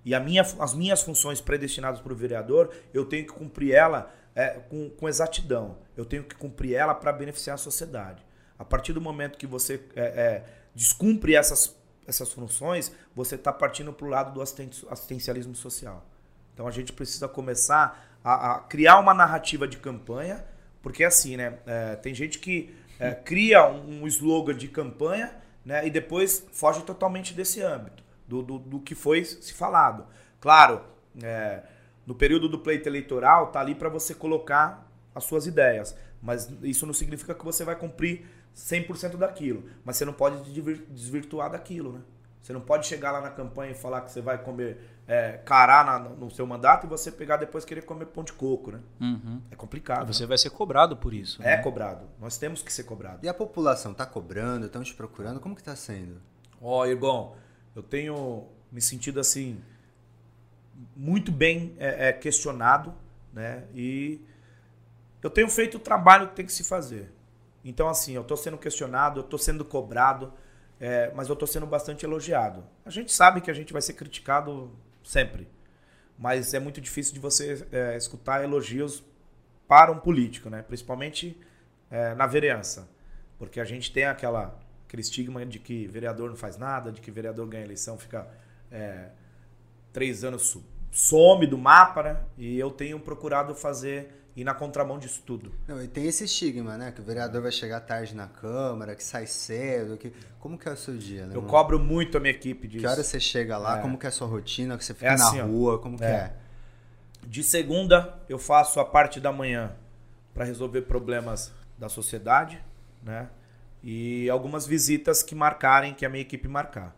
E 0.05 0.17
minha, 0.21 0.43
as 0.61 0.73
minhas 0.73 1.03
funções 1.03 1.41
predestinadas 1.41 2.01
para 2.01 2.13
o 2.13 2.15
vereador, 2.15 2.73
eu 2.95 3.05
tenho 3.05 3.27
que 3.27 3.33
cumprir 3.33 3.75
ela 3.75 4.15
é, 4.37 4.51
com, 4.71 4.89
com 4.89 5.09
exatidão. 5.09 5.79
Eu 5.97 6.05
tenho 6.05 6.23
que 6.23 6.37
cumprir 6.37 6.75
ela 6.75 6.95
para 6.95 7.11
beneficiar 7.11 7.55
a 7.55 7.59
sociedade. 7.59 8.25
A 8.57 8.65
partir 8.65 8.93
do 8.93 9.01
momento 9.01 9.37
que 9.37 9.49
você 9.49 9.83
é, 9.97 10.01
é, 10.01 10.45
descumpre 10.77 11.35
essas, 11.35 11.77
essas 12.07 12.33
funções, 12.33 12.93
você 13.17 13.35
está 13.35 13.53
partindo 13.53 13.93
para 13.93 14.07
o 14.07 14.09
lado 14.09 14.35
do 14.35 14.41
assisten- 14.41 14.87
assistencialismo 14.89 15.57
social. 15.57 16.07
Então 16.55 16.69
a 16.69 16.71
gente 16.71 16.93
precisa 16.93 17.27
começar 17.27 18.17
a, 18.23 18.53
a 18.53 18.59
criar 18.61 19.01
uma 19.01 19.13
narrativa 19.13 19.67
de 19.67 19.79
campanha, 19.79 20.45
porque 20.81 21.03
assim, 21.03 21.37
né? 21.37 21.59
é, 21.67 21.97
tem 21.97 22.15
gente 22.15 22.39
que 22.39 22.73
é, 23.01 23.11
cria 23.11 23.67
um, 23.67 24.05
um 24.05 24.07
slogan 24.07 24.55
de 24.55 24.69
campanha 24.69 25.42
né, 25.65 25.87
e 25.87 25.91
depois 25.91 26.47
foge 26.53 26.83
totalmente 26.83 27.35
desse 27.35 27.61
âmbito, 27.63 28.03
do, 28.27 28.43
do, 28.43 28.59
do 28.59 28.81
que 28.81 28.95
foi 28.95 29.25
se 29.25 29.53
falado. 29.53 30.07
Claro, 30.41 30.83
é, 31.23 31.63
no 32.07 32.15
período 32.15 32.49
do 32.49 32.59
pleito 32.59 32.89
eleitoral, 32.89 33.53
tá 33.53 33.61
ali 33.61 33.75
para 33.75 33.89
você 33.89 34.15
colocar 34.15 34.91
as 35.15 35.25
suas 35.25 35.47
ideias. 35.47 35.97
Mas 36.21 36.53
isso 36.63 36.87
não 36.87 36.95
significa 36.95 37.35
que 37.35 37.45
você 37.45 37.65
vai 37.65 37.77
cumprir 37.77 38.25
100% 38.57 39.17
daquilo. 39.17 39.65
Mas 39.85 39.97
você 39.97 40.05
não 40.05 40.13
pode 40.13 40.43
desvirtuar 40.89 41.51
daquilo, 41.51 41.93
né? 41.93 42.01
Você 42.43 42.53
não 42.53 42.61
pode 42.61 42.87
chegar 42.87 43.13
lá 43.13 43.21
na 43.21 43.31
campanha 43.31 43.71
e 43.71 43.75
falar 43.75 44.01
que 44.01 44.11
você 44.11 44.21
vai 44.21 44.37
comer 44.37 44.77
é, 45.07 45.39
cará 45.45 45.85
na, 45.85 45.99
no 46.01 46.29
seu 46.29 46.45
mandato 46.45 46.87
e 46.87 46.89
você 46.89 47.13
pegar 47.13 47.37
depois 47.37 47.65
querer 47.65 47.83
comer 47.83 48.07
pão 48.07 48.25
de 48.25 48.33
coco, 48.33 48.73
né? 48.73 48.81
Uhum. 49.01 49.41
É 49.49 49.55
complicado. 49.55 50.13
Você 50.13 50.25
né? 50.25 50.29
vai 50.29 50.39
ser 50.39 50.51
cobrado 50.51 50.97
por 50.97 51.15
isso. 51.15 51.41
É 51.41 51.57
né? 51.57 51.63
cobrado. 51.63 52.09
Nós 52.21 52.37
temos 52.39 52.61
que 52.61 52.73
ser 52.73 52.83
cobrados. 52.83 53.23
E 53.23 53.29
a 53.29 53.35
população 53.35 53.93
está 53.93 54.05
cobrando, 54.05 54.67
estão 54.67 54.83
te 54.83 54.93
procurando? 54.93 55.39
Como 55.39 55.55
que 55.55 55.61
está 55.61 55.77
sendo? 55.77 56.21
Ó, 56.61 56.81
oh, 56.81 56.87
Irgão, 56.87 57.35
eu 57.77 57.83
tenho 57.83 58.49
me 58.73 58.81
sentido 58.81 59.21
assim 59.21 59.61
muito 60.97 61.31
bem 61.31 61.77
é, 61.79 62.09
é, 62.09 62.13
questionado, 62.13 62.93
né? 63.33 63.65
E 63.73 64.21
eu 65.23 65.31
tenho 65.31 65.49
feito 65.49 65.77
o 65.77 65.81
trabalho 65.81 66.29
que 66.29 66.35
tem 66.35 66.47
que 66.47 66.53
se 66.53 66.65
fazer. 66.65 67.13
Então, 67.65 67.89
assim, 67.89 68.15
eu 68.15 68.23
estou 68.23 68.37
sendo 68.37 68.59
questionado, 68.59 69.21
eu 69.21 69.25
estou 69.25 69.39
sendo 69.39 69.65
cobrado, 69.65 70.33
é, 70.83 71.13
mas 71.15 71.29
eu 71.29 71.35
estou 71.35 71.47
sendo 71.47 71.65
bastante 71.65 72.05
elogiado. 72.05 72.65
A 72.85 72.91
gente 72.91 73.13
sabe 73.13 73.41
que 73.41 73.49
a 73.49 73.55
gente 73.55 73.73
vai 73.73 73.81
ser 73.81 73.93
criticado 73.93 74.69
sempre, 75.05 75.47
mas 76.19 76.55
é 76.55 76.59
muito 76.59 76.81
difícil 76.81 77.15
de 77.15 77.21
você 77.21 77.65
é, 77.71 77.97
escutar 77.97 78.43
elogios 78.43 79.01
para 79.69 79.93
um 79.93 80.01
político, 80.01 80.51
né? 80.51 80.61
principalmente 80.61 81.41
é, 81.89 82.17
na 82.17 82.27
vereança, 82.27 82.89
porque 83.39 83.61
a 83.61 83.65
gente 83.65 83.93
tem 83.93 84.07
aquela, 84.07 84.59
aquele 84.89 85.03
estigma 85.03 85.47
de 85.47 85.61
que 85.61 85.87
vereador 85.87 86.29
não 86.29 86.37
faz 86.37 86.57
nada, 86.57 86.91
de 86.91 87.01
que 87.01 87.13
vereador 87.13 87.47
ganha 87.47 87.63
eleição, 87.63 87.97
fica 87.97 88.27
é, 88.69 89.11
três 89.93 90.25
anos 90.25 90.59
some 90.91 91.47
do 91.47 91.57
mapa, 91.57 92.03
né? 92.03 92.21
E 92.37 92.59
eu 92.59 92.73
tenho 92.73 92.99
procurado 92.99 93.55
fazer 93.55 94.22
ir 94.35 94.45
na 94.45 94.55
contramão 94.55 94.99
disso 94.99 95.23
tudo. 95.25 95.53
Não, 95.69 95.83
e 95.83 95.89
tem 95.89 96.07
esse 96.07 96.25
estigma, 96.25 96.77
né? 96.79 96.91
Que 96.93 97.01
o 97.01 97.05
vereador 97.05 97.43
vai 97.43 97.53
chegar 97.53 97.81
tarde 97.81 98.15
na 98.15 98.27
Câmara, 98.27 98.95
que 98.95 99.05
sai 99.05 99.27
cedo. 99.27 99.97
Que... 99.97 100.13
Como 100.41 100.59
que 100.59 100.69
é 100.69 100.73
o 100.73 100.77
seu 100.77 100.97
dia, 100.97 101.27
né? 101.27 101.37
Eu 101.37 101.43
cobro 101.43 101.79
muito 101.79 102.17
a 102.17 102.21
minha 102.21 102.33
equipe 102.33 102.67
disso. 102.67 102.81
Que 102.81 102.87
hora 102.87 103.03
você 103.03 103.21
chega 103.21 103.59
lá? 103.59 103.79
É. 103.79 103.83
Como 103.83 103.99
que 103.99 104.07
é 104.07 104.09
a 104.09 104.13
sua 104.13 104.27
rotina? 104.27 104.77
Que 104.79 104.85
você 104.85 104.95
fica 104.95 105.07
é 105.07 105.15
assim, 105.15 105.39
na 105.39 105.45
rua? 105.45 105.79
Como 105.79 105.99
que 105.99 106.05
é. 106.05 106.09
é? 106.09 106.37
De 107.27 107.43
segunda, 107.45 108.19
eu 108.29 108.39
faço 108.39 108.81
a 108.81 108.85
parte 108.85 109.21
da 109.21 109.33
manhã 109.33 109.73
para 110.35 110.45
resolver 110.45 110.83
problemas 110.83 111.53
da 111.79 111.89
sociedade, 111.89 112.63
né? 113.03 113.29
E 113.83 114.31
algumas 114.31 114.67
visitas 114.67 115.23
que 115.23 115.35
marcarem, 115.35 115.93
que 115.93 116.07
a 116.07 116.09
minha 116.09 116.23
equipe 116.23 116.49
marcar. 116.49 116.97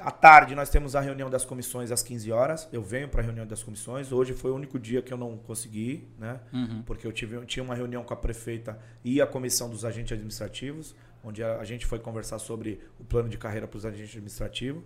À 0.00 0.10
tarde 0.10 0.54
nós 0.54 0.68
temos 0.68 0.94
a 0.94 1.00
reunião 1.00 1.28
das 1.28 1.44
comissões 1.44 1.90
às 1.90 2.02
15 2.02 2.30
horas. 2.32 2.68
Eu 2.72 2.82
venho 2.82 3.08
para 3.08 3.20
a 3.20 3.24
reunião 3.24 3.46
das 3.46 3.62
comissões. 3.62 4.12
Hoje 4.12 4.32
foi 4.32 4.50
o 4.50 4.54
único 4.54 4.78
dia 4.78 5.02
que 5.02 5.12
eu 5.12 5.16
não 5.16 5.36
consegui, 5.36 6.08
né? 6.18 6.40
Uhum. 6.52 6.82
Porque 6.82 7.06
eu 7.06 7.12
tive, 7.12 7.44
tinha 7.46 7.62
uma 7.62 7.74
reunião 7.74 8.04
com 8.04 8.14
a 8.14 8.16
prefeita 8.16 8.78
e 9.04 9.20
a 9.20 9.26
comissão 9.26 9.68
dos 9.68 9.84
agentes 9.84 10.12
administrativos, 10.12 10.94
onde 11.22 11.42
a, 11.42 11.58
a 11.58 11.64
gente 11.64 11.86
foi 11.86 11.98
conversar 11.98 12.38
sobre 12.38 12.80
o 12.98 13.04
plano 13.04 13.28
de 13.28 13.38
carreira 13.38 13.66
para 13.66 13.76
os 13.76 13.84
agentes 13.86 14.10
administrativos. 14.10 14.82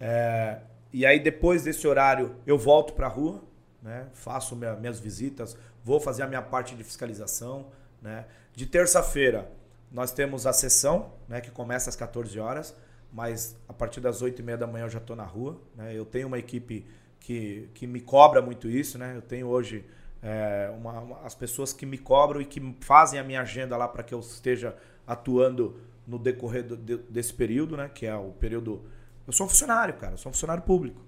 É, 0.00 0.58
e 0.92 1.04
aí 1.04 1.18
depois 1.20 1.62
desse 1.62 1.86
horário 1.86 2.36
eu 2.46 2.58
volto 2.58 2.94
para 2.94 3.06
a 3.06 3.10
rua, 3.10 3.42
né? 3.82 4.06
Faço 4.12 4.54
minha, 4.54 4.74
minhas 4.76 5.00
visitas, 5.00 5.56
vou 5.84 6.00
fazer 6.00 6.22
a 6.22 6.26
minha 6.26 6.42
parte 6.42 6.74
de 6.74 6.84
fiscalização, 6.84 7.66
né? 8.00 8.26
De 8.54 8.66
terça-feira 8.66 9.50
nós 9.90 10.12
temos 10.12 10.46
a 10.46 10.52
sessão, 10.52 11.12
né? 11.28 11.40
Que 11.40 11.50
começa 11.50 11.90
às 11.90 11.96
14 11.96 12.38
horas 12.38 12.74
mas 13.14 13.56
a 13.68 13.72
partir 13.72 14.00
das 14.00 14.20
8 14.22 14.40
e 14.40 14.42
meia 14.42 14.58
da 14.58 14.66
manhã 14.66 14.86
eu 14.86 14.90
já 14.90 14.98
estou 14.98 15.14
na 15.14 15.22
rua. 15.22 15.56
Né? 15.76 15.96
Eu 15.96 16.04
tenho 16.04 16.26
uma 16.26 16.36
equipe 16.36 16.84
que, 17.20 17.70
que 17.72 17.86
me 17.86 18.00
cobra 18.00 18.42
muito 18.42 18.68
isso. 18.68 18.98
Né? 18.98 19.16
Eu 19.16 19.22
tenho 19.22 19.46
hoje 19.46 19.84
é, 20.20 20.68
uma, 20.76 21.00
uma, 21.00 21.20
as 21.20 21.32
pessoas 21.32 21.72
que 21.72 21.86
me 21.86 21.96
cobram 21.96 22.40
e 22.40 22.44
que 22.44 22.76
fazem 22.80 23.20
a 23.20 23.22
minha 23.22 23.40
agenda 23.40 23.76
lá 23.76 23.86
para 23.86 24.02
que 24.02 24.12
eu 24.12 24.18
esteja 24.18 24.76
atuando 25.06 25.78
no 26.04 26.18
decorrer 26.18 26.64
do, 26.64 26.76
de, 26.76 26.96
desse 26.96 27.32
período, 27.32 27.76
né? 27.76 27.88
que 27.88 28.04
é 28.04 28.16
o 28.16 28.32
período. 28.32 28.82
Eu 29.24 29.32
sou 29.32 29.46
um 29.46 29.48
funcionário, 29.48 29.94
cara, 29.94 30.14
eu 30.14 30.18
sou 30.18 30.30
um 30.30 30.32
funcionário 30.32 30.64
público. 30.64 31.00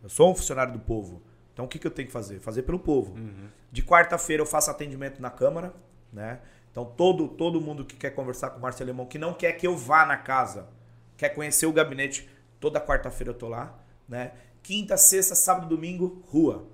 Eu 0.00 0.08
sou 0.08 0.30
um 0.30 0.36
funcionário 0.36 0.72
do 0.72 0.78
povo. 0.78 1.20
Então 1.52 1.64
o 1.64 1.68
que, 1.68 1.80
que 1.80 1.88
eu 1.88 1.90
tenho 1.90 2.06
que 2.06 2.12
fazer? 2.12 2.38
Fazer 2.38 2.62
pelo 2.62 2.78
povo. 2.78 3.14
Uhum. 3.14 3.48
De 3.72 3.82
quarta-feira 3.82 4.40
eu 4.40 4.46
faço 4.46 4.70
atendimento 4.70 5.20
na 5.20 5.28
Câmara, 5.28 5.74
né? 6.12 6.38
Então 6.70 6.84
todo, 6.84 7.26
todo 7.26 7.60
mundo 7.60 7.84
que 7.84 7.96
quer 7.96 8.10
conversar 8.10 8.50
com 8.50 8.60
o 8.60 8.62
Marcelo 8.62 8.90
Alemão, 8.90 9.06
que 9.06 9.18
não 9.18 9.34
quer 9.34 9.54
que 9.54 9.66
eu 9.66 9.76
vá 9.76 10.06
na 10.06 10.16
casa, 10.16 10.68
quer 11.18 11.30
conhecer 11.30 11.66
o 11.66 11.72
gabinete, 11.72 12.26
toda 12.58 12.80
quarta-feira 12.80 13.32
eu 13.32 13.34
tô 13.34 13.48
lá, 13.48 13.76
né? 14.08 14.32
Quinta, 14.62 14.96
sexta, 14.96 15.34
sábado, 15.34 15.68
domingo, 15.68 16.24
rua. 16.28 16.66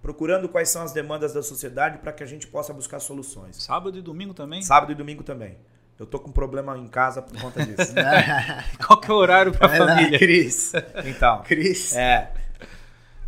Procurando 0.00 0.48
quais 0.48 0.68
são 0.68 0.82
as 0.82 0.92
demandas 0.92 1.34
da 1.34 1.42
sociedade 1.42 1.98
para 1.98 2.12
que 2.12 2.22
a 2.22 2.26
gente 2.26 2.46
possa 2.46 2.72
buscar 2.72 3.00
soluções. 3.00 3.56
Sábado 3.56 3.98
e 3.98 4.02
domingo 4.02 4.32
também? 4.32 4.62
Sábado 4.62 4.92
e 4.92 4.94
domingo 4.94 5.24
também. 5.24 5.58
Eu 5.98 6.06
tô 6.06 6.20
com 6.20 6.30
um 6.30 6.32
problema 6.32 6.78
em 6.78 6.86
casa 6.86 7.20
por 7.20 7.38
conta 7.40 7.66
disso. 7.66 7.92
Qual 8.86 9.00
que 9.00 9.10
é 9.10 9.14
o 9.14 9.16
horário 9.16 9.52
para 9.52 9.66
a 9.66 9.76
família? 9.76 10.12
Lá, 10.12 10.18
Cris. 10.18 10.72
Então. 11.04 11.42
Cris. 11.42 11.96
É. 11.96 12.32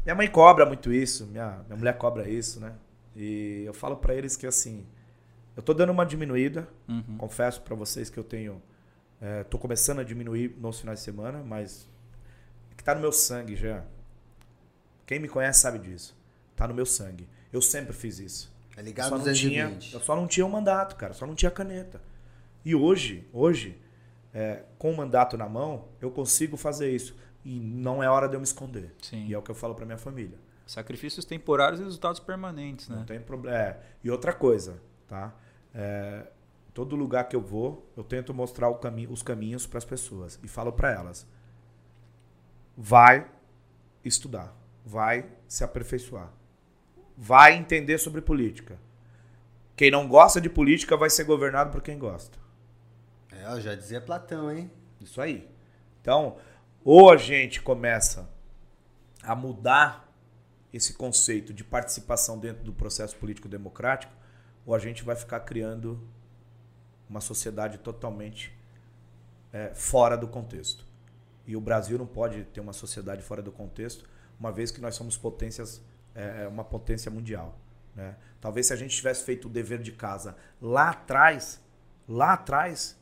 Minha 0.04 0.14
mãe 0.14 0.28
cobra 0.28 0.64
muito 0.64 0.92
isso, 0.92 1.26
minha, 1.26 1.58
minha 1.66 1.76
mulher 1.76 1.98
cobra 1.98 2.28
isso, 2.28 2.60
né? 2.60 2.72
E 3.16 3.64
eu 3.66 3.74
falo 3.74 3.96
para 3.96 4.14
eles 4.14 4.36
que 4.36 4.46
assim, 4.46 4.86
eu 5.56 5.62
tô 5.62 5.74
dando 5.74 5.90
uma 5.90 6.06
diminuída. 6.06 6.68
Uhum. 6.88 7.16
Confesso 7.18 7.60
para 7.60 7.74
vocês 7.74 8.08
que 8.08 8.18
eu 8.18 8.24
tenho 8.24 8.62
Estou 9.20 9.58
é, 9.58 9.60
começando 9.60 9.98
a 9.98 10.04
diminuir 10.04 10.56
nos 10.58 10.80
finais 10.80 11.00
de 11.00 11.04
semana, 11.04 11.42
mas 11.42 11.86
é 12.70 12.74
que 12.74 12.82
está 12.82 12.94
no 12.94 13.00
meu 13.00 13.12
sangue 13.12 13.54
já. 13.54 13.84
Quem 15.06 15.18
me 15.18 15.28
conhece 15.28 15.60
sabe 15.60 15.78
disso. 15.78 16.16
Está 16.52 16.66
no 16.66 16.72
meu 16.72 16.86
sangue. 16.86 17.28
Eu 17.52 17.60
sempre 17.60 17.92
fiz 17.92 18.18
isso. 18.18 18.52
É 18.76 18.82
ligado 18.82 19.14
eu 19.14 19.18
só, 19.18 19.26
não 19.26 19.32
tinha, 19.34 19.78
eu 19.92 20.00
só 20.00 20.16
não 20.16 20.26
tinha 20.26 20.46
o 20.46 20.48
um 20.48 20.52
mandato, 20.52 20.96
cara. 20.96 21.12
Só 21.12 21.26
não 21.26 21.34
tinha 21.34 21.50
caneta. 21.50 22.00
E 22.64 22.74
hoje, 22.74 23.28
hoje, 23.32 23.78
é, 24.32 24.62
com 24.78 24.90
o 24.90 24.96
mandato 24.96 25.36
na 25.36 25.48
mão, 25.48 25.88
eu 26.00 26.10
consigo 26.10 26.56
fazer 26.56 26.90
isso. 26.90 27.14
E 27.44 27.58
não 27.58 28.02
é 28.02 28.08
hora 28.08 28.28
de 28.28 28.36
eu 28.36 28.40
me 28.40 28.44
esconder. 28.44 28.94
Sim. 29.02 29.26
E 29.26 29.34
é 29.34 29.38
o 29.38 29.42
que 29.42 29.50
eu 29.50 29.54
falo 29.54 29.74
para 29.74 29.84
minha 29.84 29.98
família. 29.98 30.38
Sacrifícios 30.66 31.24
temporários 31.24 31.80
e 31.80 31.84
resultados 31.84 32.20
permanentes, 32.20 32.88
né? 32.88 32.96
Não 32.96 33.04
tem 33.04 33.20
problema. 33.20 33.56
É. 33.56 33.80
E 34.04 34.10
outra 34.10 34.32
coisa, 34.32 34.80
tá? 35.08 35.34
É, 35.74 36.26
Todo 36.72 36.96
lugar 36.96 37.28
que 37.28 37.34
eu 37.34 37.40
vou, 37.40 37.90
eu 37.96 38.04
tento 38.04 38.32
mostrar 38.32 38.72
cami 38.74 39.06
os 39.08 39.22
caminhos 39.22 39.66
para 39.66 39.78
as 39.78 39.84
pessoas 39.84 40.38
e 40.42 40.48
falo 40.48 40.72
para 40.72 40.92
elas: 40.92 41.26
vai 42.76 43.30
estudar, 44.04 44.54
vai 44.84 45.28
se 45.48 45.64
aperfeiçoar, 45.64 46.32
vai 47.16 47.54
entender 47.54 47.98
sobre 47.98 48.20
política. 48.20 48.78
Quem 49.74 49.90
não 49.90 50.06
gosta 50.06 50.40
de 50.40 50.48
política 50.48 50.96
vai 50.96 51.10
ser 51.10 51.24
governado 51.24 51.70
por 51.70 51.82
quem 51.82 51.98
gosta. 51.98 52.38
É, 53.32 53.44
eu 53.52 53.60
já 53.60 53.74
dizia 53.74 54.00
Platão, 54.00 54.50
hein? 54.50 54.70
Isso 55.00 55.20
aí. 55.20 55.48
Então, 56.00 56.36
ou 56.84 57.10
a 57.10 57.16
gente 57.16 57.60
começa 57.62 58.28
a 59.22 59.34
mudar 59.34 60.08
esse 60.72 60.94
conceito 60.94 61.52
de 61.52 61.64
participação 61.64 62.38
dentro 62.38 62.62
do 62.62 62.72
processo 62.72 63.16
político 63.16 63.48
democrático, 63.48 64.12
ou 64.64 64.74
a 64.74 64.78
gente 64.78 65.02
vai 65.02 65.16
ficar 65.16 65.40
criando 65.40 66.00
uma 67.10 67.20
sociedade 67.20 67.78
totalmente 67.78 68.56
é, 69.52 69.74
fora 69.74 70.16
do 70.16 70.28
contexto. 70.28 70.86
E 71.44 71.56
o 71.56 71.60
Brasil 71.60 71.98
não 71.98 72.06
pode 72.06 72.44
ter 72.44 72.60
uma 72.60 72.72
sociedade 72.72 73.20
fora 73.22 73.42
do 73.42 73.50
contexto, 73.50 74.08
uma 74.38 74.52
vez 74.52 74.70
que 74.70 74.80
nós 74.80 74.94
somos 74.94 75.16
potências, 75.16 75.82
é, 76.14 76.44
é 76.44 76.48
uma 76.48 76.64
potência 76.64 77.10
mundial. 77.10 77.58
Né? 77.96 78.14
Talvez 78.40 78.68
se 78.68 78.72
a 78.72 78.76
gente 78.76 78.96
tivesse 78.96 79.24
feito 79.24 79.48
o 79.48 79.50
dever 79.50 79.82
de 79.82 79.90
casa 79.90 80.36
lá 80.62 80.90
atrás, 80.90 81.60
lá 82.08 82.34
atrás, 82.34 82.96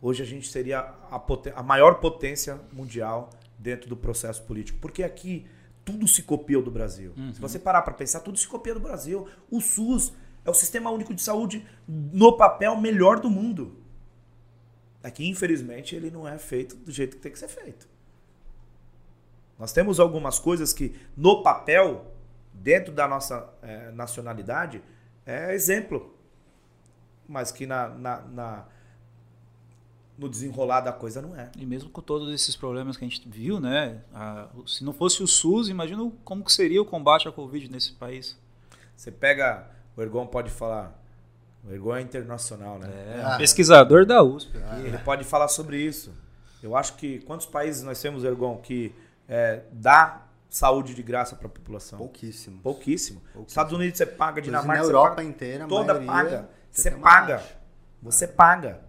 hoje 0.00 0.22
a 0.22 0.26
gente 0.26 0.48
seria 0.48 0.78
a, 0.78 1.20
a 1.56 1.62
maior 1.64 1.96
potência 1.96 2.60
mundial 2.72 3.30
dentro 3.58 3.88
do 3.88 3.96
processo 3.96 4.42
político. 4.44 4.78
Porque 4.78 5.02
aqui 5.02 5.46
tudo 5.84 6.06
se 6.06 6.22
copia 6.22 6.60
do 6.62 6.70
Brasil. 6.70 7.12
Uhum. 7.16 7.34
Se 7.34 7.40
você 7.40 7.58
parar 7.58 7.82
para 7.82 7.94
pensar, 7.94 8.20
tudo 8.20 8.38
se 8.38 8.46
copia 8.46 8.72
do 8.72 8.80
Brasil. 8.80 9.28
O 9.50 9.60
SUS 9.60 10.12
é 10.46 10.50
o 10.50 10.54
sistema 10.54 10.90
único 10.90 11.12
de 11.12 11.20
saúde 11.20 11.66
no 11.86 12.36
papel 12.36 12.76
melhor 12.76 13.18
do 13.18 13.28
mundo. 13.28 13.76
Aqui, 15.02 15.24
é 15.24 15.28
infelizmente, 15.28 15.94
ele 15.94 16.10
não 16.10 16.26
é 16.26 16.38
feito 16.38 16.76
do 16.76 16.92
jeito 16.92 17.16
que 17.16 17.22
tem 17.22 17.32
que 17.32 17.38
ser 17.38 17.48
feito. 17.48 17.88
Nós 19.58 19.72
temos 19.72 19.98
algumas 19.98 20.38
coisas 20.38 20.72
que, 20.72 20.94
no 21.16 21.42
papel, 21.42 22.14
dentro 22.52 22.92
da 22.92 23.08
nossa 23.08 23.52
é, 23.62 23.90
nacionalidade, 23.90 24.82
é 25.24 25.52
exemplo. 25.52 26.14
Mas 27.28 27.50
que 27.50 27.66
na, 27.66 27.88
na, 27.88 28.20
na, 28.22 28.64
no 30.16 30.28
desenrolar 30.28 30.80
da 30.80 30.92
coisa 30.92 31.20
não 31.20 31.34
é. 31.34 31.50
E 31.56 31.66
mesmo 31.66 31.90
com 31.90 32.00
todos 32.00 32.32
esses 32.32 32.54
problemas 32.54 32.96
que 32.96 33.04
a 33.04 33.08
gente 33.08 33.28
viu, 33.28 33.58
né? 33.58 34.00
Se 34.66 34.84
não 34.84 34.92
fosse 34.92 35.22
o 35.22 35.26
SUS, 35.26 35.68
imagina 35.68 36.08
como 36.24 36.44
que 36.44 36.52
seria 36.52 36.80
o 36.80 36.84
combate 36.84 37.26
à 37.26 37.32
Covid 37.32 37.68
nesse 37.68 37.92
país. 37.92 38.38
Você 38.96 39.10
pega 39.10 39.75
o 39.96 40.02
Ergon 40.02 40.26
pode 40.26 40.50
falar. 40.50 40.92
O 41.64 41.72
Ergon 41.72 41.96
é 41.96 42.00
internacional, 42.02 42.78
né? 42.78 42.88
É, 42.88 43.22
ah. 43.24 43.36
pesquisador 43.36 44.04
da 44.04 44.22
USP. 44.22 44.56
Ah, 44.68 44.78
ele 44.80 44.98
pode 44.98 45.24
falar 45.24 45.48
sobre 45.48 45.78
isso. 45.80 46.12
Eu 46.62 46.76
acho 46.76 46.94
que 46.94 47.20
quantos 47.20 47.46
países 47.46 47.82
nós 47.82 48.00
temos, 48.00 48.24
Ergon, 48.24 48.56
que 48.58 48.94
é, 49.28 49.62
dá 49.72 50.22
saúde 50.48 50.94
de 50.94 51.02
graça 51.02 51.34
para 51.34 51.46
a 51.46 51.50
população? 51.50 51.98
Pouquíssimo. 51.98 52.60
Pouquíssimo. 52.60 53.22
Estados 53.46 53.72
Unidos 53.72 53.98
você 53.98 54.06
paga, 54.06 54.40
Dinamarca 54.40 54.82
na 54.82 54.88
Europa 54.88 55.16
paga, 55.16 55.28
inteira, 55.28 55.66
toda 55.66 55.94
maioria, 55.94 56.06
paga. 56.06 56.48
Você 56.70 56.90
paga. 56.90 57.42
Você 58.02 58.26
paga. 58.28 58.80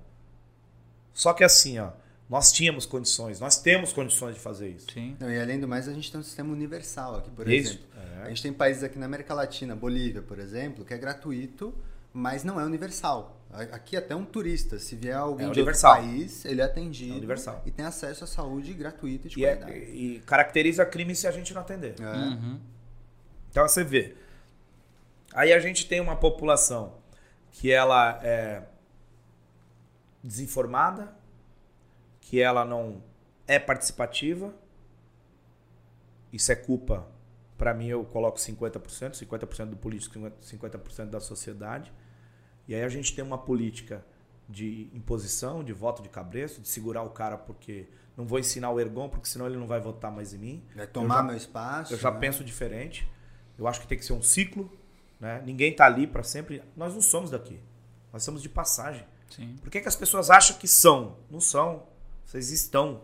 Só 1.14 1.34
que 1.34 1.44
assim, 1.44 1.80
ó, 1.80 1.90
nós 2.30 2.52
tínhamos 2.52 2.86
condições, 2.86 3.40
nós 3.40 3.62
temos 3.62 3.94
condições 3.94 4.36
de 4.36 4.42
fazer 4.42 4.70
isso. 4.70 4.88
Sim. 4.92 5.16
Não, 5.20 5.32
e 5.32 5.40
além 5.40 5.60
do 5.60 5.68
mais, 5.68 5.88
a 5.88 5.94
gente 5.94 6.12
tem 6.12 6.20
um 6.20 6.24
sistema 6.24 6.52
universal 6.52 7.16
aqui, 7.16 7.30
por 7.32 7.48
isso. 7.48 7.74
exemplo. 7.74 7.88
É. 8.20 8.24
A 8.24 8.30
gente 8.30 8.42
tem 8.42 8.52
países 8.52 8.84
aqui 8.84 9.00
na 9.00 9.06
América 9.06 9.34
Latina, 9.34 9.76
Bolívia, 9.76 10.22
por 10.22 10.38
exemplo, 10.38 10.84
que 10.84 10.94
é 10.94 10.98
gratuito, 10.98 11.74
mas 12.12 12.44
não 12.44 12.60
é 12.60 12.66
universal. 12.66 13.38
Aqui 13.72 13.96
até 13.96 14.14
um 14.14 14.26
turista, 14.26 14.78
se 14.78 14.96
vier 14.96 15.16
alguém 15.16 15.48
é 15.48 15.52
de 15.52 15.62
outro 15.62 15.82
país, 15.82 16.44
ele 16.44 16.60
é 16.60 16.66
atendido 16.66 17.14
é 17.14 17.18
universal. 17.18 17.64
e 17.66 17.72
tem 17.72 17.86
acesso 17.86 18.26
à 18.26 18.28
saúde 18.28 18.74
gratuita 18.74 19.28
e 19.28 19.30
de 19.30 19.40
e 19.40 19.44
qualidade. 19.44 19.72
É, 19.72 19.90
e 19.90 20.20
caracteriza 20.26 20.86
crime 20.86 21.16
se 21.16 21.28
a 21.28 21.32
gente 21.32 21.54
não 21.54 21.62
atender. 21.62 21.96
É. 22.00 22.04
Uhum. 22.04 22.60
Então 23.50 23.66
você 23.66 23.86
vê. 23.86 24.16
Aí 25.34 25.54
a 25.54 25.60
gente 25.60 25.88
tem 25.88 26.02
uma 26.02 26.16
população 26.16 26.96
que 27.54 27.72
ela 27.72 28.20
é 28.22 28.64
desinformada, 30.22 31.16
que 32.28 32.42
ela 32.42 32.66
não 32.66 33.02
é 33.48 33.58
participativa. 33.58 34.54
Isso 36.32 36.52
é 36.52 36.56
culpa, 36.56 37.08
para 37.58 37.74
mim 37.74 37.88
eu 37.88 38.04
coloco 38.04 38.38
50%, 38.38 39.12
50% 39.12 39.66
do 39.68 39.78
político, 39.78 40.20
50% 40.20 41.06
da 41.06 41.22
sociedade. 41.22 41.92
E 42.68 42.76
aí 42.76 42.84
a 42.84 42.90
gente 42.90 43.16
tem 43.16 43.24
uma 43.24 43.38
política 43.38 44.06
de 44.48 44.90
imposição, 44.94 45.64
de 45.64 45.72
voto 45.72 46.02
de 46.04 46.10
cabresto, 46.10 46.62
de 46.62 46.68
segurar 46.68 47.04
o 47.04 47.10
cara 47.12 47.38
porque 47.38 47.88
não 48.18 48.26
vou 48.26 48.40
ensinar 48.40 48.72
o 48.72 48.80
Ergon, 48.80 49.08
porque 49.08 49.28
senão 49.28 49.48
ele 49.48 49.58
não 49.58 49.68
vai 49.68 49.80
votar 49.80 50.12
mais 50.12 50.34
em 50.34 50.38
mim. 50.38 50.64
Vai 50.76 50.86
tomar 50.86 51.18
já, 51.18 51.24
meu 51.24 51.38
espaço. 51.38 51.94
Eu 51.94 51.98
já 51.98 52.12
né? 52.12 52.20
penso 52.20 52.44
diferente. 52.44 53.10
Eu 53.58 53.68
acho 53.68 53.80
que 53.80 53.88
tem 53.88 53.98
que 53.98 54.04
ser 54.04 54.14
um 54.14 54.22
ciclo. 54.22 54.70
Né? 55.18 55.42
Ninguém 55.46 55.72
está 55.72 55.86
ali 55.86 56.06
para 56.06 56.24
sempre. 56.24 56.62
Nós 56.76 56.94
não 56.94 57.02
somos 57.02 57.32
daqui. 57.32 57.58
Nós 58.12 58.22
somos 58.22 58.42
de 58.42 58.50
passagem. 58.50 59.06
Sim. 59.30 59.56
Por 59.62 59.70
que, 59.70 59.80
que 59.80 59.88
as 59.88 59.96
pessoas 59.96 60.30
acham 60.30 60.58
que 60.58 60.68
são? 60.68 61.18
Não 61.32 61.40
são. 61.40 61.88
Vocês 62.28 62.52
estão. 62.52 63.02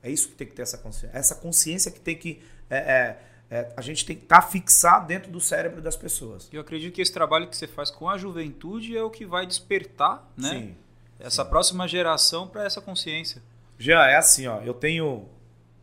É 0.00 0.08
isso 0.10 0.28
que 0.28 0.34
tem 0.34 0.46
que 0.46 0.54
ter 0.54 0.62
essa 0.62 0.78
consciência. 0.78 1.18
Essa 1.18 1.34
consciência 1.34 1.90
que 1.90 2.00
tem 2.00 2.16
que. 2.16 2.40
É, 2.70 2.76
é, 2.76 3.20
é, 3.50 3.72
a 3.76 3.80
gente 3.82 4.06
tem 4.06 4.16
que 4.16 4.22
estar 4.22 4.40
tá 4.40 4.46
fixado 4.46 5.08
dentro 5.08 5.30
do 5.30 5.40
cérebro 5.40 5.82
das 5.82 5.96
pessoas. 5.96 6.48
Eu 6.52 6.60
acredito 6.60 6.94
que 6.94 7.02
esse 7.02 7.12
trabalho 7.12 7.48
que 7.48 7.56
você 7.56 7.66
faz 7.66 7.90
com 7.90 8.08
a 8.08 8.16
juventude 8.16 8.96
é 8.96 9.02
o 9.02 9.10
que 9.10 9.26
vai 9.26 9.44
despertar 9.46 10.30
né? 10.36 10.48
Sim, 10.48 10.76
essa 11.18 11.42
sim. 11.42 11.50
próxima 11.50 11.86
geração 11.88 12.46
para 12.46 12.64
essa 12.64 12.80
consciência. 12.80 13.42
Já 13.76 14.08
é 14.08 14.16
assim, 14.16 14.46
ó. 14.46 14.60
Eu 14.60 14.72
tenho 14.72 15.28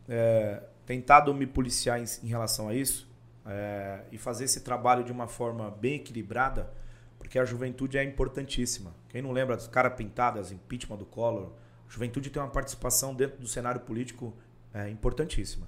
é, 0.08 0.62
tentado 0.86 1.32
me 1.34 1.46
policiar 1.46 2.00
em, 2.00 2.04
em 2.22 2.26
relação 2.26 2.68
a 2.68 2.74
isso 2.74 3.06
é, 3.46 4.00
e 4.10 4.16
fazer 4.16 4.44
esse 4.44 4.60
trabalho 4.60 5.04
de 5.04 5.12
uma 5.12 5.28
forma 5.28 5.70
bem 5.70 5.96
equilibrada, 5.96 6.70
porque 7.18 7.38
a 7.38 7.44
juventude 7.44 7.98
é 7.98 8.02
importantíssima. 8.02 8.94
Quem 9.10 9.20
não 9.20 9.30
lembra 9.30 9.56
dos 9.56 9.68
caras 9.68 9.94
pintadas, 9.94 10.50
impeachment 10.50 10.96
do 10.96 11.04
Collor, 11.04 11.52
juventude 11.92 12.30
tem 12.30 12.42
uma 12.42 12.48
participação 12.48 13.14
dentro 13.14 13.38
do 13.38 13.46
cenário 13.46 13.82
político 13.82 14.34
é, 14.72 14.88
importantíssima. 14.88 15.66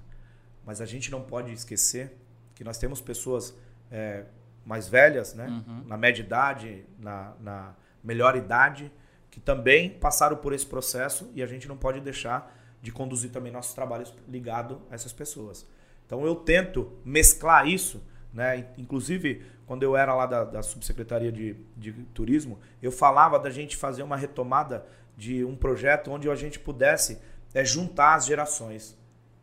Mas 0.65 0.81
a 0.81 0.85
gente 0.85 1.11
não 1.11 1.21
pode 1.21 1.53
esquecer 1.53 2.17
que 2.55 2.63
nós 2.63 2.79
temos 2.79 2.99
pessoas 2.99 3.55
é, 3.91 4.25
mais 4.65 4.87
velhas, 4.87 5.35
né? 5.35 5.45
Uhum. 5.47 5.83
na 5.85 5.95
média 5.95 6.23
idade, 6.23 6.83
na, 6.97 7.35
na 7.39 7.75
melhor 8.03 8.35
idade, 8.35 8.91
que 9.29 9.39
também 9.39 9.91
passaram 9.91 10.35
por 10.35 10.51
esse 10.51 10.65
processo 10.65 11.29
e 11.35 11.43
a 11.43 11.45
gente 11.45 11.67
não 11.67 11.77
pode 11.77 12.01
deixar 12.01 12.51
de 12.81 12.91
conduzir 12.91 13.29
também 13.29 13.51
nossos 13.51 13.75
trabalhos 13.75 14.11
ligado 14.27 14.81
a 14.89 14.95
essas 14.95 15.13
pessoas. 15.13 15.67
Então 16.07 16.25
eu 16.25 16.35
tento 16.35 16.91
mesclar 17.05 17.67
isso, 17.67 18.03
né? 18.33 18.65
Inclusive 18.79 19.45
quando 19.67 19.83
eu 19.83 19.95
era 19.95 20.15
lá 20.15 20.25
da, 20.25 20.43
da 20.43 20.63
subsecretaria 20.63 21.31
de, 21.31 21.55
de 21.77 21.93
turismo, 22.15 22.59
eu 22.81 22.91
falava 22.91 23.37
da 23.37 23.51
gente 23.51 23.77
fazer 23.77 24.01
uma 24.01 24.15
retomada 24.15 24.87
de 25.17 25.43
um 25.45 25.55
projeto 25.55 26.11
onde 26.11 26.29
a 26.29 26.35
gente 26.35 26.59
pudesse 26.59 27.21
é, 27.53 27.63
juntar 27.63 28.15
as 28.15 28.25
gerações, 28.25 28.97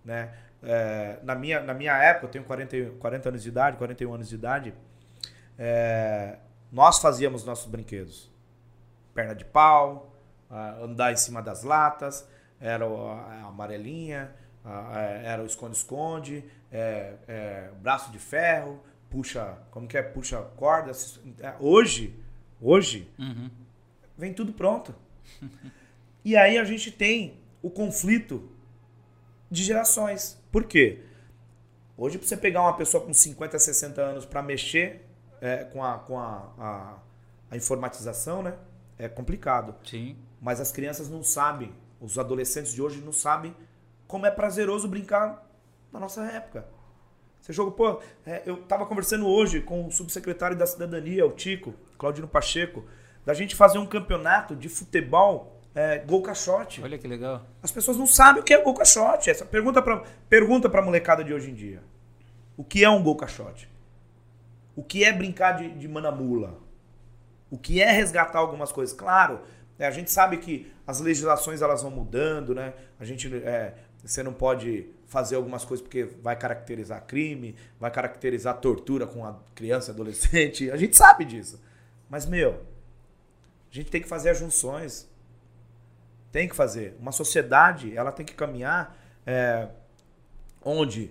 né? 0.05 0.35
É, 0.63 1.19
na, 1.25 1.35
minha, 1.35 1.61
na 1.61 1.75
minha 1.75 1.97
época, 1.97 2.27
eu 2.27 2.31
tenho 2.31 2.45
40, 2.45 2.91
40 3.01 3.29
anos 3.31 3.43
de 3.43 3.49
idade, 3.49 3.77
41 3.77 4.15
anos 4.15 4.29
de 4.29 4.35
idade, 4.35 4.75
é, 5.59 6.39
nós 6.71 7.01
fazíamos 7.01 7.45
nossos 7.45 7.67
brinquedos. 7.67 8.31
Perna 9.13 9.35
de 9.35 9.45
pau, 9.45 10.17
andar 10.81 11.13
em 11.13 11.17
cima 11.17 11.43
das 11.43 11.65
latas, 11.65 12.27
era 12.61 12.87
a 12.87 13.47
amarelinha, 13.49 14.33
era 15.25 15.43
o 15.43 15.47
esconde-esconde, 15.47 16.45
é, 16.71 17.15
é, 17.27 17.71
braço 17.81 18.11
de 18.11 18.19
ferro, 18.19 18.81
puxa, 19.11 19.59
como 19.71 19.87
que 19.87 19.99
é? 19.99 20.03
Puxa 20.03 20.41
corda. 20.57 20.93
É, 21.41 21.55
hoje, 21.61 22.19
hoje, 22.61 23.11
uhum. 23.19 23.51
vem 24.17 24.33
tudo 24.33 24.53
pronto. 24.53 24.95
e 26.25 26.37
aí 26.37 26.59
a 26.59 26.65
gente 26.65 26.91
tem 26.91 27.41
o 27.63 27.71
conflito 27.71 28.51
de 29.51 29.63
gerações. 29.63 30.39
Por 30.51 30.65
quê? 30.65 31.01
Hoje, 31.97 32.19
para 32.19 32.27
você 32.27 32.37
pegar 32.37 32.63
uma 32.63 32.77
pessoa 32.77 33.05
com 33.05 33.13
50, 33.13 33.59
60 33.59 34.01
anos 34.01 34.25
para 34.25 34.43
mexer 34.43 35.07
é, 35.41 35.65
com, 35.65 35.85
a, 35.85 35.99
com 35.99 36.19
a, 36.19 36.53
a, 36.59 36.99
a, 37.51 37.57
informatização, 37.57 38.43
né? 38.43 38.55
É 38.99 39.09
complicado. 39.09 39.75
Sim. 39.85 40.17
Mas 40.41 40.61
as 40.61 40.73
crianças 40.73 41.09
não 41.09 41.23
sabem, 41.23 41.73
os 42.01 42.19
adolescentes 42.19 42.73
de 42.73 42.81
hoje 42.81 43.01
não 43.01 43.13
sabem 43.13 43.55
como 44.07 44.27
é 44.27 44.31
prazeroso 44.31 44.89
brincar 44.89 45.49
na 45.93 46.01
nossa 46.01 46.25
época. 46.25 46.67
Você 47.41 47.53
jogou, 47.53 47.73
pô, 47.73 48.01
é, 48.25 48.43
eu 48.47 48.55
estava 48.55 48.87
conversando 48.87 49.27
hoje 49.27 49.61
com 49.61 49.87
o 49.87 49.91
subsecretário 49.91 50.57
da 50.57 50.67
Cidadania, 50.67 51.27
o 51.27 51.33
Tico, 51.33 51.75
Claudino 51.99 52.29
Pacheco, 52.29 52.85
da 53.25 53.35
gente 53.35 53.55
fazer 53.55 53.79
um 53.79 53.87
campeonato 53.87 54.55
de 54.57 54.69
futebol 54.69 55.61
é, 55.75 55.99
gol 55.99 56.23
caixote. 56.23 56.83
Olha 56.83 56.99
que 56.99 57.09
legal. 57.09 57.47
As 57.63 57.71
pessoas 57.71 57.97
não 57.97 58.07
sabem 58.07 58.43
o 58.43 58.45
que 58.45 58.53
é 58.53 58.63
gol 58.63 58.75
caixote. 58.75 59.31
Essa 59.31 59.45
pergunta 59.45 59.81
para 59.81 60.03
pergunta 60.29 60.69
para 60.69 60.83
molecada 60.83 61.25
de 61.25 61.33
hoje 61.33 61.51
em 61.51 61.55
dia. 61.55 61.83
O 62.57 62.65
que 62.65 62.85
é 62.85 62.91
um 62.91 63.03
gol 63.03 63.17
caixote? 63.17 63.71
O 64.77 64.83
que 64.83 65.05
é 65.05 65.13
brincar 65.13 65.53
de, 65.53 65.71
de 65.71 65.89
manamula? 65.89 66.59
O 67.51 67.59
que 67.59 67.81
é 67.83 67.91
resgatar 67.91 68.39
algumas 68.39 68.73
coisas? 68.73 68.95
Claro, 68.95 69.41
é, 69.79 69.87
a 69.87 69.91
gente 69.91 70.11
sabe 70.11 70.39
que 70.39 70.73
as 70.87 71.01
legislações 71.01 71.63
elas 71.63 71.83
vão 71.83 71.91
mudando, 71.91 72.55
né? 72.55 72.73
A 72.99 73.05
gente, 73.05 73.35
é, 73.35 73.75
você 74.03 74.23
não 74.23 74.33
pode 74.33 74.87
fazer 75.07 75.37
algumas 75.37 75.65
coisas 75.65 75.83
porque 75.83 76.05
vai 76.23 76.35
caracterizar 76.37 77.05
crime, 77.07 77.55
vai 77.79 77.91
caracterizar 77.91 78.57
tortura 78.59 79.07
com 79.07 79.25
a 79.27 79.39
criança 79.55 79.91
e 79.91 79.95
adolescente. 79.95 80.71
A 80.71 80.77
gente 80.77 80.97
sabe 80.97 81.25
disso. 81.25 81.61
Mas, 82.09 82.25
meu, 82.25 82.61
a 83.73 83.75
gente 83.75 83.91
tem 83.91 84.03
que 84.03 84.09
fazer 84.09 84.31
as 84.31 84.39
junções. 84.39 85.09
Tem 86.31 86.47
que 86.47 86.55
fazer. 86.55 86.95
Uma 87.01 87.11
sociedade, 87.11 87.97
ela 87.97 88.13
tem 88.13 88.25
que 88.25 88.35
caminhar 88.35 88.97
é, 89.27 89.69
onde 90.63 91.11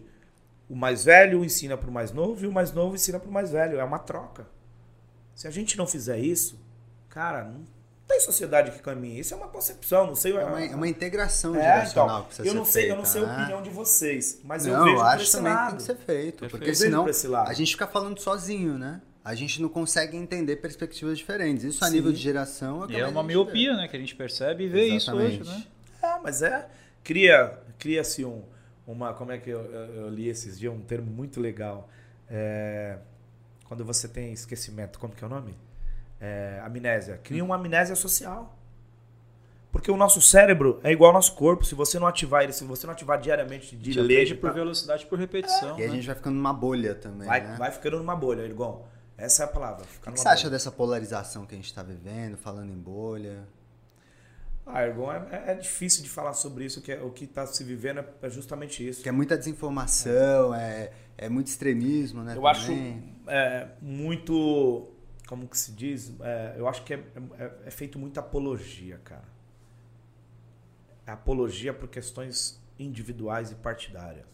o 0.69 0.75
mais 0.75 1.03
velho 1.03 1.43
ensina 1.43 1.75
para 1.75 1.89
o 1.89 1.93
mais 1.93 2.11
novo 2.11 2.45
e 2.45 2.47
o 2.47 2.51
mais 2.51 2.71
novo 2.71 2.95
ensina 2.95 3.19
para 3.19 3.29
o 3.29 3.31
mais 3.31 3.51
velho. 3.51 3.79
É 3.79 3.83
uma 3.83 3.99
troca. 3.99 4.47
Se 5.33 5.47
a 5.47 5.51
gente 5.51 5.75
não 5.75 5.87
fizer 5.87 6.19
isso, 6.19 6.59
cara, 7.09 7.43
não 7.43 7.65
tem 8.07 8.19
sociedade 8.19 8.71
que 8.71 8.79
caminhe. 8.79 9.19
Isso 9.19 9.33
é 9.33 9.37
uma 9.37 9.47
concepção, 9.47 10.05
não 10.05 10.15
sei. 10.15 10.35
É 10.35 10.45
uma, 10.45 10.63
é 10.63 10.75
uma 10.75 10.87
integração 10.87 11.55
é, 11.55 11.61
geracional 11.61 12.07
então, 12.07 12.21
que 12.21 12.27
precisa 12.27 12.47
eu 12.47 12.53
não 12.53 12.65
sei, 12.65 12.73
feita, 12.73 12.93
Eu 12.93 12.97
não 12.97 13.05
sei 13.05 13.23
a 13.23 13.25
né? 13.25 13.33
opinião 13.33 13.61
de 13.63 13.69
vocês, 13.71 14.39
mas 14.43 14.65
não, 14.65 14.73
eu 14.73 14.83
vejo 14.83 14.95
eu 14.97 15.01
acho 15.01 15.31
também 15.31 15.53
lado. 15.53 15.65
que 15.65 15.69
tem 15.69 15.77
que 15.95 16.01
ser 16.01 16.05
feito. 16.05 16.49
Porque 16.49 16.75
senão 16.75 17.05
a 17.47 17.53
gente 17.53 17.71
fica 17.71 17.87
falando 17.87 18.19
sozinho, 18.19 18.77
né? 18.77 19.01
A 19.23 19.35
gente 19.35 19.61
não 19.61 19.69
consegue 19.69 20.17
entender 20.17 20.57
perspectivas 20.57 21.17
diferentes. 21.17 21.63
Isso 21.63 21.83
a 21.83 21.87
Sim. 21.87 21.95
nível 21.95 22.11
de 22.11 22.19
geração 22.19 22.89
é, 22.89 22.99
é 22.99 23.07
uma 23.07 23.23
miopia, 23.23 23.75
né, 23.75 23.87
que 23.87 23.95
a 23.95 23.99
gente 23.99 24.15
percebe 24.15 24.65
e 24.65 24.67
vê 24.67 24.95
Exatamente. 24.95 25.41
isso 25.41 25.51
hoje, 25.51 25.59
né? 25.59 25.65
É, 26.03 26.19
mas 26.19 26.41
é 26.41 26.67
cria 27.03 27.57
cria-se 27.77 28.25
um 28.25 28.43
uma 28.85 29.13
como 29.13 29.31
é 29.31 29.37
que 29.37 29.49
eu, 29.49 29.61
eu, 29.61 30.09
li 30.09 30.27
esses 30.27 30.57
dias 30.59 30.73
um 30.73 30.81
termo 30.81 31.09
muito 31.09 31.39
legal. 31.39 31.87
É, 32.29 32.97
quando 33.65 33.85
você 33.85 34.07
tem 34.07 34.33
esquecimento, 34.33 34.99
como 34.99 35.13
que 35.13 35.23
é 35.23 35.27
o 35.27 35.29
nome? 35.29 35.55
É, 36.19 36.59
amnésia. 36.63 37.19
Cria 37.23 37.43
uma 37.43 37.55
amnésia 37.55 37.95
social. 37.95 38.57
Porque 39.71 39.89
o 39.89 39.95
nosso 39.95 40.21
cérebro 40.21 40.79
é 40.83 40.91
igual 40.91 41.09
ao 41.09 41.13
nosso 41.13 41.33
corpo. 41.33 41.63
Se 41.63 41.73
você 41.73 41.97
não 41.97 42.05
ativar 42.05 42.43
ele, 42.43 42.51
se 42.51 42.63
você 42.65 42.85
não 42.85 42.93
ativar 42.93 43.19
diariamente 43.19 43.75
de 43.75 44.01
ler. 44.01 44.37
por 44.37 44.51
velocidade, 44.51 45.05
por 45.05 45.17
repetição. 45.17 45.77
É. 45.77 45.81
E 45.81 45.83
a 45.85 45.87
né? 45.87 45.95
gente 45.95 46.05
vai 46.05 46.15
ficando 46.15 46.35
numa 46.35 46.51
bolha 46.51 46.93
também. 46.93 47.25
Vai, 47.25 47.41
né? 47.41 47.55
vai 47.57 47.71
ficando 47.71 47.97
numa 47.97 48.15
bolha, 48.15 48.41
Irgão. 48.41 48.83
Essa 49.21 49.43
é 49.43 49.45
a 49.45 49.47
palavra. 49.47 49.83
O 49.83 49.87
que, 49.87 50.11
que 50.11 50.19
você 50.19 50.27
acha 50.27 50.49
dessa 50.49 50.71
polarização 50.71 51.45
que 51.45 51.53
a 51.53 51.57
gente 51.57 51.67
está 51.67 51.83
vivendo, 51.83 52.37
falando 52.37 52.71
em 52.71 52.77
bolha? 52.77 53.47
Ah, 54.65 54.83
Ergon, 54.83 55.11
é, 55.11 55.51
é, 55.51 55.53
difícil 55.53 56.01
de 56.01 56.09
falar 56.09 56.33
sobre 56.33 56.65
isso, 56.65 56.81
que 56.81 56.91
é, 56.91 57.01
o 57.01 57.11
que 57.11 57.25
está 57.25 57.45
se 57.45 57.63
vivendo 57.63 57.99
é, 57.99 58.05
é 58.23 58.29
justamente 58.29 58.87
isso. 58.87 59.03
Que 59.03 59.09
é 59.09 59.11
muita 59.11 59.37
desinformação, 59.37 60.55
é, 60.55 60.91
é, 61.17 61.29
muito 61.29 61.47
extremismo, 61.47 62.23
né? 62.23 62.35
Eu 62.35 62.41
também. 62.41 62.49
acho 62.49 62.71
é, 63.27 63.67
muito, 63.79 64.89
como 65.27 65.47
que 65.47 65.57
se 65.57 65.71
diz, 65.71 66.11
é, 66.21 66.55
eu 66.57 66.67
acho 66.67 66.83
que 66.83 66.95
é, 66.95 67.03
é, 67.65 67.69
feito 67.69 67.99
muita 67.99 68.21
apologia, 68.21 68.99
cara. 69.03 69.29
É 71.05 71.11
apologia 71.11 71.73
por 71.73 71.89
questões 71.89 72.59
individuais 72.79 73.51
e 73.51 73.55
partidárias. 73.55 74.25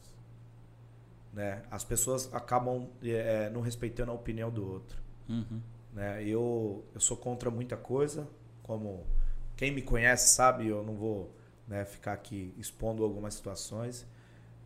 Né? 1.38 1.62
As 1.70 1.84
pessoas 1.84 2.34
acabam 2.34 2.90
é, 3.04 3.48
não 3.52 3.62
respeitando 3.62 4.10
a 4.10 4.14
opinião 4.16 4.50
do 4.50 4.68
outro. 4.68 4.98
Uhum. 5.30 5.62
Né? 5.94 6.24
Eu, 6.24 6.84
eu 6.96 7.00
sou 7.00 7.16
contra 7.16 7.52
muita 7.52 7.78
coisa, 7.78 8.28
como 8.64 9.06
quem 9.56 9.72
me 9.72 9.84
conhece 9.84 10.30
sabe, 10.34 10.66
eu 10.66 10.84
não 10.84 10.96
vou 10.96 11.32
né, 11.68 11.86
ficar 11.86 12.14
aqui 12.14 12.56
expondo 12.58 13.04
algumas 13.04 13.36
situações. 13.36 14.08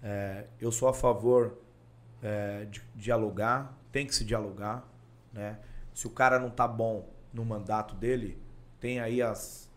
É, 0.02 0.46
eu 0.62 0.72
sou 0.72 0.88
a 0.88 0.94
favor 0.94 1.58
é, 2.24 2.64
de 2.64 2.82
dialogar, 2.96 3.78
tem 3.92 4.08
que 4.08 4.16
se 4.16 4.24
dialogar. 4.24 4.88
Né? 5.34 5.60
Se 5.94 6.08
o 6.08 6.10
cara 6.10 6.40
não 6.40 6.50
tá 6.50 6.70
bom 6.70 7.06
no 7.34 7.44
mandato 7.44 7.96
dele, 7.96 8.42
tem 8.80 9.02
aí 9.02 9.22
as, 9.22 9.70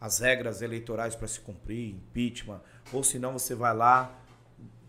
as 0.00 0.18
regras 0.18 0.60
eleitorais 0.60 1.14
para 1.14 1.28
se 1.28 1.38
cumprir, 1.38 1.94
impeachment, 1.94 2.60
ou 2.92 3.04
senão 3.04 3.32
você 3.32 3.54
vai 3.54 3.72
lá, 3.72 4.21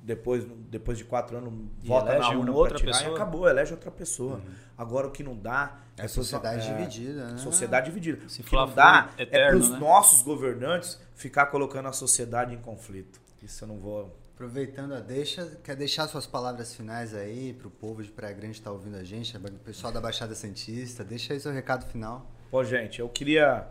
depois, 0.04 0.46
depois 0.70 0.98
de 0.98 1.06
quatro 1.06 1.38
anos, 1.38 1.54
e 1.82 1.88
vota 1.88 2.20
na 2.20 2.30
urna 2.30 2.54
para 2.54 2.78
tirar 2.78 2.92
pessoa? 2.92 3.12
e 3.12 3.16
acabou, 3.16 3.50
elege 3.50 3.72
outra 3.72 3.90
pessoa. 3.90 4.36
Uhum. 4.36 4.54
Agora 4.78 5.08
o 5.08 5.12
que 5.12 5.24
não 5.24 5.36
dá 5.36 5.80
é, 5.98 6.04
é 6.04 6.08
sociedade 6.10 6.68
é, 6.68 6.74
dividida, 6.74 7.30
né? 7.30 7.38
Sociedade 7.38 7.86
dividida. 7.86 8.28
Se 8.28 8.42
o 8.42 8.44
que 8.44 8.54
não 8.54 8.70
dá 8.74 9.10
é 9.18 9.24
eterno, 9.24 9.46
é 9.46 9.50
para 9.50 9.58
os 9.58 9.70
né? 9.70 9.80
nossos 9.80 10.22
governantes 10.22 11.00
ficar 11.16 11.46
colocando 11.46 11.88
a 11.88 11.94
sociedade 11.94 12.54
em 12.54 12.58
conflito. 12.60 13.22
Isso 13.42 13.64
eu 13.64 13.68
não 13.70 13.78
vou. 13.78 14.14
Aproveitando 14.36 14.94
a 14.94 15.00
deixa, 15.00 15.58
quer 15.64 15.76
deixar 15.76 16.08
suas 16.08 16.28
palavras 16.28 16.76
finais 16.76 17.14
aí 17.14 17.54
para 17.54 17.68
o 17.68 17.72
povo 17.72 18.04
de 18.04 18.12
Praia 18.12 18.34
Grande 18.34 18.58
estar 18.58 18.72
tá 18.72 18.76
ouvindo 18.76 18.98
a 18.98 19.04
gente, 19.04 19.38
o 19.38 19.40
pessoal 19.60 19.94
da 19.94 20.02
Baixada 20.02 20.36
Santista, 20.36 21.04
deixa 21.04 21.34
aí 21.34 21.40
seu 21.40 21.52
recado 21.54 21.86
final. 21.86 22.30
Pô, 22.52 22.62
gente, 22.64 23.00
eu 23.00 23.08
queria, 23.08 23.68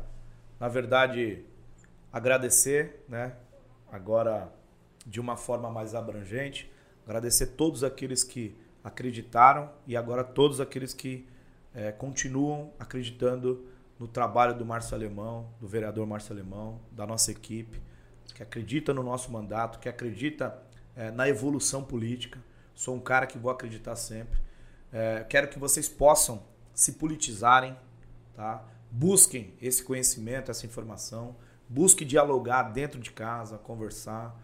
na 0.58 0.68
verdade, 0.68 1.44
agradecer, 2.10 3.04
né? 3.08 3.34
Agora 3.90 4.50
de 5.06 5.20
uma 5.20 5.36
forma 5.36 5.70
mais 5.70 5.94
abrangente, 5.94 6.70
agradecer 7.04 7.48
todos 7.48 7.82
aqueles 7.82 8.22
que 8.22 8.56
acreditaram 8.82 9.70
e 9.86 9.96
agora 9.96 10.24
todos 10.24 10.60
aqueles 10.60 10.92
que 10.92 11.26
é, 11.74 11.92
continuam 11.92 12.72
acreditando 12.78 13.66
no 13.98 14.08
trabalho 14.08 14.56
do 14.56 14.64
Márcio 14.64 14.94
Alemão, 14.94 15.48
do 15.60 15.68
vereador 15.68 16.06
Márcio 16.06 16.32
Alemão, 16.32 16.80
da 16.90 17.06
nossa 17.06 17.30
equipe, 17.30 17.80
que 18.34 18.42
acredita 18.42 18.92
no 18.92 19.02
nosso 19.02 19.30
mandato, 19.30 19.78
que 19.78 19.88
acredita 19.88 20.60
é, 20.96 21.10
na 21.10 21.28
evolução 21.28 21.84
política. 21.84 22.40
Sou 22.74 22.96
um 22.96 23.00
cara 23.00 23.26
que 23.26 23.38
vou 23.38 23.50
acreditar 23.50 23.94
sempre. 23.96 24.40
É, 24.92 25.24
quero 25.28 25.48
que 25.48 25.58
vocês 25.58 25.88
possam 25.88 26.42
se 26.74 26.92
politizarem, 26.92 27.76
tá? 28.34 28.64
busquem 28.90 29.54
esse 29.60 29.82
conhecimento, 29.82 30.50
essa 30.50 30.66
informação, 30.66 31.36
busquem 31.68 32.06
dialogar 32.06 32.64
dentro 32.64 33.00
de 33.00 33.10
casa, 33.10 33.56
conversar, 33.56 34.38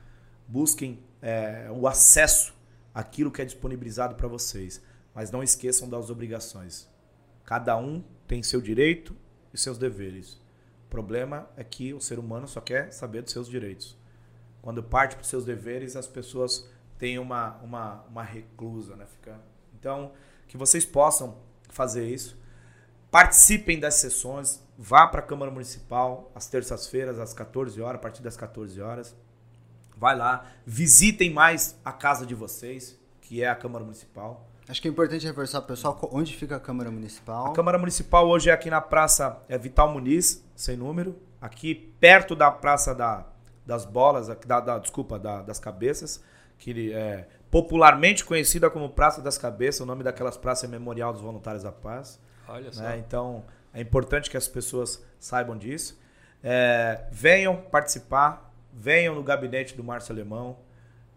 busquem 0.49 0.99
é, 1.21 1.69
o 1.71 1.87
acesso 1.87 2.55
àquilo 2.95 3.31
que 3.31 3.43
é 3.43 3.45
disponibilizado 3.45 4.15
para 4.15 4.27
vocês, 4.27 4.83
mas 5.15 5.31
não 5.31 5.43
esqueçam 5.43 5.89
das 5.89 6.11
obrigações. 6.11 6.89
Cada 7.45 7.77
um 7.77 8.03
tem 8.27 8.43
seu 8.43 8.61
direito 8.61 9.15
e 9.53 9.59
seus 9.59 9.79
deveres. 9.79 10.35
O 10.87 10.91
problema 10.91 11.49
é 11.57 11.63
que 11.63 11.93
o 11.93 12.01
ser 12.01 12.19
humano 12.19 12.49
só 12.49 12.61
quer 12.61 12.91
saber 12.93 13.23
dos 13.23 13.33
seus 13.33 13.49
direitos. 13.49 13.97
Quando 14.63 14.83
parte 14.83 15.15
para 15.15 15.23
os 15.23 15.29
seus 15.29 15.45
deveres, 15.45 15.97
as 15.97 16.07
pessoas 16.07 16.69
têm 16.99 17.19
uma, 17.19 17.57
uma, 17.59 18.03
uma 18.09 18.23
reclusa. 18.23 18.97
Né? 18.97 19.07
Fica... 19.07 19.39
Então, 19.79 20.13
que 20.47 20.57
vocês 20.57 20.85
possam 20.85 21.37
fazer 21.69 22.09
isso. 22.09 22.39
Participem 23.11 23.79
das 23.79 23.95
sessões. 23.95 24.63
Vá 24.77 25.07
para 25.07 25.21
a 25.21 25.23
Câmara 25.23 25.51
Municipal 25.51 26.31
às 26.35 26.49
terças-feiras, 26.49 27.19
às 27.19 27.33
14 27.33 27.81
horas, 27.81 27.97
a 27.97 28.03
partir 28.03 28.23
das 28.23 28.37
14 28.37 28.81
horas. 28.81 29.15
Vai 29.99 30.17
lá, 30.17 30.47
visitem 30.65 31.31
mais 31.31 31.79
a 31.85 31.91
casa 31.93 32.25
de 32.25 32.35
vocês, 32.35 32.97
que 33.21 33.43
é 33.43 33.49
a 33.49 33.55
Câmara 33.55 33.85
Municipal. 33.85 34.49
Acho 34.69 34.81
que 34.81 34.87
é 34.87 34.91
importante 34.91 35.27
reforçar 35.27 35.63
pessoal 35.63 35.99
onde 36.13 36.37
fica 36.37 36.57
a 36.57 36.61
Câmara 36.61 36.91
Municipal. 36.91 37.49
A 37.49 37.53
Câmara 37.53 37.79
Municipal 37.79 38.29
hoje 38.29 38.49
é 38.49 38.53
aqui 38.53 38.71
na 38.71 38.81
Praça 38.81 39.43
é 39.49 39.59
Vital 39.59 39.91
Muniz, 39.91 40.45
sem 40.55 40.77
número, 40.77 41.19
aqui 41.41 41.75
perto 41.99 42.37
da 42.37 42.51
Praça 42.51 42.95
da, 42.95 43.27
das 43.67 43.85
Bolas, 43.85 44.29
da, 44.29 44.61
da 44.61 44.79
desculpa, 44.79 45.19
da, 45.19 45.43
das 45.43 45.59
Cabeças, 45.59 46.23
que 46.59 46.93
é 46.93 47.27
popularmente 47.51 48.25
conhecida 48.25 48.71
como 48.71 48.91
Praça 48.91 49.21
das 49.21 49.37
Cabeças, 49.37 49.81
o 49.81 49.87
nome 49.87 50.05
daquelas 50.05 50.37
praças 50.37 50.65
é 50.65 50.69
Memorial 50.69 51.13
dos 51.13 51.23
Voluntários 51.23 51.63
da 51.63 51.73
Paz. 51.73 52.21
Olha 52.47 52.67
né? 52.67 52.73
só. 52.73 52.83
Né? 52.83 52.99
Então, 52.99 53.45
é 53.73 53.81
importante 53.81 54.31
que 54.31 54.37
as 54.37 54.47
pessoas 54.47 55.05
saibam 55.19 55.57
disso. 55.57 55.99
É, 56.43 57.05
venham 57.11 57.57
participar, 57.57 58.48
venham 58.79 59.15
no 59.15 59.23
gabinete 59.23 59.77
do 59.77 59.83
Márcio 59.83 60.13
Alemão. 60.13 60.59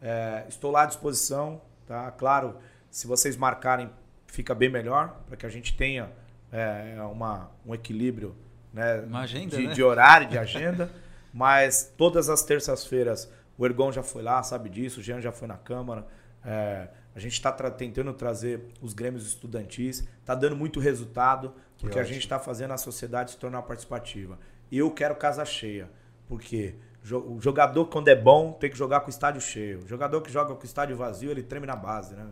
É, 0.01 0.45
estou 0.49 0.71
lá 0.71 0.83
à 0.83 0.85
disposição, 0.85 1.61
tá? 1.85 2.09
Claro, 2.11 2.57
se 2.89 3.05
vocês 3.05 3.37
marcarem, 3.37 3.89
fica 4.27 4.55
bem 4.55 4.69
melhor, 4.69 5.21
para 5.27 5.37
que 5.37 5.45
a 5.45 5.49
gente 5.49 5.77
tenha 5.77 6.09
é, 6.51 6.95
uma, 7.11 7.51
um 7.65 7.73
equilíbrio 7.75 8.35
né, 8.73 9.05
agenda, 9.13 9.57
de, 9.57 9.67
né? 9.67 9.73
de, 9.73 9.83
horário, 9.83 10.27
de 10.27 10.37
agenda. 10.37 10.89
Mas 11.33 11.93
todas 11.95 12.29
as 12.29 12.43
terças-feiras 12.43 13.31
o 13.57 13.65
Ergon 13.65 13.91
já 13.91 14.01
foi 14.01 14.23
lá, 14.23 14.41
sabe 14.41 14.69
disso, 14.69 14.99
o 14.99 15.03
Jean 15.03 15.21
já 15.21 15.31
foi 15.31 15.47
na 15.47 15.57
Câmara. 15.57 16.07
É, 16.43 16.87
a 17.13 17.19
gente 17.19 17.33
está 17.33 17.51
tra 17.51 17.69
tentando 17.69 18.11
trazer 18.11 18.61
os 18.81 18.93
grêmios 18.93 19.27
estudantis, 19.27 20.07
está 20.19 20.33
dando 20.33 20.55
muito 20.55 20.79
resultado, 20.79 21.53
porque 21.77 21.99
a 21.99 22.03
gente 22.03 22.19
está 22.19 22.39
fazendo 22.39 22.71
a 22.71 22.77
sociedade 22.77 23.31
se 23.31 23.37
tornar 23.37 23.61
participativa. 23.61 24.39
E 24.71 24.77
eu 24.77 24.89
quero 24.89 25.15
casa 25.15 25.45
cheia, 25.45 25.89
porque 26.27 26.75
o 27.03 27.39
jogador, 27.41 27.85
quando 27.85 28.07
é 28.09 28.15
bom, 28.15 28.53
tem 28.53 28.69
que 28.69 28.77
jogar 28.77 28.99
com 29.01 29.07
o 29.07 29.09
estádio 29.09 29.41
cheio. 29.41 29.79
O 29.83 29.87
jogador 29.87 30.21
que 30.21 30.31
joga 30.31 30.53
com 30.53 30.61
o 30.61 30.65
estádio 30.65 30.95
vazio, 30.95 31.31
ele 31.31 31.41
treme 31.41 31.65
na 31.65 31.75
base, 31.75 32.13
né? 32.13 32.27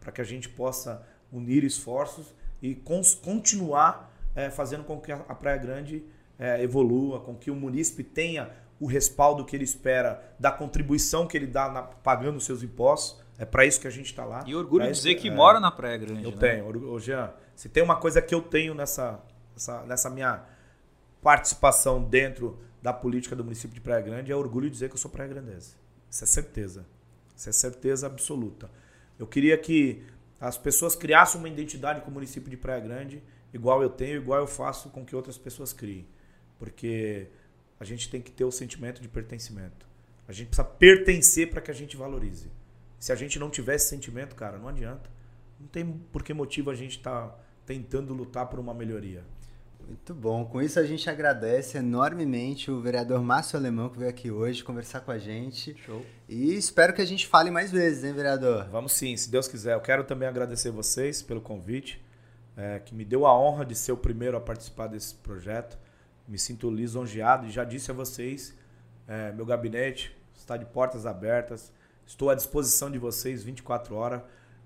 para 0.00 0.10
que 0.10 0.20
a 0.20 0.24
gente 0.24 0.48
possa 0.48 1.02
unir 1.32 1.64
esforços 1.64 2.34
e 2.60 2.74
continuar 2.74 4.12
é, 4.34 4.50
fazendo 4.50 4.84
com 4.84 5.00
que 5.00 5.12
a 5.12 5.34
Praia 5.34 5.56
Grande 5.56 6.04
é, 6.38 6.62
evolua, 6.62 7.20
com 7.20 7.34
que 7.34 7.50
o 7.50 7.54
munícipe 7.54 8.02
tenha 8.02 8.50
o 8.80 8.86
respaldo 8.86 9.44
que 9.44 9.54
ele 9.54 9.64
espera 9.64 10.34
da 10.38 10.50
contribuição 10.50 11.26
que 11.26 11.36
ele 11.36 11.46
dá 11.46 11.68
na, 11.70 11.82
pagando 11.82 12.36
os 12.36 12.44
seus 12.44 12.62
impostos. 12.62 13.22
É 13.38 13.44
para 13.44 13.64
isso 13.64 13.80
que 13.80 13.86
a 13.86 13.90
gente 13.90 14.06
está 14.06 14.24
lá. 14.24 14.42
E 14.46 14.54
orgulho 14.54 14.84
de 14.86 14.92
dizer 14.92 15.14
que 15.14 15.28
é, 15.28 15.30
mora 15.30 15.60
na 15.60 15.70
Praia 15.70 15.96
Grande. 15.96 16.24
Eu 16.24 16.32
né? 16.32 16.36
tenho. 16.36 16.92
Ô, 16.92 16.98
Jean, 16.98 17.32
se 17.54 17.68
tem 17.68 17.82
uma 17.82 17.96
coisa 17.96 18.20
que 18.20 18.34
eu 18.34 18.42
tenho 18.42 18.74
nessa, 18.74 19.20
nessa, 19.54 19.82
nessa 19.82 20.10
minha 20.10 20.42
participação 21.22 22.02
dentro 22.02 22.58
da 22.82 22.92
política 22.92 23.36
do 23.36 23.44
município 23.44 23.74
de 23.74 23.80
Praia 23.80 24.02
Grande, 24.02 24.32
é 24.32 24.36
orgulho 24.36 24.68
dizer 24.68 24.88
que 24.88 24.94
eu 24.94 24.98
sou 24.98 25.10
praia 25.10 25.30
grandense. 25.30 25.76
Isso 26.10 26.24
é 26.24 26.26
certeza. 26.26 26.84
Isso 27.36 27.48
é 27.48 27.52
certeza 27.52 28.06
absoluta. 28.06 28.68
Eu 29.18 29.26
queria 29.26 29.56
que 29.56 30.02
as 30.40 30.58
pessoas 30.58 30.96
criassem 30.96 31.40
uma 31.40 31.48
identidade 31.48 32.00
com 32.00 32.10
o 32.10 32.12
município 32.12 32.50
de 32.50 32.56
Praia 32.56 32.80
Grande, 32.80 33.22
igual 33.54 33.82
eu 33.82 33.88
tenho, 33.88 34.16
igual 34.16 34.40
eu 34.40 34.46
faço 34.48 34.90
com 34.90 35.04
que 35.04 35.14
outras 35.14 35.38
pessoas 35.38 35.72
criem. 35.72 36.06
Porque 36.58 37.28
a 37.78 37.84
gente 37.84 38.10
tem 38.10 38.20
que 38.20 38.32
ter 38.32 38.44
o 38.44 38.50
sentimento 38.50 39.00
de 39.00 39.08
pertencimento. 39.08 39.86
A 40.26 40.32
gente 40.32 40.48
precisa 40.48 40.64
pertencer 40.64 41.50
para 41.50 41.60
que 41.60 41.70
a 41.70 41.74
gente 41.74 41.96
valorize. 41.96 42.50
Se 42.98 43.12
a 43.12 43.14
gente 43.14 43.38
não 43.38 43.50
tiver 43.50 43.76
esse 43.76 43.88
sentimento, 43.88 44.34
cara, 44.34 44.58
não 44.58 44.68
adianta. 44.68 45.08
Não 45.60 45.68
tem 45.68 45.92
por 46.12 46.22
que 46.24 46.34
motivo 46.34 46.70
a 46.70 46.74
gente 46.74 46.96
estar 46.96 47.28
tá 47.28 47.38
tentando 47.64 48.12
lutar 48.12 48.46
por 48.46 48.58
uma 48.58 48.74
melhoria. 48.74 49.24
Muito 49.92 50.14
bom. 50.14 50.46
Com 50.46 50.62
isso 50.62 50.80
a 50.80 50.86
gente 50.86 51.10
agradece 51.10 51.76
enormemente 51.76 52.70
o 52.70 52.80
vereador 52.80 53.22
Márcio 53.22 53.58
Alemão 53.58 53.90
que 53.90 53.98
veio 53.98 54.08
aqui 54.08 54.30
hoje 54.30 54.64
conversar 54.64 55.00
com 55.00 55.10
a 55.10 55.18
gente. 55.18 55.76
Show. 55.84 56.02
E 56.26 56.54
espero 56.54 56.94
que 56.94 57.02
a 57.02 57.04
gente 57.04 57.26
fale 57.26 57.50
mais 57.50 57.70
vezes, 57.70 58.02
hein, 58.02 58.14
vereador? 58.14 58.66
Vamos 58.70 58.92
sim, 58.92 59.14
se 59.18 59.30
Deus 59.30 59.46
quiser. 59.46 59.74
Eu 59.74 59.82
quero 59.82 60.02
também 60.02 60.26
agradecer 60.26 60.70
vocês 60.70 61.20
pelo 61.20 61.42
convite, 61.42 62.02
é, 62.56 62.78
que 62.78 62.94
me 62.94 63.04
deu 63.04 63.26
a 63.26 63.38
honra 63.38 63.66
de 63.66 63.74
ser 63.74 63.92
o 63.92 63.96
primeiro 63.98 64.34
a 64.34 64.40
participar 64.40 64.86
desse 64.86 65.14
projeto. 65.16 65.78
Me 66.26 66.38
sinto 66.38 66.70
lisonjeado 66.70 67.46
e 67.46 67.50
já 67.50 67.62
disse 67.62 67.90
a 67.90 67.94
vocês, 67.94 68.56
é, 69.06 69.30
meu 69.32 69.44
gabinete 69.44 70.16
está 70.34 70.56
de 70.56 70.64
portas 70.64 71.04
abertas. 71.04 71.70
Estou 72.06 72.30
à 72.30 72.34
disposição 72.34 72.90
de 72.90 72.98
vocês 72.98 73.44
24 73.44 73.94
horas. 73.94 74.22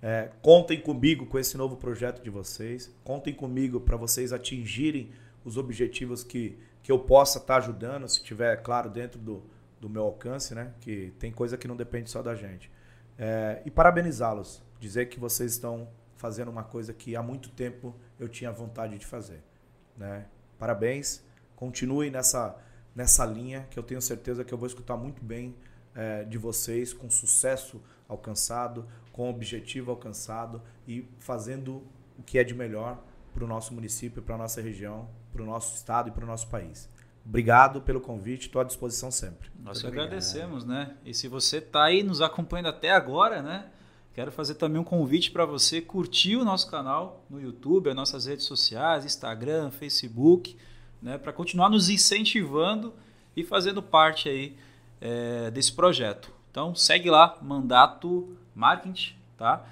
É, 0.08 0.30
contem 0.40 0.80
comigo 0.80 1.26
com 1.26 1.36
esse 1.36 1.56
novo 1.56 1.76
projeto 1.76 2.22
de 2.22 2.30
vocês. 2.30 2.94
Contem 3.02 3.34
comigo 3.34 3.80
para 3.80 3.96
vocês 3.96 4.32
atingirem 4.32 5.10
os 5.44 5.56
objetivos 5.56 6.22
que, 6.22 6.56
que 6.80 6.92
eu 6.92 7.00
possa 7.00 7.38
estar 7.38 7.54
tá 7.54 7.58
ajudando, 7.58 8.08
se 8.08 8.22
tiver, 8.22 8.62
claro, 8.62 8.88
dentro 8.88 9.18
do, 9.18 9.42
do 9.80 9.90
meu 9.90 10.04
alcance, 10.04 10.54
né? 10.54 10.72
Que 10.80 11.12
tem 11.18 11.32
coisa 11.32 11.58
que 11.58 11.66
não 11.66 11.74
depende 11.74 12.08
só 12.08 12.22
da 12.22 12.36
gente. 12.36 12.70
É, 13.18 13.60
e 13.64 13.70
parabenizá-los. 13.70 14.62
Dizer 14.78 15.06
que 15.06 15.18
vocês 15.18 15.50
estão 15.50 15.88
fazendo 16.14 16.52
uma 16.52 16.62
coisa 16.62 16.94
que 16.94 17.16
há 17.16 17.22
muito 17.22 17.50
tempo 17.50 17.92
eu 18.16 18.28
tinha 18.28 18.52
vontade 18.52 18.96
de 18.96 19.06
fazer. 19.06 19.42
Né? 19.96 20.26
Parabéns. 20.56 21.20
Continuem 21.56 22.12
nessa, 22.12 22.56
nessa 22.94 23.26
linha, 23.26 23.66
que 23.72 23.76
eu 23.76 23.82
tenho 23.82 24.00
certeza 24.00 24.44
que 24.44 24.54
eu 24.54 24.58
vou 24.58 24.68
escutar 24.68 24.96
muito 24.96 25.20
bem 25.20 25.56
é, 25.96 26.22
de 26.22 26.38
vocês, 26.38 26.92
com 26.92 27.10
sucesso 27.10 27.82
alcançado, 28.08 28.86
com 29.12 29.30
objetivo 29.30 29.90
alcançado 29.90 30.62
e 30.86 31.08
fazendo 31.18 31.82
o 32.18 32.22
que 32.22 32.38
é 32.38 32.44
de 32.44 32.54
melhor 32.54 33.02
para 33.32 33.44
o 33.44 33.46
nosso 33.46 33.74
município, 33.74 34.22
para 34.22 34.34
a 34.34 34.38
nossa 34.38 34.60
região, 34.60 35.08
para 35.32 35.42
o 35.42 35.46
nosso 35.46 35.74
estado 35.74 36.08
e 36.08 36.12
para 36.12 36.24
o 36.24 36.26
nosso 36.26 36.48
país. 36.48 36.88
Obrigado 37.24 37.80
pelo 37.80 38.00
convite, 38.00 38.46
estou 38.46 38.60
à 38.60 38.64
disposição 38.64 39.10
sempre. 39.10 39.50
Nós 39.58 39.84
agradecemos, 39.84 40.64
né? 40.64 40.96
E 41.04 41.12
se 41.12 41.26
você 41.26 41.58
está 41.58 41.84
aí 41.84 42.02
nos 42.02 42.20
acompanhando 42.20 42.68
até 42.68 42.90
agora, 42.90 43.42
né? 43.42 43.66
Quero 44.14 44.32
fazer 44.32 44.54
também 44.54 44.80
um 44.80 44.84
convite 44.84 45.30
para 45.30 45.44
você 45.44 45.80
curtir 45.82 46.36
o 46.36 46.44
nosso 46.44 46.70
canal 46.70 47.26
no 47.28 47.38
YouTube, 47.38 47.90
as 47.90 47.96
nossas 47.96 48.24
redes 48.24 48.46
sociais, 48.46 49.04
Instagram, 49.04 49.70
Facebook, 49.70 50.56
né, 51.02 51.18
para 51.18 51.34
continuar 51.34 51.68
nos 51.68 51.90
incentivando 51.90 52.94
e 53.36 53.44
fazendo 53.44 53.82
parte 53.82 54.26
aí 54.26 54.56
é, 55.02 55.50
desse 55.50 55.70
projeto. 55.70 56.32
Então 56.56 56.74
segue 56.74 57.10
lá, 57.10 57.36
Mandato 57.42 58.34
Marketing, 58.54 59.14
tá? 59.36 59.62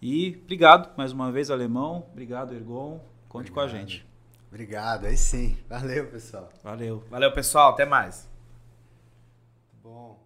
E 0.00 0.40
obrigado 0.42 0.96
mais 0.96 1.12
uma 1.12 1.30
vez, 1.30 1.50
Alemão. 1.50 2.06
Obrigado, 2.10 2.54
Ergon. 2.54 2.98
Conte 3.28 3.50
obrigado. 3.50 3.54
com 3.54 3.60
a 3.60 3.68
gente. 3.68 4.06
Obrigado, 4.48 5.04
aí 5.04 5.18
sim. 5.18 5.58
Valeu, 5.68 6.06
pessoal. 6.10 6.48
Valeu. 6.64 7.04
Valeu, 7.10 7.30
pessoal. 7.34 7.72
Até 7.72 7.84
mais. 7.84 8.26
Bom. 9.82 10.18